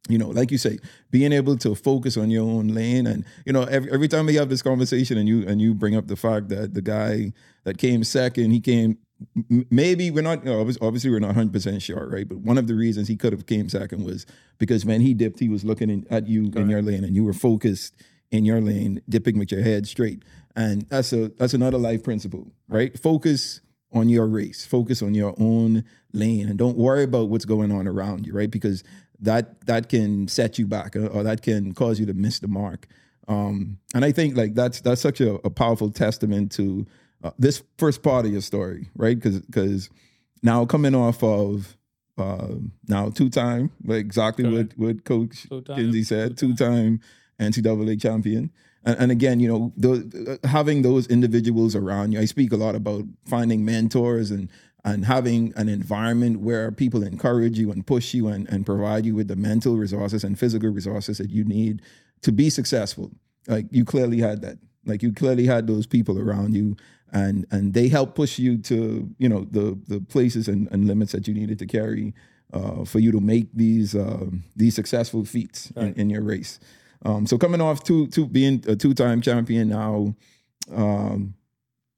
you 0.07 0.17
know, 0.17 0.29
like 0.29 0.49
you 0.49 0.57
say, 0.57 0.79
being 1.11 1.31
able 1.31 1.55
to 1.57 1.75
focus 1.75 2.17
on 2.17 2.31
your 2.31 2.43
own 2.43 2.69
lane, 2.69 3.05
and 3.05 3.23
you 3.45 3.53
know, 3.53 3.63
every 3.63 3.91
every 3.91 4.07
time 4.07 4.25
we 4.25 4.35
have 4.35 4.49
this 4.49 4.61
conversation, 4.61 5.17
and 5.17 5.27
you 5.27 5.47
and 5.47 5.61
you 5.61 5.73
bring 5.75 5.95
up 5.95 6.07
the 6.07 6.15
fact 6.15 6.49
that 6.49 6.73
the 6.73 6.81
guy 6.81 7.31
that 7.63 7.77
came 7.77 8.03
second, 8.03 8.51
he 8.51 8.59
came. 8.59 8.97
Maybe 9.69 10.09
we're 10.11 10.21
not 10.21 10.47
obviously 10.47 11.11
we're 11.11 11.19
not 11.19 11.35
hundred 11.35 11.53
percent 11.53 11.81
sure, 11.81 12.07
right? 12.09 12.27
But 12.27 12.39
one 12.39 12.57
of 12.57 12.67
the 12.67 12.73
reasons 12.73 13.07
he 13.07 13.17
could 13.17 13.33
have 13.33 13.45
came 13.45 13.67
second 13.69 14.03
was 14.05 14.25
because 14.57 14.85
when 14.85 15.01
he 15.01 15.13
dipped, 15.13 15.39
he 15.39 15.49
was 15.49 15.65
looking 15.65 15.89
in, 15.89 16.07
at 16.09 16.27
you 16.27 16.51
in 16.55 16.69
your 16.69 16.81
lane, 16.81 17.03
and 17.03 17.15
you 17.15 17.25
were 17.25 17.33
focused 17.33 17.93
in 18.31 18.45
your 18.45 18.61
lane, 18.61 19.01
dipping 19.09 19.39
with 19.39 19.51
your 19.51 19.61
head 19.61 19.87
straight, 19.87 20.23
and 20.55 20.83
that's 20.89 21.13
a 21.13 21.29
that's 21.29 21.53
another 21.53 21.77
life 21.77 22.03
principle, 22.03 22.51
right? 22.67 22.97
Focus 22.99 23.61
on 23.91 24.09
your 24.09 24.27
race, 24.27 24.65
focus 24.65 25.01
on 25.01 25.15
your 25.15 25.33
own 25.39 25.83
lane, 26.13 26.47
and 26.47 26.57
don't 26.57 26.77
worry 26.77 27.03
about 27.03 27.29
what's 27.29 27.45
going 27.45 27.71
on 27.71 27.87
around 27.87 28.27
you, 28.27 28.33
right? 28.33 28.51
Because 28.51 28.83
that 29.19 29.65
that 29.65 29.89
can 29.89 30.27
set 30.27 30.59
you 30.59 30.67
back, 30.67 30.95
or, 30.95 31.07
or 31.07 31.23
that 31.23 31.41
can 31.41 31.73
cause 31.73 31.99
you 31.99 32.05
to 32.05 32.13
miss 32.13 32.39
the 32.39 32.47
mark. 32.47 32.87
Um, 33.27 33.77
and 33.93 34.03
I 34.03 34.11
think 34.11 34.35
like 34.35 34.55
that's 34.55 34.81
that's 34.81 35.01
such 35.01 35.21
a, 35.21 35.35
a 35.45 35.49
powerful 35.49 35.91
testament 35.91 36.51
to 36.53 36.85
uh, 37.23 37.31
this 37.37 37.63
first 37.77 38.01
part 38.01 38.25
of 38.25 38.31
your 38.31 38.41
story, 38.41 38.89
right? 38.95 39.15
Because 39.15 39.41
because 39.41 39.89
now 40.41 40.65
coming 40.65 40.95
off 40.95 41.23
of 41.23 41.77
uh, 42.17 42.55
now 42.87 43.09
two 43.09 43.29
time, 43.29 43.71
like 43.85 43.99
exactly 43.99 44.45
what 44.51 44.77
what 44.77 45.03
Coach 45.03 45.47
Kinsey 45.75 46.03
said, 46.03 46.37
two 46.37 46.55
time 46.55 47.01
NCAA 47.39 48.01
champion. 48.01 48.51
And, 48.83 48.99
and 48.99 49.11
again, 49.11 49.39
you 49.39 49.73
know, 49.81 50.37
having 50.43 50.81
those 50.81 51.07
individuals 51.07 51.75
around 51.75 52.11
you. 52.11 52.19
I 52.19 52.25
speak 52.25 52.51
a 52.51 52.57
lot 52.57 52.75
about 52.75 53.03
finding 53.25 53.65
mentors 53.65 54.31
and 54.31 54.49
and 54.85 55.05
having 55.05 55.51
an 55.57 55.67
environment 55.67 56.39
where 56.39 56.71
people 56.71 57.03
encourage 57.03 57.59
you 57.59 57.69
and 57.69 57.85
push 57.85 58.13
you 58.13 58.29
and, 58.29 58.47
and 58.47 58.65
provide 58.65 59.05
you 59.05 59.13
with 59.13 59.27
the 59.27 59.35
mental 59.35 59.75
resources 59.75 60.23
and 60.23 60.39
physical 60.39 60.69
resources 60.69 61.17
that 61.17 61.29
you 61.29 61.43
need 61.43 61.81
to 62.21 62.31
be 62.31 62.49
successful. 62.49 63.11
Like 63.47 63.65
you 63.71 63.83
clearly 63.83 64.19
had 64.19 64.41
that. 64.41 64.57
Like 64.85 65.03
you 65.03 65.11
clearly 65.11 65.45
had 65.45 65.67
those 65.67 65.85
people 65.85 66.17
around 66.17 66.55
you 66.55 66.77
and 67.11 67.45
and 67.51 67.73
they 67.73 67.87
helped 67.87 68.15
push 68.15 68.39
you 68.39 68.57
to, 68.57 69.09
you 69.17 69.27
know, 69.27 69.45
the 69.51 69.77
the 69.87 69.99
places 69.99 70.47
and, 70.47 70.69
and 70.71 70.87
limits 70.87 71.11
that 71.11 71.27
you 71.27 71.33
needed 71.33 71.59
to 71.59 71.65
carry 71.65 72.13
uh, 72.53 72.85
for 72.85 72.99
you 72.99 73.11
to 73.11 73.19
make 73.19 73.47
these 73.53 73.95
uh, 73.95 74.25
these 74.55 74.75
successful 74.75 75.25
feats 75.25 75.71
in, 75.71 75.93
in 75.95 76.09
your 76.09 76.21
race. 76.21 76.59
Um, 77.05 77.25
so 77.25 77.37
coming 77.37 77.61
off 77.61 77.83
two 77.83 78.07
two 78.07 78.27
being 78.27 78.63
a 78.67 78.75
two 78.75 78.93
time 78.93 79.21
champion 79.21 79.69
now, 79.69 80.15
um, 80.71 81.33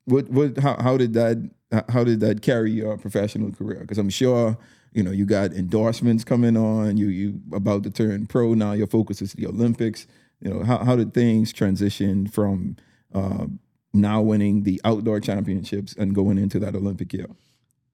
what 0.05 0.29
what 0.29 0.57
how, 0.57 0.77
how 0.79 0.97
did 0.97 1.13
that 1.13 1.37
how 1.89 2.03
did 2.03 2.19
that 2.19 2.41
carry 2.41 2.71
your 2.71 2.97
professional 2.97 3.51
career? 3.51 3.79
Because 3.79 3.97
I'm 3.97 4.09
sure 4.09 4.57
you 4.93 5.01
know 5.03 5.11
you 5.11 5.25
got 5.25 5.53
endorsements 5.53 6.23
coming 6.23 6.55
on. 6.55 6.97
You 6.97 7.07
you 7.07 7.41
about 7.53 7.83
to 7.83 7.89
turn 7.91 8.27
pro 8.27 8.53
now. 8.53 8.73
Your 8.73 8.87
focus 8.87 9.21
is 9.21 9.33
the 9.33 9.47
Olympics. 9.47 10.05
You 10.39 10.53
know 10.53 10.63
how 10.63 10.83
how 10.83 10.95
did 10.95 11.13
things 11.13 11.51
transition 11.51 12.27
from 12.27 12.77
uh, 13.13 13.47
now 13.93 14.21
winning 14.21 14.63
the 14.63 14.79
outdoor 14.83 15.19
championships 15.19 15.95
and 15.95 16.13
going 16.13 16.37
into 16.37 16.59
that 16.59 16.75
Olympic 16.75 17.11
year? 17.13 17.27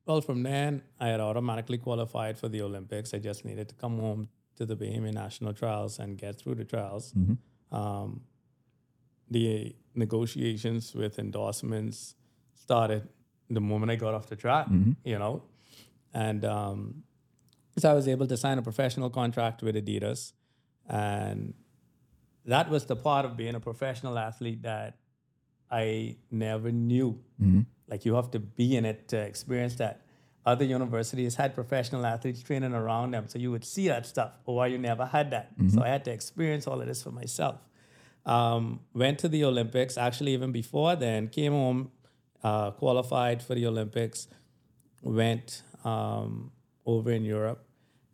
Well, 0.06 0.22
from 0.22 0.44
then, 0.44 0.84
I 1.02 1.08
had 1.08 1.20
automatically 1.20 1.78
qualified 1.78 2.38
for 2.38 2.48
the 2.48 2.62
Olympics. 2.62 3.14
I 3.14 3.20
just 3.20 3.44
needed 3.44 3.68
to 3.70 3.76
come 3.76 4.00
home 4.00 4.30
to 4.58 4.66
the 4.66 4.76
Bahamian 4.76 5.14
National 5.14 5.54
Trials 5.54 6.00
and 6.00 6.18
get 6.18 6.38
through 6.40 6.56
the 6.56 6.66
trials. 6.66 7.14
Um, 7.72 8.22
the 9.30 9.76
negotiations 9.96 10.94
with 10.96 11.20
endorsements 11.20 12.16
started 12.56 13.08
the 13.50 13.62
moment 13.62 13.92
I 13.92 13.96
got 13.96 14.14
off 14.14 14.28
the 14.28 14.36
track, 14.36 14.68
you 15.04 15.18
know. 15.20 15.44
And 16.14 16.44
um, 16.46 17.04
so 17.78 17.90
I 17.92 17.94
was 17.94 18.08
able 18.08 18.28
to 18.28 18.38
sign 18.38 18.58
a 18.58 18.62
professional 18.62 19.10
contract 19.10 19.62
with 19.62 19.76
Adidas. 19.76 20.34
And 20.90 21.54
that 22.46 22.70
was 22.70 22.86
the 22.86 22.96
part 22.96 23.26
of 23.26 23.36
being 23.36 23.56
a 23.56 23.60
professional 23.60 24.18
athlete 24.18 24.62
that 24.64 24.98
I 25.70 26.16
never 26.32 26.72
knew. 26.72 27.20
Like 27.90 28.06
you 28.06 28.16
have 28.16 28.32
to 28.32 28.40
be 28.40 28.76
in 28.78 28.86
it 28.86 29.08
to 29.10 29.18
experience 29.18 29.76
that. 29.76 30.02
Other 30.48 30.64
universities 30.64 31.36
had 31.36 31.54
professional 31.54 32.06
athletes 32.06 32.42
training 32.42 32.74
around 32.74 33.12
them, 33.12 33.28
so 33.28 33.38
you 33.38 33.52
would 33.52 33.66
see 33.66 33.90
that 33.90 34.06
stuff. 34.06 34.32
Or 34.46 34.66
you 34.66 34.78
never 34.78 35.06
had 35.06 35.32
that, 35.32 35.52
so 35.74 35.84
I 35.84 35.90
had 35.90 36.06
to 36.06 36.12
experience 36.12 36.66
all 36.68 36.80
of 36.80 36.88
this 36.88 37.04
for 37.04 37.12
myself. 37.12 37.58
Um, 38.26 38.80
went 38.94 39.20
to 39.20 39.28
the 39.28 39.44
Olympics. 39.44 39.98
Actually, 39.98 40.32
even 40.32 40.54
before 40.54 40.96
then, 40.96 41.28
came 41.28 41.52
home, 41.52 41.92
uh, 42.44 42.72
qualified 42.72 43.44
for 43.44 43.56
the 43.56 43.66
Olympics. 43.68 44.30
Went 45.02 45.64
um, 45.84 46.52
over 46.86 47.12
in 47.12 47.26
Europe, 47.26 47.66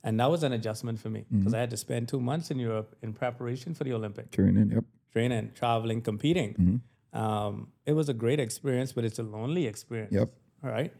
and 0.04 0.20
that 0.20 0.32
was 0.32 0.42
an 0.42 0.54
adjustment 0.54 1.00
for 1.00 1.12
me 1.12 1.26
because 1.30 1.54
I 1.54 1.60
had 1.60 1.70
to 1.70 1.78
spend 1.78 2.10
two 2.10 2.20
months 2.20 2.50
in 2.50 2.58
Europe 2.58 2.96
in 3.04 3.14
preparation 3.14 3.76
for 3.76 3.84
the 3.84 3.94
Olympics 3.94 4.36
Training, 4.36 4.72
yep. 4.72 4.84
training, 5.12 5.52
traveling, 5.54 6.02
competing. 6.02 6.52
Mm-hmm. 6.56 7.20
Um, 7.24 7.68
it 7.86 7.94
was 7.94 8.10
a 8.10 8.14
great 8.14 8.40
experience, 8.40 8.92
but 8.92 9.06
it's 9.06 9.20
a 9.20 9.24
lonely 9.38 9.68
experience. 9.68 10.14
Yep. 10.14 10.30
All 10.64 10.72
right. 10.72 10.92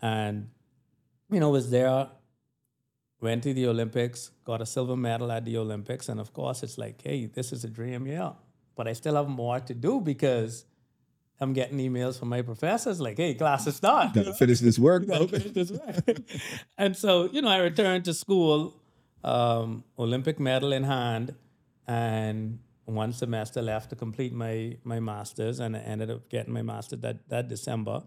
And, 0.00 0.48
you 1.32 1.40
know, 1.40 1.50
was 1.50 1.70
there, 1.70 2.08
went 3.20 3.42
to 3.44 3.54
the 3.54 3.66
Olympics, 3.66 4.30
got 4.44 4.60
a 4.60 4.66
silver 4.66 4.96
medal 4.96 5.32
at 5.32 5.44
the 5.44 5.56
Olympics. 5.56 6.08
And 6.08 6.20
of 6.20 6.32
course, 6.32 6.62
it's 6.62 6.78
like, 6.78 7.00
hey, 7.02 7.26
this 7.26 7.52
is 7.52 7.64
a 7.64 7.68
dream, 7.68 8.06
yeah. 8.06 8.32
But 8.76 8.88
I 8.88 8.92
still 8.92 9.16
have 9.16 9.28
more 9.28 9.60
to 9.60 9.74
do 9.74 10.00
because 10.00 10.64
I'm 11.40 11.52
getting 11.52 11.78
emails 11.78 12.18
from 12.18 12.28
my 12.28 12.42
professors 12.42 13.00
like, 13.00 13.16
hey, 13.16 13.34
class 13.34 13.66
is 13.66 13.80
done. 13.80 14.12
Gotta 15.08 15.28
finish 15.30 15.52
this 15.52 15.70
work. 15.70 16.24
and 16.78 16.96
so, 16.96 17.28
you 17.30 17.42
know, 17.42 17.48
I 17.48 17.58
returned 17.58 18.04
to 18.06 18.14
school, 18.14 18.74
um, 19.24 19.84
Olympic 19.98 20.38
medal 20.38 20.72
in 20.72 20.84
hand, 20.84 21.34
and 21.86 22.58
one 22.84 23.12
semester 23.12 23.62
left 23.62 23.90
to 23.90 23.96
complete 23.96 24.32
my 24.32 24.76
my 24.84 25.00
masters, 25.00 25.60
and 25.60 25.76
I 25.76 25.80
ended 25.80 26.10
up 26.10 26.28
getting 26.28 26.52
my 26.52 26.62
master 26.62 26.96
that 26.96 27.28
that 27.28 27.48
December. 27.48 28.02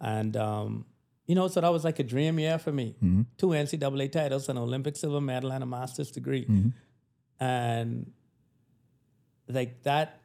And 0.00 0.36
um, 0.36 0.84
you 1.26 1.34
know, 1.34 1.48
so 1.48 1.60
that 1.60 1.72
was 1.72 1.84
like 1.84 1.98
a 1.98 2.04
dream 2.04 2.38
year 2.38 2.58
for 2.58 2.72
me. 2.72 2.94
Mm-hmm. 3.02 3.22
Two 3.36 3.48
NCAA 3.48 4.12
titles, 4.12 4.48
an 4.48 4.58
Olympic 4.58 4.96
silver 4.96 5.20
medal, 5.20 5.52
and 5.52 5.62
a 5.62 5.66
master's 5.66 6.10
degree. 6.10 6.44
Mm-hmm. 6.44 6.68
And 7.44 8.12
like 9.48 9.82
that, 9.82 10.20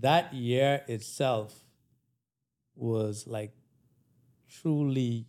that 0.00 0.32
year 0.32 0.82
itself 0.88 1.54
was 2.74 3.26
like 3.26 3.52
truly 4.48 5.26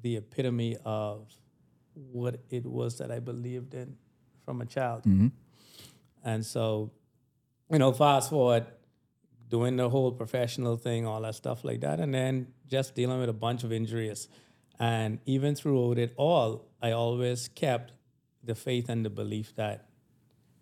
the 0.00 0.16
epitome 0.16 0.76
of 0.84 1.32
what 1.94 2.40
it 2.50 2.66
was 2.66 2.98
that 2.98 3.10
I 3.10 3.20
believed 3.20 3.74
in 3.74 3.96
from 4.44 4.60
a 4.60 4.66
child. 4.66 5.04
Mm-hmm. 5.04 5.28
And 6.24 6.44
so, 6.44 6.90
you 7.70 7.78
know, 7.78 7.92
fast 7.92 8.30
forward, 8.30 8.66
doing 9.52 9.76
the 9.76 9.90
whole 9.90 10.10
professional 10.10 10.76
thing, 10.76 11.06
all 11.06 11.20
that 11.20 11.34
stuff 11.34 11.62
like 11.62 11.82
that, 11.82 12.00
and 12.00 12.14
then 12.14 12.46
just 12.66 12.94
dealing 12.94 13.20
with 13.20 13.28
a 13.28 13.38
bunch 13.46 13.64
of 13.64 13.70
injuries. 13.70 14.28
And 14.80 15.18
even 15.26 15.54
throughout 15.54 15.98
it 15.98 16.14
all, 16.16 16.70
I 16.80 16.92
always 16.92 17.48
kept 17.48 17.92
the 18.42 18.54
faith 18.54 18.88
and 18.88 19.04
the 19.04 19.10
belief 19.10 19.54
that 19.56 19.88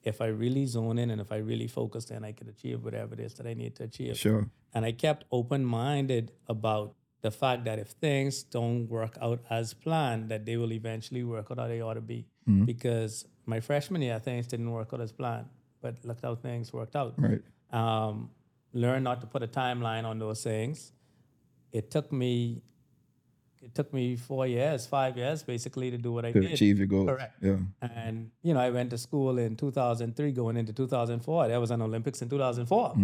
if 0.02 0.20
I 0.20 0.26
really 0.26 0.66
zone 0.66 0.98
in 0.98 1.08
and 1.10 1.20
if 1.20 1.30
I 1.30 1.36
really 1.36 1.68
focus, 1.68 2.06
then 2.06 2.24
I 2.24 2.32
could 2.32 2.48
achieve 2.48 2.82
whatever 2.82 3.14
it 3.14 3.20
is 3.20 3.34
that 3.34 3.46
I 3.46 3.54
need 3.54 3.76
to 3.76 3.84
achieve. 3.84 4.18
Sure. 4.18 4.50
And 4.74 4.84
I 4.84 4.90
kept 4.90 5.24
open 5.30 5.64
minded 5.64 6.32
about 6.48 6.96
the 7.22 7.30
fact 7.30 7.64
that 7.66 7.78
if 7.78 7.88
things 7.88 8.42
don't 8.42 8.88
work 8.88 9.16
out 9.22 9.40
as 9.50 9.72
planned, 9.72 10.30
that 10.30 10.46
they 10.46 10.56
will 10.56 10.72
eventually 10.72 11.22
work 11.22 11.46
out 11.52 11.58
how 11.58 11.68
they 11.68 11.80
ought 11.80 11.94
to 11.94 12.00
be. 12.00 12.26
Because 12.64 13.24
my 13.46 13.60
freshman 13.60 14.02
year, 14.02 14.18
things 14.18 14.48
didn't 14.48 14.72
work 14.72 14.90
out 14.92 15.00
as 15.00 15.12
planned, 15.12 15.46
but 15.80 15.94
look 16.02 16.18
how 16.22 16.34
things 16.34 16.72
worked 16.72 16.96
out. 16.96 17.14
Right. 17.18 17.42
Um, 17.70 18.30
learn 18.72 19.02
not 19.02 19.20
to 19.20 19.26
put 19.26 19.42
a 19.42 19.48
timeline 19.48 20.04
on 20.04 20.18
those 20.18 20.42
things. 20.42 20.92
It 21.72 21.90
took 21.90 22.10
me, 22.12 22.62
it 23.62 23.74
took 23.74 23.92
me 23.92 24.16
four 24.16 24.46
years, 24.46 24.86
five 24.86 25.16
years, 25.16 25.42
basically, 25.42 25.90
to 25.90 25.98
do 25.98 26.12
what 26.12 26.24
I 26.24 26.32
To 26.32 26.40
did. 26.40 26.52
achieve 26.52 26.78
your 26.78 26.86
goals. 26.86 27.08
Correct. 27.08 27.34
Yeah. 27.42 27.56
And 27.82 28.30
you 28.42 28.54
know, 28.54 28.60
I 28.60 28.70
went 28.70 28.90
to 28.90 28.98
school 28.98 29.38
in 29.38 29.56
2003, 29.56 30.32
going 30.32 30.56
into 30.56 30.72
2004. 30.72 31.48
There 31.48 31.60
was 31.60 31.70
an 31.70 31.82
Olympics 31.82 32.22
in 32.22 32.28
2004. 32.28 32.94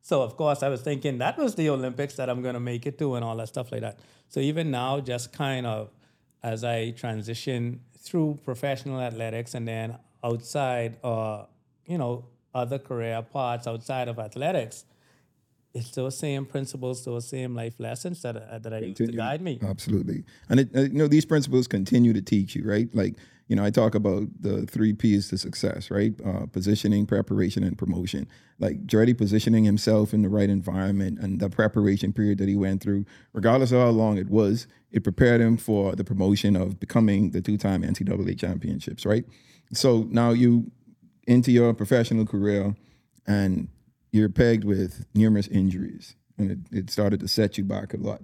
So 0.00 0.22
of 0.22 0.36
course, 0.36 0.62
I 0.62 0.68
was 0.68 0.80
thinking 0.80 1.18
that 1.18 1.36
was 1.36 1.54
the 1.56 1.68
Olympics 1.68 2.14
that 2.16 2.30
I'm 2.30 2.40
going 2.40 2.54
to 2.54 2.60
make 2.60 2.86
it 2.86 2.98
to, 2.98 3.14
and 3.16 3.24
all 3.24 3.36
that 3.36 3.48
stuff 3.48 3.70
like 3.72 3.82
that. 3.82 3.98
So 4.28 4.40
even 4.40 4.70
now, 4.70 5.00
just 5.00 5.32
kind 5.32 5.66
of 5.66 5.90
as 6.42 6.64
I 6.64 6.92
transition 6.92 7.80
through 7.98 8.38
professional 8.44 9.00
athletics 9.00 9.54
and 9.54 9.66
then 9.66 9.98
outside, 10.24 10.96
uh, 11.04 11.44
you 11.86 11.98
know, 11.98 12.24
other 12.54 12.78
career 12.78 13.20
paths 13.22 13.66
outside 13.66 14.08
of 14.08 14.18
athletics, 14.18 14.84
it's 15.78 15.90
those 15.92 16.18
same 16.18 16.44
principles, 16.44 17.04
those 17.04 17.28
same 17.28 17.54
life 17.54 17.74
lessons 17.78 18.22
that 18.22 18.36
uh, 18.36 18.58
that 18.58 18.72
I 18.74 18.78
used 18.78 18.96
to 18.96 19.06
guide 19.06 19.40
me. 19.40 19.58
Absolutely. 19.62 20.24
And 20.48 20.60
it, 20.60 20.68
uh, 20.76 20.80
you 20.82 20.98
know, 20.98 21.08
these 21.08 21.24
principles 21.24 21.66
continue 21.66 22.12
to 22.12 22.22
teach 22.22 22.54
you, 22.54 22.68
right? 22.68 22.88
Like, 22.94 23.14
you 23.46 23.56
know, 23.56 23.64
I 23.64 23.70
talk 23.70 23.94
about 23.94 24.24
the 24.40 24.66
three 24.66 24.92
P's 24.92 25.28
to 25.30 25.38
success, 25.38 25.90
right? 25.90 26.12
Uh, 26.24 26.46
positioning, 26.46 27.06
preparation, 27.06 27.64
and 27.64 27.78
promotion. 27.78 28.28
Like 28.58 28.86
Dreddy 28.86 29.14
positioning 29.14 29.64
himself 29.64 30.12
in 30.12 30.22
the 30.22 30.28
right 30.28 30.50
environment 30.50 31.18
and 31.20 31.40
the 31.40 31.48
preparation 31.48 32.12
period 32.12 32.38
that 32.38 32.48
he 32.48 32.56
went 32.56 32.82
through, 32.82 33.06
regardless 33.32 33.72
of 33.72 33.80
how 33.80 33.88
long 33.88 34.18
it 34.18 34.28
was, 34.28 34.66
it 34.90 35.04
prepared 35.04 35.40
him 35.40 35.56
for 35.56 35.94
the 35.94 36.04
promotion 36.04 36.56
of 36.56 36.78
becoming 36.80 37.30
the 37.30 37.40
two-time 37.40 37.82
NCAA 37.82 38.38
championships, 38.38 39.06
right? 39.06 39.24
So 39.72 40.06
now 40.10 40.30
you 40.30 40.70
into 41.26 41.52
your 41.52 41.74
professional 41.74 42.24
career 42.24 42.74
and 43.26 43.68
you're 44.12 44.28
pegged 44.28 44.64
with 44.64 45.04
numerous 45.14 45.48
injuries 45.48 46.16
and 46.38 46.50
it, 46.50 46.58
it 46.70 46.90
started 46.90 47.20
to 47.20 47.28
set 47.28 47.58
you 47.58 47.64
back 47.64 47.92
a 47.94 47.96
lot 47.98 48.22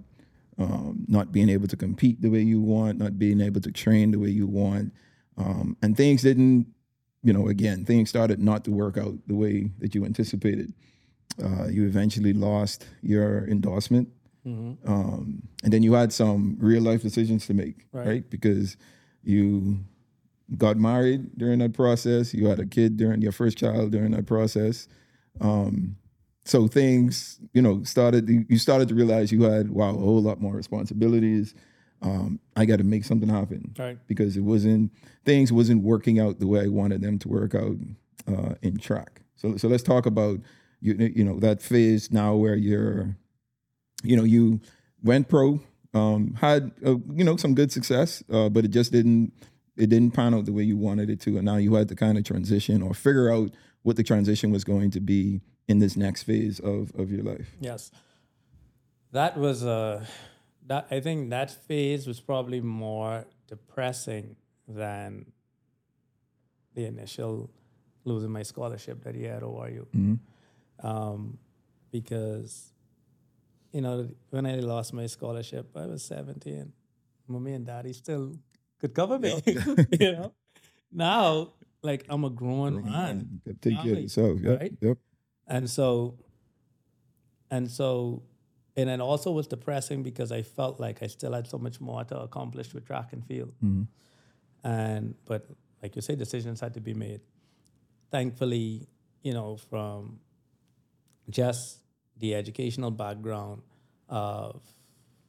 um, 0.57 1.05
not 1.07 1.31
being 1.31 1.49
able 1.49 1.67
to 1.67 1.75
compete 1.75 2.21
the 2.21 2.29
way 2.29 2.39
you 2.41 2.61
want, 2.61 2.97
not 2.97 3.19
being 3.19 3.41
able 3.41 3.59
to 3.61 3.71
train 3.71 4.11
the 4.11 4.19
way 4.19 4.29
you 4.29 4.47
want. 4.47 4.93
Um, 5.37 5.75
and 5.81 5.97
things 5.97 6.21
didn't, 6.21 6.67
you 7.23 7.33
know, 7.33 7.49
again, 7.49 7.83
things 7.83 8.09
started 8.09 8.39
not 8.39 8.63
to 8.65 8.71
work 8.71 8.97
out 8.97 9.15
the 9.27 9.35
way 9.35 9.71
that 9.79 9.93
you 9.93 10.05
anticipated. 10.05 10.71
Uh, 11.43 11.65
you 11.67 11.85
eventually 11.85 12.31
lost 12.31 12.85
your 13.01 13.45
endorsement. 13.49 14.07
Um, 14.45 15.41
and 15.63 15.73
then 15.73 15.81
you 15.83 15.93
had 15.93 16.13
some 16.13 16.55
real 16.59 16.83
life 16.83 17.01
decisions 17.01 17.47
to 17.47 17.53
make, 17.53 17.87
Right. 17.91 18.07
right? 18.07 18.29
Because 18.29 18.77
you 19.23 19.79
got 20.57 20.77
married 20.77 21.35
during 21.37 21.59
that 21.59 21.73
process, 21.73 22.33
you 22.33 22.45
had 22.47 22.59
a 22.59 22.65
kid 22.65 22.95
during 22.95 23.21
your 23.21 23.31
first 23.31 23.57
child 23.57 23.91
during 23.91 24.11
that 24.11 24.27
process. 24.27 24.87
Um, 25.41 25.97
so 26.43 26.67
things 26.67 27.39
you 27.53 27.61
know 27.61 27.83
started 27.83 28.29
you 28.29 28.57
started 28.57 28.87
to 28.89 28.95
realize 28.95 29.31
you 29.31 29.43
had 29.43 29.71
wow 29.71 29.89
a 29.89 29.93
whole 29.93 30.21
lot 30.21 30.41
more 30.41 30.53
responsibilities. 30.53 31.55
Um, 32.01 32.39
i 32.55 32.65
got 32.65 32.77
to 32.77 32.83
make 32.83 33.03
something 33.03 33.29
happen. 33.29 33.73
Right. 33.79 33.97
because 34.07 34.37
it 34.37 34.41
wasn't 34.41 34.91
things 35.23 35.51
wasn't 35.51 35.81
working 35.81 36.19
out 36.19 36.39
the 36.39 36.45
way 36.45 36.61
i 36.61 36.67
wanted 36.67 37.01
them 37.01 37.17
to 37.19 37.27
work 37.27 37.55
out 37.55 37.77
uh, 38.27 38.55
in 38.61 38.77
track. 38.77 39.21
So 39.35 39.57
so 39.57 39.67
let's 39.67 39.83
talk 39.83 40.05
about 40.05 40.39
you 40.81 40.93
you 40.93 41.23
know 41.23 41.39
that 41.39 41.61
phase 41.61 42.11
now 42.11 42.35
where 42.35 42.55
you're 42.55 43.15
you 44.03 44.15
know 44.15 44.23
you 44.23 44.61
went 45.03 45.29
pro 45.29 45.61
um, 45.93 46.35
had 46.39 46.71
uh, 46.85 46.97
you 47.13 47.23
know 47.23 47.37
some 47.37 47.55
good 47.55 47.71
success 47.71 48.23
uh, 48.29 48.49
but 48.49 48.65
it 48.65 48.69
just 48.69 48.91
didn't 48.91 49.31
it 49.77 49.89
didn't 49.89 50.11
pan 50.11 50.33
out 50.33 50.45
the 50.45 50.53
way 50.53 50.63
you 50.63 50.77
wanted 50.77 51.09
it 51.09 51.19
to. 51.21 51.37
And 51.37 51.45
now 51.45 51.57
you 51.57 51.73
had 51.73 51.89
to 51.89 51.95
kind 51.95 52.17
of 52.17 52.23
transition 52.23 52.81
or 52.81 52.93
figure 52.93 53.31
out 53.31 53.51
what 53.85 53.95
the 53.95 54.03
transition 54.03 54.51
was 54.51 54.63
going 54.63 54.89
to 54.89 54.99
be 54.99 55.41
in 55.67 55.77
this 55.77 55.95
next 55.95 56.23
phase 56.23 56.59
of 56.59 56.91
of 56.95 57.11
your 57.11 57.23
life 57.23 57.55
Yes, 57.59 57.91
that 59.11 59.37
was 59.37 59.63
uh, 59.63 60.03
that. 60.67 60.87
I 60.91 60.99
think 60.99 61.29
that 61.29 61.51
phase 61.51 62.07
was 62.07 62.19
probably 62.19 62.61
more 62.61 63.25
depressing 63.47 64.35
than 64.67 65.31
the 66.73 66.85
initial 66.85 67.49
losing 68.03 68.31
my 68.31 68.43
scholarship 68.43 69.03
that 69.03 69.15
year 69.15 69.35
at 69.35 69.43
ORU, 69.43 69.85
um, 70.83 71.37
because 71.91 72.73
you 73.71 73.81
know 73.81 74.09
when 74.31 74.45
I 74.45 74.55
lost 74.55 74.93
my 74.93 75.05
scholarship, 75.05 75.69
I 75.75 75.85
was 75.85 76.03
seventeen. 76.03 76.73
Mommy 77.27 77.53
and 77.53 77.65
daddy 77.65 77.93
still 77.93 78.33
could 78.79 78.93
cover 78.93 79.17
me. 79.17 79.41
you 79.99 80.11
know, 80.11 80.33
now 80.91 81.53
like 81.85 82.05
I'm 82.09 82.23
a 82.23 82.29
grown 82.29 82.83
man. 82.83 83.41
Take 83.61 83.81
care 83.81 83.93
of 83.93 83.99
yourself 83.99 84.39
yep 84.41 84.59
right? 84.59 84.73
yep 84.81 84.97
And 85.47 85.69
so, 85.69 86.17
and 87.51 87.69
so, 87.69 88.23
and 88.75 88.89
it 88.89 88.99
also 88.99 89.31
was 89.31 89.47
depressing 89.47 90.03
because 90.03 90.31
I 90.31 90.41
felt 90.41 90.79
like 90.79 91.03
I 91.03 91.07
still 91.07 91.33
had 91.33 91.47
so 91.47 91.57
much 91.57 91.79
more 91.79 92.03
to 92.03 92.19
accomplish 92.19 92.73
with 92.73 92.85
track 92.85 93.13
and 93.13 93.25
field. 93.25 93.53
Mm-hmm. 93.63 93.83
And, 94.67 95.15
but 95.25 95.45
like 95.81 95.95
you 95.95 96.01
say, 96.01 96.15
decisions 96.15 96.59
had 96.59 96.73
to 96.73 96.81
be 96.81 96.93
made. 96.93 97.21
Thankfully, 98.11 98.87
you 99.21 99.33
know, 99.33 99.57
from 99.57 100.19
just 101.29 101.79
the 102.17 102.35
educational 102.35 102.91
background 102.91 103.61
of, 104.09 104.61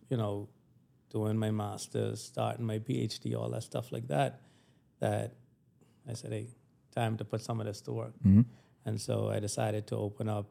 you 0.09 0.17
know, 0.17 0.49
doing 1.11 1.37
my 1.37 1.51
master's, 1.51 2.23
starting 2.23 2.65
my 2.65 2.79
PhD, 2.79 3.37
all 3.37 3.51
that 3.51 3.63
stuff 3.63 3.93
like 3.93 4.09
that, 4.09 4.41
that 5.01 5.35
I 6.09 6.15
said, 6.15 6.33
hey, 6.33 6.49
time 6.95 7.17
to 7.19 7.25
put 7.25 7.41
some 7.43 7.61
of 7.61 7.67
this 7.67 7.81
to 7.83 7.93
work. 7.93 8.15
And 8.85 9.01
so 9.01 9.31
I 9.31 9.41
decided 9.41 9.87
to 9.89 9.97
open 9.97 10.29
up 10.29 10.47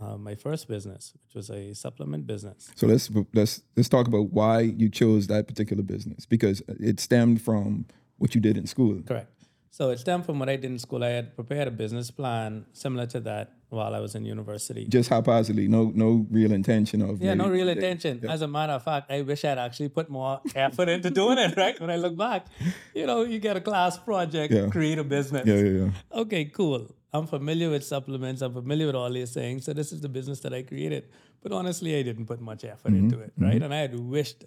uh, 0.00 0.16
my 0.16 0.34
first 0.34 0.68
business, 0.68 1.12
which 1.24 1.34
was 1.34 1.50
a 1.50 1.74
supplement 1.74 2.26
business. 2.26 2.70
so 2.76 2.86
let's 2.86 3.10
let's 3.34 3.62
let's 3.76 3.88
talk 3.88 4.06
about 4.06 4.32
why 4.32 4.60
you 4.60 4.88
chose 4.88 5.26
that 5.26 5.46
particular 5.48 5.82
business 5.82 6.24
because 6.26 6.62
it 6.68 7.00
stemmed 7.00 7.42
from 7.42 7.84
what 8.18 8.34
you 8.34 8.40
did 8.40 8.56
in 8.56 8.66
school 8.66 9.02
Correct. 9.06 9.32
So 9.70 9.90
it 9.90 9.98
stemmed 9.98 10.24
from 10.26 10.38
what 10.38 10.48
I 10.48 10.56
did 10.56 10.70
in 10.70 10.78
school. 10.78 11.04
I 11.04 11.10
had 11.10 11.34
prepared 11.36 11.68
a 11.68 11.70
business 11.70 12.10
plan 12.10 12.66
similar 12.72 13.06
to 13.06 13.20
that 13.20 13.52
while 13.70 13.94
I 13.94 14.00
was 14.00 14.14
in 14.14 14.24
university. 14.24 14.86
just 14.86 15.10
haphazardly 15.10 15.68
no 15.68 15.92
no 15.94 16.26
real 16.30 16.52
intention 16.52 17.02
of 17.02 17.20
Yeah, 17.20 17.34
no 17.34 17.48
real 17.48 17.68
intention. 17.68 18.24
As 18.28 18.42
a 18.42 18.48
matter 18.48 18.72
of 18.72 18.82
fact, 18.82 19.10
I 19.10 19.22
wish 19.22 19.44
I'd 19.44 19.58
actually 19.58 19.90
put 19.90 20.08
more 20.08 20.40
effort 20.54 20.88
into 20.88 21.10
doing 21.10 21.38
it, 21.38 21.56
right? 21.56 21.78
When 21.80 21.90
I 21.90 21.96
look 21.96 22.16
back, 22.16 22.46
you 22.94 23.06
know, 23.06 23.22
you 23.22 23.38
get 23.38 23.56
a 23.56 23.60
class 23.60 23.98
project, 23.98 24.52
Yeah. 24.52 24.68
create 24.68 24.98
a 24.98 25.04
business. 25.04 25.46
yeah 25.46 25.56
yeah 25.56 25.84
yeah 25.84 26.20
Okay, 26.22 26.46
cool. 26.46 26.94
I'm 27.12 27.26
familiar 27.26 27.70
with 27.70 27.84
supplements. 27.84 28.42
I'm 28.42 28.52
familiar 28.52 28.86
with 28.86 28.94
all 28.94 29.10
these 29.10 29.32
things. 29.32 29.64
So 29.64 29.72
this 29.72 29.92
is 29.92 30.00
the 30.00 30.08
business 30.08 30.40
that 30.40 30.52
I 30.52 30.62
created. 30.62 31.08
But 31.42 31.52
honestly, 31.52 31.98
I 31.98 32.02
didn't 32.02 32.26
put 32.26 32.40
much 32.40 32.64
effort 32.64 32.92
mm-hmm. 32.92 33.04
into 33.04 33.20
it, 33.20 33.32
right? 33.38 33.54
Mm-hmm. 33.54 33.64
And 33.64 33.74
I 33.74 33.78
had 33.78 33.98
wished, 33.98 34.44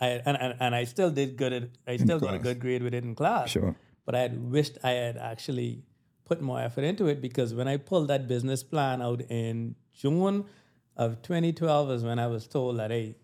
I 0.00 0.08
and, 0.26 0.36
and, 0.40 0.54
and 0.60 0.74
I 0.74 0.84
still 0.84 1.10
did 1.10 1.36
good 1.36 1.52
at, 1.52 1.68
I 1.86 1.96
still 1.96 2.20
got 2.20 2.34
a 2.34 2.38
good 2.38 2.60
grade 2.60 2.82
with 2.82 2.94
it 2.94 3.04
in 3.04 3.14
class. 3.14 3.50
Sure. 3.50 3.74
But 4.04 4.14
I 4.14 4.20
had 4.20 4.50
wished 4.50 4.78
I 4.84 4.90
had 4.90 5.16
actually 5.16 5.82
put 6.26 6.40
more 6.42 6.60
effort 6.60 6.84
into 6.84 7.06
it 7.06 7.22
because 7.22 7.54
when 7.54 7.68
I 7.68 7.78
pulled 7.78 8.08
that 8.08 8.28
business 8.28 8.62
plan 8.62 9.00
out 9.00 9.22
in 9.30 9.76
June 9.94 10.44
of 10.96 11.22
2012 11.22 11.90
is 11.92 12.04
when 12.04 12.18
I 12.18 12.26
was 12.26 12.46
told 12.46 12.78
that 12.78 12.90
hey, 12.90 13.14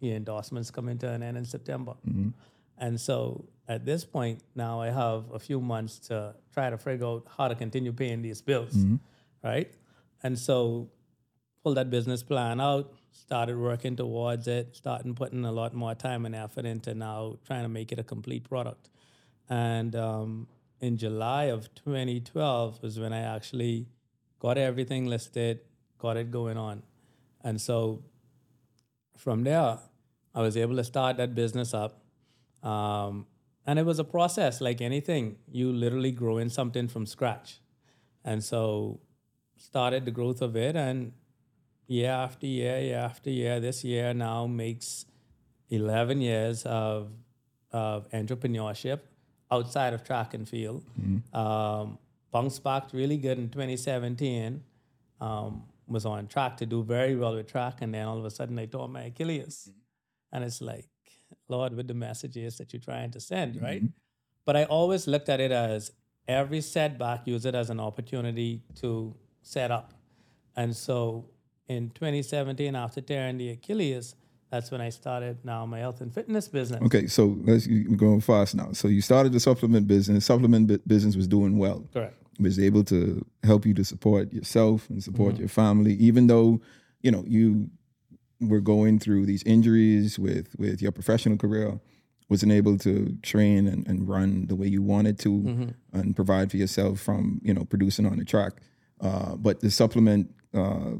your 0.00 0.14
endorsements 0.16 0.70
coming 0.70 0.98
to 0.98 1.08
an 1.08 1.22
end 1.22 1.36
in 1.36 1.44
September. 1.44 1.94
And 2.78 3.00
so 3.00 3.46
at 3.68 3.84
this 3.84 4.04
point 4.04 4.42
now 4.54 4.80
I 4.80 4.90
have 4.90 5.30
a 5.32 5.38
few 5.38 5.60
months 5.60 5.98
to 6.08 6.34
try 6.54 6.70
to 6.70 6.78
figure 6.78 7.06
out 7.06 7.26
how 7.36 7.48
to 7.48 7.54
continue 7.54 7.92
paying 7.92 8.22
these 8.22 8.42
bills, 8.42 8.74
right? 9.42 9.70
And 10.22 10.38
so 10.38 10.90
pulled 11.62 11.76
that 11.76 11.90
business 11.90 12.22
plan 12.22 12.60
out, 12.60 12.92
started 13.12 13.56
working 13.56 13.96
towards 13.96 14.48
it, 14.48 14.74
starting 14.74 15.14
putting 15.14 15.44
a 15.44 15.52
lot 15.52 15.74
more 15.74 15.94
time 15.94 16.26
and 16.26 16.34
effort 16.34 16.64
into 16.66 16.92
now 16.94 17.38
trying 17.46 17.62
to 17.62 17.68
make 17.68 17.92
it 17.92 17.98
a 17.98 18.04
complete 18.04 18.48
product. 18.48 18.90
And 19.48 19.94
um, 19.96 20.48
in 20.82 20.96
July 20.96 21.44
of 21.44 21.72
2012 21.76 22.82
was 22.82 22.98
when 22.98 23.12
I 23.12 23.20
actually 23.20 23.86
got 24.40 24.58
everything 24.58 25.06
listed, 25.06 25.60
got 25.96 26.16
it 26.16 26.32
going 26.32 26.58
on. 26.58 26.82
And 27.44 27.60
so 27.60 28.02
from 29.16 29.44
there, 29.44 29.78
I 30.34 30.40
was 30.40 30.56
able 30.56 30.74
to 30.76 30.84
start 30.84 31.16
that 31.18 31.36
business 31.36 31.72
up. 31.72 32.02
Um, 32.64 33.26
and 33.64 33.78
it 33.78 33.86
was 33.86 34.00
a 34.00 34.04
process 34.04 34.60
like 34.60 34.80
anything. 34.80 35.36
You 35.48 35.72
literally 35.72 36.10
growing 36.10 36.48
something 36.48 36.88
from 36.88 37.06
scratch. 37.06 37.60
And 38.24 38.42
so 38.42 39.00
started 39.56 40.04
the 40.04 40.10
growth 40.10 40.42
of 40.42 40.56
it 40.56 40.74
and 40.74 41.12
year 41.86 42.10
after 42.10 42.46
year, 42.46 42.80
year 42.80 42.98
after 42.98 43.30
year, 43.30 43.60
this 43.60 43.84
year 43.84 44.12
now 44.12 44.48
makes 44.48 45.06
11 45.70 46.20
years 46.20 46.64
of, 46.64 47.12
of 47.70 48.10
entrepreneurship 48.10 49.00
outside 49.52 49.92
of 49.92 50.02
track 50.02 50.34
and 50.34 50.48
field. 50.48 50.82
Um, 51.36 51.98
bounced 52.32 52.64
back 52.64 52.84
really 52.92 53.18
good 53.18 53.38
in 53.38 53.48
2017. 53.50 54.62
Um, 55.20 55.64
was 55.86 56.06
on 56.06 56.26
track 56.26 56.56
to 56.56 56.66
do 56.66 56.82
very 56.82 57.14
well 57.14 57.34
with 57.34 57.46
track, 57.48 57.82
and 57.82 57.92
then 57.94 58.06
all 58.06 58.18
of 58.18 58.24
a 58.24 58.30
sudden 58.30 58.58
I 58.58 58.66
tore 58.66 58.88
my 58.88 59.02
Achilles. 59.02 59.70
And 60.32 60.42
it's 60.42 60.60
like, 60.60 60.86
Lord, 61.48 61.74
with 61.76 61.86
the 61.86 61.94
messages 61.94 62.56
that 62.58 62.72
you're 62.72 62.80
trying 62.80 63.10
to 63.12 63.20
send, 63.20 63.60
right? 63.60 63.82
But 64.46 64.56
I 64.56 64.64
always 64.64 65.06
looked 65.06 65.28
at 65.28 65.40
it 65.40 65.52
as 65.52 65.92
every 66.26 66.60
setback, 66.62 67.26
use 67.26 67.44
it 67.44 67.54
as 67.54 67.68
an 67.70 67.78
opportunity 67.78 68.62
to 68.80 69.14
set 69.42 69.70
up. 69.70 69.92
And 70.56 70.74
so 70.74 71.26
in 71.68 71.90
2017, 71.90 72.74
after 72.74 73.00
tearing 73.00 73.36
the 73.38 73.50
Achilles, 73.50 74.14
that's 74.52 74.70
when 74.70 74.80
I 74.80 74.90
started 74.90 75.38
now 75.44 75.66
my 75.66 75.78
health 75.80 76.00
and 76.02 76.12
fitness 76.14 76.46
business. 76.46 76.80
Okay, 76.82 77.06
so 77.08 77.36
let's 77.44 77.66
you're 77.66 77.96
going 77.96 78.20
fast 78.20 78.54
now. 78.54 78.68
So 78.72 78.86
you 78.88 79.00
started 79.00 79.32
the 79.32 79.40
supplement 79.40 79.86
business. 79.88 80.26
Supplement 80.26 80.66
bu- 80.68 80.78
business 80.86 81.16
was 81.16 81.26
doing 81.26 81.58
well. 81.58 81.80
Correct. 81.92 82.14
was 82.38 82.58
able 82.58 82.84
to 82.84 83.24
help 83.44 83.64
you 83.66 83.74
to 83.74 83.84
support 83.84 84.32
yourself 84.32 84.88
and 84.90 85.02
support 85.02 85.32
Mm-hmm. 85.34 85.42
your 85.42 85.48
family, 85.48 85.94
even 85.94 86.26
though 86.28 86.60
you 87.02 87.10
know 87.10 87.24
you 87.26 87.70
were 88.40 88.60
going 88.60 88.98
through 88.98 89.24
these 89.26 89.42
injuries 89.44 90.18
with 90.18 90.54
with 90.58 90.82
your 90.82 90.92
professional 90.92 91.36
career, 91.38 91.80
wasn't 92.28 92.52
able 92.52 92.76
to 92.78 92.92
train 93.22 93.66
and, 93.72 93.86
and 93.88 94.08
run 94.08 94.46
the 94.50 94.56
way 94.60 94.66
you 94.76 94.82
wanted 94.82 95.18
to 95.20 95.30
Mm-hmm. 95.30 95.98
and 95.98 96.14
provide 96.14 96.50
for 96.50 96.58
yourself 96.58 97.00
from 97.00 97.40
you 97.42 97.54
know 97.54 97.64
producing 97.64 98.06
on 98.06 98.16
the 98.18 98.24
track. 98.24 98.52
Uh, 99.00 99.34
but 99.46 99.60
the 99.60 99.70
supplement 99.70 100.28
uh, 100.54 100.92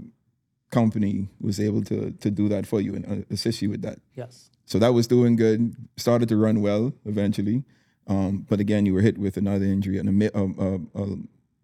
company 0.72 1.28
was 1.40 1.60
able 1.60 1.82
to 1.84 2.10
to 2.10 2.30
do 2.30 2.48
that 2.48 2.66
for 2.66 2.80
you 2.80 2.94
and 2.96 3.04
uh, 3.06 3.24
assist 3.30 3.62
you 3.62 3.70
with 3.70 3.82
that. 3.82 3.98
Yes. 4.16 4.50
So 4.66 4.78
that 4.78 4.94
was 4.94 5.06
doing 5.06 5.36
good. 5.36 5.76
Started 5.96 6.28
to 6.30 6.36
run 6.36 6.62
well 6.62 6.92
eventually, 7.04 7.64
um, 8.06 8.46
but 8.48 8.60
again, 8.60 8.86
you 8.86 8.94
were 8.94 9.00
hit 9.00 9.18
with 9.18 9.36
another 9.36 9.64
injury 9.64 9.98
and 9.98 10.22
a, 10.22 10.38
a, 10.38 10.44
a, 10.44 10.74
a, 11.02 11.16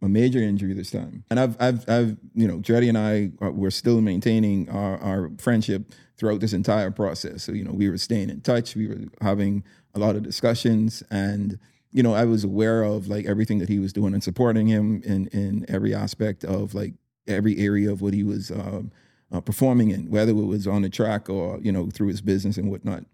a 0.03 0.09
major 0.09 0.39
injury 0.39 0.73
this 0.73 0.91
time. 0.91 1.25
And 1.31 1.41
I've, 1.41 1.57
I've, 1.61 1.89
I've, 1.89 2.17
you 2.35 2.47
know, 2.47 2.59
Dreddy 2.59 2.89
and 2.89 2.99
I 2.99 3.31
are, 3.41 3.51
were 3.51 3.71
still 3.71 4.01
maintaining 4.01 4.69
our, 4.71 4.99
our 4.99 5.31
friendship 5.39 5.93
throughout 6.17 6.41
this 6.41 6.53
entire 6.53 6.91
process. 6.91 7.43
So 7.43 7.53
you 7.53 7.65
know, 7.65 7.73
we 7.73 7.89
were 7.89 7.99
staying 7.99 8.31
in 8.31 8.41
touch. 8.41 8.75
We 8.75 8.89
were 8.89 9.05
having 9.21 9.65
a 9.95 9.99
lot 9.99 10.17
of 10.17 10.23
discussions, 10.23 11.03
and 11.11 11.59
you 11.93 12.03
know, 12.03 12.15
I 12.15 12.25
was 12.25 12.45
aware 12.45 12.83
of 12.83 13.09
like 13.09 13.27
everything 13.27 13.59
that 13.59 13.69
he 13.69 13.79
was 13.79 13.93
doing 13.93 14.15
and 14.15 14.23
supporting 14.23 14.67
him 14.67 15.03
in 15.05 15.29
in 15.29 15.65
every 15.69 15.95
aspect 15.95 16.45
of 16.45 16.75
like 16.75 16.95
every 17.29 17.59
area 17.59 17.91
of 17.93 18.01
what 18.01 18.15
he 18.15 18.23
was. 18.23 18.51
Um, 18.51 18.91
uh, 19.31 19.43
performing 19.43 19.91
in, 19.91 20.09
whether 20.11 20.31
it 20.31 20.35
was 20.47 20.67
on 20.67 20.81
the 20.81 20.89
track 20.89 21.29
or 21.29 21.59
you 21.61 21.71
know 21.71 21.91
through 21.91 22.09
his 22.09 22.23
business 22.23 22.57
and 22.57 22.71
whatnot. 22.71 23.05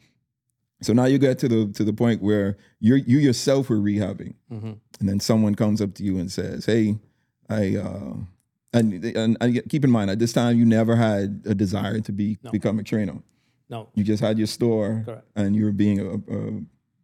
So 0.81 0.93
now 0.93 1.07
you 1.07 1.19
get 1.19 1.41
to 1.41 1.49
the 1.49 1.67
to 1.73 1.83
the 1.83 1.93
point 1.93 2.23
where 2.23 2.57
you 2.79 2.95
you 2.97 3.19
yourself 3.19 3.69
were 3.69 3.79
rehabbing, 3.81 4.35
Mhm. 4.49 4.79
and 5.01 5.09
then 5.09 5.19
someone 5.19 5.57
comes 5.57 5.81
up 5.81 5.93
to 5.95 6.05
you 6.05 6.19
and 6.19 6.31
says, 6.31 6.67
"Hey, 6.67 6.99
I." 7.49 7.77
Uh, 7.77 8.15
and, 8.73 9.05
and, 9.05 9.37
and 9.41 9.69
keep 9.69 9.85
in 9.85 9.91
mind, 9.91 10.11
at 10.11 10.19
this 10.19 10.33
time, 10.33 10.57
you 10.59 10.65
never 10.65 10.97
had 10.97 11.43
a 11.47 11.55
desire 11.55 12.01
to 12.01 12.13
be 12.13 12.39
No. 12.43 12.51
become 12.51 12.79
a 12.81 12.83
trainer. 12.83 13.19
No. 13.71 13.89
You 13.95 14.03
just 14.05 14.21
had 14.21 14.37
your 14.37 14.49
store, 14.49 15.03
Correct. 15.05 15.27
and 15.37 15.55
you 15.57 15.65
were 15.65 15.73
being 15.73 15.99
a, 16.01 16.15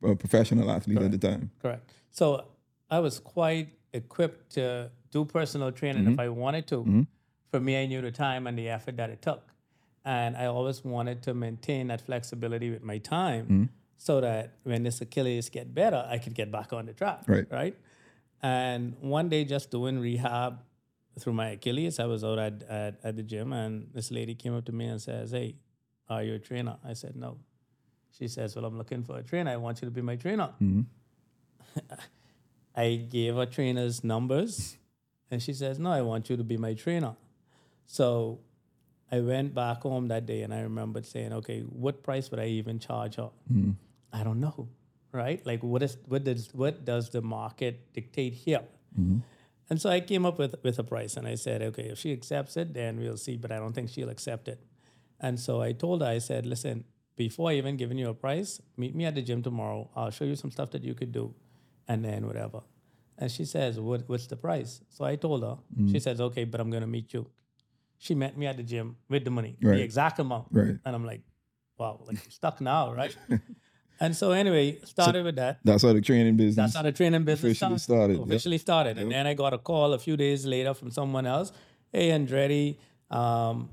a, 0.09 0.11
a 0.13 0.17
professional 0.17 0.69
athlete 0.71 0.99
at 0.99 1.11
the 1.13 1.19
time. 1.19 1.51
Correct. 1.63 1.89
So 2.11 2.45
I 2.91 2.99
was 2.99 3.21
quite 3.21 3.69
equipped 3.93 4.51
to 4.55 4.91
do 5.11 5.25
personal 5.25 5.73
training 5.73 6.05
if 6.05 6.13
mm-hmm. 6.13 6.21
I 6.21 6.29
wanted 6.29 6.67
to. 6.69 6.77
Mm-hmm. 6.77 7.03
For 7.51 7.61
me, 7.61 7.83
I 7.83 7.87
knew 7.87 8.01
the 8.01 8.13
time 8.13 8.47
and 8.47 8.57
the 8.57 8.69
effort 8.69 8.97
that 8.97 9.11
it 9.11 9.23
took. 9.23 9.43
And 10.05 10.37
I 10.37 10.47
always 10.47 10.85
wanted 10.85 11.23
to 11.25 11.35
maintain 11.35 11.89
that 11.89 12.01
flexibility 12.01 12.71
with 12.71 12.83
my 12.83 12.99
time 12.99 13.45
mm-hmm. 13.45 13.65
so 13.97 14.21
that 14.21 14.55
when 14.63 14.83
this 14.83 15.01
Achilles 15.01 15.49
get 15.49 15.75
better, 15.75 16.07
I 16.09 16.19
could 16.19 16.35
get 16.35 16.51
back 16.51 16.73
on 16.73 16.87
the 16.87 16.93
track. 16.93 17.25
Right. 17.27 17.47
Right. 17.51 17.77
And 18.43 18.97
one 19.01 19.29
day, 19.29 19.45
just 19.45 19.71
doing 19.71 19.99
rehab 19.99 20.61
through 21.19 21.35
my 21.35 21.51
Achilles, 21.51 21.99
I 21.99 22.07
was 22.07 22.25
out 22.25 22.39
at, 22.39 22.63
at, 22.63 22.95
at 23.05 23.17
the 23.17 23.23
gym 23.23 23.53
and 23.53 23.89
this 23.93 24.11
lady 24.11 24.35
came 24.35 24.57
up 24.57 24.65
to 24.67 24.73
me 24.73 24.87
and 24.87 25.03
says, 25.03 25.33
Hey, 25.33 25.57
are 26.09 26.23
you 26.23 26.35
a 26.35 26.39
trainer? 26.39 26.79
I 26.85 26.95
said, 26.95 27.17
No. 27.17 27.37
She 28.17 28.29
says, 28.29 28.57
Well, 28.57 28.65
I'm 28.65 28.79
looking 28.79 29.03
for 29.03 29.19
a 29.19 29.23
trainer. 29.23 29.51
I 29.51 29.57
want 29.57 29.83
you 29.83 29.87
to 29.87 29.93
be 29.93 30.01
my 30.01 30.17
trainer. 30.17 30.51
I 32.77 33.07
gave 33.11 33.35
her 33.35 33.47
trainer's 33.47 34.03
numbers 34.03 34.79
and 35.31 35.43
she 35.43 35.53
says, 35.53 35.79
No, 35.79 35.91
I 35.93 36.03
want 36.03 36.31
you 36.31 36.37
to 36.37 36.45
be 36.45 36.57
my 36.57 36.75
trainer. 36.75 37.15
So 37.87 38.41
I 39.11 39.21
went 39.21 39.55
back 39.55 39.83
home 39.83 40.09
that 40.09 40.27
day 40.27 40.43
and 40.43 40.53
I 40.53 40.61
remembered 40.61 41.07
saying, 41.07 41.33
Okay, 41.33 41.61
what 41.61 42.03
price 42.03 42.31
would 42.31 42.41
I 42.41 42.47
even 42.47 42.79
charge 42.79 43.17
her? 43.17 43.31
Hmm. 43.49 43.73
I 44.13 44.25
don't 44.25 44.41
know. 44.41 44.69
Right? 45.13 45.45
Like 45.45 45.63
what 45.63 45.83
is 45.83 45.97
what 46.07 46.25
does 46.25 46.49
what 46.53 46.85
does 46.85 47.11
the 47.11 47.23
market 47.23 47.93
dictate 47.93 48.35
here? 48.35 48.63
Hmm. 48.95 49.19
And 49.69 49.81
so 49.81 49.89
I 49.89 50.01
came 50.01 50.27
up 50.27 50.39
with 50.39 50.55
with 50.63 50.79
a 50.79 50.85
price 50.85 51.17
and 51.17 51.27
I 51.27 51.37
said, 51.37 51.63
okay, 51.63 51.85
if 51.85 51.99
she 51.99 52.13
accepts 52.13 52.57
it, 52.57 52.75
then 52.75 52.99
we'll 52.99 53.17
see, 53.17 53.37
but 53.37 53.53
I 53.53 53.59
don't 53.59 53.73
think 53.73 53.89
she'll 53.89 54.11
accept 54.11 54.49
it. 54.49 54.61
And 55.21 55.39
so 55.39 55.61
I 55.61 55.73
told 55.73 56.01
her, 56.01 56.09
I 56.09 56.19
said, 56.19 56.47
listen, 56.47 56.85
before 57.17 57.51
I 57.51 57.55
even 57.55 57.77
giving 57.77 57.99
you 57.99 58.09
a 58.09 58.15
price, 58.15 58.61
meet 58.77 58.95
me 58.95 59.05
at 59.05 59.15
the 59.15 59.23
gym 59.23 59.43
tomorrow. 59.43 59.91
I'll 59.95 60.11
show 60.11 60.25
you 60.25 60.37
some 60.37 60.51
stuff 60.51 60.71
that 60.71 60.83
you 60.83 60.95
could 60.95 61.13
do 61.13 61.35
and 61.87 62.05
then 62.05 62.27
whatever. 62.27 62.63
And 63.21 63.31
she 63.31 63.45
says, 63.45 63.79
what, 63.79 64.09
what's 64.09 64.27
the 64.27 64.37
price? 64.37 64.81
So 64.89 65.05
I 65.05 65.15
told 65.17 65.43
her, 65.43 65.57
she 65.93 66.01
says, 66.01 66.21
okay, 66.21 66.45
but 66.45 66.59
I'm 66.61 66.71
going 66.71 66.81
to 66.81 66.87
meet 66.89 67.13
you. 67.13 67.27
She 67.99 68.15
met 68.15 68.37
me 68.37 68.47
at 68.47 68.57
the 68.57 68.63
gym 68.63 68.97
with 69.11 69.25
the 69.25 69.31
money, 69.31 69.57
Right. 69.63 69.77
the 69.77 69.83
exact 69.83 70.19
amount. 70.19 70.47
Right. 70.51 70.77
And 70.87 70.97
I'm 70.97 71.05
like, 71.05 71.21
wow, 71.79 72.01
like 72.07 72.17
I'm 72.25 72.31
stuck 72.31 72.61
now, 72.63 72.95
right? 72.95 73.15
and 74.01 74.17
so 74.17 74.31
anyway, 74.33 74.79
started 74.85 75.23
with 75.23 75.37
that. 75.37 75.61
That's 75.65 75.83
how 75.83 75.93
the 75.93 76.01
training 76.01 76.37
business. 76.37 76.57
That's 76.57 76.77
how 76.77 76.83
the 76.83 76.93
training 76.93 77.25
business 77.25 77.53
Officially 77.59 77.79
started. 77.79 78.15
started, 78.15 78.19
yep. 78.21 78.27
Officially 78.27 78.59
started. 78.59 78.99
And 78.99 79.13
then 79.13 79.27
I 79.27 79.35
got 79.35 79.53
a 79.53 79.59
call 79.59 79.93
a 79.93 79.99
few 79.99 80.17
days 80.17 80.47
later 80.47 80.73
from 80.73 80.91
someone 80.91 81.27
else. 81.27 81.53
Hey, 81.93 82.09
Andretti, 82.09 82.79
um, 83.15 83.69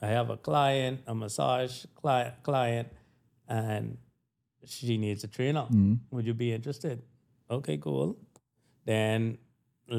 I 0.00 0.06
have 0.06 0.30
a 0.30 0.38
client, 0.38 1.00
a 1.06 1.14
massage 1.14 1.84
cli- 1.94 2.32
client, 2.42 2.88
and 3.48 3.98
she 4.64 4.96
needs 4.96 5.24
a 5.24 5.28
trainer. 5.28 5.62
Mm-hmm. 5.64 5.94
Would 6.12 6.26
you 6.26 6.32
be 6.34 6.52
interested? 6.54 7.02
Okay, 7.50 7.76
cool. 7.78 8.16
Then 8.88 9.38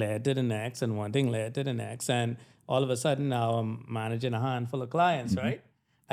led 0.02 0.24
to 0.28 0.34
the 0.34 0.44
next, 0.44 0.82
and 0.82 0.98
one 0.98 1.12
thing 1.16 1.28
led 1.38 1.54
to 1.58 1.64
the 1.64 1.74
next. 1.74 2.10
And 2.10 2.38
all 2.68 2.84
of 2.84 2.90
a 2.90 2.98
sudden, 2.98 3.30
now 3.30 3.48
I'm 3.60 3.72
managing 3.88 4.34
a 4.34 4.42
handful 4.50 4.82
of 4.86 4.90
clients, 4.90 5.34
Mm-hmm. 5.36 5.46
right? 5.48 5.62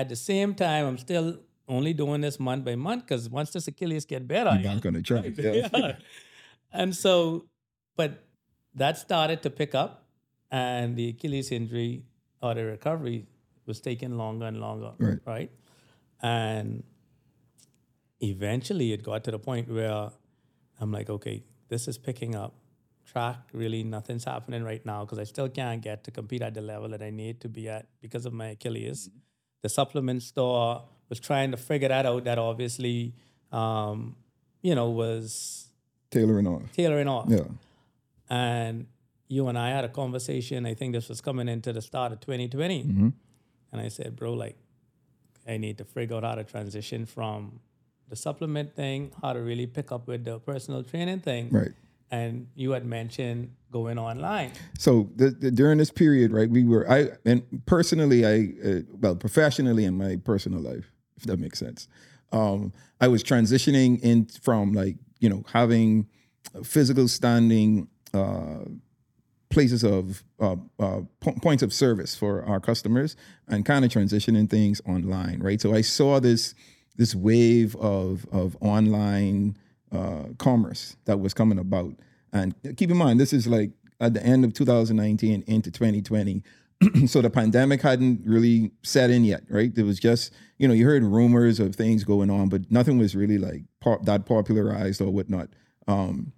At 0.03 0.09
the 0.11 0.16
same 0.16 0.55
time, 0.55 0.85
I'm 0.87 0.99
still 0.99 1.29
only 1.77 1.93
doing 2.03 2.20
this 2.20 2.39
month 2.49 2.64
by 2.64 2.74
month 2.77 3.03
because 3.07 3.29
once 3.39 3.51
this 3.55 3.66
Achilles 3.66 4.05
get 4.05 4.29
better, 4.29 4.53
You're 4.55 4.74
back 4.74 4.87
on 4.87 4.93
the 4.93 5.03
track. 5.03 5.24
Yeah. 5.37 5.68
yeah. 5.74 5.97
And 6.81 6.95
so, 6.95 7.47
but 7.97 8.11
that 8.83 8.99
started 8.99 9.43
to 9.45 9.51
pick 9.51 9.74
up, 9.74 9.93
and 10.51 10.97
the 10.97 11.09
Achilles 11.14 11.51
injury 11.51 12.05
or 12.43 12.53
the 12.55 12.64
recovery 12.64 13.27
was 13.66 13.81
taking 13.81 14.16
longer 14.18 14.47
and 14.47 14.61
longer. 14.61 14.93
Right. 14.99 15.18
Right. 15.35 15.51
And 16.22 16.85
eventually 18.20 18.93
it 18.93 19.03
got 19.03 19.24
to 19.24 19.31
the 19.31 19.39
point 19.39 19.68
where 19.68 20.11
I'm 20.81 20.93
like, 20.93 21.11
okay, 21.11 21.43
this 21.68 21.89
is 21.89 21.99
picking 21.99 22.35
up. 22.35 22.55
Track, 23.07 23.39
really, 23.53 23.83
nothing's 23.85 24.25
happening 24.25 24.63
right 24.65 24.85
now 24.85 25.05
because 25.05 25.19
I 25.19 25.25
still 25.25 25.49
can't 25.49 25.81
get 25.81 26.05
to 26.05 26.11
compete 26.11 26.43
at 26.43 26.55
the 26.55 26.61
level 26.61 26.89
that 26.91 27.03
I 27.03 27.11
need 27.11 27.41
to 27.43 27.49
be 27.49 27.69
at 27.69 27.87
because 28.01 28.27
of 28.27 28.33
my 28.33 28.49
Achilles. 28.49 29.09
The 29.63 29.69
supplement 29.69 30.23
store 30.23 30.83
was 31.09 31.21
trying 31.21 31.51
to 31.53 31.57
figure 31.57 31.89
that 31.89 32.05
out. 32.05 32.25
That 32.25 32.39
obviously, 32.39 33.15
um, 33.53 34.17
you 34.61 34.75
know, 34.75 34.91
was 34.91 35.69
Tailoring 36.11 36.47
off. 36.47 36.63
tailoring 36.73 37.09
off. 37.09 37.27
Yeah. 37.29 37.45
And 38.29 38.87
you 39.29 39.47
and 39.49 39.59
I 39.59 39.71
had 39.71 39.85
a 39.85 39.89
conversation. 39.89 40.67
I 40.67 40.75
think 40.75 40.93
this 40.93 41.09
was 41.09 41.21
coming 41.21 41.49
into 41.49 41.73
the 41.73 41.83
start 41.83 42.13
of 42.13 42.21
2020. 42.21 42.81
And 43.73 43.81
I 43.81 43.89
said, 43.89 44.17
bro, 44.17 44.33
like, 44.33 44.57
I 45.49 45.57
need 45.59 45.79
to 45.79 45.85
figure 45.85 46.17
out 46.17 46.25
how 46.25 46.35
to 46.35 46.45
transition 46.45 47.07
from 47.07 47.61
the 48.09 48.17
supplement 48.17 48.75
thing, 48.75 49.13
how 49.23 49.33
to 49.33 49.41
really 49.41 49.67
pick 49.67 49.91
up 49.93 50.07
with 50.07 50.25
the 50.25 50.39
personal 50.41 50.83
training 50.83 51.21
thing. 51.21 51.51
Right. 51.51 51.73
And 52.11 52.47
you 52.55 52.71
had 52.71 52.87
mentioned 52.87 53.51
going 53.73 53.99
online. 53.99 54.53
So 54.79 55.11
the, 55.17 55.31
the, 55.31 55.51
during 55.51 55.79
this 55.79 55.91
period, 55.91 56.33
right, 56.33 56.49
we 56.49 56.65
were 56.65 56.91
I 56.91 57.09
and 57.25 57.43
personally, 57.67 58.25
I 58.25 58.53
uh, 58.65 58.81
well, 59.01 59.17
professionally 59.17 59.85
in 59.85 59.99
my 59.99 60.17
personal 60.17 60.61
life, 60.61 60.93
if 61.17 61.25
that 61.25 61.39
makes 61.39 61.59
sense, 61.59 61.89
um, 62.33 62.73
I 63.01 63.09
was 63.09 63.23
transitioning 63.23 64.01
in 64.01 64.27
from 64.27 64.73
like 64.73 64.97
you 65.19 65.29
know 65.29 65.45
having 65.53 66.07
physical 66.63 67.09
standing 67.09 67.89
uh, 68.15 68.65
places 69.51 69.85
of 69.85 70.25
uh, 70.41 70.57
uh, 70.79 71.01
po- 71.21 71.33
points 71.43 71.63
of 71.63 71.73
service 71.73 72.15
for 72.15 72.45
our 72.45 72.61
customers 72.61 73.17
and 73.49 73.65
kind 73.65 73.85
of 73.85 73.91
transitioning 73.91 74.49
things 74.49 74.81
online, 74.87 75.41
right? 75.41 75.61
So 75.61 75.75
I 75.75 75.81
saw 75.81 76.21
this 76.21 76.55
this 76.97 77.15
wave 77.15 77.77
of 77.77 78.27
of 78.33 78.57
online 78.61 79.57
uh, 79.93 80.24
commerce 80.39 80.97
that 81.05 81.20
was 81.20 81.34
coming 81.34 81.59
about, 81.59 81.95
and 82.32 82.55
keep 82.76 82.91
in 82.91 82.97
mind 82.97 83.20
this 83.20 83.32
is 83.32 83.47
like 83.47 83.70
at 84.01 84.14
the 84.14 84.22
end 84.22 84.45
of 84.45 84.53
2019 84.53 85.45
into 85.47 85.70
2020. 85.70 86.43
so 87.07 87.22
the 87.22 87.30
pandemic 87.30 87.80
hadn't 87.80 88.20
really 88.26 88.70
set 88.82 89.09
in 89.09 89.24
yet, 89.24 89.43
right? 89.49 89.74
There 89.74 89.87
was 89.87 89.99
just, 89.99 90.32
you 90.59 90.68
know, 90.68 90.74
you 90.74 90.84
heard 90.84 91.03
rumors 91.03 91.59
of 91.59 91.74
things 91.74 92.05
going 92.05 92.30
on, 92.30 92.51
but 92.51 92.70
nothing 92.70 92.99
was 92.99 93.16
really 93.16 93.39
like 93.39 93.62
pop, 93.80 94.05
that 94.05 94.26
popularized 94.26 95.01
or 95.01 95.11
whatnot. 95.11 95.49
Um, 95.89 96.32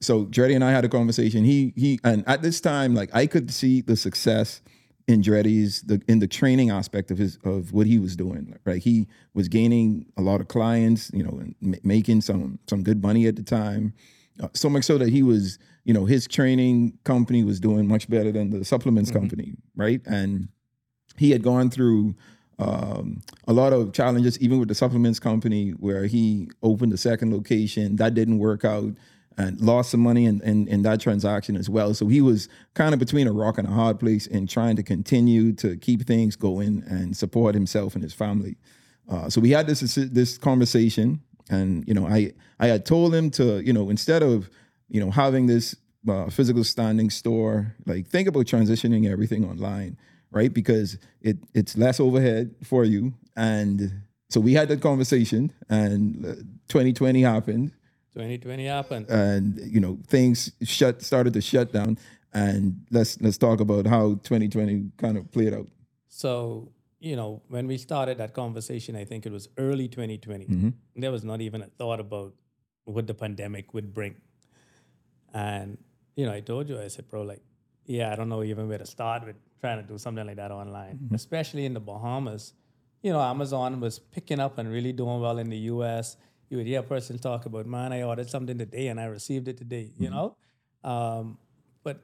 so 0.00 0.26
Dreddy 0.26 0.54
and 0.54 0.62
I 0.62 0.70
had 0.70 0.84
a 0.84 0.88
conversation. 0.88 1.44
He 1.44 1.72
he 1.76 1.98
and 2.04 2.22
at 2.28 2.42
this 2.42 2.60
time, 2.60 2.94
like 2.94 3.10
I 3.14 3.26
could 3.26 3.50
see 3.50 3.80
the 3.80 3.96
success 3.96 4.60
in 5.08 5.22
Dreddy's 5.22 5.82
the 5.82 6.00
in 6.06 6.20
the 6.20 6.28
training 6.28 6.70
aspect 6.70 7.10
of 7.10 7.18
his 7.18 7.38
of 7.42 7.72
what 7.72 7.86
he 7.86 7.98
was 7.98 8.14
doing. 8.14 8.54
Right, 8.64 8.80
he 8.80 9.08
was 9.34 9.48
gaining 9.48 10.06
a 10.16 10.22
lot 10.22 10.40
of 10.40 10.48
clients, 10.48 11.10
you 11.12 11.24
know, 11.24 11.38
and 11.40 11.54
m- 11.62 11.80
making 11.82 12.20
some 12.20 12.60
some 12.68 12.84
good 12.84 13.02
money 13.02 13.26
at 13.26 13.34
the 13.34 13.42
time. 13.42 13.94
Uh, 14.40 14.48
so 14.54 14.68
much 14.68 14.84
so 14.84 14.98
that 14.98 15.08
he 15.08 15.20
was, 15.20 15.58
you 15.84 15.92
know, 15.92 16.04
his 16.04 16.28
training 16.28 16.96
company 17.02 17.42
was 17.42 17.58
doing 17.58 17.88
much 17.88 18.08
better 18.08 18.30
than 18.30 18.50
the 18.50 18.64
supplements 18.64 19.10
company, 19.10 19.54
right? 19.74 20.00
And 20.06 20.48
he 21.16 21.32
had 21.32 21.42
gone 21.42 21.70
through 21.70 22.14
um, 22.60 23.20
a 23.48 23.52
lot 23.52 23.72
of 23.72 23.92
challenges, 23.92 24.38
even 24.38 24.60
with 24.60 24.68
the 24.68 24.76
supplements 24.76 25.18
company, 25.18 25.70
where 25.70 26.06
he 26.06 26.50
opened 26.62 26.92
a 26.92 26.96
second 26.96 27.32
location 27.32 27.96
that 27.96 28.14
didn't 28.14 28.38
work 28.38 28.64
out 28.64 28.94
and 29.38 29.60
lost 29.60 29.92
some 29.92 30.00
money 30.00 30.26
in, 30.26 30.42
in, 30.42 30.66
in 30.66 30.82
that 30.82 31.00
transaction 31.00 31.56
as 31.56 31.70
well. 31.70 31.94
So 31.94 32.08
he 32.08 32.20
was 32.20 32.48
kind 32.74 32.92
of 32.92 32.98
between 32.98 33.28
a 33.28 33.32
rock 33.32 33.56
and 33.56 33.68
a 33.68 33.70
hard 33.70 34.00
place 34.00 34.26
in 34.26 34.48
trying 34.48 34.74
to 34.76 34.82
continue 34.82 35.52
to 35.54 35.76
keep 35.76 36.02
things 36.06 36.34
going 36.34 36.82
and 36.88 37.16
support 37.16 37.54
himself 37.54 37.94
and 37.94 38.02
his 38.02 38.12
family. 38.12 38.56
Uh, 39.08 39.30
so 39.30 39.40
we 39.40 39.50
had 39.50 39.66
this 39.66 39.80
this 39.94 40.36
conversation, 40.36 41.22
and 41.48 41.86
you 41.88 41.94
know, 41.94 42.06
I 42.06 42.32
I 42.58 42.66
had 42.66 42.84
told 42.84 43.14
him 43.14 43.30
to 43.32 43.60
you 43.60 43.72
know 43.72 43.88
instead 43.88 44.22
of 44.22 44.50
you 44.88 45.00
know 45.00 45.10
having 45.10 45.46
this 45.46 45.74
uh, 46.06 46.28
physical 46.28 46.64
standing 46.64 47.08
store, 47.08 47.74
like 47.86 48.06
think 48.06 48.28
about 48.28 48.44
transitioning 48.44 49.10
everything 49.10 49.44
online, 49.46 49.96
right? 50.30 50.52
Because 50.52 50.98
it 51.22 51.38
it's 51.54 51.78
less 51.78 52.00
overhead 52.00 52.54
for 52.64 52.84
you, 52.84 53.14
and 53.34 54.02
so 54.28 54.40
we 54.40 54.52
had 54.52 54.68
that 54.68 54.82
conversation, 54.82 55.52
and 55.70 56.26
uh, 56.26 56.34
2020 56.68 57.22
happened, 57.22 57.72
2020 58.14 58.66
happened. 58.66 59.06
and 59.08 59.58
you 59.60 59.80
know 59.80 59.98
things 60.06 60.52
shut 60.62 61.02
started 61.02 61.32
to 61.34 61.40
shut 61.40 61.72
down, 61.72 61.98
and 62.32 62.84
let's 62.90 63.20
let's 63.20 63.38
talk 63.38 63.60
about 63.60 63.86
how 63.86 64.14
2020 64.22 64.90
kind 64.96 65.16
of 65.16 65.30
played 65.32 65.54
out. 65.54 65.68
So, 66.18 66.72
you 66.98 67.14
know, 67.14 67.42
when 67.48 67.68
we 67.68 67.78
started 67.78 68.18
that 68.18 68.34
conversation, 68.34 68.96
I 68.96 69.04
think 69.04 69.24
it 69.24 69.30
was 69.30 69.48
early 69.56 69.86
2020. 69.86 70.46
Mm-hmm. 70.46 70.68
There 70.96 71.12
was 71.12 71.22
not 71.22 71.40
even 71.40 71.62
a 71.62 71.66
thought 71.66 72.00
about 72.00 72.34
what 72.84 73.06
the 73.06 73.14
pandemic 73.14 73.72
would 73.72 73.94
bring. 73.94 74.16
And, 75.32 75.78
you 76.16 76.26
know, 76.26 76.32
I 76.32 76.40
told 76.40 76.68
you, 76.68 76.80
I 76.80 76.88
said, 76.88 77.08
bro, 77.08 77.22
like, 77.22 77.42
yeah, 77.84 78.12
I 78.12 78.16
don't 78.16 78.28
know 78.28 78.42
even 78.42 78.68
where 78.68 78.78
to 78.78 78.86
start 78.86 79.24
with 79.26 79.36
trying 79.60 79.80
to 79.80 79.86
do 79.86 79.98
something 79.98 80.26
like 80.26 80.36
that 80.36 80.50
online, 80.50 80.96
mm-hmm. 80.96 81.14
especially 81.14 81.66
in 81.66 81.74
the 81.74 81.80
Bahamas. 81.80 82.54
You 83.02 83.12
know, 83.12 83.20
Amazon 83.20 83.80
was 83.80 84.00
picking 84.00 84.40
up 84.40 84.58
and 84.58 84.68
really 84.68 84.92
doing 84.92 85.20
well 85.20 85.38
in 85.38 85.50
the 85.50 85.58
US. 85.74 86.16
You 86.48 86.56
would 86.58 86.66
hear 86.66 86.80
a 86.80 86.82
person 86.82 87.18
talk 87.18 87.46
about, 87.46 87.66
man, 87.66 87.92
I 87.92 88.02
ordered 88.02 88.30
something 88.30 88.56
today 88.58 88.88
and 88.88 88.98
I 88.98 89.04
received 89.04 89.48
it 89.48 89.58
today, 89.58 89.92
you 89.98 90.10
know? 90.10 90.36
Um, 90.82 91.38
but 91.82 92.00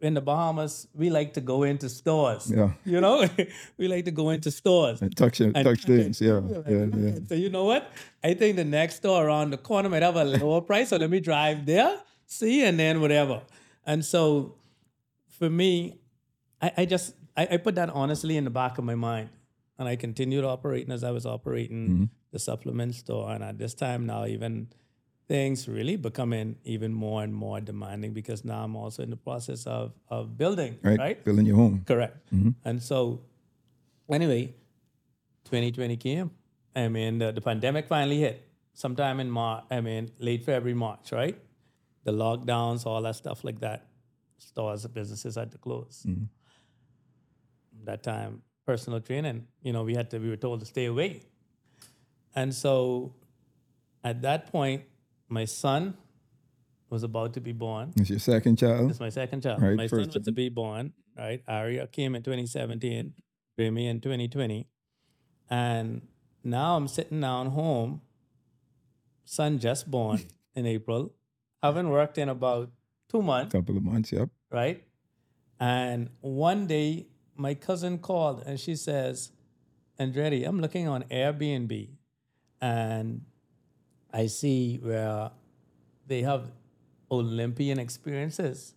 in 0.00 0.14
the 0.14 0.20
Bahamas, 0.20 0.88
we 0.94 1.10
like 1.10 1.34
to 1.34 1.40
go 1.40 1.62
into 1.62 1.88
stores. 1.88 2.50
Yeah. 2.50 2.72
You 2.84 3.00
know, 3.00 3.28
we 3.76 3.88
like 3.88 4.04
to 4.06 4.10
go 4.10 4.30
into 4.30 4.50
stores. 4.50 5.02
And 5.02 5.16
touch 5.16 5.38
touch 5.38 5.84
things, 5.84 6.20
yeah, 6.20 6.40
yeah, 6.68 6.86
yeah. 6.96 7.18
So 7.28 7.34
you 7.34 7.50
know 7.50 7.64
what? 7.64 7.90
I 8.24 8.34
think 8.34 8.56
the 8.56 8.64
next 8.64 8.96
store 8.96 9.26
around 9.26 9.50
the 9.50 9.58
corner 9.58 9.88
might 9.88 10.02
have 10.02 10.16
a 10.16 10.24
lower 10.24 10.60
price, 10.60 10.88
so 10.88 10.96
let 10.96 11.10
me 11.10 11.20
drive 11.20 11.66
there, 11.66 12.00
see, 12.26 12.64
and 12.64 12.78
then 12.78 13.00
whatever. 13.00 13.42
And 13.84 14.04
so 14.04 14.54
for 15.28 15.50
me, 15.50 15.98
I, 16.60 16.72
I 16.78 16.84
just 16.86 17.14
I, 17.36 17.48
I 17.52 17.56
put 17.58 17.74
that 17.76 17.90
honestly 17.90 18.36
in 18.36 18.44
the 18.44 18.50
back 18.50 18.78
of 18.78 18.84
my 18.84 18.94
mind. 18.94 19.30
And 19.78 19.88
I 19.88 19.96
continued 19.96 20.44
operating 20.44 20.92
as 20.92 21.02
I 21.02 21.10
was 21.10 21.24
operating 21.24 22.10
the 22.32 22.38
supplement 22.38 22.94
store. 22.94 23.30
And 23.30 23.42
at 23.44 23.58
this 23.58 23.74
time 23.74 24.06
now, 24.06 24.26
even 24.26 24.68
things 25.28 25.68
really 25.68 25.96
becoming 25.96 26.56
even 26.64 26.92
more 26.92 27.22
and 27.22 27.32
more 27.34 27.60
demanding 27.60 28.12
because 28.12 28.44
now 28.44 28.64
I'm 28.64 28.74
also 28.74 29.02
in 29.02 29.10
the 29.10 29.16
process 29.16 29.66
of 29.66 29.92
of 30.08 30.36
building, 30.36 30.78
Right, 30.82 30.98
right? 30.98 31.24
building 31.24 31.46
your 31.46 31.56
home. 31.56 31.84
Correct. 31.86 32.16
Mm-hmm. 32.34 32.50
And 32.64 32.82
so, 32.82 33.20
anyway, 34.10 34.54
2020 35.44 35.96
came. 35.96 36.30
I 36.74 36.88
mean, 36.88 37.18
the, 37.18 37.32
the 37.32 37.40
pandemic 37.40 37.88
finally 37.88 38.18
hit 38.18 38.46
sometime 38.74 39.20
in 39.20 39.30
March. 39.30 39.64
I 39.70 39.80
mean, 39.80 40.10
late 40.18 40.44
February, 40.44 40.74
March, 40.74 41.12
right? 41.12 41.36
The 42.04 42.12
lockdowns, 42.12 42.86
all 42.86 43.02
that 43.02 43.16
stuff 43.16 43.44
like 43.44 43.60
that. 43.60 43.86
Stores, 44.38 44.86
businesses 44.86 45.36
had 45.36 45.52
to 45.52 45.58
close. 45.58 46.04
Mm-hmm. 46.08 46.24
That 47.84 48.02
time, 48.02 48.42
personal 48.66 49.00
training, 49.00 49.46
you 49.62 49.72
know, 49.72 49.82
we 49.84 49.94
had 49.94 50.10
to, 50.10 50.18
we 50.18 50.28
were 50.28 50.36
told 50.36 50.60
to 50.60 50.66
stay 50.66 50.86
away. 50.86 51.22
And 52.34 52.54
so, 52.54 53.14
at 54.04 54.22
that 54.22 54.50
point, 54.50 54.82
my 55.28 55.44
son 55.44 55.94
was 56.88 57.02
about 57.02 57.34
to 57.34 57.40
be 57.40 57.52
born. 57.52 57.92
It's 57.96 58.10
your 58.10 58.18
second 58.18 58.56
child. 58.56 58.90
It's 58.90 59.00
my 59.00 59.08
second 59.08 59.42
child. 59.42 59.62
Right, 59.62 59.76
my 59.76 59.86
son 59.86 60.06
was 60.06 60.24
to 60.24 60.32
be 60.32 60.48
born, 60.48 60.92
right? 61.16 61.42
Aria 61.46 61.86
came 61.86 62.14
in 62.14 62.22
2017, 62.22 63.14
Remy 63.56 63.86
in 63.86 64.00
2020. 64.00 64.66
And 65.48 66.02
now 66.42 66.76
I'm 66.76 66.88
sitting 66.88 67.20
down 67.20 67.48
home, 67.48 68.02
son 69.24 69.58
just 69.58 69.90
born 69.90 70.20
in 70.54 70.66
April, 70.66 71.14
haven't 71.62 71.90
worked 71.90 72.18
in 72.18 72.28
about 72.28 72.70
two 73.08 73.22
months, 73.22 73.52
Couple 73.52 73.76
of 73.76 73.84
months, 73.84 74.12
yep. 74.12 74.28
right? 74.50 74.82
And 75.58 76.10
one 76.20 76.66
day, 76.66 77.06
my 77.36 77.54
cousin 77.54 77.98
called 77.98 78.42
and 78.46 78.58
she 78.58 78.74
says, 78.76 79.32
Andretti, 79.98 80.46
I'm 80.46 80.60
looking 80.60 80.88
on 80.88 81.04
Airbnb 81.04 81.90
and 82.60 83.22
I 84.12 84.26
see 84.26 84.78
where 84.82 85.30
they 86.06 86.22
have 86.22 86.50
Olympian 87.10 87.78
experiences. 87.78 88.74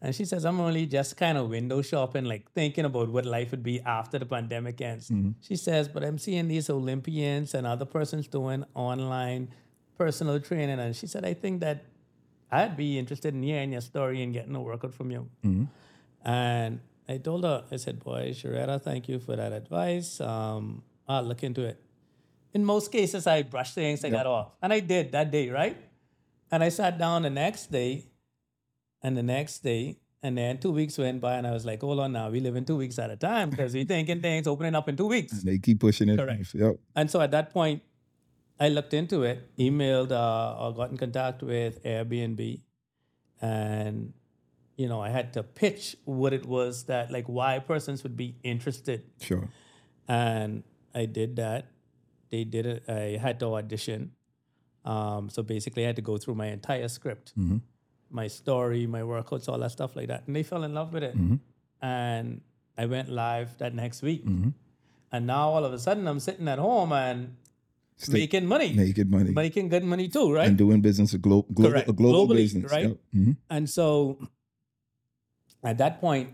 And 0.00 0.14
she 0.14 0.24
says, 0.24 0.44
I'm 0.44 0.58
only 0.60 0.86
just 0.86 1.16
kind 1.16 1.38
of 1.38 1.48
window 1.48 1.80
shopping, 1.80 2.24
like 2.24 2.50
thinking 2.52 2.84
about 2.84 3.08
what 3.08 3.24
life 3.24 3.52
would 3.52 3.62
be 3.62 3.80
after 3.82 4.18
the 4.18 4.26
pandemic 4.26 4.80
ends. 4.80 5.10
She 5.40 5.54
says, 5.56 5.86
but 5.88 6.02
I'm 6.02 6.18
seeing 6.18 6.48
these 6.48 6.68
Olympians 6.68 7.54
and 7.54 7.66
other 7.66 7.84
persons 7.84 8.26
doing 8.26 8.64
online 8.74 9.50
personal 9.96 10.40
training. 10.40 10.80
And 10.80 10.96
she 10.96 11.06
said, 11.06 11.24
I 11.24 11.34
think 11.34 11.60
that 11.60 11.84
I'd 12.50 12.76
be 12.76 12.98
interested 12.98 13.32
in 13.32 13.42
hearing 13.44 13.72
your 13.72 13.80
story 13.80 14.22
and 14.22 14.32
getting 14.32 14.56
a 14.56 14.60
workout 14.60 14.92
from 14.92 15.10
you. 15.12 15.28
And 16.24 16.80
I 17.08 17.18
told 17.18 17.44
her, 17.44 17.64
I 17.70 17.76
said, 17.76 18.02
boy, 18.02 18.30
Sharetta, 18.30 18.82
thank 18.82 19.08
you 19.08 19.18
for 19.20 19.36
that 19.36 19.52
advice. 19.52 20.20
Um, 20.20 20.82
I'll 21.08 21.22
look 21.22 21.42
into 21.44 21.62
it. 21.62 21.80
In 22.54 22.64
most 22.64 22.92
cases, 22.92 23.26
I 23.26 23.42
brush 23.42 23.72
things 23.72 24.02
like 24.02 24.12
got 24.12 24.26
off. 24.26 24.52
And 24.60 24.72
I 24.72 24.80
did 24.80 25.12
that 25.12 25.30
day, 25.30 25.48
right? 25.50 25.76
And 26.50 26.62
I 26.62 26.68
sat 26.68 26.98
down 26.98 27.22
the 27.22 27.30
next 27.30 27.70
day 27.72 28.06
and 29.02 29.16
the 29.16 29.22
next 29.22 29.60
day. 29.62 29.98
And 30.24 30.38
then 30.38 30.58
two 30.58 30.70
weeks 30.70 30.96
went 30.98 31.20
by, 31.20 31.34
and 31.34 31.46
I 31.46 31.50
was 31.50 31.64
like, 31.66 31.80
hold 31.80 31.98
on 31.98 32.12
now, 32.12 32.30
we 32.30 32.38
live 32.38 32.54
in 32.54 32.64
two 32.64 32.76
weeks 32.76 32.96
at 33.00 33.10
a 33.10 33.16
time 33.16 33.50
because 33.50 33.74
we're 33.74 33.84
thinking 33.84 34.20
things 34.20 34.46
opening 34.46 34.76
up 34.76 34.88
in 34.88 34.96
two 34.96 35.06
weeks. 35.08 35.32
And 35.32 35.42
They 35.42 35.58
keep 35.58 35.80
pushing 35.80 36.08
it. 36.08 36.16
Correct. 36.16 36.54
Yep. 36.54 36.76
And 36.94 37.10
so 37.10 37.20
at 37.20 37.32
that 37.32 37.52
point, 37.52 37.82
I 38.60 38.68
looked 38.68 38.94
into 38.94 39.24
it, 39.24 39.50
emailed 39.58 40.12
uh, 40.12 40.62
or 40.62 40.72
got 40.74 40.90
in 40.92 40.96
contact 40.96 41.42
with 41.42 41.82
Airbnb, 41.82 42.60
and 43.40 44.12
you 44.76 44.88
know 44.88 45.00
I 45.00 45.08
had 45.08 45.32
to 45.32 45.42
pitch 45.42 45.96
what 46.04 46.32
it 46.32 46.46
was 46.46 46.84
that 46.84 47.10
like 47.10 47.26
why 47.26 47.58
persons 47.58 48.04
would 48.04 48.16
be 48.16 48.36
interested, 48.44 49.02
Sure. 49.20 49.48
and 50.06 50.62
I 50.94 51.06
did 51.06 51.34
that. 51.36 51.66
They 52.32 52.44
did 52.44 52.64
it. 52.64 52.80
I 52.88 53.18
had 53.20 53.38
to 53.40 53.46
audition, 53.60 54.12
um, 54.86 55.28
so 55.28 55.42
basically 55.42 55.82
I 55.84 55.88
had 55.92 55.96
to 55.96 56.06
go 56.10 56.16
through 56.16 56.34
my 56.34 56.46
entire 56.58 56.88
script, 56.88 57.34
my 58.10 58.26
story, 58.26 58.86
my 58.86 59.02
workouts, 59.02 59.48
all 59.50 59.58
that 59.64 59.70
stuff 59.70 59.94
like 59.94 60.08
that, 60.08 60.26
and 60.26 60.34
they 60.34 60.42
fell 60.42 60.64
in 60.64 60.72
love 60.72 60.94
with 60.94 61.04
it, 61.04 61.14
and 61.82 62.40
I 62.78 62.86
went 62.86 63.08
live 63.10 63.48
that 63.58 63.74
next 63.74 64.00
week. 64.02 64.24
And 65.14 65.26
now 65.26 65.50
all 65.50 65.64
of 65.68 65.72
a 65.74 65.78
sudden 65.78 66.08
I'm 66.08 66.20
sitting 66.20 66.48
at 66.48 66.58
home 66.58 66.90
and 66.92 67.36
making 68.08 68.46
money, 68.46 68.72
making 68.72 69.10
money, 69.10 69.30
making 69.30 69.68
good 69.68 69.84
money 69.84 70.08
too, 70.08 70.32
right? 70.32 70.48
and 70.48 70.56
doing 70.56 70.80
business 70.80 71.12
a, 71.12 71.18
glo- 71.18 71.46
global, 71.52 71.76
a 71.80 71.92
global 71.92 72.26
Globally, 72.28 72.36
business, 72.48 72.72
right? 72.72 72.88
Yep. 72.88 72.96
Mhm. 73.14 73.36
And 73.50 73.68
so 73.68 74.16
at 75.62 75.76
that 75.78 76.00
point, 76.00 76.30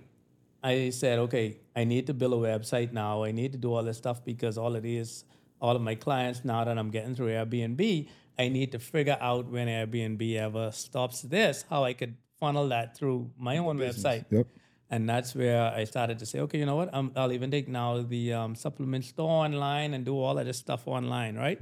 I 0.63 0.91
said, 0.91 1.19
okay, 1.27 1.59
I 1.75 1.83
need 1.85 2.07
to 2.07 2.15
build 2.15 2.35
a 2.35 2.37
website 2.37 2.93
now. 2.93 3.25
I 3.25 3.33
need 3.33 3.51
to 3.53 3.59
do 3.59 3.75
all 3.75 3.83
this 3.83 3.99
stuff 3.99 4.25
because 4.25 4.57
all 4.57 4.75
it 4.77 4.85
is, 4.85 5.25
all 5.61 5.75
of 5.77 5.83
my 5.83 5.95
clients 5.95 6.45
now 6.45 6.65
that 6.65 6.79
I'm 6.79 6.91
getting 6.91 7.15
through 7.15 7.29
Airbnb, 7.29 8.09
I 8.39 8.49
need 8.49 8.73
to 8.73 8.79
figure 8.79 9.19
out 9.21 9.51
when 9.51 9.67
Airbnb 9.69 10.37
ever 10.37 10.71
stops 10.71 11.23
this, 11.23 11.65
how 11.69 11.85
I 11.85 11.93
could 11.93 12.17
funnel 12.39 12.69
that 12.69 12.97
through 12.97 13.31
my 13.37 13.59
own 13.59 13.79
website. 13.79 14.25
Yep. 14.31 14.47
And 14.91 15.09
that's 15.09 15.35
where 15.35 15.63
I 15.75 15.85
started 15.85 16.19
to 16.21 16.27
say, 16.27 16.41
okay, 16.41 16.59
you 16.59 16.65
know 16.67 16.77
what? 16.77 16.95
Um, 16.95 17.13
I'll 17.17 17.33
even 17.33 17.51
take 17.51 17.69
now 17.69 18.01
the 18.01 18.33
um, 18.33 18.55
supplement 18.55 19.05
store 19.05 19.29
online 19.45 19.93
and 19.93 20.05
do 20.05 20.19
all 20.19 20.39
of 20.39 20.47
this 20.47 20.57
stuff 20.57 20.87
online, 20.87 21.37
right? 21.37 21.61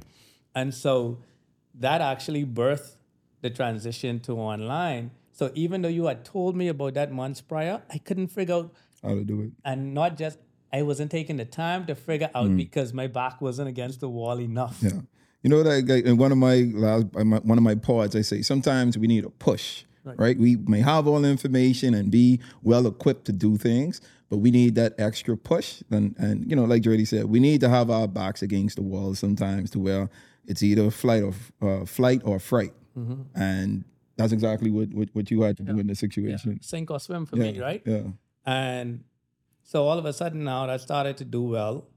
And 0.55 0.73
so 0.73 1.19
that 1.75 2.01
actually 2.01 2.45
birthed 2.45 2.97
the 3.41 3.51
transition 3.51 4.21
to 4.21 4.33
online. 4.39 5.11
So 5.33 5.51
even 5.55 5.83
though 5.83 5.89
you 5.89 6.07
had 6.07 6.25
told 6.25 6.57
me 6.57 6.69
about 6.69 6.95
that 6.95 7.11
months 7.11 7.41
prior, 7.41 7.83
I 7.91 7.99
couldn't 7.99 8.29
figure 8.29 8.55
out, 8.55 8.73
How 9.03 9.15
to 9.15 9.25
do 9.25 9.43
it. 9.43 9.51
and 9.65 9.93
not 9.93 10.17
just 10.17 10.39
I 10.73 10.83
wasn't 10.83 11.11
taking 11.11 11.37
the 11.37 11.45
time 11.45 11.87
to 11.87 11.95
figure 11.95 12.31
out 12.35 12.49
mm. 12.49 12.57
because 12.57 12.93
my 12.93 13.07
back 13.07 13.41
wasn't 13.41 13.69
against 13.69 14.01
the 14.01 14.09
wall 14.09 14.41
enough. 14.41 14.79
Yeah. 14.81 15.01
You 15.43 15.51
know 15.51 15.63
that 15.63 15.87
like, 15.87 16.05
in 16.05 16.17
one 16.17 16.33
of 16.33 16.39
my 16.39 16.63
uh, 16.75 17.03
last 17.05 17.07
one 17.15 17.57
of 17.57 17.63
my 17.63 17.77
pods, 17.77 18.17
I 18.17 18.23
say 18.23 18.43
sometimes 18.43 18.99
we 18.99 19.07
need 19.07 19.25
a 19.25 19.31
push, 19.31 19.85
right. 20.05 20.37
We 20.37 20.57
may 20.57 20.81
have 20.81 21.07
all 21.07 21.21
the 21.21 21.29
information 21.29 21.95
and 21.95 22.11
be 22.11 22.41
well 22.65 22.85
equipped 22.87 23.27
to 23.27 23.33
do 23.33 23.57
things, 23.57 24.01
but 24.29 24.39
we 24.39 24.51
need 24.51 24.75
that 24.75 24.95
extra 24.99 25.37
push. 25.37 25.83
And 25.91 26.17
and 26.19 26.51
you 26.51 26.57
know, 26.57 26.65
like 26.65 26.83
Jordy 26.83 27.05
said, 27.05 27.27
we 27.27 27.39
need 27.39 27.61
to 27.61 27.69
have 27.69 27.91
our 27.91 28.09
backs 28.09 28.43
against 28.43 28.75
the 28.75 28.83
wall 28.83 29.15
sometimes 29.15 29.71
to 29.71 29.79
where 29.79 30.11
it's 30.47 30.65
either 30.65 30.91
flight 30.91 31.23
or 31.23 31.35
uh, 31.63 31.85
flight 31.85 32.23
or 32.25 32.41
fright, 32.41 32.73
mm-hmm. 32.99 33.23
and 33.41 33.85
that's 34.17 34.33
exactly 34.33 34.71
what, 34.71 34.93
what 34.93 35.11
what 35.13 35.31
you 35.31 35.43
had 35.43 35.59
to 35.59 35.63
do 35.63 35.79
in 35.79 35.87
the 35.87 35.95
situation. 35.95 36.61
Sink 36.61 36.91
or 36.91 36.99
swim 36.99 37.25
for 37.25 37.37
me, 37.37 37.61
right? 37.61 37.83
Yeah. 37.85 38.03
And 38.45 39.05
so 39.67 39.85
all 39.89 39.99
of 39.99 40.05
a 40.05 40.13
sudden 40.13 40.45
now 40.45 40.71
I 40.71 40.77
started 40.77 41.17
to 41.19 41.25
do 41.25 41.43
well. 41.43 41.89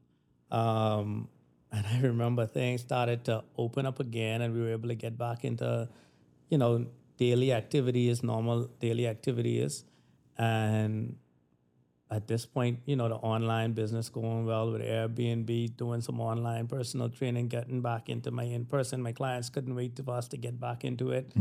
Um, 0.49 1.30
and 1.72 1.86
I 1.86 1.99
remember 2.01 2.47
things 2.47 2.82
started 2.82 3.24
to 3.26 3.43
open 3.55 3.86
up 3.86 3.99
again 3.99 4.41
and 4.41 4.55
we 4.55 4.61
were 4.61 4.72
able 4.72 4.89
to 4.89 4.95
get 4.95 5.20
back 5.20 5.45
into, 5.45 5.88
you 6.49 6.57
know, 6.57 6.88
daily 7.17 7.53
activities, 7.53 8.24
normal 8.24 8.63
daily 8.80 9.05
activities. 9.07 9.84
And 10.36 11.17
at 12.09 12.28
this 12.28 12.43
point, 12.47 12.80
you 12.88 12.95
know, 12.95 13.07
the 13.07 13.17
online 13.17 13.74
business 13.74 14.09
going 14.09 14.47
well 14.47 14.72
with 14.72 14.82
Airbnb, 14.82 15.78
doing 15.78 16.01
some 16.01 16.20
online 16.20 16.65
personal 16.67 17.07
training, 17.07 17.49
getting 17.49 17.82
back 17.82 18.09
into 18.09 18.32
my 18.32 18.45
in 18.45 18.65
person. 18.65 19.03
My 19.03 19.11
clients 19.11 19.49
couldn't 19.49 19.76
wait 19.76 19.99
for 20.03 20.15
us 20.15 20.28
to 20.30 20.38
get 20.38 20.59
back 20.59 20.84
into 20.84 21.11
it, 21.11 21.32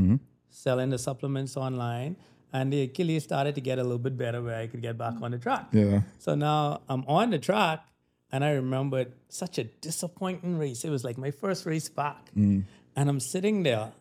selling 0.51 0.91
the 0.91 0.99
supplements 0.99 1.57
online. 1.57 2.17
And 2.53 2.73
the 2.73 2.83
Achilles 2.83 3.25
started 3.25 3.55
to 3.57 3.61
get 3.61 3.79
a 3.79 3.83
little 3.83 3.99
bit 3.99 4.17
better 4.17 4.41
where 4.43 4.57
I 4.59 4.67
could 4.67 4.81
get 4.81 4.97
back 4.97 5.15
on 5.21 5.33
the 5.33 5.39
track. 5.39 5.69
Yeah. 5.73 6.01
So 6.19 6.35
now 6.35 6.81
I'm 6.89 7.05
on 7.07 7.31
the 7.31 7.39
track, 7.39 7.85
and 8.33 8.43
I 8.45 8.53
remembered 8.53 9.13
such 9.29 9.59
a 9.59 9.65
disappointing 9.65 10.59
race. 10.59 10.85
It 10.85 10.91
was 10.91 11.05
like 11.05 11.19
my 11.19 11.31
first 11.31 11.67
race 11.67 11.89
back. 11.89 12.31
And 12.35 12.65
I'm 12.97 13.21
sitting 13.21 13.63
there 13.63 13.93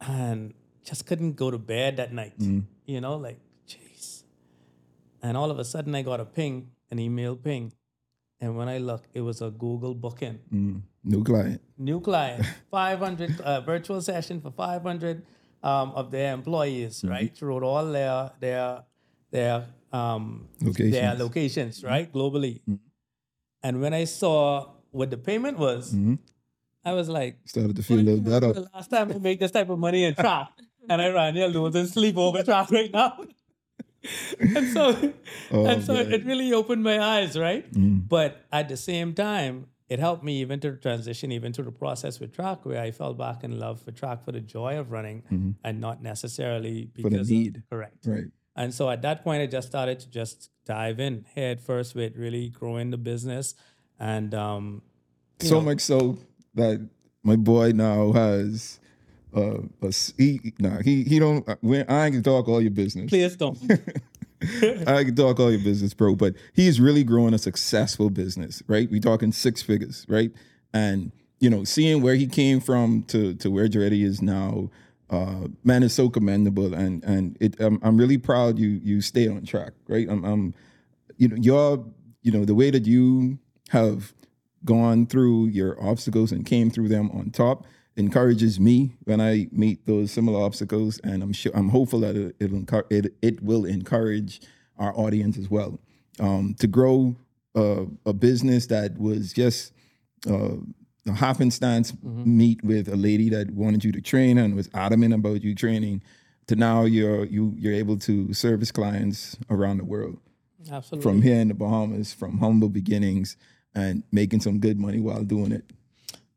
and 0.00 0.54
just 0.84 1.06
couldn't 1.06 1.34
go 1.36 1.50
to 1.50 1.58
bed 1.58 1.96
that 1.98 2.12
night. 2.12 2.34
You 2.86 3.00
know, 3.00 3.16
like, 3.16 3.38
jeez. 3.68 4.22
And 5.22 5.36
all 5.36 5.50
of 5.50 5.58
a 5.58 5.64
sudden, 5.64 5.94
I 5.94 6.02
got 6.02 6.20
a 6.20 6.24
ping, 6.24 6.70
an 6.90 6.98
email 6.98 7.36
ping. 7.36 7.72
And 8.40 8.56
when 8.56 8.68
I 8.68 8.78
look, 8.78 9.04
it 9.12 9.20
was 9.20 9.42
a 9.42 9.50
Google 9.50 9.94
booking. 9.94 10.38
Mm. 10.52 10.82
New 11.04 11.22
client. 11.22 11.60
New 11.78 12.00
client, 12.00 12.44
500 12.70 13.40
uh, 13.40 13.60
virtual 13.60 14.00
session 14.00 14.40
for 14.40 14.50
500 14.50 15.22
um, 15.62 15.90
of 15.92 16.10
their 16.10 16.32
employees, 16.34 16.98
mm-hmm. 16.98 17.10
right? 17.10 17.36
Throughout 17.36 17.62
all 17.62 17.86
their 17.86 18.30
their 18.40 18.82
their 19.30 19.66
um, 19.92 20.48
their 20.60 20.68
Locations. 20.70 21.18
locations, 21.20 21.78
mm-hmm. 21.78 21.86
right, 21.88 22.12
globally. 22.12 22.60
Mm-hmm. 22.68 22.74
And 23.62 23.80
when 23.80 23.92
I 23.94 24.04
saw 24.04 24.70
what 24.90 25.10
the 25.10 25.18
payment 25.18 25.58
was, 25.58 25.94
I 26.84 26.92
was 26.94 27.08
like, 27.08 27.36
Started 27.44 27.76
to 27.76 27.82
feel 27.82 28.00
a 28.00 28.02
little 28.02 28.20
better. 28.20 28.52
the 28.52 28.68
last 28.72 28.88
time 28.90 29.12
I 29.12 29.18
made 29.18 29.38
this 29.40 29.50
type 29.50 29.68
of 29.68 29.78
money 29.78 30.04
in 30.04 30.14
track, 30.24 30.48
and 30.88 31.02
I 31.02 31.08
ran 31.08 31.34
here 31.34 31.48
losing 31.48 31.86
sleep 31.86 32.16
over 32.16 32.42
track 32.42 32.70
right 32.70 32.90
now. 32.92 33.18
and 34.40 34.66
so, 34.72 35.12
Oh, 35.52 35.66
and 35.66 35.84
so 35.84 35.92
man. 35.92 36.10
it 36.12 36.24
really 36.24 36.52
opened 36.54 36.82
my 36.82 36.98
eyes, 36.98 37.38
right? 37.38 37.66
But 38.08 38.46
at 38.50 38.68
the 38.68 38.76
same 38.78 39.12
time, 39.12 39.66
it 39.90 39.98
helped 39.98 40.22
me 40.24 40.40
even 40.40 40.58
to 40.60 40.76
transition 40.76 41.30
even 41.32 41.52
to 41.52 41.62
the 41.62 41.72
process 41.72 42.18
with 42.20 42.32
track, 42.32 42.64
where 42.64 42.80
I 42.80 42.90
fell 42.92 43.12
back 43.12 43.44
in 43.44 43.58
love 43.58 43.80
for 43.82 43.90
track 43.90 44.24
for 44.24 44.32
the 44.32 44.40
joy 44.40 44.78
of 44.78 44.90
running, 44.90 45.56
and 45.64 45.80
not 45.80 46.02
necessarily 46.02 46.76
Mm-hmm. 46.94 47.02
For 47.02 47.10
because 47.10 47.28
the 47.28 47.36
of- 47.36 47.42
need. 47.42 47.62
correct. 47.70 48.06
Right. 48.06 48.24
And 48.56 48.72
so 48.74 48.88
at 48.90 49.02
that 49.02 49.24
point, 49.24 49.42
I 49.42 49.46
just 49.46 49.66
started 49.68 50.00
to 50.00 50.08
just 50.10 50.50
dive 50.66 51.00
in 51.00 51.24
head 51.34 51.60
first 51.60 51.94
with 51.94 52.16
really 52.16 52.48
growing 52.50 52.90
the 52.90 52.98
business. 52.98 53.54
And 53.98 54.34
um, 54.34 54.82
so 55.40 55.56
know, 55.56 55.60
much 55.62 55.80
so 55.80 56.18
that 56.54 56.86
my 57.22 57.36
boy 57.36 57.72
now 57.72 58.12
has 58.12 58.78
uh, 59.34 59.58
a 59.82 59.92
he 60.18 60.52
nah 60.58 60.82
he 60.82 61.04
he 61.04 61.18
don't 61.18 61.48
I 61.48 61.52
ain't 61.62 61.88
gonna 62.14 62.22
talk 62.22 62.48
all 62.48 62.60
your 62.60 62.70
business. 62.72 63.08
please 63.10 63.36
don't. 63.36 63.58
I 64.86 65.04
can 65.04 65.14
talk 65.14 65.38
all 65.38 65.50
your 65.50 65.60
business, 65.60 65.92
bro, 65.92 66.14
but 66.16 66.34
he's 66.54 66.80
really 66.80 67.04
growing 67.04 67.34
a 67.34 67.38
successful 67.38 68.08
business, 68.08 68.62
right? 68.66 68.90
We 68.90 68.98
talking 68.98 69.32
six 69.32 69.60
figures, 69.60 70.06
right? 70.08 70.30
And 70.72 71.12
you 71.40 71.50
know, 71.50 71.64
seeing 71.64 72.02
where 72.02 72.14
he 72.14 72.26
came 72.26 72.60
from 72.60 73.02
to 73.04 73.34
to 73.34 73.50
where 73.50 73.68
Dreddy 73.68 74.02
is 74.02 74.22
now, 74.22 74.70
uh, 75.10 75.48
man, 75.64 75.82
is 75.82 75.94
so 75.94 76.08
commendable, 76.08 76.72
and 76.72 77.04
and 77.04 77.36
it 77.40 77.60
I'm, 77.60 77.78
I'm 77.82 77.98
really 77.98 78.18
proud 78.18 78.58
you 78.58 78.80
you 78.82 79.00
stay 79.00 79.28
on 79.28 79.44
track, 79.44 79.72
right? 79.88 80.08
I'm, 80.08 80.24
I'm 80.24 80.54
you 81.16 81.28
know 81.28 81.36
your 81.36 81.84
you 82.22 82.32
know 82.32 82.44
the 82.44 82.54
way 82.54 82.70
that 82.70 82.86
you 82.86 83.38
have 83.70 84.14
gone 84.64 85.06
through 85.06 85.46
your 85.46 85.82
obstacles 85.82 86.32
and 86.32 86.44
came 86.44 86.70
through 86.70 86.88
them 86.88 87.10
on 87.12 87.30
top 87.30 87.64
encourages 87.96 88.58
me 88.58 88.96
when 89.04 89.20
I 89.20 89.48
meet 89.52 89.86
those 89.86 90.10
similar 90.10 90.42
obstacles, 90.42 91.00
and 91.04 91.22
I'm 91.22 91.32
sure 91.32 91.52
I'm 91.54 91.68
hopeful 91.68 92.00
that 92.00 92.16
it 92.16 92.36
it'll 92.40 92.60
encour- 92.60 92.86
it, 92.90 93.14
it 93.22 93.42
will 93.42 93.64
encourage 93.64 94.40
our 94.78 94.96
audience 94.96 95.36
as 95.36 95.50
well 95.50 95.78
um, 96.18 96.54
to 96.58 96.66
grow 96.66 97.16
uh, 97.54 97.84
a 98.06 98.12
business 98.12 98.66
that 98.66 98.98
was 98.98 99.32
just 99.32 99.72
uh, 100.28 100.56
a 101.06 101.12
happenstance 101.12 101.92
meet 102.02 102.62
with 102.62 102.88
a 102.88 102.96
lady 102.96 103.28
that 103.30 103.50
wanted 103.50 103.84
you 103.84 103.92
to 103.92 104.00
train 104.00 104.38
and 104.38 104.54
was 104.54 104.68
adamant 104.74 105.14
about 105.14 105.42
you 105.42 105.54
training 105.54 106.02
to 106.46 106.56
now 106.56 106.84
you're 106.84 107.24
you 107.24 107.54
you're 107.58 107.74
able 107.74 107.98
to 107.98 108.32
service 108.34 108.70
clients 108.70 109.36
around 109.48 109.78
the 109.78 109.84
world 109.84 110.18
Absolutely. 110.70 111.02
from 111.02 111.22
here 111.22 111.40
in 111.40 111.48
the 111.48 111.54
Bahamas 111.54 112.12
from 112.12 112.38
humble 112.38 112.68
beginnings 112.68 113.36
and 113.74 114.02
making 114.10 114.40
some 114.40 114.58
good 114.58 114.78
money 114.78 115.00
while 115.00 115.22
doing 115.22 115.52
it. 115.52 115.64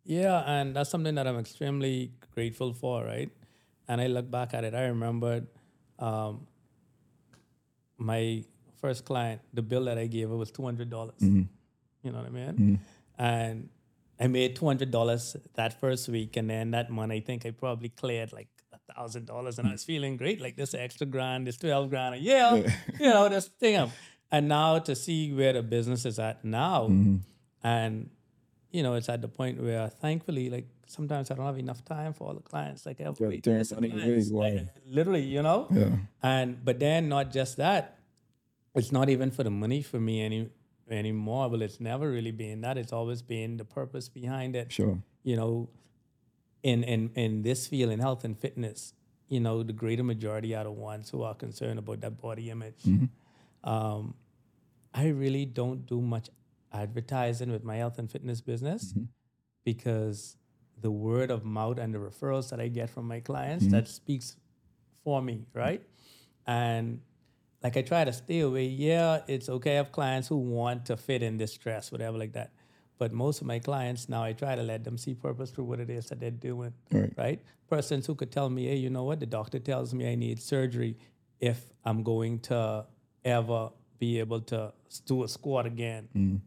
Yeah, 0.05 0.43
and 0.45 0.75
that's 0.75 0.89
something 0.89 1.15
that 1.15 1.27
I'm 1.27 1.39
extremely 1.39 2.11
grateful 2.33 2.73
for, 2.73 3.03
right? 3.03 3.29
And 3.87 4.01
I 4.01 4.07
look 4.07 4.29
back 4.29 4.53
at 4.53 4.63
it. 4.63 4.73
I 4.73 4.83
remembered 4.83 5.47
um, 5.99 6.47
my 7.97 8.43
first 8.81 9.05
client, 9.05 9.41
the 9.53 9.61
bill 9.61 9.85
that 9.85 9.97
I 9.97 10.07
gave 10.07 10.29
her 10.29 10.35
was 10.35 10.51
two 10.51 10.63
hundred 10.63 10.89
dollars. 10.89 11.19
Mm-hmm. 11.21 11.43
You 12.03 12.11
know 12.11 12.17
what 12.17 12.27
I 12.27 12.29
mean? 12.29 12.53
Mm-hmm. 12.53 12.75
And 13.17 13.69
I 14.19 14.27
made 14.27 14.55
two 14.55 14.65
hundred 14.65 14.91
dollars 14.91 15.37
that 15.55 15.79
first 15.79 16.09
week, 16.09 16.35
and 16.37 16.49
then 16.49 16.71
that 16.71 16.89
month 16.89 17.11
I 17.11 17.21
think 17.21 17.45
I 17.45 17.51
probably 17.51 17.89
cleared 17.89 18.33
like 18.33 18.49
a 18.73 18.93
thousand 18.93 19.25
dollars, 19.25 19.57
and 19.57 19.67
I 19.67 19.71
was 19.71 19.83
feeling 19.83 20.17
great, 20.17 20.41
like 20.41 20.57
this 20.57 20.73
extra 20.73 21.07
grand, 21.07 21.47
this 21.47 21.57
twelve 21.57 21.89
grand 21.89 22.15
a 22.15 22.19
year, 22.19 22.73
you 22.99 23.09
know, 23.09 23.29
this 23.29 23.47
thing. 23.47 23.91
And 24.31 24.47
now 24.47 24.79
to 24.79 24.95
see 24.95 25.31
where 25.31 25.53
the 25.53 25.63
business 25.63 26.05
is 26.05 26.19
at 26.19 26.43
now, 26.43 26.87
mm-hmm. 26.89 27.17
and 27.63 28.09
you 28.73 28.81
know, 28.83 28.95
it's 28.95 29.07
at 29.07 29.21
the 29.21 29.27
point 29.27 29.61
where 29.61 29.87
thankfully, 29.87 30.49
like 30.49 30.67
sometimes 30.87 31.29
I 31.31 31.35
don't 31.35 31.45
have 31.45 31.59
enough 31.59 31.85
time 31.85 32.13
for 32.13 32.27
all 32.27 32.33
the 32.33 32.41
clients. 32.41 32.85
Like 32.87 32.99
I 32.99 33.03
have 33.03 33.19
Yeah, 33.19 33.27
less 33.27 33.71
clients, 33.71 34.31
wow. 34.31 34.41
like, 34.41 34.67
literally, 34.87 35.21
you 35.23 35.43
know. 35.43 35.67
Yeah. 35.71 35.95
And 36.23 36.65
but 36.65 36.79
then 36.79 37.07
not 37.07 37.31
just 37.31 37.57
that, 37.57 37.99
it's 38.75 38.91
not 38.91 39.09
even 39.09 39.29
for 39.31 39.43
the 39.43 39.51
money 39.51 39.81
for 39.83 39.99
me 39.99 40.21
any 40.25 40.49
anymore. 40.89 41.49
But 41.51 41.61
it's 41.61 41.79
never 41.79 42.09
really 42.09 42.31
been 42.31 42.61
that. 42.61 42.77
It's 42.79 42.91
always 42.91 43.21
been 43.21 43.57
the 43.57 43.65
purpose 43.65 44.09
behind 44.09 44.55
it. 44.55 44.71
Sure. 44.71 44.97
You 45.23 45.35
know, 45.35 45.69
in 46.63 46.83
in 46.83 47.11
in 47.15 47.43
this 47.43 47.67
field 47.67 47.91
in 47.91 47.99
health 47.99 48.23
and 48.23 48.37
fitness, 48.37 48.93
you 49.27 49.39
know, 49.39 49.61
the 49.61 49.73
greater 49.73 50.03
majority 50.03 50.55
are 50.55 50.63
the 50.63 50.71
ones 50.71 51.11
who 51.11 51.21
are 51.21 51.35
concerned 51.35 51.77
about 51.77 52.01
that 52.01 52.19
body 52.19 52.49
image. 52.49 52.83
Um, 53.63 54.15
I 54.93 55.07
really 55.09 55.45
don't 55.45 55.85
do 55.85 56.01
much 56.01 56.29
advertising 56.73 57.51
with 57.51 57.63
my 57.63 57.77
health 57.77 57.99
and 57.99 58.11
fitness 58.11 58.41
business 58.41 58.91
mm-hmm. 58.91 59.03
because 59.63 60.37
the 60.81 60.91
word 60.91 61.31
of 61.31 61.45
mouth 61.45 61.77
and 61.77 61.93
the 61.93 61.99
referrals 61.99 62.49
that 62.49 62.59
I 62.59 62.67
get 62.67 62.89
from 62.89 63.07
my 63.07 63.19
clients 63.19 63.65
mm-hmm. 63.65 63.75
that 63.75 63.87
speaks 63.87 64.35
for 65.03 65.21
me, 65.21 65.45
right? 65.53 65.81
And 66.45 67.01
like 67.63 67.77
I 67.77 67.81
try 67.81 68.03
to 68.03 68.13
stay 68.13 68.41
away. 68.41 68.65
Yeah, 68.65 69.21
it's 69.27 69.47
okay. 69.47 69.73
I 69.73 69.75
have 69.75 69.91
clients 69.91 70.27
who 70.27 70.37
want 70.37 70.85
to 70.87 70.97
fit 70.97 71.23
in 71.23 71.37
this 71.37 71.57
dress, 71.57 71.91
whatever 71.91 72.17
like 72.17 72.33
that. 72.33 72.51
But 72.97 73.13
most 73.13 73.41
of 73.41 73.47
my 73.47 73.59
clients 73.59 74.09
now, 74.09 74.23
I 74.23 74.33
try 74.33 74.55
to 74.55 74.61
let 74.61 74.83
them 74.83 74.97
see 74.97 75.13
purpose 75.13 75.51
through 75.51 75.65
what 75.65 75.79
it 75.79 75.89
is 75.89 76.07
that 76.07 76.19
they're 76.19 76.31
doing. 76.31 76.73
Right. 76.91 77.13
Right. 77.17 77.41
Persons 77.69 78.05
who 78.05 78.15
could 78.15 78.31
tell 78.31 78.49
me, 78.49 78.67
hey, 78.67 78.75
you 78.75 78.89
know 78.89 79.03
what? 79.03 79.19
The 79.19 79.25
doctor 79.25 79.59
tells 79.59 79.93
me 79.93 80.11
I 80.11 80.15
need 80.15 80.41
surgery 80.41 80.97
if 81.39 81.65
I'm 81.83 82.03
going 82.03 82.39
to 82.39 82.85
ever 83.25 83.69
be 83.99 84.19
able 84.19 84.41
to 84.41 84.73
do 85.05 85.23
a 85.23 85.27
squat 85.27 85.65
again 85.65 86.07
mm. 86.15 86.39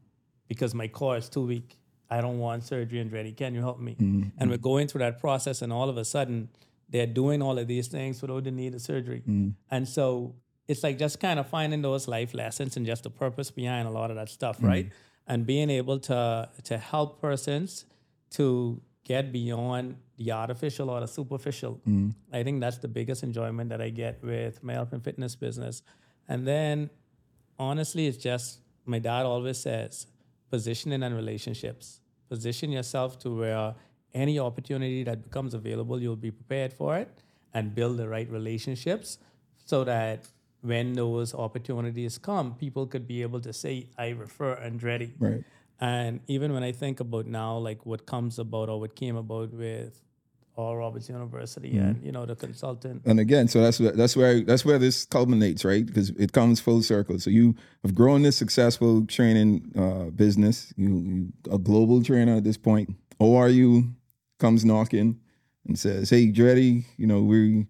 Because 0.48 0.74
my 0.74 0.88
core 0.88 1.16
is 1.16 1.28
too 1.28 1.46
weak. 1.46 1.78
I 2.08 2.20
don't 2.20 2.38
want 2.38 2.64
surgery 2.64 3.00
and 3.00 3.12
ready. 3.12 3.32
Can 3.32 3.54
you 3.54 3.60
help 3.60 3.80
me? 3.80 3.94
Mm-hmm. 3.94 4.28
And 4.38 4.50
we're 4.50 4.58
going 4.58 4.86
through 4.86 5.00
that 5.00 5.20
process, 5.20 5.62
and 5.62 5.72
all 5.72 5.88
of 5.88 5.96
a 5.96 6.04
sudden, 6.04 6.48
they're 6.88 7.06
doing 7.06 7.42
all 7.42 7.58
of 7.58 7.66
these 7.66 7.88
things 7.88 8.22
without 8.22 8.44
the 8.44 8.50
need 8.50 8.74
of 8.74 8.80
surgery. 8.80 9.20
Mm-hmm. 9.20 9.50
And 9.70 9.88
so 9.88 10.36
it's 10.68 10.82
like 10.82 10.98
just 10.98 11.18
kind 11.20 11.40
of 11.40 11.48
finding 11.48 11.82
those 11.82 12.06
life 12.06 12.32
lessons 12.34 12.76
and 12.76 12.86
just 12.86 13.02
the 13.02 13.10
purpose 13.10 13.50
behind 13.50 13.88
a 13.88 13.90
lot 13.90 14.10
of 14.10 14.16
that 14.16 14.28
stuff, 14.28 14.58
mm-hmm. 14.58 14.66
right? 14.66 14.92
And 15.26 15.44
being 15.44 15.70
able 15.70 15.98
to 16.00 16.48
to 16.64 16.78
help 16.78 17.20
persons 17.20 17.86
to 18.30 18.80
get 19.04 19.32
beyond 19.32 19.96
the 20.16 20.32
artificial 20.32 20.90
or 20.90 21.00
the 21.00 21.06
superficial. 21.06 21.80
I 22.32 22.42
think 22.42 22.60
that's 22.60 22.78
the 22.78 22.88
biggest 22.88 23.22
enjoyment 23.22 23.70
that 23.70 23.80
I 23.80 23.90
get 23.90 24.22
with 24.22 24.62
my 24.62 24.72
health 24.72 24.92
and 24.92 25.02
fitness 25.02 25.36
business. 25.36 25.82
And 26.28 26.46
then 26.46 26.90
honestly, 27.58 28.06
it's 28.06 28.16
just 28.18 28.60
my 28.84 28.98
dad 28.98 29.26
always 29.26 29.58
says 29.58 30.06
positioning 30.50 31.02
and 31.02 31.14
relationships. 31.14 32.00
Position 32.28 32.72
yourself 32.72 33.18
to 33.20 33.30
where 33.38 33.74
any 34.14 34.38
opportunity 34.38 35.02
that 35.04 35.22
becomes 35.22 35.54
available, 35.54 36.00
you'll 36.00 36.16
be 36.16 36.30
prepared 36.30 36.72
for 36.72 36.96
it 36.96 37.22
and 37.54 37.74
build 37.74 37.96
the 37.98 38.08
right 38.08 38.30
relationships 38.30 39.18
so 39.64 39.84
that 39.84 40.26
when 40.62 40.94
those 40.94 41.34
opportunities 41.34 42.18
come, 42.18 42.54
people 42.54 42.86
could 42.86 43.06
be 43.06 43.22
able 43.22 43.40
to 43.40 43.52
say, 43.52 43.86
I 43.96 44.10
refer 44.10 44.56
Andretti. 44.56 45.12
Right. 45.18 45.44
And 45.80 46.20
even 46.26 46.52
when 46.52 46.62
I 46.62 46.72
think 46.72 47.00
about 47.00 47.26
now, 47.26 47.56
like 47.58 47.84
what 47.84 48.06
comes 48.06 48.38
about 48.38 48.68
or 48.68 48.80
what 48.80 48.96
came 48.96 49.16
about 49.16 49.52
with 49.52 50.00
Oral 50.56 50.76
Roberts 50.76 51.08
University 51.08 51.76
and 51.76 52.02
you 52.02 52.12
know 52.12 52.24
the 52.26 52.34
consultant. 52.34 53.02
And 53.04 53.20
again, 53.20 53.46
so 53.48 53.60
that's 53.60 53.78
where- 53.78 53.92
that's 53.92 54.16
where 54.16 54.40
that's 54.40 54.64
where 54.64 54.78
this 54.78 55.04
culminates, 55.04 55.64
right? 55.64 55.84
Because 55.84 56.10
it 56.10 56.32
comes 56.32 56.60
full 56.60 56.82
circle. 56.82 57.18
So 57.18 57.30
you 57.30 57.54
have 57.82 57.94
grown 57.94 58.22
this 58.22 58.36
successful 58.36 59.04
training 59.06 59.72
uh, 59.76 60.10
business. 60.10 60.72
You, 60.76 60.88
you 60.98 61.32
a 61.50 61.58
global 61.58 62.02
trainer 62.02 62.36
at 62.36 62.44
this 62.44 62.56
point. 62.56 62.94
ORU 63.20 63.92
comes 64.38 64.64
knocking 64.64 65.20
and 65.66 65.78
says, 65.78 66.10
"Hey, 66.10 66.26
Dreddy, 66.30 66.84
you 66.96 67.06
know 67.06 67.22
we 67.22 67.66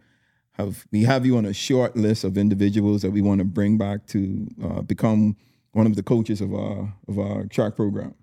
have 0.52 0.86
we 0.92 1.02
have 1.04 1.26
you 1.26 1.36
on 1.36 1.44
a 1.44 1.52
short 1.52 1.96
list 1.96 2.24
of 2.24 2.38
individuals 2.38 3.02
that 3.02 3.10
we 3.10 3.20
want 3.20 3.40
to 3.40 3.44
bring 3.44 3.78
back 3.78 4.06
to 4.08 4.46
uh, 4.62 4.82
become 4.82 5.36
one 5.72 5.86
of 5.86 5.96
the 5.96 6.02
coaches 6.02 6.40
of 6.40 6.54
our 6.54 6.94
of 7.08 7.18
our 7.18 7.46
track 7.46 7.74
program." 7.76 8.14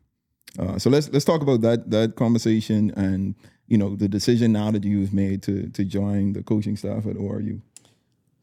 Uh, 0.57 0.77
so 0.77 0.89
let's 0.89 1.09
let's 1.09 1.25
talk 1.25 1.41
about 1.41 1.61
that 1.61 1.89
that 1.89 2.15
conversation 2.15 2.91
and 2.95 3.35
you 3.67 3.77
know 3.77 3.95
the 3.95 4.07
decision 4.07 4.51
now 4.51 4.71
that 4.71 4.83
you've 4.83 5.13
made 5.13 5.41
to 5.43 5.69
to 5.69 5.83
join 5.83 6.33
the 6.33 6.43
coaching 6.43 6.75
staff 6.77 7.05
at 7.05 7.15
ORU. 7.15 7.61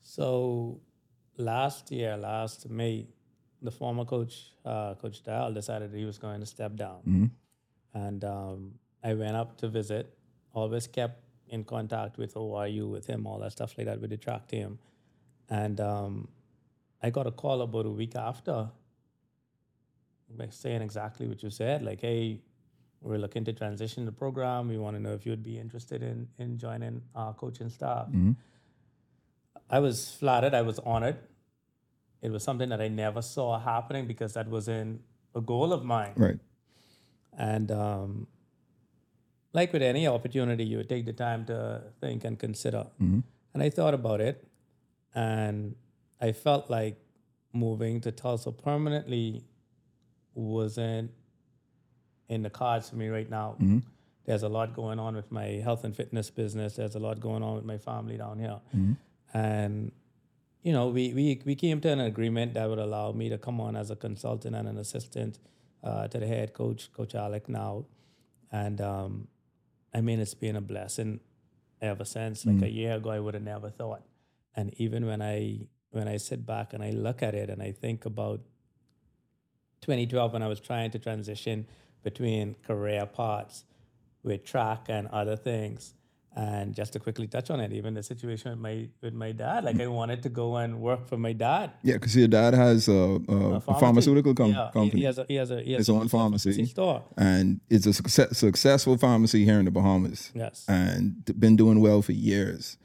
So 0.03 0.81
last 1.37 1.91
year, 1.91 2.17
last 2.17 2.69
May, 2.69 3.07
the 3.63 3.71
former 3.71 4.05
coach, 4.05 4.53
uh, 4.65 4.95
Coach 4.95 5.23
Dial, 5.23 5.53
decided 5.53 5.93
he 5.95 6.05
was 6.05 6.19
going 6.19 6.41
to 6.41 6.47
step 6.47 6.77
down. 6.77 7.01
And 7.95 8.25
um, 8.25 8.75
I 9.03 9.15
went 9.15 9.37
up 9.37 9.59
to 9.59 9.69
visit, 9.69 10.17
always 10.53 10.87
kept 10.87 11.23
in 11.49 11.65
contact 11.65 12.17
with 12.19 12.35
ORU, 12.35 12.89
with 12.91 13.07
him, 13.07 13.27
all 13.27 13.39
that 13.41 13.53
stuff 13.53 13.75
like 13.77 13.87
that 13.87 14.01
with 14.01 14.11
the 14.11 14.17
track 14.17 14.47
team. 14.49 14.79
And 15.49 15.81
um, 15.81 16.29
I 17.03 17.11
got 17.11 17.27
a 17.27 17.33
call 17.33 17.63
about 17.63 17.87
a 17.87 17.91
week 17.91 18.15
after, 18.15 18.71
saying 20.51 20.83
exactly 20.83 21.27
what 21.27 21.43
you 21.43 21.51
said, 21.51 21.83
like, 21.83 22.01
hey, 22.01 22.41
we're 23.03 23.19
looking 23.19 23.45
to 23.45 23.53
transition 23.53 24.05
the 24.05 24.13
program. 24.13 24.69
We 24.69 24.79
want 24.79 24.97
to 24.97 25.03
know 25.03 25.13
if 25.13 25.25
you'd 25.27 25.43
be 25.43 25.59
interested 25.59 26.03
in 26.03 26.29
in 26.39 26.59
joining 26.59 27.03
our 27.15 27.33
coaching 27.35 27.71
staff. 27.71 28.09
I 29.71 29.79
was 29.79 30.11
flattered. 30.11 30.55
I 30.55 30.63
was 30.63 30.79
honored. 30.81 31.17
It 32.23 32.31
was 32.31 32.43
something 32.43 32.69
that 32.69 32.81
I 32.81 32.89
never 32.89 33.23
saw 33.23 33.59
happening 33.59 34.07
because 34.07 34.35
that 34.35 34.49
wasn't 34.49 35.01
a 35.35 35.41
goal 35.41 35.73
of 35.73 35.85
mine. 35.85 36.13
Right. 36.17 36.39
And 37.39 37.71
um, 37.71 38.27
like 39.53 39.73
with 39.73 39.83
any 39.83 40.07
opportunity, 40.07 40.65
you 40.65 40.77
would 40.79 40.89
take 40.89 41.07
the 41.07 41.13
time 41.13 41.47
to 41.47 41.83
think 42.01 42.25
and 42.25 42.39
consider. 42.39 42.87
And 43.55 43.63
I 43.63 43.71
thought 43.71 43.95
about 43.95 44.21
it, 44.21 44.47
and 45.15 45.75
I 46.21 46.33
felt 46.33 46.69
like 46.71 46.97
moving 47.53 48.01
to 48.03 48.13
Tulsa 48.13 48.53
permanently 48.53 49.43
wasn't 50.35 51.11
in 52.31 52.43
the 52.43 52.51
cards 52.51 52.89
for 52.89 52.97
me 52.97 53.09
right 53.09 53.29
now. 53.29 53.57
There's 54.27 54.45
a 54.45 54.49
lot 54.49 54.75
going 54.75 54.99
on 54.99 55.17
with 55.17 55.31
my 55.33 55.47
health 55.67 55.83
and 55.85 55.95
fitness 55.95 56.31
business. 56.31 56.77
There's 56.77 56.95
a 56.95 56.99
lot 57.09 57.21
going 57.21 57.43
on 57.43 57.55
with 57.57 57.65
my 57.65 57.79
family 57.79 58.17
down 58.17 58.39
here, 58.39 58.61
and 59.35 59.93
you 60.63 60.73
know, 60.73 60.89
we, 60.89 61.13
we 61.19 61.41
we 61.45 61.55
came 61.55 61.81
to 61.81 61.89
an 61.91 62.01
agreement 62.01 62.55
that 62.55 62.69
would 62.71 62.79
allow 62.79 63.13
me 63.13 63.29
to 63.31 63.39
come 63.39 63.61
on 63.61 63.77
as 63.77 63.91
a 63.91 63.97
consultant 63.97 64.55
and 64.55 64.69
an 64.69 64.79
assistant 64.79 65.39
uh, 65.83 66.07
to 66.09 66.19
the 66.19 66.27
head 66.27 66.53
coach, 66.53 66.93
Coach 66.93 67.15
Alec 67.15 67.49
now, 67.49 67.85
and 68.53 68.81
um, 68.81 69.29
I 69.93 70.01
mean, 70.01 70.21
it's 70.21 70.35
been 70.35 70.57
a 70.57 70.61
blessing 70.61 71.21
ever 71.81 72.05
since. 72.05 72.45
Like 72.47 72.63
a 72.63 72.71
year 72.71 72.95
ago, 72.97 73.11
I 73.11 73.19
would 73.19 73.35
have 73.35 73.43
never 73.43 73.71
thought, 73.71 74.03
and 74.55 74.73
even 74.77 75.07
when 75.07 75.23
I 75.23 75.67
when 75.91 76.07
I 76.07 76.19
sit 76.19 76.47
back 76.47 76.73
and 76.75 76.85
I 76.85 76.91
look 76.91 77.23
at 77.23 77.35
it 77.35 77.51
and 77.51 77.61
I 77.63 77.73
think 77.73 78.05
about 78.05 78.41
2012 79.81 80.33
when 80.35 80.43
I 80.43 80.47
was 80.47 80.61
trying 80.61 80.91
to 80.93 80.99
transition 80.99 81.67
between 82.03 82.57
career 82.67 83.07
paths 83.07 83.65
with 84.23 84.45
track 84.45 84.87
and 84.89 85.09
other 85.09 85.37
things. 85.37 85.95
And 86.37 86.77
just 86.77 86.93
to 86.93 87.01
quickly 87.01 87.27
touch 87.27 87.51
on 87.51 87.59
it, 87.59 87.73
even 87.73 87.95
the 87.95 88.05
situation 88.05 88.53
with 88.53 88.61
my 88.61 88.89
with 89.03 89.13
my 89.15 89.33
dad, 89.33 89.65
like 89.65 89.81
I 89.81 89.89
wanted 89.89 90.23
to 90.23 90.29
go 90.29 90.57
and 90.59 90.81
work 90.81 91.09
for 91.09 91.17
my 91.17 91.33
dad. 91.33 91.73
Yeah, 91.83 91.95
because 91.95 92.15
your 92.15 92.29
dad 92.29 92.55
has 92.55 92.87
a, 92.87 92.93
a, 92.93 93.17
a 93.57 93.61
pharmacy. 93.61 93.81
pharmaceutical 93.81 94.35
com- 94.35 94.53
yeah, 94.53 94.71
company. 94.73 95.01
He 95.01 95.07
has 95.07 95.19
a 95.19 95.25
he 95.27 95.35
has 95.35 95.51
a 95.51 95.61
he 95.61 95.73
has 95.73 95.81
His 95.81 95.91
own 95.91 96.07
pharmacy. 96.09 96.65
store. 96.67 97.03
and 97.17 97.61
it's 97.69 97.85
a 97.85 97.93
success, 97.93 98.39
successful 98.39 98.97
pharmacy 98.97 99.45
here 99.45 99.59
in 99.59 99.65
the 99.65 99.73
Bahamas. 99.73 100.31
Yes. 100.33 100.65
And 100.69 101.25
been 101.39 101.57
doing 101.57 101.81
well 101.81 102.01
for 102.01 102.13
years. 102.13 102.79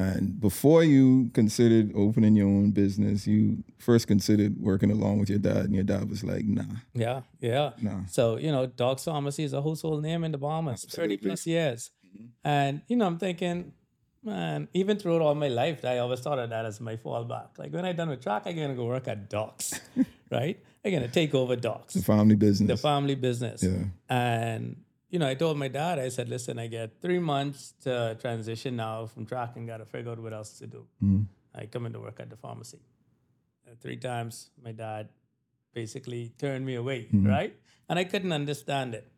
And 0.00 0.40
before 0.40 0.82
you 0.82 1.30
considered 1.34 1.92
opening 1.94 2.34
your 2.34 2.46
own 2.46 2.70
business, 2.70 3.26
you 3.26 3.62
first 3.78 4.06
considered 4.06 4.56
working 4.58 4.90
along 4.90 5.18
with 5.18 5.28
your 5.28 5.38
dad, 5.38 5.66
and 5.66 5.74
your 5.74 5.84
dad 5.84 6.08
was 6.08 6.24
like, 6.24 6.46
"Nah, 6.46 6.62
Yeah, 6.94 7.20
yeah. 7.38 7.72
No. 7.82 8.04
So, 8.08 8.38
you 8.38 8.50
know, 8.50 8.64
Dog's 8.64 9.04
Pharmacy 9.04 9.44
is 9.44 9.52
a 9.52 9.60
household 9.60 10.02
name 10.02 10.24
in 10.24 10.32
the 10.32 10.38
Bahamas, 10.38 10.86
30 10.86 11.18
plus 11.18 11.46
years. 11.46 11.90
Mm-hmm. 12.16 12.26
And, 12.44 12.80
you 12.88 12.96
know, 12.96 13.04
I'm 13.04 13.18
thinking, 13.18 13.72
man, 14.24 14.68
even 14.72 14.96
throughout 14.96 15.20
all 15.20 15.34
my 15.34 15.48
life, 15.48 15.84
I 15.84 15.98
always 15.98 16.20
thought 16.20 16.38
of 16.38 16.48
that 16.48 16.64
as 16.64 16.80
my 16.80 16.96
fallback. 16.96 17.58
Like 17.58 17.70
when 17.74 17.84
I 17.84 17.92
done 17.92 18.08
with 18.08 18.22
track, 18.22 18.44
I'm 18.46 18.56
going 18.56 18.70
to 18.70 18.74
go 18.74 18.86
work 18.86 19.06
at 19.06 19.28
Dogs, 19.28 19.78
right? 20.30 20.58
I'm 20.82 20.90
going 20.92 21.02
to 21.02 21.08
take 21.08 21.34
over 21.34 21.56
Dogs, 21.56 21.92
the 21.92 22.02
family 22.02 22.36
business, 22.36 22.68
the 22.68 22.76
family 22.78 23.16
business. 23.16 23.62
Yeah. 23.62 23.84
And, 24.08 24.76
you 25.10 25.18
know, 25.18 25.28
I 25.28 25.34
told 25.34 25.58
my 25.58 25.68
dad, 25.68 25.98
I 25.98 26.08
said, 26.08 26.28
listen, 26.28 26.58
I 26.58 26.68
get 26.68 27.00
three 27.00 27.18
months 27.18 27.74
to 27.82 28.16
transition 28.20 28.76
now 28.76 29.06
from 29.06 29.26
track 29.26 29.56
and 29.56 29.66
got 29.66 29.78
to 29.78 29.84
figure 29.84 30.12
out 30.12 30.20
what 30.20 30.32
else 30.32 30.58
to 30.58 30.66
do. 30.66 30.86
Mm. 31.02 31.26
I 31.54 31.66
come 31.66 31.86
into 31.86 31.98
work 31.98 32.20
at 32.20 32.30
the 32.30 32.36
pharmacy. 32.36 32.78
Uh, 33.66 33.74
three 33.80 33.96
times 33.96 34.50
my 34.62 34.70
dad 34.70 35.08
basically 35.74 36.32
turned 36.38 36.64
me 36.64 36.76
away, 36.76 37.08
mm-hmm. 37.12 37.26
right? 37.26 37.56
And 37.88 37.98
I 37.98 38.04
couldn't 38.04 38.32
understand 38.32 38.94
it. 38.94 39.10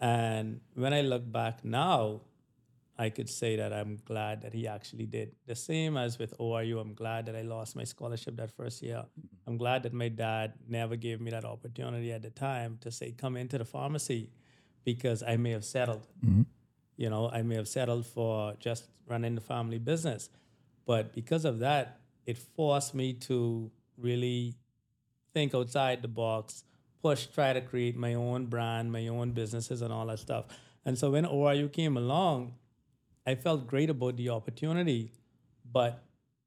And 0.00 0.60
when 0.74 0.92
I 0.92 1.02
look 1.02 1.30
back 1.30 1.64
now, 1.64 2.22
I 3.00 3.10
could 3.10 3.28
say 3.28 3.54
that 3.56 3.72
I'm 3.72 4.00
glad 4.04 4.42
that 4.42 4.52
he 4.52 4.66
actually 4.66 5.06
did. 5.06 5.36
The 5.46 5.54
same 5.54 5.96
as 5.96 6.18
with 6.18 6.36
ORU, 6.38 6.80
I'm 6.80 6.94
glad 6.94 7.26
that 7.26 7.36
I 7.36 7.42
lost 7.42 7.76
my 7.76 7.84
scholarship 7.84 8.36
that 8.38 8.50
first 8.50 8.82
year. 8.82 9.04
Mm-hmm. 9.04 9.50
I'm 9.50 9.56
glad 9.56 9.84
that 9.84 9.92
my 9.92 10.08
dad 10.08 10.54
never 10.68 10.96
gave 10.96 11.20
me 11.20 11.30
that 11.30 11.44
opportunity 11.44 12.10
at 12.10 12.22
the 12.22 12.30
time 12.30 12.78
to 12.80 12.90
say, 12.90 13.12
come 13.12 13.36
into 13.36 13.56
the 13.56 13.64
pharmacy 13.64 14.30
because 14.94 15.22
I 15.22 15.36
may 15.36 15.50
have 15.50 15.66
settled. 15.66 16.06
Mm-hmm. 16.24 16.42
You 16.96 17.10
know, 17.10 17.28
I 17.30 17.42
may 17.42 17.56
have 17.56 17.68
settled 17.68 18.06
for 18.06 18.54
just 18.58 18.84
running 19.06 19.34
the 19.34 19.42
family 19.42 19.78
business. 19.78 20.30
But 20.86 21.12
because 21.12 21.44
of 21.44 21.58
that, 21.58 22.00
it 22.24 22.38
forced 22.38 22.94
me 22.94 23.12
to 23.28 23.70
really 23.98 24.54
think 25.34 25.54
outside 25.54 26.00
the 26.00 26.08
box, 26.08 26.64
push, 27.02 27.26
try 27.26 27.52
to 27.52 27.60
create 27.60 27.96
my 27.96 28.14
own 28.14 28.46
brand, 28.46 28.90
my 28.90 29.08
own 29.08 29.32
businesses, 29.32 29.82
and 29.82 29.92
all 29.92 30.06
that 30.06 30.20
stuff. 30.20 30.46
And 30.86 30.96
so 30.96 31.10
when 31.10 31.26
ORU 31.26 31.70
came 31.70 31.98
along, 31.98 32.54
I 33.26 33.34
felt 33.34 33.66
great 33.66 33.90
about 33.90 34.16
the 34.16 34.30
opportunity, 34.30 35.12
but 35.70 36.02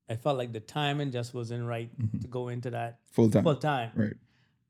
I 0.09 0.15
felt 0.15 0.37
like 0.39 0.51
the 0.51 0.59
timing 0.59 1.11
just 1.11 1.35
wasn't 1.35 1.67
right 1.67 1.91
mm-hmm. 1.95 2.17
to 2.17 2.27
go 2.27 2.47
into 2.49 2.71
that 2.71 2.99
Full 3.11 3.29
time. 3.29 3.43
full 3.43 3.55
time. 3.55 3.91
Right. 3.95 4.17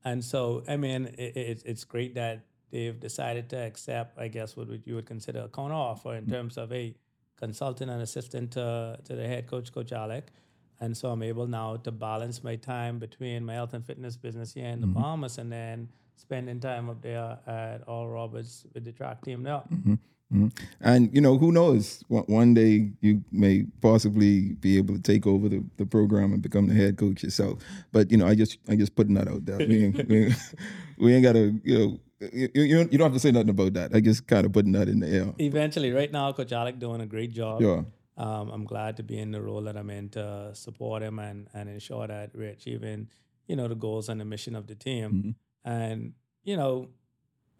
And 0.04 0.22
so, 0.22 0.62
I 0.68 0.76
mean, 0.76 1.06
it, 1.16 1.36
it, 1.36 1.62
it's 1.64 1.84
great 1.84 2.16
that 2.16 2.44
they've 2.72 2.98
decided 2.98 3.48
to 3.50 3.56
accept, 3.56 4.18
I 4.18 4.28
guess, 4.28 4.56
what 4.56 4.68
would 4.68 4.82
you 4.86 4.96
would 4.96 5.06
consider 5.06 5.40
a 5.40 5.48
counter 5.48 5.74
offer 5.74 6.14
in 6.14 6.24
mm-hmm. 6.24 6.32
terms 6.32 6.56
of 6.56 6.72
a 6.72 6.94
consultant 7.36 7.90
and 7.90 8.02
assistant 8.02 8.52
to, 8.52 8.98
to 9.04 9.14
the 9.14 9.26
head 9.26 9.46
coach, 9.46 9.72
Coach 9.72 9.92
Alec. 9.92 10.28
and 10.80 10.96
so 10.96 11.10
I'm 11.10 11.22
able 11.22 11.46
now 11.46 11.76
to 11.76 11.92
balance 11.92 12.42
my 12.42 12.56
time 12.56 12.98
between 12.98 13.44
my 13.44 13.54
health 13.54 13.74
and 13.74 13.84
fitness 13.84 14.16
business 14.16 14.54
here 14.54 14.66
in 14.66 14.80
the 14.80 14.86
mm-hmm. 14.86 14.94
Bahamas 14.94 15.38
and 15.38 15.52
then 15.52 15.88
spending 16.16 16.60
time 16.60 16.88
up 16.88 17.02
there 17.02 17.38
at 17.46 17.82
Oral 17.86 18.08
Roberts 18.08 18.64
with 18.74 18.84
the 18.84 18.92
track 18.92 19.22
team 19.22 19.42
now. 19.42 19.64
Mhm. 19.72 19.98
Mm-hmm. 20.32 20.48
And 20.80 21.14
you 21.14 21.20
know, 21.20 21.36
who 21.36 21.52
knows? 21.52 22.02
One, 22.08 22.54
day 22.54 22.90
you 23.00 23.22
may 23.30 23.66
possibly 23.82 24.54
be 24.54 24.78
able 24.78 24.94
to 24.94 25.02
take 25.02 25.26
over 25.26 25.48
the, 25.48 25.62
the 25.76 25.84
program 25.84 26.32
and 26.32 26.40
become 26.40 26.68
the 26.68 26.74
head 26.74 26.96
coach 26.96 27.22
yourself. 27.22 27.58
But 27.92 28.10
you 28.10 28.16
know, 28.16 28.26
I 28.26 28.34
just 28.34 28.56
I 28.68 28.76
just 28.76 28.94
putting 28.94 29.14
that 29.14 29.28
out 29.28 29.44
there. 29.44 29.58
We 29.58 29.84
ain't, 29.84 30.08
we 30.08 30.24
ain't, 30.24 30.54
we 30.98 31.14
ain't 31.14 31.22
gotta 31.22 31.54
you 31.62 31.78
know 31.78 32.00
you, 32.32 32.48
you, 32.54 32.78
you 32.78 32.98
don't 32.98 33.06
have 33.06 33.12
to 33.12 33.18
say 33.20 33.32
nothing 33.32 33.50
about 33.50 33.72
that. 33.74 33.94
I 33.94 34.00
just 34.00 34.26
kind 34.26 34.46
of 34.46 34.52
putting 34.52 34.72
that 34.72 34.88
in 34.88 35.00
the 35.00 35.08
air. 35.08 35.34
Eventually, 35.38 35.90
right 35.92 36.10
now, 36.10 36.32
Coach 36.32 36.52
Alec 36.52 36.78
doing 36.78 37.00
a 37.00 37.06
great 37.06 37.32
job. 37.32 37.60
Yeah. 37.60 37.82
Um, 38.16 38.50
I'm 38.50 38.64
glad 38.64 38.98
to 38.98 39.02
be 39.02 39.18
in 39.18 39.32
the 39.32 39.40
role 39.40 39.62
that 39.62 39.76
I'm 39.76 39.88
in 39.90 40.10
to 40.10 40.50
support 40.54 41.02
him 41.02 41.18
and, 41.18 41.48
and 41.54 41.68
ensure 41.68 42.06
that 42.06 42.30
we're 42.34 42.50
achieving, 42.50 43.08
you 43.46 43.56
know, 43.56 43.68
the 43.68 43.74
goals 43.74 44.08
and 44.08 44.20
the 44.20 44.24
mission 44.24 44.54
of 44.54 44.66
the 44.66 44.74
team. 44.74 45.34
And, 45.64 46.12
you 46.44 46.56
know, 46.56 46.88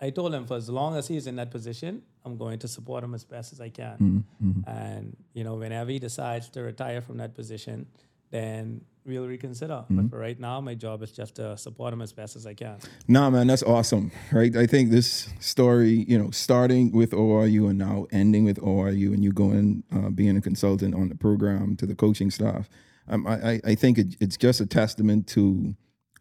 I 0.00 0.10
told 0.10 0.34
him 0.34 0.46
for 0.46 0.56
as 0.56 0.68
long 0.68 0.96
as 0.96 1.08
he's 1.08 1.26
in 1.26 1.36
that 1.36 1.50
position, 1.50 2.02
I'm 2.24 2.36
going 2.36 2.58
to 2.58 2.68
support 2.68 3.02
him 3.02 3.14
as 3.14 3.24
best 3.24 3.52
as 3.52 3.60
I 3.60 3.70
can. 3.70 4.24
And, 4.66 5.16
you 5.32 5.42
know, 5.42 5.54
whenever 5.54 5.90
he 5.90 5.98
decides 5.98 6.50
to 6.50 6.62
retire 6.62 7.00
from 7.00 7.16
that 7.16 7.34
position, 7.34 7.86
then 8.32 8.80
we'll 9.04 9.26
reconsider. 9.26 9.84
But 9.88 10.10
for 10.10 10.18
right 10.18 10.38
now, 10.38 10.60
my 10.60 10.74
job 10.74 11.02
is 11.02 11.12
just 11.12 11.36
to 11.36 11.56
support 11.56 11.92
him 11.92 12.02
as 12.02 12.12
best 12.12 12.34
as 12.34 12.46
I 12.46 12.54
can. 12.54 12.78
Nah, 13.06 13.30
man, 13.30 13.46
that's 13.46 13.62
awesome, 13.62 14.10
right? 14.32 14.56
I 14.56 14.66
think 14.66 14.90
this 14.90 15.28
story, 15.38 16.04
you 16.08 16.18
know, 16.18 16.30
starting 16.30 16.92
with 16.92 17.12
ORU 17.12 17.68
and 17.68 17.78
now 17.78 18.06
ending 18.10 18.44
with 18.44 18.58
ORU, 18.58 19.12
and 19.12 19.22
you 19.22 19.32
going 19.32 19.84
uh, 19.94 20.10
being 20.10 20.36
a 20.36 20.40
consultant 20.40 20.94
on 20.94 21.08
the 21.08 21.14
program 21.14 21.76
to 21.76 21.86
the 21.86 21.94
coaching 21.94 22.30
staff, 22.30 22.68
um, 23.08 23.26
I, 23.26 23.34
I, 23.34 23.60
I 23.66 23.74
think 23.74 23.98
it, 23.98 24.16
it's 24.20 24.36
just 24.36 24.60
a 24.60 24.66
testament 24.66 25.26
to 25.28 25.74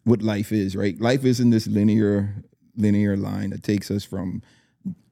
what 0.04 0.22
life 0.22 0.52
is, 0.52 0.76
right? 0.76 1.00
Life 1.00 1.24
isn't 1.24 1.50
this 1.50 1.66
linear 1.66 2.44
linear 2.76 3.16
line 3.16 3.50
that 3.50 3.62
takes 3.62 3.90
us 3.90 4.02
from 4.02 4.42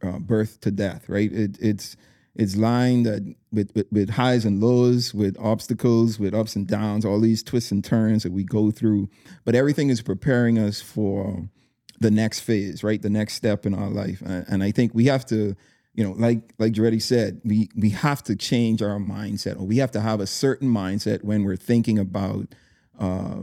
uh, 0.03 0.19
birth 0.19 0.61
to 0.63 0.71
death, 0.71 1.09
right? 1.09 1.31
It, 1.31 1.59
it's 1.61 1.97
it's 2.41 2.57
lined 2.57 3.37
with, 3.53 3.71
with 3.75 3.87
with 3.93 4.09
highs 4.09 4.47
and 4.47 4.63
lows, 4.63 5.13
with 5.13 5.37
obstacles, 5.39 6.19
with 6.19 6.35
ups 6.35 6.57
and 6.57 6.67
downs, 6.67 7.05
all 7.05 7.21
these 7.21 7.43
twists 7.43 7.71
and 7.71 7.85
turns 7.85 8.23
that 8.23 8.33
we 8.33 8.45
go 8.45 8.71
through. 8.71 9.11
But 9.45 9.55
everything 9.55 9.91
is 9.91 10.01
preparing 10.01 10.59
us 10.59 10.81
for 10.81 11.51
the 11.99 12.11
next 12.11 12.41
phase, 12.41 12.83
right? 12.83 13.03
The 13.03 13.11
next 13.11 13.35
step 13.35 13.67
in 13.67 13.75
our 13.75 13.91
life, 13.91 14.23
and, 14.25 14.63
I 14.65 14.71
think 14.71 14.95
we 14.95 15.05
have 15.05 15.27
to, 15.27 15.55
you 15.93 16.03
know, 16.03 16.13
like 16.13 16.55
like 16.59 16.73
Dreddy 16.73 16.99
said, 16.99 17.43
we 17.45 17.69
we 17.77 17.91
have 17.91 18.23
to 18.25 18.35
change 18.35 18.81
our 18.81 18.99
mindset, 18.99 19.61
or 19.61 19.67
we 19.67 19.77
have 19.77 19.91
to 19.91 20.01
have 20.01 20.21
a 20.21 20.27
certain 20.27 20.69
mindset 20.69 21.23
when 21.23 21.45
we're 21.45 21.57
thinking 21.57 21.99
about. 21.99 22.55
Uh, 22.99 23.43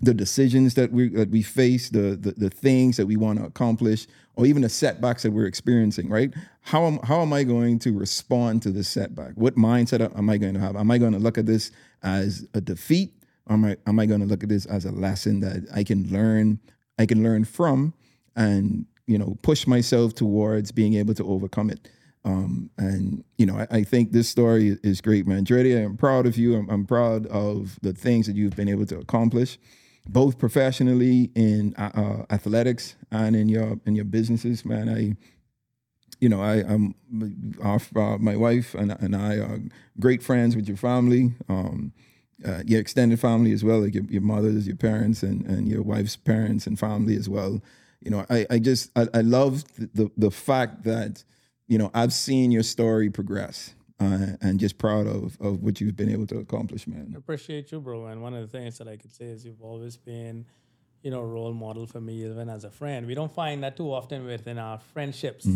the 0.00 0.14
decisions 0.14 0.74
that 0.74 0.92
we 0.92 1.08
that 1.10 1.30
we 1.30 1.42
face, 1.42 1.90
the 1.90 2.16
the, 2.16 2.32
the 2.32 2.50
things 2.50 2.96
that 2.96 3.06
we 3.06 3.16
want 3.16 3.38
to 3.38 3.44
accomplish, 3.44 4.06
or 4.36 4.46
even 4.46 4.62
the 4.62 4.68
setbacks 4.68 5.22
that 5.24 5.32
we're 5.32 5.46
experiencing, 5.46 6.08
right? 6.08 6.32
How 6.62 6.86
am 6.86 6.98
how 7.02 7.20
am 7.22 7.32
I 7.32 7.42
going 7.42 7.78
to 7.80 7.92
respond 7.92 8.62
to 8.62 8.70
this 8.70 8.88
setback? 8.88 9.32
What 9.34 9.56
mindset 9.56 10.16
am 10.16 10.30
I 10.30 10.38
going 10.38 10.54
to 10.54 10.60
have? 10.60 10.76
Am 10.76 10.90
I 10.90 10.98
going 10.98 11.12
to 11.12 11.18
look 11.18 11.38
at 11.38 11.46
this 11.46 11.72
as 12.02 12.46
a 12.54 12.60
defeat? 12.60 13.12
Or 13.46 13.54
am 13.54 13.64
I 13.64 13.76
am 13.86 13.98
I 13.98 14.06
going 14.06 14.20
to 14.20 14.26
look 14.26 14.42
at 14.42 14.48
this 14.48 14.66
as 14.66 14.84
a 14.84 14.92
lesson 14.92 15.40
that 15.40 15.66
I 15.74 15.82
can 15.82 16.08
learn 16.12 16.60
I 16.98 17.06
can 17.06 17.22
learn 17.22 17.44
from 17.44 17.94
and 18.36 18.86
you 19.06 19.18
know 19.18 19.36
push 19.42 19.66
myself 19.66 20.14
towards 20.14 20.70
being 20.70 20.94
able 20.94 21.14
to 21.14 21.24
overcome 21.24 21.70
it? 21.70 21.88
Um, 22.24 22.68
and 22.76 23.24
you 23.38 23.46
know, 23.46 23.56
I, 23.56 23.78
I, 23.78 23.84
think 23.84 24.12
this 24.12 24.28
story 24.28 24.76
is 24.82 25.00
great, 25.00 25.26
man. 25.26 25.44
Dreddy, 25.44 25.74
I'm 25.74 25.96
proud 25.96 26.26
of 26.26 26.36
you. 26.36 26.56
I'm, 26.56 26.68
I'm 26.68 26.84
proud 26.84 27.26
of 27.28 27.78
the 27.80 27.92
things 27.92 28.26
that 28.26 28.36
you've 28.36 28.56
been 28.56 28.68
able 28.68 28.84
to 28.86 28.98
accomplish 28.98 29.56
both 30.08 30.38
professionally 30.38 31.30
in 31.34 31.74
uh, 31.76 31.90
uh, 31.94 32.34
athletics 32.34 32.96
and 33.10 33.36
in 33.36 33.48
your 33.48 33.78
in 33.84 33.94
your 33.94 34.06
businesses, 34.06 34.64
man. 34.64 34.88
I, 34.88 35.16
you 36.20 36.28
know, 36.28 36.42
I 36.42 36.64
our, 37.62 37.80
uh, 37.94 38.18
my 38.18 38.34
wife 38.34 38.74
and, 38.74 38.92
and 38.92 39.14
I 39.14 39.36
are 39.36 39.60
great 40.00 40.22
friends 40.22 40.56
with 40.56 40.66
your 40.66 40.78
family, 40.78 41.34
um, 41.48 41.92
uh, 42.44 42.62
your 42.66 42.80
extended 42.80 43.20
family 43.20 43.52
as 43.52 43.62
well, 43.62 43.80
like 43.80 43.94
your, 43.94 44.04
your 44.04 44.22
mothers, 44.22 44.66
your 44.66 44.76
parents, 44.76 45.22
and 45.22 45.44
and 45.46 45.68
your 45.68 45.82
wife's 45.82 46.16
parents 46.16 46.66
and 46.66 46.78
family 46.78 47.14
as 47.14 47.28
well. 47.28 47.62
You 48.00 48.10
know, 48.10 48.24
I 48.30 48.46
I 48.50 48.58
just 48.58 48.90
I, 48.96 49.06
I 49.12 49.20
love 49.20 49.64
the 49.76 50.10
the 50.16 50.30
fact 50.30 50.84
that 50.84 51.22
you 51.66 51.76
know 51.76 51.90
I've 51.92 52.14
seen 52.14 52.50
your 52.50 52.62
story 52.62 53.10
progress 53.10 53.74
uh, 54.00 54.36
and 54.40 54.60
just 54.60 54.78
proud 54.78 55.06
of 55.06 55.36
of 55.40 55.62
what 55.62 55.80
you've 55.80 55.96
been 55.96 56.10
able 56.10 56.26
to 56.26 56.38
accomplish, 56.38 56.86
man. 56.86 57.12
I 57.14 57.18
appreciate 57.18 57.72
you, 57.72 57.80
bro. 57.80 58.06
And 58.06 58.22
one 58.22 58.34
of 58.34 58.40
the 58.40 58.58
things 58.58 58.78
that 58.78 58.88
I 58.88 58.96
could 58.96 59.12
say 59.12 59.26
is 59.26 59.44
you've 59.44 59.62
always 59.62 59.96
been, 59.96 60.46
you 61.02 61.10
know, 61.10 61.20
a 61.20 61.26
role 61.26 61.52
model 61.52 61.86
for 61.86 62.00
me, 62.00 62.24
even 62.24 62.48
as 62.48 62.64
a 62.64 62.70
friend. 62.70 63.06
We 63.06 63.14
don't 63.14 63.32
find 63.32 63.62
that 63.64 63.76
too 63.76 63.92
often 63.92 64.24
within 64.24 64.58
our 64.58 64.78
friendships. 64.78 65.46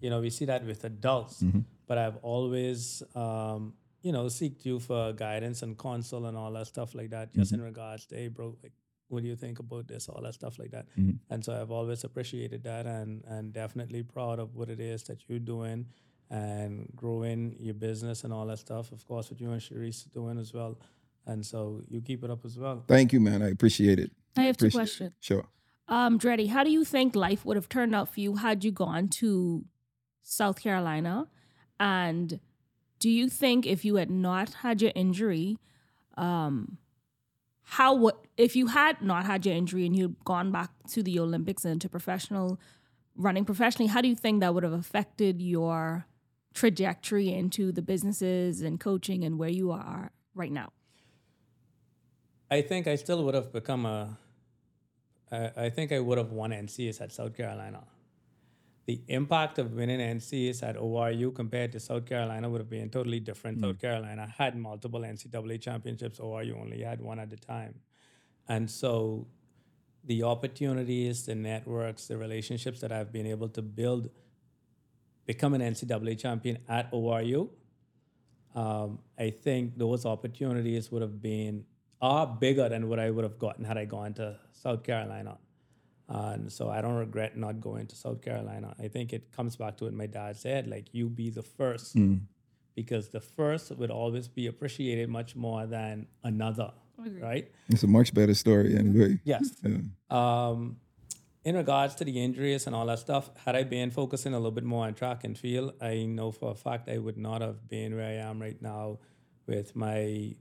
You 0.00 0.08
know, 0.10 0.20
we 0.20 0.30
see 0.30 0.46
that 0.46 0.64
with 0.64 0.84
adults. 0.84 1.42
But 1.86 1.98
I've 1.98 2.16
always, 2.22 3.02
um, 3.16 3.74
you 4.02 4.12
know, 4.12 4.26
seeked 4.26 4.64
you 4.64 4.78
for 4.78 5.12
guidance 5.12 5.62
and 5.62 5.76
counsel 5.76 6.26
and 6.26 6.36
all 6.36 6.52
that 6.52 6.68
stuff 6.68 6.94
like 6.94 7.10
that, 7.10 7.34
just 7.34 7.52
in 7.52 7.60
regards 7.60 8.06
to, 8.06 8.14
hey, 8.16 8.28
bro, 8.28 8.56
like, 8.62 8.72
what 9.08 9.22
do 9.22 9.28
you 9.28 9.34
think 9.34 9.58
about 9.58 9.88
this? 9.88 10.08
All 10.08 10.22
that 10.22 10.34
stuff 10.34 10.58
like 10.60 10.70
that. 10.70 10.86
And 11.28 11.44
so 11.44 11.60
I've 11.60 11.72
always 11.72 12.04
appreciated 12.04 12.62
that 12.64 12.86
and 12.86 13.24
and 13.26 13.52
definitely 13.52 14.04
proud 14.04 14.38
of 14.38 14.54
what 14.54 14.70
it 14.70 14.78
is 14.78 15.02
that 15.04 15.18
you're 15.28 15.40
doing 15.40 15.86
and 16.30 16.88
growing 16.94 17.56
your 17.58 17.74
business 17.74 18.24
and 18.24 18.32
all 18.32 18.46
that 18.46 18.58
stuff. 18.58 18.92
Of 18.92 19.04
course, 19.06 19.30
what 19.30 19.40
you 19.40 19.50
and 19.50 19.60
Sharice 19.60 20.06
are 20.06 20.10
doing 20.10 20.38
as 20.38 20.52
well. 20.54 20.78
And 21.26 21.44
so 21.44 21.82
you 21.88 22.00
keep 22.00 22.22
it 22.24 22.30
up 22.30 22.44
as 22.44 22.56
well. 22.58 22.84
Thank 22.86 23.12
you, 23.12 23.20
man. 23.20 23.42
I 23.42 23.48
appreciate 23.50 23.98
it. 23.98 24.10
I 24.36 24.42
have 24.44 24.56
two 24.56 24.66
Appreciate- 24.66 24.78
questions. 24.80 25.12
Sure. 25.20 25.44
Um, 25.88 26.18
Dreddy, 26.18 26.46
how 26.46 26.62
do 26.62 26.70
you 26.70 26.84
think 26.84 27.16
life 27.16 27.44
would 27.44 27.56
have 27.56 27.68
turned 27.68 27.94
out 27.96 28.08
for 28.14 28.20
you 28.20 28.36
had 28.36 28.62
you 28.62 28.70
gone 28.70 29.08
to 29.08 29.64
South 30.22 30.60
Carolina? 30.62 31.26
And 31.80 32.38
do 33.00 33.10
you 33.10 33.28
think 33.28 33.66
if 33.66 33.84
you 33.84 33.96
had 33.96 34.08
not 34.10 34.54
had 34.54 34.80
your 34.80 34.92
injury, 34.94 35.58
um, 36.16 36.78
how 37.62 37.94
would 37.96 38.14
if 38.36 38.54
you 38.54 38.68
had 38.68 39.02
not 39.02 39.26
had 39.26 39.44
your 39.44 39.54
injury 39.54 39.84
and 39.84 39.96
you'd 39.96 40.24
gone 40.24 40.52
back 40.52 40.70
to 40.90 41.02
the 41.02 41.18
Olympics 41.18 41.64
and 41.64 41.80
to 41.80 41.88
professional 41.88 42.60
running 43.16 43.44
professionally, 43.44 43.88
how 43.88 44.00
do 44.00 44.08
you 44.08 44.14
think 44.16 44.40
that 44.40 44.54
would 44.54 44.62
have 44.62 44.72
affected 44.72 45.42
your 45.42 46.06
trajectory 46.54 47.32
into 47.32 47.72
the 47.72 47.82
businesses 47.82 48.60
and 48.60 48.80
coaching 48.80 49.24
and 49.24 49.38
where 49.38 49.48
you 49.48 49.70
are 49.70 50.12
right 50.34 50.52
now? 50.52 50.72
I 52.50 52.62
think 52.62 52.86
I 52.86 52.96
still 52.96 53.24
would 53.24 53.34
have 53.34 53.52
become 53.52 53.86
a. 53.86 54.18
I 55.30 55.50
I 55.56 55.70
think 55.70 55.92
I 55.92 56.00
would 56.00 56.18
have 56.18 56.32
won 56.32 56.50
NCS 56.50 57.00
at 57.00 57.12
South 57.12 57.36
Carolina. 57.36 57.84
The 58.86 59.00
impact 59.06 59.58
of 59.58 59.72
winning 59.72 60.00
NCS 60.00 60.64
at 60.64 60.76
ORU 60.76 61.32
compared 61.32 61.70
to 61.72 61.80
South 61.80 62.06
Carolina 62.06 62.48
would 62.50 62.60
have 62.60 62.70
been 62.70 62.90
totally 62.90 63.20
different. 63.20 63.58
Hmm. 63.58 63.64
South 63.64 63.80
Carolina 63.80 64.26
had 64.36 64.56
multiple 64.56 65.00
NCAA 65.00 65.60
championships. 65.60 66.18
ORU 66.18 66.60
only 66.60 66.82
had 66.82 67.00
one 67.00 67.20
at 67.20 67.30
the 67.30 67.36
time, 67.36 67.74
and 68.48 68.68
so 68.68 69.28
the 70.04 70.22
opportunities, 70.22 71.26
the 71.26 71.34
networks, 71.34 72.06
the 72.06 72.16
relationships 72.16 72.80
that 72.80 72.90
I've 72.90 73.12
been 73.12 73.26
able 73.26 73.48
to 73.50 73.62
build, 73.62 74.08
become 75.26 75.54
an 75.54 75.60
NCAA 75.60 76.18
champion 76.18 76.58
at 76.68 76.90
ORU, 76.92 77.48
um, 78.54 78.98
I 79.18 79.30
think 79.30 79.78
those 79.78 80.04
opportunities 80.06 80.90
would 80.90 81.02
have 81.02 81.22
been 81.22 81.64
are 82.02 82.26
bigger 82.26 82.68
than 82.68 82.88
what 82.88 82.98
I 82.98 83.10
would 83.10 83.24
have 83.24 83.38
gotten 83.38 83.64
had 83.64 83.76
I 83.76 83.84
gone 83.84 84.14
to 84.14 84.36
South 84.52 84.82
Carolina. 84.82 85.38
And 86.08 86.50
so 86.50 86.68
I 86.68 86.80
don't 86.80 86.94
regret 86.94 87.36
not 87.36 87.60
going 87.60 87.86
to 87.86 87.94
South 87.96 88.20
Carolina. 88.22 88.74
I 88.80 88.88
think 88.88 89.12
it 89.12 89.30
comes 89.30 89.56
back 89.56 89.76
to 89.78 89.84
what 89.84 89.92
my 89.92 90.06
dad 90.06 90.36
said, 90.36 90.66
like 90.66 90.86
you 90.92 91.08
be 91.08 91.30
the 91.30 91.42
first. 91.42 91.94
Because 92.74 93.08
the 93.08 93.20
first 93.20 93.70
would 93.76 93.90
always 93.90 94.26
be 94.26 94.46
appreciated 94.46 95.08
much 95.08 95.36
more 95.36 95.66
than 95.66 96.06
another. 96.24 96.72
Right? 96.98 97.50
It's 97.68 97.82
a 97.82 97.86
much 97.86 98.12
better 98.12 98.34
story 98.34 98.76
anyway. 98.76 99.20
Yes. 99.24 99.52
Yeah. 99.62 99.78
Um, 100.10 100.76
in 101.44 101.56
regards 101.56 101.94
to 101.96 102.04
the 102.04 102.22
injuries 102.22 102.66
and 102.66 102.76
all 102.76 102.86
that 102.86 102.98
stuff, 102.98 103.30
had 103.44 103.56
I 103.56 103.62
been 103.64 103.90
focusing 103.90 104.34
a 104.34 104.36
little 104.36 104.50
bit 104.50 104.64
more 104.64 104.86
on 104.86 104.94
track 104.94 105.24
and 105.24 105.38
field, 105.38 105.72
I 105.80 106.04
know 106.04 106.32
for 106.32 106.50
a 106.50 106.54
fact 106.54 106.88
I 106.88 106.98
would 106.98 107.16
not 107.16 107.40
have 107.40 107.66
been 107.68 107.96
where 107.96 108.06
I 108.06 108.28
am 108.28 108.40
right 108.40 108.60
now 108.60 108.98
with 109.46 109.74
my 109.74 110.34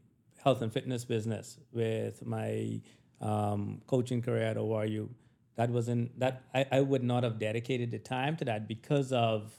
health 0.43 0.61
and 0.61 0.71
fitness 0.71 1.05
business, 1.05 1.57
with 1.71 2.26
my 2.26 2.81
um, 3.21 3.81
coaching 3.88 4.21
career 4.21 4.43
at 4.43 4.57
ORU. 4.57 5.09
That 5.55 5.69
wasn't 5.69 6.17
that 6.19 6.43
I, 6.53 6.65
I 6.71 6.81
would 6.81 7.03
not 7.03 7.23
have 7.23 7.39
dedicated 7.39 7.91
the 7.91 7.99
time 7.99 8.35
to 8.38 8.45
that 8.45 8.67
because 8.67 9.11
of 9.11 9.53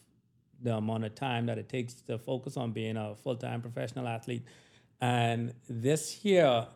the 0.63 0.77
amount 0.77 1.05
of 1.05 1.15
time 1.15 1.47
that 1.47 1.59
it 1.59 1.69
takes 1.69 1.95
to 1.95 2.19
focus 2.19 2.57
on 2.57 2.73
being 2.73 2.97
a 2.97 3.15
full 3.15 3.37
time 3.37 3.63
professional 3.63 4.07
athlete. 4.07 4.45
And 5.01 5.55
this 5.69 6.11
here 6.11 6.67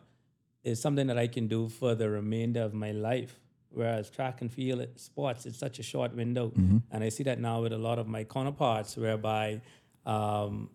is 0.63 0.81
something 0.81 1.07
that 1.07 1.17
I 1.17 1.27
can 1.27 1.47
do 1.47 1.69
for 1.69 1.93
the 1.93 2.09
remainder 2.09 2.61
of 2.61 2.73
my 2.73 2.91
life. 2.91 3.39
Whereas 3.75 4.09
track 4.09 4.41
and 4.41 4.51
field 4.51 4.85
sports, 4.95 5.45
it's 5.45 5.57
such 5.59 5.77
a 5.79 5.83
short 5.83 6.15
window. 6.15 6.51
And 6.91 7.03
I 7.03 7.09
see 7.09 7.23
that 7.23 7.39
now 7.39 7.61
with 7.61 7.73
a 7.73 7.77
lot 7.77 7.99
of 7.99 8.07
my 8.07 8.23
counterparts, 8.23 8.95
whereby 8.97 9.61
um, 10.05 10.69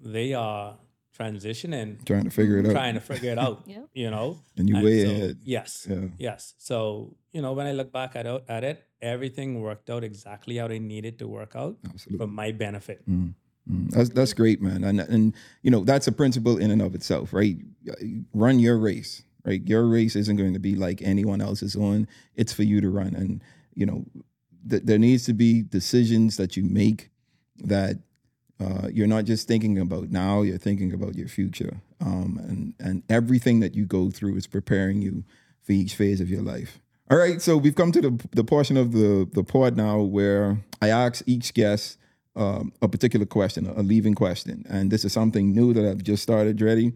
they 0.00 0.34
are 0.34 0.76
transitioning, 1.18 2.04
Trying 2.04 2.24
to 2.24 2.30
figure 2.30 2.58
it 2.58 2.66
out. 2.66 2.72
trying 2.72 2.94
to 2.94 3.00
figure 3.00 3.30
it 3.32 3.38
out. 3.38 3.62
Yep. 3.66 3.88
You 3.94 4.10
know, 4.10 4.38
And 4.56 4.68
you 4.68 4.76
way 4.82 5.04
so- 5.04 5.10
ahead. 5.10 5.38
Yes. 5.44 5.86
Yeah. 5.88 6.08
Yes. 6.18 6.54
So 6.58 7.14
you 7.32 7.40
know, 7.42 7.52
when 7.52 7.66
I 7.66 7.72
look 7.72 7.92
back 7.92 8.16
at 8.16 8.26
it, 8.26 8.44
at 8.48 8.64
it, 8.64 8.82
everything 9.00 9.60
worked 9.60 9.90
out 9.90 10.02
exactly 10.04 10.56
how 10.56 10.68
they 10.68 10.78
needed 10.78 11.18
to 11.20 11.28
work 11.28 11.54
out 11.56 11.76
Absolutely. 11.88 12.18
for 12.26 12.30
my 12.30 12.50
benefit. 12.52 13.08
Mm, 13.08 13.34
That's 13.90 14.08
that's 14.10 14.32
great, 14.34 14.60
man. 14.60 14.82
And 14.84 15.00
and 15.00 15.34
you 15.62 15.70
know 15.70 15.84
that's 15.84 16.06
a 16.08 16.12
principle 16.12 16.58
in 16.58 16.70
and 16.70 16.82
of 16.82 16.94
itself, 16.94 17.32
right? 17.32 17.56
Run 18.34 18.58
your 18.58 18.76
race, 18.78 19.22
right? 19.44 19.66
Your 19.66 19.86
race 19.86 20.16
isn't 20.16 20.36
going 20.36 20.54
to 20.54 20.58
be 20.58 20.74
like 20.74 21.02
anyone 21.02 21.40
else's 21.40 21.76
on. 21.76 22.08
It's 22.34 22.52
for 22.52 22.62
you 22.62 22.80
to 22.80 22.90
run, 22.90 23.14
and 23.14 23.42
you 23.74 23.86
know 23.86 24.04
th- 24.68 24.82
there 24.84 24.98
needs 24.98 25.24
to 25.26 25.32
be 25.32 25.62
decisions 25.62 26.36
that 26.36 26.56
you 26.56 26.64
make 26.64 27.10
that 27.58 27.98
uh, 28.60 28.88
you're 28.92 29.06
not 29.06 29.24
just 29.24 29.48
thinking 29.48 29.78
about 29.78 30.10
now. 30.10 30.42
You're 30.42 30.58
thinking 30.58 30.92
about 30.92 31.14
your 31.16 31.28
future, 31.28 31.80
um, 32.00 32.40
and 32.48 32.74
and 32.78 33.02
everything 33.08 33.60
that 33.60 33.74
you 33.74 33.84
go 33.84 34.10
through 34.10 34.36
is 34.36 34.46
preparing 34.46 35.02
you 35.02 35.24
for 35.62 35.72
each 35.72 35.94
phase 35.94 36.20
of 36.20 36.30
your 36.30 36.42
life. 36.42 36.80
All 37.10 37.18
right, 37.18 37.40
so 37.42 37.56
we've 37.56 37.74
come 37.74 37.92
to 37.92 38.00
the 38.00 38.28
the 38.32 38.44
portion 38.44 38.76
of 38.76 38.92
the 38.92 39.28
the 39.32 39.44
pod 39.44 39.76
now 39.76 40.00
where 40.00 40.58
I 40.80 40.88
ask 40.88 41.22
each 41.26 41.52
guest 41.52 41.98
um, 42.36 42.72
a 42.80 42.88
particular 42.88 43.26
question, 43.26 43.66
a 43.66 43.82
leaving 43.82 44.14
question, 44.14 44.64
and 44.68 44.90
this 44.90 45.04
is 45.04 45.12
something 45.12 45.52
new 45.52 45.72
that 45.74 45.84
I've 45.88 46.02
just 46.02 46.22
started, 46.22 46.56
Dreddy. 46.56 46.92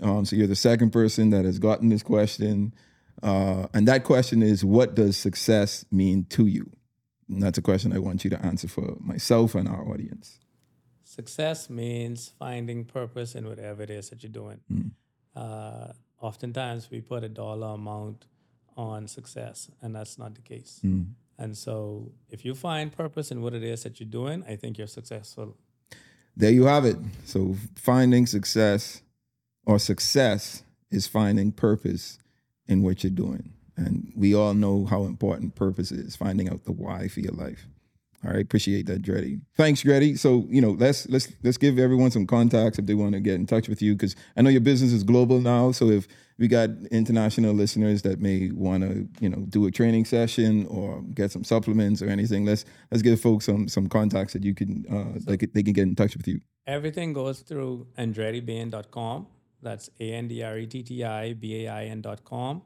Um, 0.00 0.24
so 0.24 0.36
you're 0.36 0.46
the 0.46 0.56
second 0.56 0.90
person 0.90 1.30
that 1.30 1.44
has 1.44 1.58
gotten 1.58 1.88
this 1.88 2.02
question, 2.02 2.74
uh, 3.22 3.66
and 3.74 3.86
that 3.88 4.04
question 4.04 4.42
is, 4.42 4.64
what 4.64 4.94
does 4.94 5.16
success 5.16 5.84
mean 5.90 6.24
to 6.30 6.46
you? 6.46 6.70
And 7.28 7.42
that's 7.42 7.58
a 7.58 7.62
question 7.62 7.92
I 7.92 7.98
want 7.98 8.24
you 8.24 8.30
to 8.30 8.44
answer 8.44 8.68
for 8.68 8.96
myself 9.00 9.54
and 9.54 9.68
our 9.68 9.86
audience. 9.88 10.38
Success 11.04 11.68
means 11.68 12.32
finding 12.38 12.84
purpose 12.84 13.34
in 13.34 13.46
whatever 13.46 13.82
it 13.82 13.90
is 13.90 14.10
that 14.10 14.22
you're 14.22 14.32
doing. 14.32 14.60
Mm. 14.72 14.92
Uh, 15.36 15.92
oftentimes, 16.20 16.90
we 16.90 17.00
put 17.00 17.22
a 17.22 17.28
dollar 17.28 17.74
amount 17.74 18.26
on 18.76 19.06
success, 19.06 19.70
and 19.82 19.94
that's 19.94 20.18
not 20.18 20.34
the 20.34 20.40
case. 20.40 20.80
Mm. 20.82 21.12
And 21.38 21.56
so, 21.56 22.12
if 22.30 22.44
you 22.44 22.54
find 22.54 22.90
purpose 22.90 23.30
in 23.30 23.42
what 23.42 23.52
it 23.52 23.62
is 23.62 23.82
that 23.82 24.00
you're 24.00 24.08
doing, 24.08 24.42
I 24.48 24.56
think 24.56 24.78
you're 24.78 24.86
successful. 24.86 25.56
There 26.36 26.50
you 26.50 26.64
have 26.64 26.84
it. 26.84 26.96
So 27.24 27.56
finding 27.74 28.26
success 28.26 29.02
or 29.66 29.78
success 29.78 30.62
is 30.90 31.06
finding 31.06 31.52
purpose 31.52 32.18
in 32.66 32.82
what 32.82 33.02
you're 33.02 33.10
doing. 33.10 33.52
And 33.76 34.12
we 34.14 34.34
all 34.34 34.54
know 34.54 34.84
how 34.84 35.04
important 35.04 35.54
purpose 35.54 35.92
is, 35.92 36.14
finding 36.14 36.48
out 36.48 36.64
the 36.64 36.72
why 36.72 37.08
for 37.08 37.20
your 37.20 37.32
life. 37.32 37.66
All 38.24 38.30
right, 38.30 38.42
appreciate 38.42 38.86
that, 38.86 39.02
Dreddy. 39.02 39.40
Thanks, 39.56 39.82
Dreddy. 39.82 40.14
So, 40.14 40.46
you 40.48 40.60
know, 40.60 40.72
let's 40.72 41.08
let's 41.08 41.32
let's 41.42 41.56
give 41.56 41.76
everyone 41.76 42.12
some 42.12 42.24
contacts 42.24 42.78
if 42.78 42.86
they 42.86 42.94
want 42.94 43.14
to 43.14 43.20
get 43.20 43.34
in 43.34 43.46
touch 43.46 43.68
with 43.68 43.82
you 43.82 43.94
because 43.94 44.14
I 44.36 44.42
know 44.42 44.50
your 44.50 44.60
business 44.60 44.92
is 44.92 45.02
global 45.02 45.40
now. 45.40 45.72
So 45.72 45.90
if 45.90 46.06
we 46.38 46.46
got 46.46 46.70
international 46.92 47.52
listeners 47.52 48.02
that 48.02 48.20
may 48.20 48.50
want 48.52 48.84
to, 48.84 49.08
you 49.18 49.28
know, 49.28 49.44
do 49.48 49.66
a 49.66 49.72
training 49.72 50.04
session 50.04 50.66
or 50.66 51.02
get 51.14 51.32
some 51.32 51.42
supplements 51.42 52.00
or 52.00 52.08
anything, 52.10 52.44
let's 52.44 52.64
let's 52.92 53.02
give 53.02 53.20
folks 53.20 53.46
some 53.46 53.66
some 53.66 53.88
contacts 53.88 54.34
that 54.34 54.44
you 54.44 54.54
can 54.54 54.84
uh, 54.88 55.18
they, 55.26 55.36
can, 55.36 55.50
they 55.52 55.64
can 55.64 55.72
get 55.72 55.82
in 55.82 55.96
touch 55.96 56.16
with 56.16 56.28
you. 56.28 56.40
Everything 56.64 57.12
goes 57.12 57.40
through 57.40 57.88
andrettibain.com. 57.98 59.26
That's 59.62 59.90
A 60.00 60.12
N 60.12 60.28
D 60.28 60.42
R 60.42 60.58
E 60.58 60.66
T 60.66 60.82
T 60.82 61.04
I 61.04 61.32
B 61.34 61.64
A 61.64 61.72
I 61.72 61.84
N.com. 61.84 62.62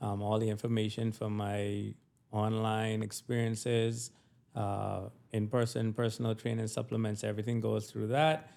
Um, 0.00 0.22
all 0.22 0.38
the 0.38 0.48
information 0.48 1.12
for 1.12 1.30
my 1.30 1.94
online 2.32 3.02
experiences, 3.02 4.10
uh, 4.54 5.02
in 5.32 5.48
person, 5.48 5.92
personal 5.92 6.34
training 6.34 6.66
supplements, 6.66 7.22
everything 7.22 7.60
goes 7.60 7.90
through 7.90 8.08
that. 8.08 8.50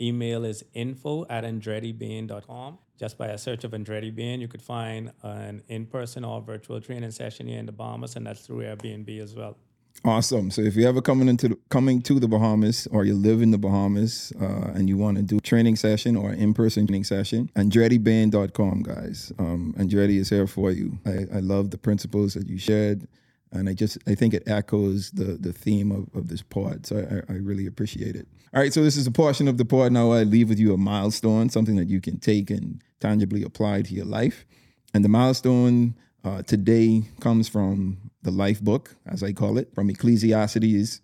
Email 0.00 0.44
is 0.44 0.64
info 0.72 1.26
at 1.28 1.44
andrettibain.com. 1.44 2.78
Just 2.98 3.18
by 3.18 3.28
a 3.28 3.38
search 3.38 3.64
of 3.64 3.72
Andretti 3.72 4.14
Bain, 4.14 4.40
you 4.40 4.48
could 4.48 4.62
find 4.62 5.12
an 5.22 5.62
in 5.68 5.86
person 5.86 6.24
or 6.24 6.40
virtual 6.40 6.80
training 6.80 7.10
session 7.10 7.48
here 7.48 7.58
in 7.58 7.66
the 7.66 7.72
Bahamas, 7.72 8.16
and 8.16 8.26
that's 8.26 8.46
through 8.46 8.62
Airbnb 8.62 9.20
as 9.20 9.34
well. 9.34 9.56
Awesome. 10.02 10.50
So 10.50 10.62
if 10.62 10.76
you're 10.76 10.88
ever 10.88 11.02
coming 11.02 11.28
into 11.28 11.48
the, 11.48 11.58
coming 11.68 12.00
to 12.02 12.18
the 12.18 12.26
Bahamas 12.26 12.88
or 12.90 13.04
you 13.04 13.14
live 13.14 13.42
in 13.42 13.50
the 13.50 13.58
Bahamas 13.58 14.32
uh, 14.40 14.72
and 14.74 14.88
you 14.88 14.96
want 14.96 15.18
to 15.18 15.22
do 15.22 15.36
a 15.36 15.40
training 15.40 15.76
session 15.76 16.16
or 16.16 16.32
in-person 16.32 16.86
training 16.86 17.04
session, 17.04 17.50
AndrettiBain.com, 17.54 18.82
guys. 18.82 19.30
Um, 19.38 19.74
Andretti 19.78 20.18
is 20.18 20.30
here 20.30 20.46
for 20.46 20.70
you. 20.70 20.98
I, 21.04 21.26
I 21.36 21.40
love 21.40 21.70
the 21.70 21.76
principles 21.76 22.32
that 22.34 22.48
you 22.48 22.56
shared. 22.56 23.06
And 23.52 23.68
I 23.68 23.74
just 23.74 23.98
I 24.06 24.14
think 24.14 24.32
it 24.32 24.44
echoes 24.46 25.10
the 25.10 25.36
the 25.36 25.52
theme 25.52 25.90
of, 25.90 26.08
of 26.14 26.28
this 26.28 26.40
pod. 26.40 26.86
So 26.86 27.24
I, 27.28 27.32
I 27.32 27.36
really 27.36 27.66
appreciate 27.66 28.14
it. 28.14 28.28
All 28.54 28.60
right, 28.60 28.72
so 28.72 28.82
this 28.82 28.96
is 28.96 29.08
a 29.08 29.10
portion 29.10 29.48
of 29.48 29.58
the 29.58 29.64
pod. 29.64 29.90
Now 29.90 30.12
I 30.12 30.22
leave 30.22 30.48
with 30.48 30.60
you 30.60 30.72
a 30.72 30.76
milestone, 30.76 31.50
something 31.50 31.74
that 31.76 31.88
you 31.88 32.00
can 32.00 32.20
take 32.20 32.50
and 32.50 32.80
tangibly 33.00 33.42
apply 33.42 33.82
to 33.82 33.94
your 33.94 34.04
life. 34.04 34.46
And 34.94 35.04
the 35.04 35.08
milestone 35.08 35.96
uh, 36.24 36.42
today 36.42 37.04
comes 37.20 37.48
from 37.48 38.09
the 38.22 38.30
life 38.30 38.60
book, 38.60 38.96
as 39.06 39.22
I 39.22 39.32
call 39.32 39.58
it, 39.58 39.74
from 39.74 39.90
Ecclesiastes. 39.90 41.00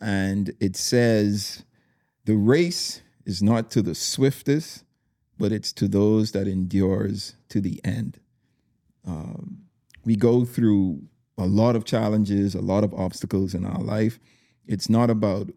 And 0.00 0.54
it 0.60 0.76
says, 0.76 1.64
The 2.24 2.36
race 2.36 3.02
is 3.24 3.42
not 3.42 3.70
to 3.72 3.82
the 3.82 3.94
swiftest, 3.94 4.84
but 5.38 5.52
it's 5.52 5.72
to 5.74 5.88
those 5.88 6.32
that 6.32 6.46
endures 6.46 7.36
to 7.48 7.60
the 7.60 7.80
end. 7.84 8.20
Um, 9.06 9.64
we 10.04 10.16
go 10.16 10.44
through 10.44 11.02
a 11.36 11.46
lot 11.46 11.76
of 11.76 11.84
challenges, 11.84 12.54
a 12.54 12.60
lot 12.60 12.84
of 12.84 12.94
obstacles 12.94 13.54
in 13.54 13.64
our 13.64 13.80
life. 13.80 14.20
It's 14.66 14.88
not 14.88 15.10
about, 15.10 15.50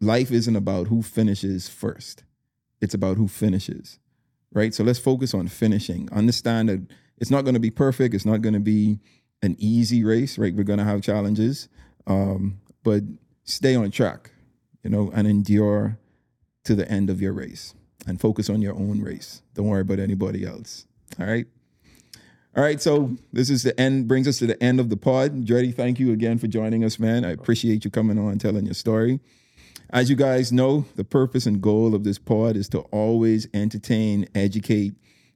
life 0.00 0.30
isn't 0.30 0.56
about 0.56 0.88
who 0.88 1.02
finishes 1.02 1.68
first, 1.68 2.24
it's 2.80 2.94
about 2.94 3.16
who 3.16 3.28
finishes, 3.28 3.98
right? 4.52 4.74
So 4.74 4.82
let's 4.82 4.98
focus 4.98 5.34
on 5.34 5.48
finishing. 5.48 6.08
Understand 6.12 6.68
that 6.68 6.80
it's 7.18 7.30
not 7.30 7.44
going 7.44 7.54
to 7.54 7.60
be 7.60 7.70
perfect, 7.70 8.14
it's 8.14 8.26
not 8.26 8.42
going 8.42 8.54
to 8.54 8.60
be 8.60 8.98
an 9.42 9.56
easy 9.58 10.04
race, 10.04 10.38
right? 10.38 10.54
We're 10.54 10.64
to 10.64 10.84
have 10.84 11.02
challenges, 11.02 11.68
um, 12.06 12.60
but 12.82 13.02
stay 13.44 13.74
on 13.74 13.90
track, 13.90 14.30
you 14.82 14.90
know, 14.90 15.10
and 15.14 15.26
endure 15.26 15.98
to 16.64 16.74
the 16.74 16.90
end 16.90 17.10
of 17.10 17.20
your 17.20 17.32
race 17.32 17.74
and 18.06 18.20
focus 18.20 18.48
on 18.50 18.62
your 18.62 18.74
own 18.74 19.00
race. 19.00 19.42
Don't 19.54 19.66
worry 19.66 19.82
about 19.82 19.98
anybody 19.98 20.44
else. 20.44 20.86
All 21.18 21.26
right. 21.26 21.46
All 22.56 22.62
right. 22.62 22.80
So 22.80 23.16
this 23.32 23.50
is 23.50 23.62
the 23.62 23.78
end, 23.80 24.08
brings 24.08 24.26
us 24.26 24.38
to 24.38 24.46
the 24.46 24.60
end 24.62 24.80
of 24.80 24.90
the 24.90 24.96
pod. 24.96 25.44
Dreddy, 25.44 25.72
thank 25.72 26.00
you 26.00 26.12
again 26.12 26.38
for 26.38 26.46
joining 26.46 26.84
us, 26.84 26.98
man. 26.98 27.24
I 27.24 27.30
appreciate 27.30 27.84
you 27.84 27.90
coming 27.90 28.18
on 28.18 28.32
and 28.32 28.40
telling 28.40 28.64
your 28.64 28.74
story. 28.74 29.20
As 29.90 30.08
you 30.08 30.16
guys 30.16 30.52
know, 30.52 30.84
the 30.96 31.04
purpose 31.04 31.46
and 31.46 31.60
goal 31.60 31.94
of 31.94 32.04
this 32.04 32.18
pod 32.18 32.56
is 32.56 32.68
to 32.70 32.80
always 32.90 33.48
entertain, 33.52 34.28
educate, 34.34 34.94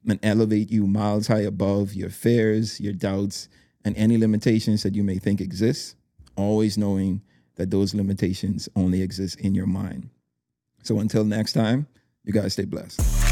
and 0.09 0.18
elevate 0.22 0.70
you 0.70 0.86
miles 0.86 1.26
high 1.26 1.40
above 1.40 1.94
your 1.94 2.10
fears, 2.10 2.81
your 2.81 2.93
doubts, 2.93 3.48
and 3.85 3.97
any 3.97 4.19
limitations 4.19 4.82
that 4.82 4.94
you 4.94 5.05
may 5.05 5.19
think 5.19 5.40
exist, 5.40 5.97
always 6.36 6.78
knowing 6.78 7.23
that 7.56 7.70
those 7.70 7.94
limitations 7.94 8.69
only 8.74 9.02
exist 9.02 9.39
in 9.40 9.55
your 9.55 9.66
mind. 9.66 10.11
So 10.82 10.98
until 10.98 11.24
next 11.24 11.52
time, 11.52 11.86
you 12.24 12.32
guys 12.32 12.55
stay 12.55 12.65
blessed. 12.65 13.23